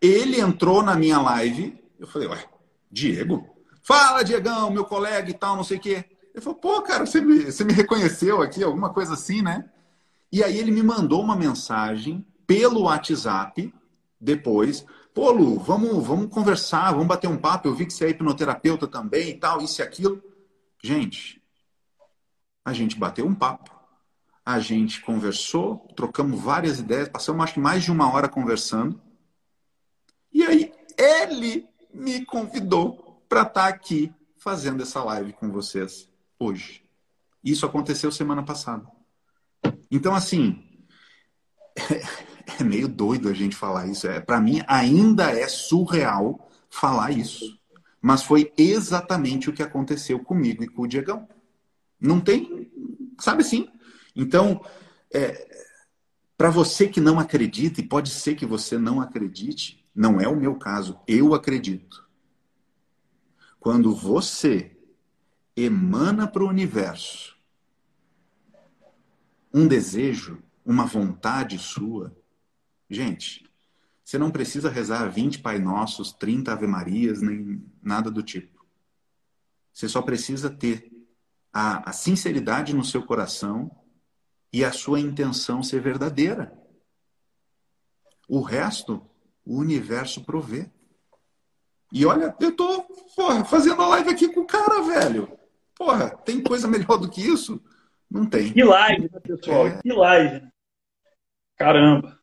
ele 0.00 0.40
entrou 0.40 0.82
na 0.82 0.96
minha 0.96 1.20
live. 1.20 1.78
Eu 1.98 2.06
falei, 2.06 2.26
ué, 2.26 2.48
Diego? 2.90 3.55
Fala, 3.86 4.24
Diegão, 4.24 4.68
meu 4.68 4.84
colega 4.84 5.30
e 5.30 5.32
tal, 5.32 5.54
não 5.54 5.62
sei 5.62 5.76
o 5.76 5.80
quê. 5.80 6.04
Ele 6.34 6.42
falou, 6.42 6.58
pô, 6.58 6.82
cara, 6.82 7.06
você 7.06 7.20
me, 7.20 7.44
você 7.44 7.62
me 7.62 7.72
reconheceu 7.72 8.42
aqui, 8.42 8.64
alguma 8.64 8.92
coisa 8.92 9.14
assim, 9.14 9.42
né? 9.42 9.70
E 10.32 10.42
aí 10.42 10.58
ele 10.58 10.72
me 10.72 10.82
mandou 10.82 11.22
uma 11.22 11.36
mensagem 11.36 12.26
pelo 12.48 12.82
WhatsApp 12.82 13.72
depois. 14.20 14.84
Pô, 15.14 15.30
Lu, 15.30 15.60
vamos, 15.60 16.04
vamos 16.04 16.34
conversar, 16.34 16.90
vamos 16.90 17.06
bater 17.06 17.28
um 17.28 17.36
papo. 17.36 17.68
Eu 17.68 17.76
vi 17.76 17.86
que 17.86 17.92
você 17.92 18.06
é 18.06 18.10
hipnoterapeuta 18.10 18.88
também 18.88 19.28
e 19.28 19.34
tal, 19.34 19.62
isso 19.62 19.80
e 19.80 19.84
aquilo. 19.84 20.20
Gente, 20.82 21.40
a 22.64 22.72
gente 22.72 22.98
bateu 22.98 23.24
um 23.24 23.36
papo. 23.36 23.70
A 24.44 24.58
gente 24.58 25.00
conversou, 25.00 25.86
trocamos 25.94 26.40
várias 26.40 26.80
ideias, 26.80 27.08
passamos 27.08 27.44
acho 27.44 27.54
que 27.54 27.60
mais 27.60 27.84
de 27.84 27.92
uma 27.92 28.12
hora 28.12 28.28
conversando. 28.28 29.00
E 30.32 30.42
aí 30.42 30.72
ele 30.98 31.68
me 31.94 32.24
convidou 32.24 33.05
para 33.28 33.42
estar 33.42 33.52
tá 33.52 33.68
aqui 33.68 34.12
fazendo 34.38 34.82
essa 34.82 35.02
live 35.02 35.32
com 35.32 35.50
vocês 35.50 36.08
hoje. 36.38 36.84
Isso 37.42 37.66
aconteceu 37.66 38.10
semana 38.10 38.42
passada. 38.42 38.86
Então, 39.90 40.14
assim, 40.14 40.62
é, 42.58 42.64
meio 42.64 42.88
doido 42.88 43.28
a 43.28 43.32
gente 43.32 43.56
falar 43.56 43.86
isso. 43.86 44.06
É, 44.06 44.20
Para 44.20 44.40
mim, 44.40 44.62
ainda 44.66 45.30
é 45.30 45.48
surreal 45.48 46.48
falar 46.68 47.10
isso. 47.10 47.58
Mas 48.00 48.22
foi 48.22 48.52
exatamente 48.56 49.50
o 49.50 49.52
que 49.52 49.62
aconteceu 49.62 50.18
comigo 50.20 50.62
e 50.62 50.68
com 50.68 50.82
o 50.82 50.86
Diegão. 50.86 51.28
Não 52.00 52.20
tem, 52.20 52.70
sabe 53.18 53.42
assim? 53.42 53.68
Então, 54.14 54.64
é, 55.12 55.66
para 56.36 56.50
você 56.50 56.86
que 56.86 57.00
não 57.00 57.18
acredita, 57.18 57.80
e 57.80 57.88
pode 57.88 58.10
ser 58.10 58.34
que 58.34 58.46
você 58.46 58.78
não 58.78 59.00
acredite, 59.00 59.84
não 59.94 60.20
é 60.20 60.28
o 60.28 60.36
meu 60.36 60.54
caso, 60.56 61.00
eu 61.08 61.34
acredito. 61.34 62.05
Quando 63.66 63.92
você 63.92 64.78
emana 65.56 66.28
para 66.28 66.44
o 66.44 66.48
universo 66.48 67.36
um 69.52 69.66
desejo, 69.66 70.40
uma 70.64 70.86
vontade 70.86 71.58
sua. 71.58 72.16
Gente, 72.88 73.44
você 74.04 74.18
não 74.18 74.30
precisa 74.30 74.70
rezar 74.70 75.08
20 75.08 75.40
Pai 75.40 75.58
Nossos, 75.58 76.12
30 76.12 76.52
Ave 76.52 76.68
Marias, 76.68 77.20
nem 77.20 77.60
nada 77.82 78.08
do 78.08 78.22
tipo. 78.22 78.64
Você 79.72 79.88
só 79.88 80.00
precisa 80.00 80.48
ter 80.48 80.88
a, 81.52 81.90
a 81.90 81.92
sinceridade 81.92 82.72
no 82.72 82.84
seu 82.84 83.02
coração 83.02 83.68
e 84.52 84.64
a 84.64 84.70
sua 84.70 85.00
intenção 85.00 85.60
ser 85.60 85.80
verdadeira. 85.80 86.56
O 88.28 88.42
resto, 88.42 89.04
o 89.44 89.56
universo 89.56 90.22
provê. 90.22 90.70
E 91.92 92.04
olha, 92.04 92.34
eu 92.40 92.54
tô 92.54 92.82
porra, 93.14 93.44
fazendo 93.44 93.80
a 93.82 93.88
live 93.88 94.10
aqui 94.10 94.28
com 94.28 94.40
o 94.40 94.46
cara, 94.46 94.82
velho. 94.82 95.38
Porra, 95.74 96.10
tem 96.10 96.42
coisa 96.42 96.66
melhor 96.68 96.98
do 96.98 97.10
que 97.10 97.20
isso? 97.20 97.62
Não 98.10 98.26
tem. 98.26 98.52
Que 98.52 98.64
live, 98.64 99.10
né, 99.12 99.20
pessoal? 99.20 99.66
É... 99.66 99.82
Que 99.82 99.92
live. 99.92 100.40
Né? 100.40 100.50
Caramba. 101.56 102.20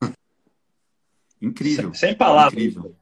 Incrível. 1.40 1.94
Sem, 1.94 2.10
sem 2.10 2.16
palavras. 2.16 2.62
Incrível. 2.62 2.96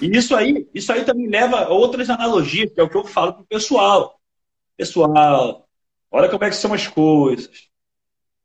E 0.00 0.14
isso 0.14 0.36
aí, 0.36 0.68
isso 0.74 0.92
aí 0.92 1.04
também 1.04 1.28
leva 1.28 1.60
a 1.60 1.68
outras 1.70 2.10
analogias, 2.10 2.70
que 2.72 2.80
é 2.80 2.82
o 2.82 2.88
que 2.88 2.96
eu 2.96 3.04
falo 3.04 3.32
para 3.32 3.42
o 3.42 3.46
pessoal. 3.46 4.20
Pessoal, 4.76 5.66
olha 6.10 6.28
como 6.28 6.44
é 6.44 6.50
que 6.50 6.56
são 6.56 6.74
as 6.74 6.86
coisas. 6.86 7.70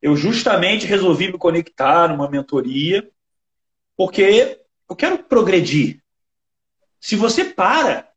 Eu 0.02 0.16
justamente 0.16 0.86
resolvi 0.86 1.32
me 1.32 1.38
conectar 1.38 2.08
numa 2.08 2.30
mentoria, 2.30 3.10
porque 3.96 4.60
eu 4.90 4.96
quero 4.96 5.24
progredir. 5.24 6.02
Se 7.00 7.16
você 7.16 7.46
para 7.46 8.12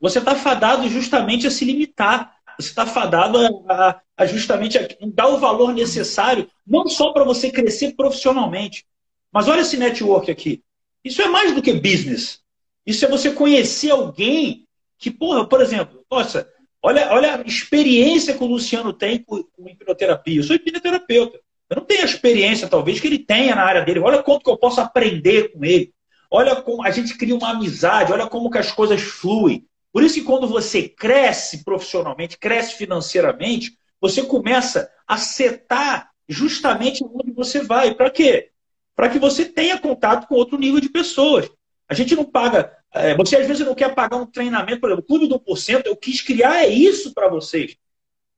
você 0.00 0.18
está 0.18 0.34
fadado 0.34 0.88
justamente 0.88 1.46
a 1.46 1.50
se 1.50 1.64
limitar. 1.64 2.34
Você 2.58 2.70
está 2.70 2.86
fadado 2.86 3.64
a, 3.68 4.00
a, 4.16 4.26
justamente 4.26 4.78
a 4.78 4.88
dar 5.14 5.28
o 5.28 5.38
valor 5.38 5.74
necessário, 5.74 6.50
não 6.66 6.88
só 6.88 7.12
para 7.12 7.24
você 7.24 7.50
crescer 7.50 7.92
profissionalmente. 7.92 8.86
Mas 9.30 9.46
olha 9.46 9.60
esse 9.60 9.76
network 9.76 10.30
aqui. 10.30 10.62
Isso 11.04 11.20
é 11.20 11.28
mais 11.28 11.54
do 11.54 11.62
que 11.62 11.72
business. 11.74 12.40
Isso 12.84 13.04
é 13.04 13.08
você 13.08 13.32
conhecer 13.32 13.90
alguém 13.90 14.66
que, 14.98 15.10
porra, 15.10 15.46
por 15.46 15.60
exemplo, 15.60 16.04
nossa, 16.10 16.48
olha, 16.82 17.12
olha 17.12 17.36
a 17.36 17.42
experiência 17.42 18.34
que 18.34 18.42
o 18.42 18.46
Luciano 18.46 18.92
tem 18.92 19.22
com, 19.22 19.42
com 19.42 19.68
hipnoterapia. 19.68 20.40
Eu 20.40 20.44
sou 20.44 20.56
hipnoterapeuta. 20.56 21.40
Eu 21.68 21.76
não 21.76 21.84
tenho 21.84 22.02
a 22.02 22.06
experiência, 22.06 22.68
talvez, 22.68 22.98
que 22.98 23.06
ele 23.06 23.18
tenha 23.18 23.54
na 23.54 23.62
área 23.62 23.82
dele. 23.82 24.00
Olha 24.00 24.22
quanto 24.22 24.42
que 24.42 24.50
eu 24.50 24.56
posso 24.56 24.80
aprender 24.80 25.52
com 25.52 25.64
ele. 25.64 25.92
Olha 26.30 26.56
como 26.56 26.84
a 26.84 26.90
gente 26.90 27.16
cria 27.16 27.34
uma 27.34 27.50
amizade, 27.50 28.12
olha 28.12 28.26
como 28.26 28.50
que 28.50 28.58
as 28.58 28.70
coisas 28.70 29.00
fluem. 29.00 29.66
Por 29.92 30.02
isso 30.02 30.14
que 30.14 30.22
quando 30.22 30.46
você 30.46 30.88
cresce 30.88 31.64
profissionalmente, 31.64 32.38
cresce 32.38 32.76
financeiramente, 32.76 33.76
você 34.00 34.22
começa 34.22 34.90
a 35.06 35.16
setar 35.16 36.10
justamente 36.28 37.04
onde 37.04 37.32
você 37.32 37.62
vai. 37.62 37.94
Para 37.94 38.10
quê? 38.10 38.50
Para 38.94 39.08
que 39.08 39.18
você 39.18 39.44
tenha 39.44 39.78
contato 39.78 40.28
com 40.28 40.36
outro 40.36 40.58
nível 40.58 40.80
de 40.80 40.88
pessoas. 40.88 41.50
A 41.88 41.94
gente 41.94 42.14
não 42.14 42.24
paga. 42.24 42.76
É, 42.92 43.14
você 43.14 43.36
às 43.36 43.46
vezes 43.46 43.64
não 43.64 43.74
quer 43.74 43.94
pagar 43.94 44.16
um 44.16 44.26
treinamento, 44.26 44.80
por 44.80 44.90
exemplo, 44.90 45.04
o 45.04 45.06
Clube 45.06 45.28
do 45.28 45.38
1%, 45.38 45.86
eu 45.86 45.96
quis 45.96 46.20
criar 46.22 46.64
é 46.64 46.68
isso 46.68 47.14
para 47.14 47.28
vocês. 47.28 47.76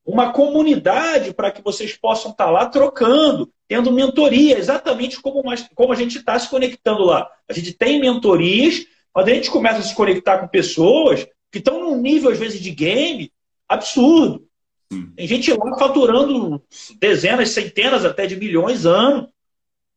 Uma 0.04 0.32
comunidade 0.32 1.32
para 1.32 1.50
que 1.50 1.62
vocês 1.62 1.96
possam 1.96 2.32
estar 2.32 2.46
tá 2.46 2.50
lá 2.50 2.66
trocando, 2.66 3.50
tendo 3.68 3.92
mentoria, 3.92 4.58
exatamente 4.58 5.20
como, 5.20 5.42
como 5.74 5.92
a 5.92 5.96
gente 5.96 6.18
está 6.18 6.38
se 6.38 6.48
conectando 6.48 7.04
lá. 7.04 7.30
A 7.48 7.52
gente 7.52 7.72
tem 7.72 8.00
mentorias, 8.00 8.84
quando 9.12 9.28
a 9.28 9.34
gente 9.34 9.50
começa 9.50 9.78
a 9.78 9.82
se 9.82 9.94
conectar 9.94 10.38
com 10.38 10.48
pessoas, 10.48 11.26
que 11.50 11.58
estão 11.58 11.80
num 11.80 12.00
nível, 12.00 12.30
às 12.30 12.38
vezes, 12.38 12.60
de 12.60 12.70
game 12.70 13.32
absurdo. 13.68 14.46
Tem 15.16 15.26
gente 15.26 15.52
lá 15.52 15.78
faturando 15.78 16.62
dezenas, 17.00 17.50
centenas 17.50 18.04
até 18.04 18.26
de 18.26 18.36
milhões 18.36 18.84
ano. 18.84 19.28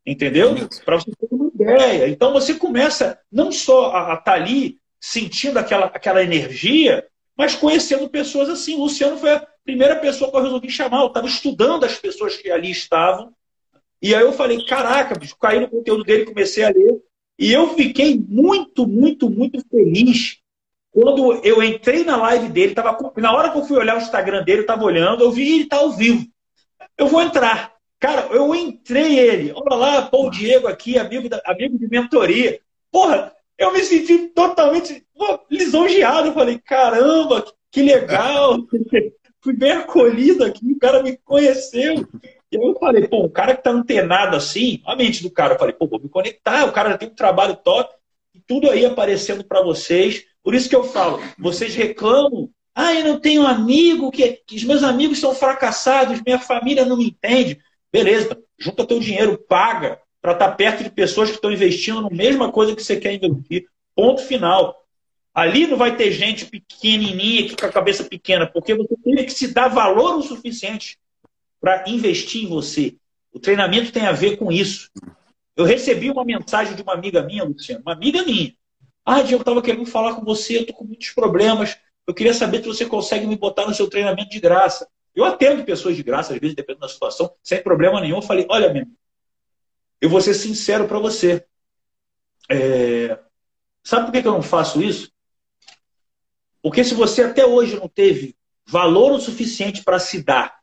Entendeu? 0.05 0.53
Para 0.85 0.97
você 0.97 1.11
ter 1.11 1.27
uma 1.31 1.44
ideia. 1.73 2.07
Então 2.09 2.33
você 2.33 2.53
começa 2.53 3.19
não 3.31 3.51
só 3.51 3.95
a 3.95 4.13
estar 4.13 4.21
tá 4.21 4.33
ali 4.33 4.77
sentindo 4.99 5.57
aquela, 5.57 5.85
aquela 5.87 6.23
energia, 6.23 7.05
mas 7.37 7.55
conhecendo 7.55 8.09
pessoas 8.09 8.49
assim. 8.49 8.75
O 8.75 8.83
Luciano 8.83 9.17
foi 9.17 9.31
a 9.31 9.47
primeira 9.63 9.95
pessoa 9.95 10.29
que 10.31 10.37
eu 10.37 10.43
resolvi 10.43 10.69
chamar. 10.69 11.01
Eu 11.01 11.07
estava 11.07 11.27
estudando 11.27 11.83
as 11.83 11.97
pessoas 11.97 12.37
que 12.37 12.49
ali 12.49 12.71
estavam. 12.71 13.33
E 14.01 14.13
aí 14.13 14.21
eu 14.21 14.33
falei, 14.33 14.65
caraca, 14.65 15.17
bicho, 15.17 15.35
caí 15.39 15.59
no 15.59 15.69
conteúdo 15.69 16.03
dele, 16.03 16.25
comecei 16.25 16.63
a 16.63 16.69
ler. 16.69 17.01
E 17.37 17.51
eu 17.51 17.73
fiquei 17.75 18.17
muito, 18.17 18.87
muito, 18.87 19.29
muito 19.29 19.63
feliz 19.69 20.39
quando 20.95 21.41
eu 21.43 21.61
entrei 21.61 22.05
na 22.05 22.15
live 22.15 22.47
dele, 22.47 22.73
tava, 22.73 22.97
na 23.17 23.35
hora 23.35 23.51
que 23.51 23.57
eu 23.57 23.65
fui 23.65 23.77
olhar 23.77 23.97
o 23.97 24.01
Instagram 24.01 24.45
dele, 24.45 24.59
eu 24.59 24.61
estava 24.61 24.85
olhando, 24.85 25.25
eu 25.25 25.29
vi 25.29 25.55
ele 25.55 25.65
tá 25.65 25.75
ao 25.75 25.91
vivo. 25.91 26.25
Eu 26.97 27.07
vou 27.07 27.21
entrar. 27.21 27.74
Cara, 27.99 28.27
eu 28.31 28.53
entrei 28.53 29.17
ele. 29.17 29.53
Olha 29.53 29.75
lá, 29.75 30.09
o 30.11 30.29
Diego 30.29 30.67
aqui, 30.67 30.97
amigo, 30.97 31.29
da, 31.29 31.41
amigo 31.45 31.77
de 31.77 31.87
mentoria. 31.87 32.59
Porra, 32.91 33.33
eu 33.57 33.73
me 33.73 33.81
senti 33.83 34.29
totalmente 34.29 35.05
pô, 35.15 35.39
lisonjeado. 35.49 36.27
Eu 36.27 36.33
falei, 36.33 36.59
caramba, 36.59 37.45
que 37.71 37.81
legal. 37.81 38.57
Fui 39.41 39.53
bem 39.53 39.73
acolhido 39.73 40.43
aqui, 40.43 40.71
o 40.71 40.79
cara 40.79 41.03
me 41.03 41.17
conheceu. 41.17 42.07
E 42.51 42.57
aí 42.57 42.63
eu 42.65 42.75
falei, 42.79 43.07
pô, 43.07 43.25
um 43.25 43.29
cara 43.29 43.55
que 43.55 43.63
tá 43.63 43.69
antenado 43.69 44.35
assim, 44.35 44.81
a 44.85 44.95
mente 44.95 45.21
do 45.21 45.29
cara, 45.29 45.53
eu 45.53 45.59
falei, 45.59 45.73
pô, 45.73 45.87
vou 45.87 45.99
me 45.99 46.09
conectar, 46.09 46.65
o 46.65 46.71
cara 46.71 46.97
tem 46.97 47.09
um 47.09 47.13
trabalho 47.13 47.55
top, 47.55 47.93
e 48.33 48.39
tudo 48.39 48.71
aí 48.71 48.85
aparecendo 48.85 49.43
para 49.43 49.61
vocês. 49.61 50.23
Por 50.43 50.55
isso 50.55 50.67
que 50.67 50.75
eu 50.75 50.83
falo, 50.83 51.21
vocês 51.37 51.75
reclamam, 51.75 52.49
ah, 52.73 52.93
eu 52.93 53.05
não 53.05 53.19
tenho 53.19 53.45
amigo, 53.45 54.11
que, 54.11 54.41
que 54.47 54.55
os 54.55 54.63
meus 54.63 54.83
amigos 54.83 55.19
são 55.19 55.35
fracassados, 55.35 56.21
minha 56.21 56.39
família 56.39 56.85
não 56.85 56.97
me 56.97 57.07
entende. 57.07 57.59
Beleza, 57.95 58.37
junta 58.59 58.85
teu 58.85 58.99
dinheiro, 58.99 59.37
paga 59.37 60.01
para 60.21 60.33
estar 60.33 60.49
tá 60.49 60.53
perto 60.53 60.83
de 60.83 60.89
pessoas 60.89 61.29
que 61.29 61.35
estão 61.35 61.49
investindo 61.49 62.01
na 62.01 62.09
mesma 62.09 62.51
coisa 62.51 62.75
que 62.75 62.83
você 62.83 62.97
quer 62.97 63.13
investir. 63.13 63.67
Ponto 63.95 64.21
final. 64.21 64.85
Ali 65.33 65.65
não 65.65 65.77
vai 65.77 65.95
ter 65.95 66.11
gente 66.11 66.45
pequenininha 66.45 67.47
que 67.47 67.55
com 67.55 67.65
a 67.65 67.71
cabeça 67.71 68.03
pequena, 68.03 68.45
porque 68.45 68.75
você 68.75 68.93
tem 69.01 69.25
que 69.25 69.31
se 69.31 69.53
dar 69.53 69.69
valor 69.69 70.17
o 70.17 70.21
suficiente 70.21 70.97
para 71.61 71.85
investir 71.87 72.43
em 72.43 72.49
você. 72.49 72.97
O 73.31 73.39
treinamento 73.39 73.93
tem 73.93 74.05
a 74.05 74.11
ver 74.11 74.35
com 74.35 74.51
isso. 74.51 74.91
Eu 75.55 75.63
recebi 75.63 76.11
uma 76.11 76.25
mensagem 76.25 76.75
de 76.75 76.81
uma 76.81 76.93
amiga 76.93 77.23
minha, 77.23 77.45
Luciano, 77.45 77.81
uma 77.81 77.93
amiga 77.93 78.23
minha. 78.23 78.53
Ah, 79.05 79.21
Diego, 79.21 79.35
eu 79.35 79.39
estava 79.39 79.61
querendo 79.61 79.85
falar 79.85 80.15
com 80.15 80.25
você, 80.25 80.57
eu 80.57 80.61
estou 80.61 80.75
com 80.75 80.83
muitos 80.83 81.11
problemas. 81.11 81.77
Eu 82.05 82.13
queria 82.13 82.33
saber 82.33 82.61
se 82.61 82.67
você 82.67 82.85
consegue 82.85 83.25
me 83.25 83.37
botar 83.37 83.65
no 83.65 83.73
seu 83.73 83.89
treinamento 83.89 84.31
de 84.31 84.41
graça. 84.41 84.85
Eu 85.15 85.23
atendo 85.23 85.63
pessoas 85.63 85.95
de 85.95 86.03
graça, 86.03 86.33
às 86.33 86.39
vezes, 86.39 86.55
dependendo 86.55 86.81
da 86.81 86.89
situação, 86.89 87.33
sem 87.41 87.63
problema 87.63 88.01
nenhum. 88.01 88.17
Eu 88.17 88.21
falei, 88.21 88.45
olha, 88.49 88.73
meu, 88.73 88.85
eu 90.01 90.09
vou 90.09 90.19
ser 90.19 90.33
sincero 90.33 90.87
para 90.87 90.99
você. 90.99 91.45
É... 92.49 93.17
Sabe 93.83 94.05
por 94.05 94.21
que 94.21 94.27
eu 94.27 94.33
não 94.33 94.41
faço 94.41 94.81
isso? 94.81 95.11
Porque 96.61 96.83
se 96.83 96.93
você 96.93 97.23
até 97.23 97.45
hoje 97.45 97.75
não 97.75 97.87
teve 97.87 98.35
valor 98.67 99.11
o 99.11 99.19
suficiente 99.19 99.83
para 99.83 99.99
se 99.99 100.23
dar, 100.23 100.59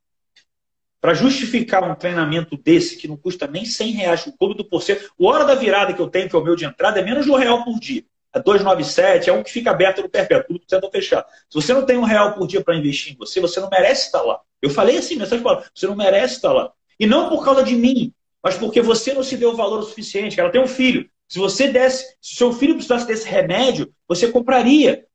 para 1.01 1.15
justificar 1.15 1.83
um 1.89 1.95
treinamento 1.95 2.57
desse, 2.57 2.97
que 2.97 3.09
não 3.09 3.16
custa 3.16 3.47
nem 3.47 3.65
100 3.65 3.93
reais 3.93 4.27
o 4.27 4.37
clube 4.37 4.57
do 4.57 4.65
porcento, 4.65 5.12
o 5.16 5.27
hora 5.27 5.45
da 5.45 5.55
virada 5.55 5.95
que 5.95 6.01
eu 6.01 6.09
tenho, 6.09 6.29
que 6.29 6.37
é 6.37 6.39
o 6.39 6.45
meu 6.45 6.57
de 6.57 6.65
entrada, 6.65 7.01
é 7.01 7.05
menos 7.05 7.24
de 7.24 7.31
um 7.31 7.37
real 7.37 7.65
por 7.65 7.79
dia. 7.81 8.05
É 8.34 8.40
297, 8.40 9.28
é 9.28 9.32
um 9.32 9.42
que 9.42 9.52
fica 9.52 9.70
aberto 9.70 10.00
no 10.00 10.09
perpétuo, 10.09 10.56
tudo 10.56 10.64
sendo 10.66 10.90
fechado. 10.90 11.26
Se 11.50 11.54
você 11.54 11.74
não 11.74 11.84
tem 11.84 11.98
um 11.98 12.04
real 12.04 12.32
por 12.32 12.46
dia 12.46 12.62
para 12.62 12.74
investir 12.74 13.12
em 13.12 13.16
você, 13.16 13.40
você 13.40 13.60
não 13.60 13.68
merece 13.68 14.06
estar 14.06 14.22
lá. 14.22 14.40
Eu 14.60 14.70
falei 14.70 14.96
assim, 14.96 15.16
mensagem 15.16 15.42
palavras, 15.42 15.70
você 15.74 15.86
não 15.86 15.96
merece 15.96 16.36
estar 16.36 16.52
lá. 16.52 16.72
E 16.98 17.06
não 17.06 17.28
por 17.28 17.44
causa 17.44 17.62
de 17.62 17.74
mim, 17.74 18.14
mas 18.42 18.56
porque 18.56 18.80
você 18.80 19.12
não 19.12 19.22
se 19.22 19.36
deu 19.36 19.54
valor 19.54 19.80
o 19.80 19.82
suficiente. 19.82 20.40
Ela 20.40 20.50
tem 20.50 20.60
um 20.60 20.66
filho. 20.66 21.09
Se 21.28 21.38
você 21.38 21.68
desse, 21.68 22.16
se 22.20 22.36
seu 22.36 22.52
filho 22.52 22.74
precisasse 22.74 23.06
desse 23.06 23.26
remédio, 23.26 23.92
você 24.09 24.30
compraria. 24.30 25.06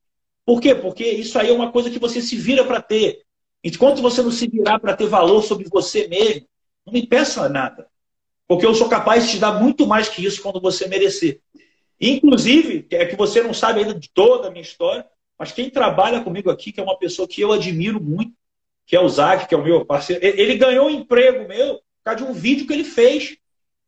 Por 0.46 0.62
quê? 0.62 0.74
Porque 0.74 1.04
isso 1.04 1.38
aí 1.38 1.50
é 1.50 1.54
uma 1.54 1.72
coisa 1.72 1.90
que 1.90 2.00
você 2.00 2.22
se 2.22 2.36
vira 2.36 2.64
para 2.64 2.82
ter. 2.82 3.24
Enquanto 3.64 4.02
você 4.02 4.22
não 4.22 4.32
se 4.32 4.48
virar 4.48 4.80
para 4.80 4.96
ter 4.96 5.08
valor 5.08 5.44
sobre 5.44 5.68
você 5.70 6.08
mesmo, 6.08 6.48
não 6.86 6.94
me 6.94 7.06
peça 7.06 7.50
nada. 7.50 7.88
Porque 8.48 8.66
eu 8.66 8.74
sou 8.74 8.88
capaz 8.88 9.26
de 9.26 9.32
te 9.32 9.40
dar 9.40 9.60
muito 9.62 9.86
mais 9.86 10.08
que 10.08 10.26
isso 10.26 10.42
quando 10.42 10.62
você 10.62 10.88
merecer. 10.88 11.42
Inclusive, 12.00 12.88
é 12.92 13.06
que 13.06 13.16
você 13.16 13.42
não 13.42 13.54
sabe 13.54 13.80
ainda 13.80 13.94
de 13.94 14.10
toda 14.10 14.48
a 14.48 14.52
minha 14.52 14.62
história, 14.62 15.06
mas 15.38 15.52
quem 15.52 15.70
trabalha 15.70 16.22
comigo 16.22 16.50
aqui, 16.50 16.72
que 16.72 16.80
é 16.80 16.84
uma 16.84 16.98
pessoa 16.98 17.28
que 17.28 17.42
eu 17.42 17.52
admiro 17.52 18.02
muito, 18.02 18.34
que 18.86 18.96
é 18.96 19.02
o 19.02 19.10
Zac, 19.10 19.48
que 19.48 19.54
é 19.54 19.58
o 19.58 19.64
meu 19.64 19.86
parceiro, 19.86 20.26
ele 20.26 20.56
ganhou 20.56 20.88
um 20.88 20.90
emprego 20.90 21.48
meu 21.48 21.76
por 21.76 22.04
causa 22.04 22.24
de 22.24 22.32
um 22.32 22.34
vídeo 22.34 22.66
que 22.66 22.74
ele 22.74 22.86
fez, 22.86 23.38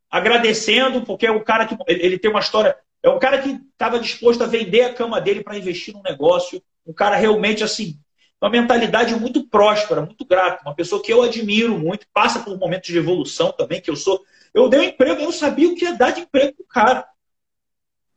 agradecendo, 0.10 1.04
porque 1.04 1.26
é 1.26 1.32
um 1.32 1.44
cara 1.44 1.66
que 1.66 1.78
ele 1.88 2.20
tem 2.20 2.30
uma 2.30 2.40
história, 2.42 2.76
é 3.02 3.10
um 3.10 3.20
cara 3.20 3.42
que 3.42 3.50
estava 3.72 4.00
disposto 4.00 4.44
a 4.44 4.48
vender 4.48 4.82
a 4.82 4.94
cama 4.94 5.22
dele 5.22 5.42
para 5.42 5.58
investir 5.58 5.94
num 5.94 6.02
negócio, 6.02 6.62
um 6.86 6.92
cara 6.92 7.16
realmente 7.16 7.64
assim, 7.64 7.98
uma 8.42 8.50
mentalidade 8.50 9.16
muito 9.16 9.48
próspera, 9.48 10.02
muito 10.02 10.26
grata, 10.26 10.64
uma 10.66 10.76
pessoa 10.76 11.02
que 11.02 11.12
eu 11.12 11.22
admiro 11.22 11.78
muito, 11.78 12.08
passa 12.14 12.40
por 12.40 12.58
momentos 12.58 12.90
de 12.90 12.98
evolução 12.98 13.52
também, 13.52 13.82
que 13.82 13.90
eu 13.90 13.96
sou. 13.96 14.22
Eu 14.54 14.70
dei 14.70 14.80
um 14.80 14.84
emprego, 14.84 15.22
eu 15.22 15.32
sabia 15.32 15.70
o 15.70 15.76
que 15.76 15.86
ia 15.86 15.94
dar 15.94 16.12
de 16.12 16.22
emprego 16.22 16.54
pro 16.56 16.66
cara. 16.66 17.06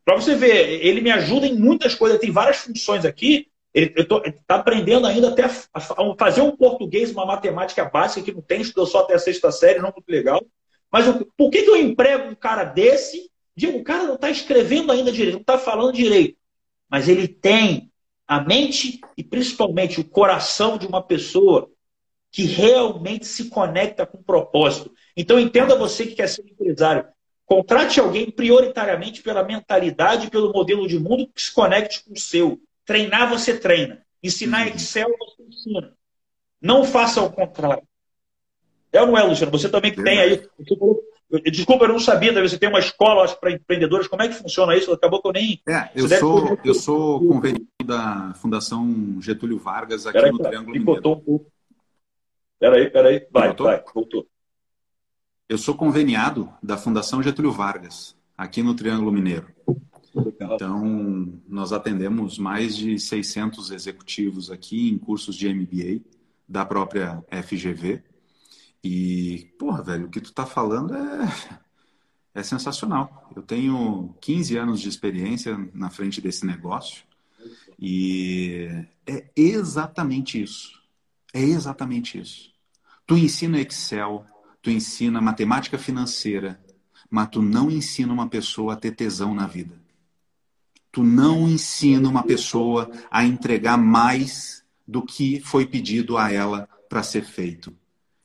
Para 0.05 0.17
você 0.17 0.35
ver, 0.35 0.85
ele 0.85 1.01
me 1.01 1.11
ajuda 1.11 1.47
em 1.47 1.55
muitas 1.55 1.95
coisas, 1.95 2.19
tem 2.19 2.31
várias 2.31 2.59
funções 2.59 3.05
aqui. 3.05 3.49
Ele 3.73 3.95
está 3.97 4.57
aprendendo 4.57 5.07
ainda 5.07 5.31
até 5.31 5.45
a, 5.45 5.81
fazer 6.19 6.43
um 6.43 6.57
português, 6.57 7.11
uma 7.11 7.25
matemática 7.25 7.85
básica 7.85 8.23
que 8.23 8.33
não 8.33 8.43
tem, 8.43 8.61
estudou 8.61 8.87
só 8.87 9.01
até 9.01 9.15
a 9.15 9.19
sexta 9.19 9.51
série, 9.51 9.79
não 9.79 9.93
muito 9.93 10.09
legal. 10.09 10.45
Mas 10.91 11.07
eu, 11.07 11.27
por 11.37 11.51
que, 11.51 11.63
que 11.63 11.71
eu 11.71 11.77
emprego 11.77 12.29
um 12.29 12.35
cara 12.35 12.65
desse? 12.65 13.31
Digo, 13.57 13.79
o 13.79 13.85
cara 13.85 14.05
não 14.05 14.17
está 14.17 14.29
escrevendo 14.29 14.93
ainda 14.93 15.11
direito, 15.11 15.35
não 15.35 15.41
está 15.41 15.59
falando 15.59 15.95
direito. 15.95 16.37
Mas 16.91 17.09
ele 17.09 17.27
tem 17.27 17.91
a 18.27 18.41
mente 18.41 19.01
e 19.17 19.25
principalmente 19.25 20.01
o 20.01 20.05
coração 20.05 20.77
de 20.77 20.87
uma 20.87 21.03
pessoa 21.03 21.71
que 22.31 22.45
realmente 22.45 23.27
se 23.27 23.51
conecta 23.51 24.07
com 24.07 24.19
o 24.19 24.25
propósito. 24.25 24.93
Então 25.17 25.39
entenda 25.39 25.77
você 25.77 26.07
que 26.07 26.15
quer 26.15 26.29
ser 26.29 26.43
empresário. 26.43 27.07
Contrate 27.47 28.01
alguém 28.01 28.31
prioritariamente 28.31 29.23
pela 29.23 29.45
mentalidade, 29.45 30.31
pelo 30.31 30.53
modelo 30.53 30.87
de 30.87 30.99
mundo 30.99 31.29
que 31.35 31.43
se 31.43 31.53
conecte 31.53 32.05
com 32.05 32.15
o 32.15 32.19
seu. 32.19 32.61
Treinar, 32.85 33.29
você 33.29 33.59
treina. 33.59 34.03
Ensinar 34.23 34.67
uhum. 34.67 34.75
Excel, 34.75 35.09
você 35.19 35.43
ensina. 35.43 35.93
Não 36.61 36.85
faça 36.85 37.21
o 37.21 37.31
contrário. 37.31 37.83
É 38.93 39.01
ou 39.01 39.07
não 39.07 39.19
é, 39.19 39.23
Luciano? 39.23 39.51
Você 39.53 39.69
também 39.69 39.93
que 39.93 40.03
tem 40.03 40.21
aí. 40.21 40.49
Desculpa, 41.51 41.87
eu 41.87 41.89
não 41.89 41.99
sabia, 41.99 42.33
você 42.43 42.59
tem 42.59 42.69
uma 42.69 42.79
escola 42.79 43.27
para 43.37 43.51
empreendedores. 43.51 44.07
Como 44.07 44.23
é 44.23 44.29
que 44.29 44.35
funciona 44.35 44.77
isso? 44.77 44.93
Acabou 44.93 45.21
que 45.21 45.29
eu 45.29 45.33
nem. 45.33 45.61
É, 45.67 45.89
eu 45.95 46.07
sou, 46.09 46.59
eu 46.63 46.75
sou 46.75 47.27
convenido 47.27 47.67
da 47.85 48.35
Fundação 48.35 49.19
Getúlio 49.21 49.59
Vargas 49.59 50.07
aqui 50.07 50.31
no 50.31 50.39
Triângulo 50.39 50.79
Mineiro. 50.79 51.23
Um 51.27 51.41
Peraí, 52.61 52.91
peraí. 52.91 53.27
Vai, 53.31 53.53
vai, 53.55 53.83
voltou. 53.93 54.29
Eu 55.53 55.59
sou 55.59 55.75
conveniado 55.75 56.51
da 56.63 56.79
Fundação 56.79 57.23
Getúlio 57.23 57.53
Vargas, 57.53 58.17
aqui 58.39 58.63
no 58.63 58.75
Triângulo 58.75 59.13
Mineiro. 59.13 59.49
Então, 60.41 61.31
nós 61.47 61.75
atendemos 61.75 62.39
mais 62.39 62.75
de 62.75 62.99
600 62.99 63.71
executivos 63.71 64.51
aqui 64.51 64.89
em 64.89 64.97
cursos 64.97 65.37
de 65.37 65.53
MBA 65.53 66.01
da 66.49 66.65
própria 66.65 67.23
FGV. 67.31 68.03
E, 68.83 69.53
porra, 69.59 69.83
velho, 69.83 70.07
o 70.07 70.09
que 70.09 70.23
tu 70.23 70.33
tá 70.33 70.47
falando 70.47 70.97
é, 70.97 71.61
é 72.37 72.43
sensacional. 72.43 73.31
Eu 73.37 73.43
tenho 73.43 74.15
15 74.23 74.57
anos 74.57 74.81
de 74.81 74.89
experiência 74.89 75.71
na 75.75 75.91
frente 75.91 76.19
desse 76.23 76.47
negócio 76.47 77.05
e 77.79 78.87
é 79.07 79.31
exatamente 79.37 80.43
isso. 80.43 80.81
É 81.35 81.43
exatamente 81.43 82.19
isso. 82.19 82.51
Tu 83.07 83.19
ensina 83.19 83.61
Excel, 83.61 84.25
tu 84.63 84.71
ensina 84.71 85.21
matemática 85.21 85.77
financeira, 85.77 86.59
mas 87.11 87.29
tu 87.29 87.43
não 87.43 87.71
ensina 87.71 88.13
uma 88.13 88.29
pessoa 88.29 88.75
a 88.75 88.77
ter 88.77 88.93
tesão 88.93 89.35
na 89.35 89.47
vida. 89.47 89.75
Tu 90.93 91.03
não 91.03 91.49
ensina 91.49 92.09
uma 92.09 92.23
pessoa 92.23 92.91
a 93.11 93.25
entregar 93.25 93.77
mais 93.77 94.65
do 94.87 95.03
que 95.03 95.41
foi 95.41 95.67
pedido 95.67 96.17
a 96.17 96.31
ela 96.33 96.69
para 96.89 97.03
ser 97.03 97.25
feito. 97.25 97.75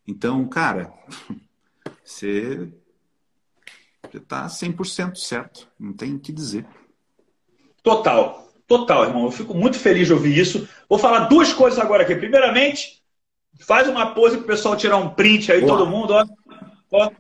Então, 0.08 0.48
cara, 0.48 0.94
você 2.04 2.70
está 4.14 4.48
100% 4.48 5.16
certo, 5.16 5.68
não 5.80 5.94
tem 5.94 6.16
o 6.16 6.20
que 6.20 6.32
dizer. 6.32 6.66
Total, 7.82 8.52
total, 8.68 9.06
irmão. 9.06 9.26
Eu 9.26 9.32
fico 9.32 9.54
muito 9.54 9.80
feliz 9.80 10.08
de 10.08 10.14
ouvir 10.14 10.38
isso. 10.38 10.68
Vou 10.90 11.00
falar 11.00 11.28
duas 11.28 11.54
coisas 11.54 11.80
agora 11.80 12.04
aqui. 12.04 12.16
Primeiramente, 12.16 12.97
Faz 13.60 13.88
uma 13.88 14.14
pose 14.14 14.38
para 14.38 14.44
o 14.44 14.48
pessoal 14.48 14.76
tirar 14.76 14.98
um 14.98 15.10
print 15.10 15.52
aí, 15.52 15.62
Boa. 15.62 15.78
todo 15.78 15.90
mundo, 15.90 16.12
ó. 16.12 16.26
ó. 16.92 17.12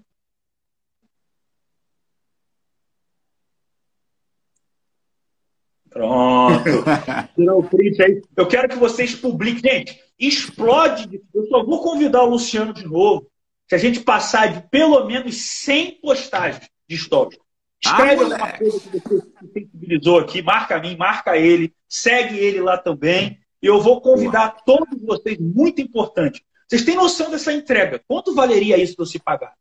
Pronto. 5.89 6.63
Tirou 7.35 7.59
o 7.59 7.67
print 7.67 8.01
aí. 8.01 8.21
Eu 8.35 8.47
quero 8.47 8.69
que 8.69 8.75
vocês 8.75 9.15
publiquem. 9.15 9.71
Gente, 9.71 9.99
explode. 10.19 11.21
Eu 11.33 11.47
só 11.47 11.63
vou 11.63 11.81
convidar 11.81 12.23
o 12.23 12.29
Luciano 12.29 12.73
de 12.73 12.85
novo. 12.85 13.27
Se 13.67 13.75
a 13.75 13.77
gente 13.77 14.01
passar 14.01 14.53
de 14.53 14.69
pelo 14.69 15.05
menos 15.05 15.35
100 15.35 15.99
postagens 16.01 16.69
de 16.87 16.97
stories. 16.97 17.39
Escreve 17.83 18.21
ah, 18.21 18.25
alguma 18.25 18.51
coisa 18.53 18.79
que 18.79 18.99
você 18.99 19.21
sensibilizou 19.53 20.19
aqui, 20.19 20.41
marca 20.41 20.75
a 20.75 20.79
mim, 20.79 20.95
marca 20.95 21.37
ele, 21.37 21.73
segue 21.87 22.37
ele 22.37 22.59
lá 22.59 22.77
também. 22.77 23.39
Eu 23.67 23.81
vou 23.81 23.99
convidar 23.99 24.63
todos 24.65 25.01
vocês, 25.01 25.37
muito 25.37 25.81
importante. 25.81 26.41
Vocês 26.65 26.85
têm 26.85 26.95
noção 26.95 27.29
dessa 27.29 27.51
entrega? 27.51 28.01
Quanto 28.07 28.33
valeria 28.33 28.77
isso 28.77 28.95
você 28.97 29.19
pagar? 29.19 29.53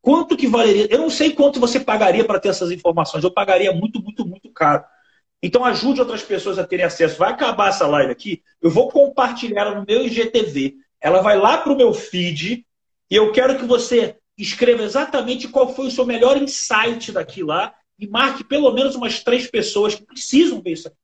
Quanto 0.00 0.36
que 0.36 0.46
valeria? 0.46 0.86
Eu 0.88 1.00
não 1.00 1.10
sei 1.10 1.32
quanto 1.32 1.58
você 1.58 1.80
pagaria 1.80 2.24
para 2.24 2.38
ter 2.38 2.50
essas 2.50 2.70
informações. 2.70 3.24
Eu 3.24 3.32
pagaria 3.32 3.72
muito, 3.72 4.00
muito, 4.00 4.24
muito 4.24 4.52
caro. 4.52 4.84
Então 5.42 5.64
ajude 5.64 6.00
outras 6.00 6.22
pessoas 6.22 6.60
a 6.60 6.64
terem 6.64 6.84
acesso. 6.84 7.18
Vai 7.18 7.32
acabar 7.32 7.70
essa 7.70 7.88
live 7.88 8.12
aqui, 8.12 8.40
eu 8.62 8.70
vou 8.70 8.88
compartilhar 8.88 9.62
ela 9.62 9.74
no 9.74 9.84
meu 9.84 10.06
IGTV. 10.06 10.76
Ela 11.00 11.20
vai 11.20 11.36
lá 11.36 11.58
para 11.58 11.72
o 11.72 11.76
meu 11.76 11.92
feed 11.92 12.64
e 13.10 13.16
eu 13.16 13.32
quero 13.32 13.58
que 13.58 13.64
você 13.64 14.16
escreva 14.38 14.84
exatamente 14.84 15.48
qual 15.48 15.74
foi 15.74 15.88
o 15.88 15.90
seu 15.90 16.06
melhor 16.06 16.36
insight 16.36 17.10
daqui 17.10 17.42
lá 17.42 17.74
e 17.98 18.06
marque 18.06 18.44
pelo 18.44 18.70
menos 18.70 18.94
umas 18.94 19.24
três 19.24 19.50
pessoas 19.50 19.96
que 19.96 20.06
precisam 20.06 20.62
ver 20.62 20.70
isso 20.70 20.86
aqui. 20.86 20.96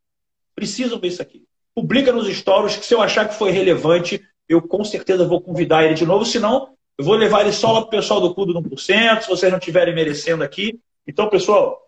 Precisam 0.55 1.01
ver 1.01 1.09
isso 1.09 1.21
aqui. 1.21 1.45
Publica 1.77 2.11
nos 2.11 2.27
stories 2.27 2.77
que 2.77 2.87
se 2.87 2.95
eu 2.95 3.03
achar 3.03 3.29
que 3.29 3.35
foi 3.35 3.51
relevante, 3.51 4.27
eu 4.49 4.63
com 4.63 4.83
certeza 4.83 5.29
vou 5.29 5.43
convidar 5.43 5.85
ele 5.85 5.93
de 5.93 6.07
novo. 6.07 6.25
Senão, 6.25 6.71
eu 6.97 7.05
vou 7.05 7.15
levar 7.15 7.43
ele 7.43 7.53
só 7.53 7.71
lá 7.71 7.81
para 7.83 7.89
o 7.89 7.91
pessoal 7.91 8.19
do 8.19 8.35
Clube 8.35 8.55
do 8.55 8.63
1%, 8.63 9.21
se 9.21 9.29
vocês 9.29 9.53
não 9.53 9.59
estiverem 9.59 9.95
merecendo 9.95 10.43
aqui. 10.43 10.81
Então, 11.07 11.29
pessoal, 11.29 11.87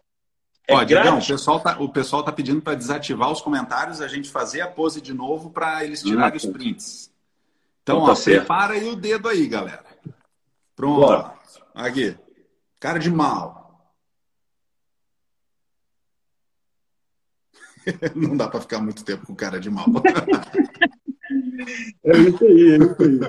é 0.69 0.75
Ó, 0.75 0.85
Digão, 0.85 1.19
o 1.19 1.27
pessoal 1.27 1.61
tá, 1.61 1.79
o 1.81 1.89
pessoal 1.89 2.23
tá 2.23 2.31
pedindo 2.31 2.61
para 2.61 2.75
desativar 2.75 3.33
os 3.33 3.41
comentários, 3.41 4.03
a 4.03 4.07
gente 4.07 4.29
fazer 4.29 4.61
a 4.61 4.69
pose 4.69 5.01
de 5.01 5.15
novo 5.15 5.49
para 5.49 5.83
eles 5.83 6.03
tirarem 6.03 6.37
os 6.37 6.45
prints. 6.45 7.11
Então, 7.83 8.03
então 8.03 8.15
tá 8.15 8.21
ó, 8.21 8.23
prepara 8.23 8.75
aí 8.75 8.87
o 8.87 8.95
dedo 8.95 9.31
aí, 9.31 9.49
galera. 9.49 9.83
Pronto. 10.77 11.01
Bora. 11.01 11.33
Aqui. 11.75 12.15
Cara 12.79 12.99
de 12.99 13.11
mal. 13.11 13.58
Não 18.15 18.37
dá 18.37 18.49
para 18.49 18.61
ficar 18.61 18.81
muito 18.81 19.05
tempo 19.05 19.27
com 19.27 19.35
cara 19.35 19.61
de 19.61 19.71
mal. 19.71 19.87
é 22.05 22.19
isso 22.19 22.45
aí, 22.45 22.73
é 22.73 22.77
isso 22.77 22.97
aí. 23.03 23.21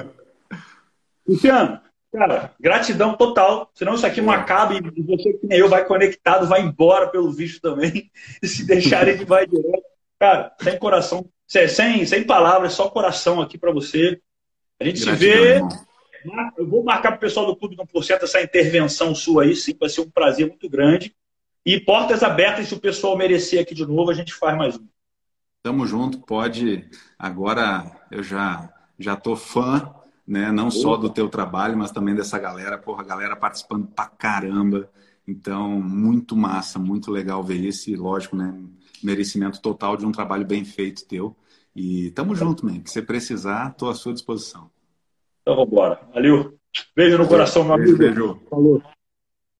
Luciano, 1.27 1.81
cara, 2.11 2.53
gratidão 2.59 3.15
total. 3.15 3.69
Senão 3.73 3.95
isso 3.95 4.05
aqui 4.05 4.21
não 4.21 4.31
acaba 4.31 4.73
e 4.73 5.01
você 5.03 5.33
que 5.33 5.45
nem 5.45 5.59
eu 5.59 5.69
vai 5.69 5.85
conectado, 5.85 6.47
vai 6.47 6.61
embora 6.61 7.07
pelo 7.07 7.31
visto 7.31 7.61
também. 7.61 8.09
E 8.41 8.47
se 8.47 8.65
deixar 8.65 9.07
ele 9.07 9.25
vai 9.25 9.45
direto. 9.45 9.83
Cara, 10.19 10.55
sem 10.61 10.77
coração, 10.77 11.29
sem, 11.47 12.05
sem 12.05 12.23
palavras, 12.23 12.73
só 12.73 12.89
coração 12.89 13.41
aqui 13.41 13.57
para 13.57 13.71
você. 13.71 14.19
A 14.79 14.85
gente 14.85 15.03
gratidão, 15.05 15.17
se 15.17 15.25
vê. 15.25 15.55
Irmão 15.55 15.69
eu 16.57 16.67
vou 16.67 16.83
marcar 16.83 17.11
para 17.11 17.17
o 17.17 17.21
pessoal 17.21 17.45
do 17.45 17.55
Clube 17.55 17.75
1% 17.75 18.23
essa 18.23 18.41
intervenção 18.41 19.15
sua 19.15 19.43
aí, 19.43 19.55
sim, 19.55 19.75
vai 19.79 19.89
ser 19.89 20.01
um 20.01 20.09
prazer 20.09 20.47
muito 20.47 20.69
grande. 20.69 21.15
E 21.65 21.79
portas 21.79 22.23
abertas, 22.23 22.67
se 22.67 22.73
o 22.73 22.79
pessoal 22.79 23.17
merecer 23.17 23.61
aqui 23.61 23.75
de 23.75 23.85
novo, 23.85 24.09
a 24.09 24.13
gente 24.13 24.33
faz 24.33 24.57
mais 24.57 24.77
um. 24.77 24.87
Tamo 25.61 25.85
junto, 25.85 26.19
pode. 26.19 26.89
Agora 27.17 27.91
eu 28.09 28.23
já 28.23 28.73
já 28.97 29.15
tô 29.15 29.35
fã, 29.35 29.93
né? 30.27 30.51
Não 30.51 30.69
só 30.69 30.95
do 30.97 31.09
teu 31.09 31.29
trabalho, 31.29 31.77
mas 31.77 31.91
também 31.91 32.15
dessa 32.15 32.37
galera. 32.37 32.77
Porra, 32.77 33.01
a 33.01 33.05
galera 33.05 33.35
participando 33.35 33.87
pra 33.87 34.05
caramba. 34.05 34.89
Então, 35.27 35.79
muito 35.81 36.35
massa, 36.35 36.79
muito 36.79 37.11
legal 37.11 37.43
ver 37.43 37.57
isso. 37.57 37.89
E 37.89 37.95
lógico, 37.95 38.35
né? 38.35 38.53
Merecimento 39.03 39.61
total 39.61 39.95
de 39.95 40.05
um 40.05 40.11
trabalho 40.11 40.45
bem 40.45 40.65
feito 40.65 41.07
teu. 41.07 41.35
E 41.75 42.11
tamo 42.11 42.35
junto, 42.35 42.65
man. 42.65 42.79
Que 42.79 42.89
você 42.89 43.01
precisar, 43.01 43.73
tô 43.75 43.89
à 43.89 43.93
sua 43.93 44.13
disposição. 44.13 44.69
Então 45.41 45.55
vamos 45.55 45.71
embora. 45.71 46.01
Valeu. 46.13 46.57
Beijo 46.95 47.17
no 47.17 47.27
coração, 47.27 47.63
meu 47.63 47.73
amigo. 47.73 47.97
Beijo. 47.97 48.39
Falou. 48.49 48.81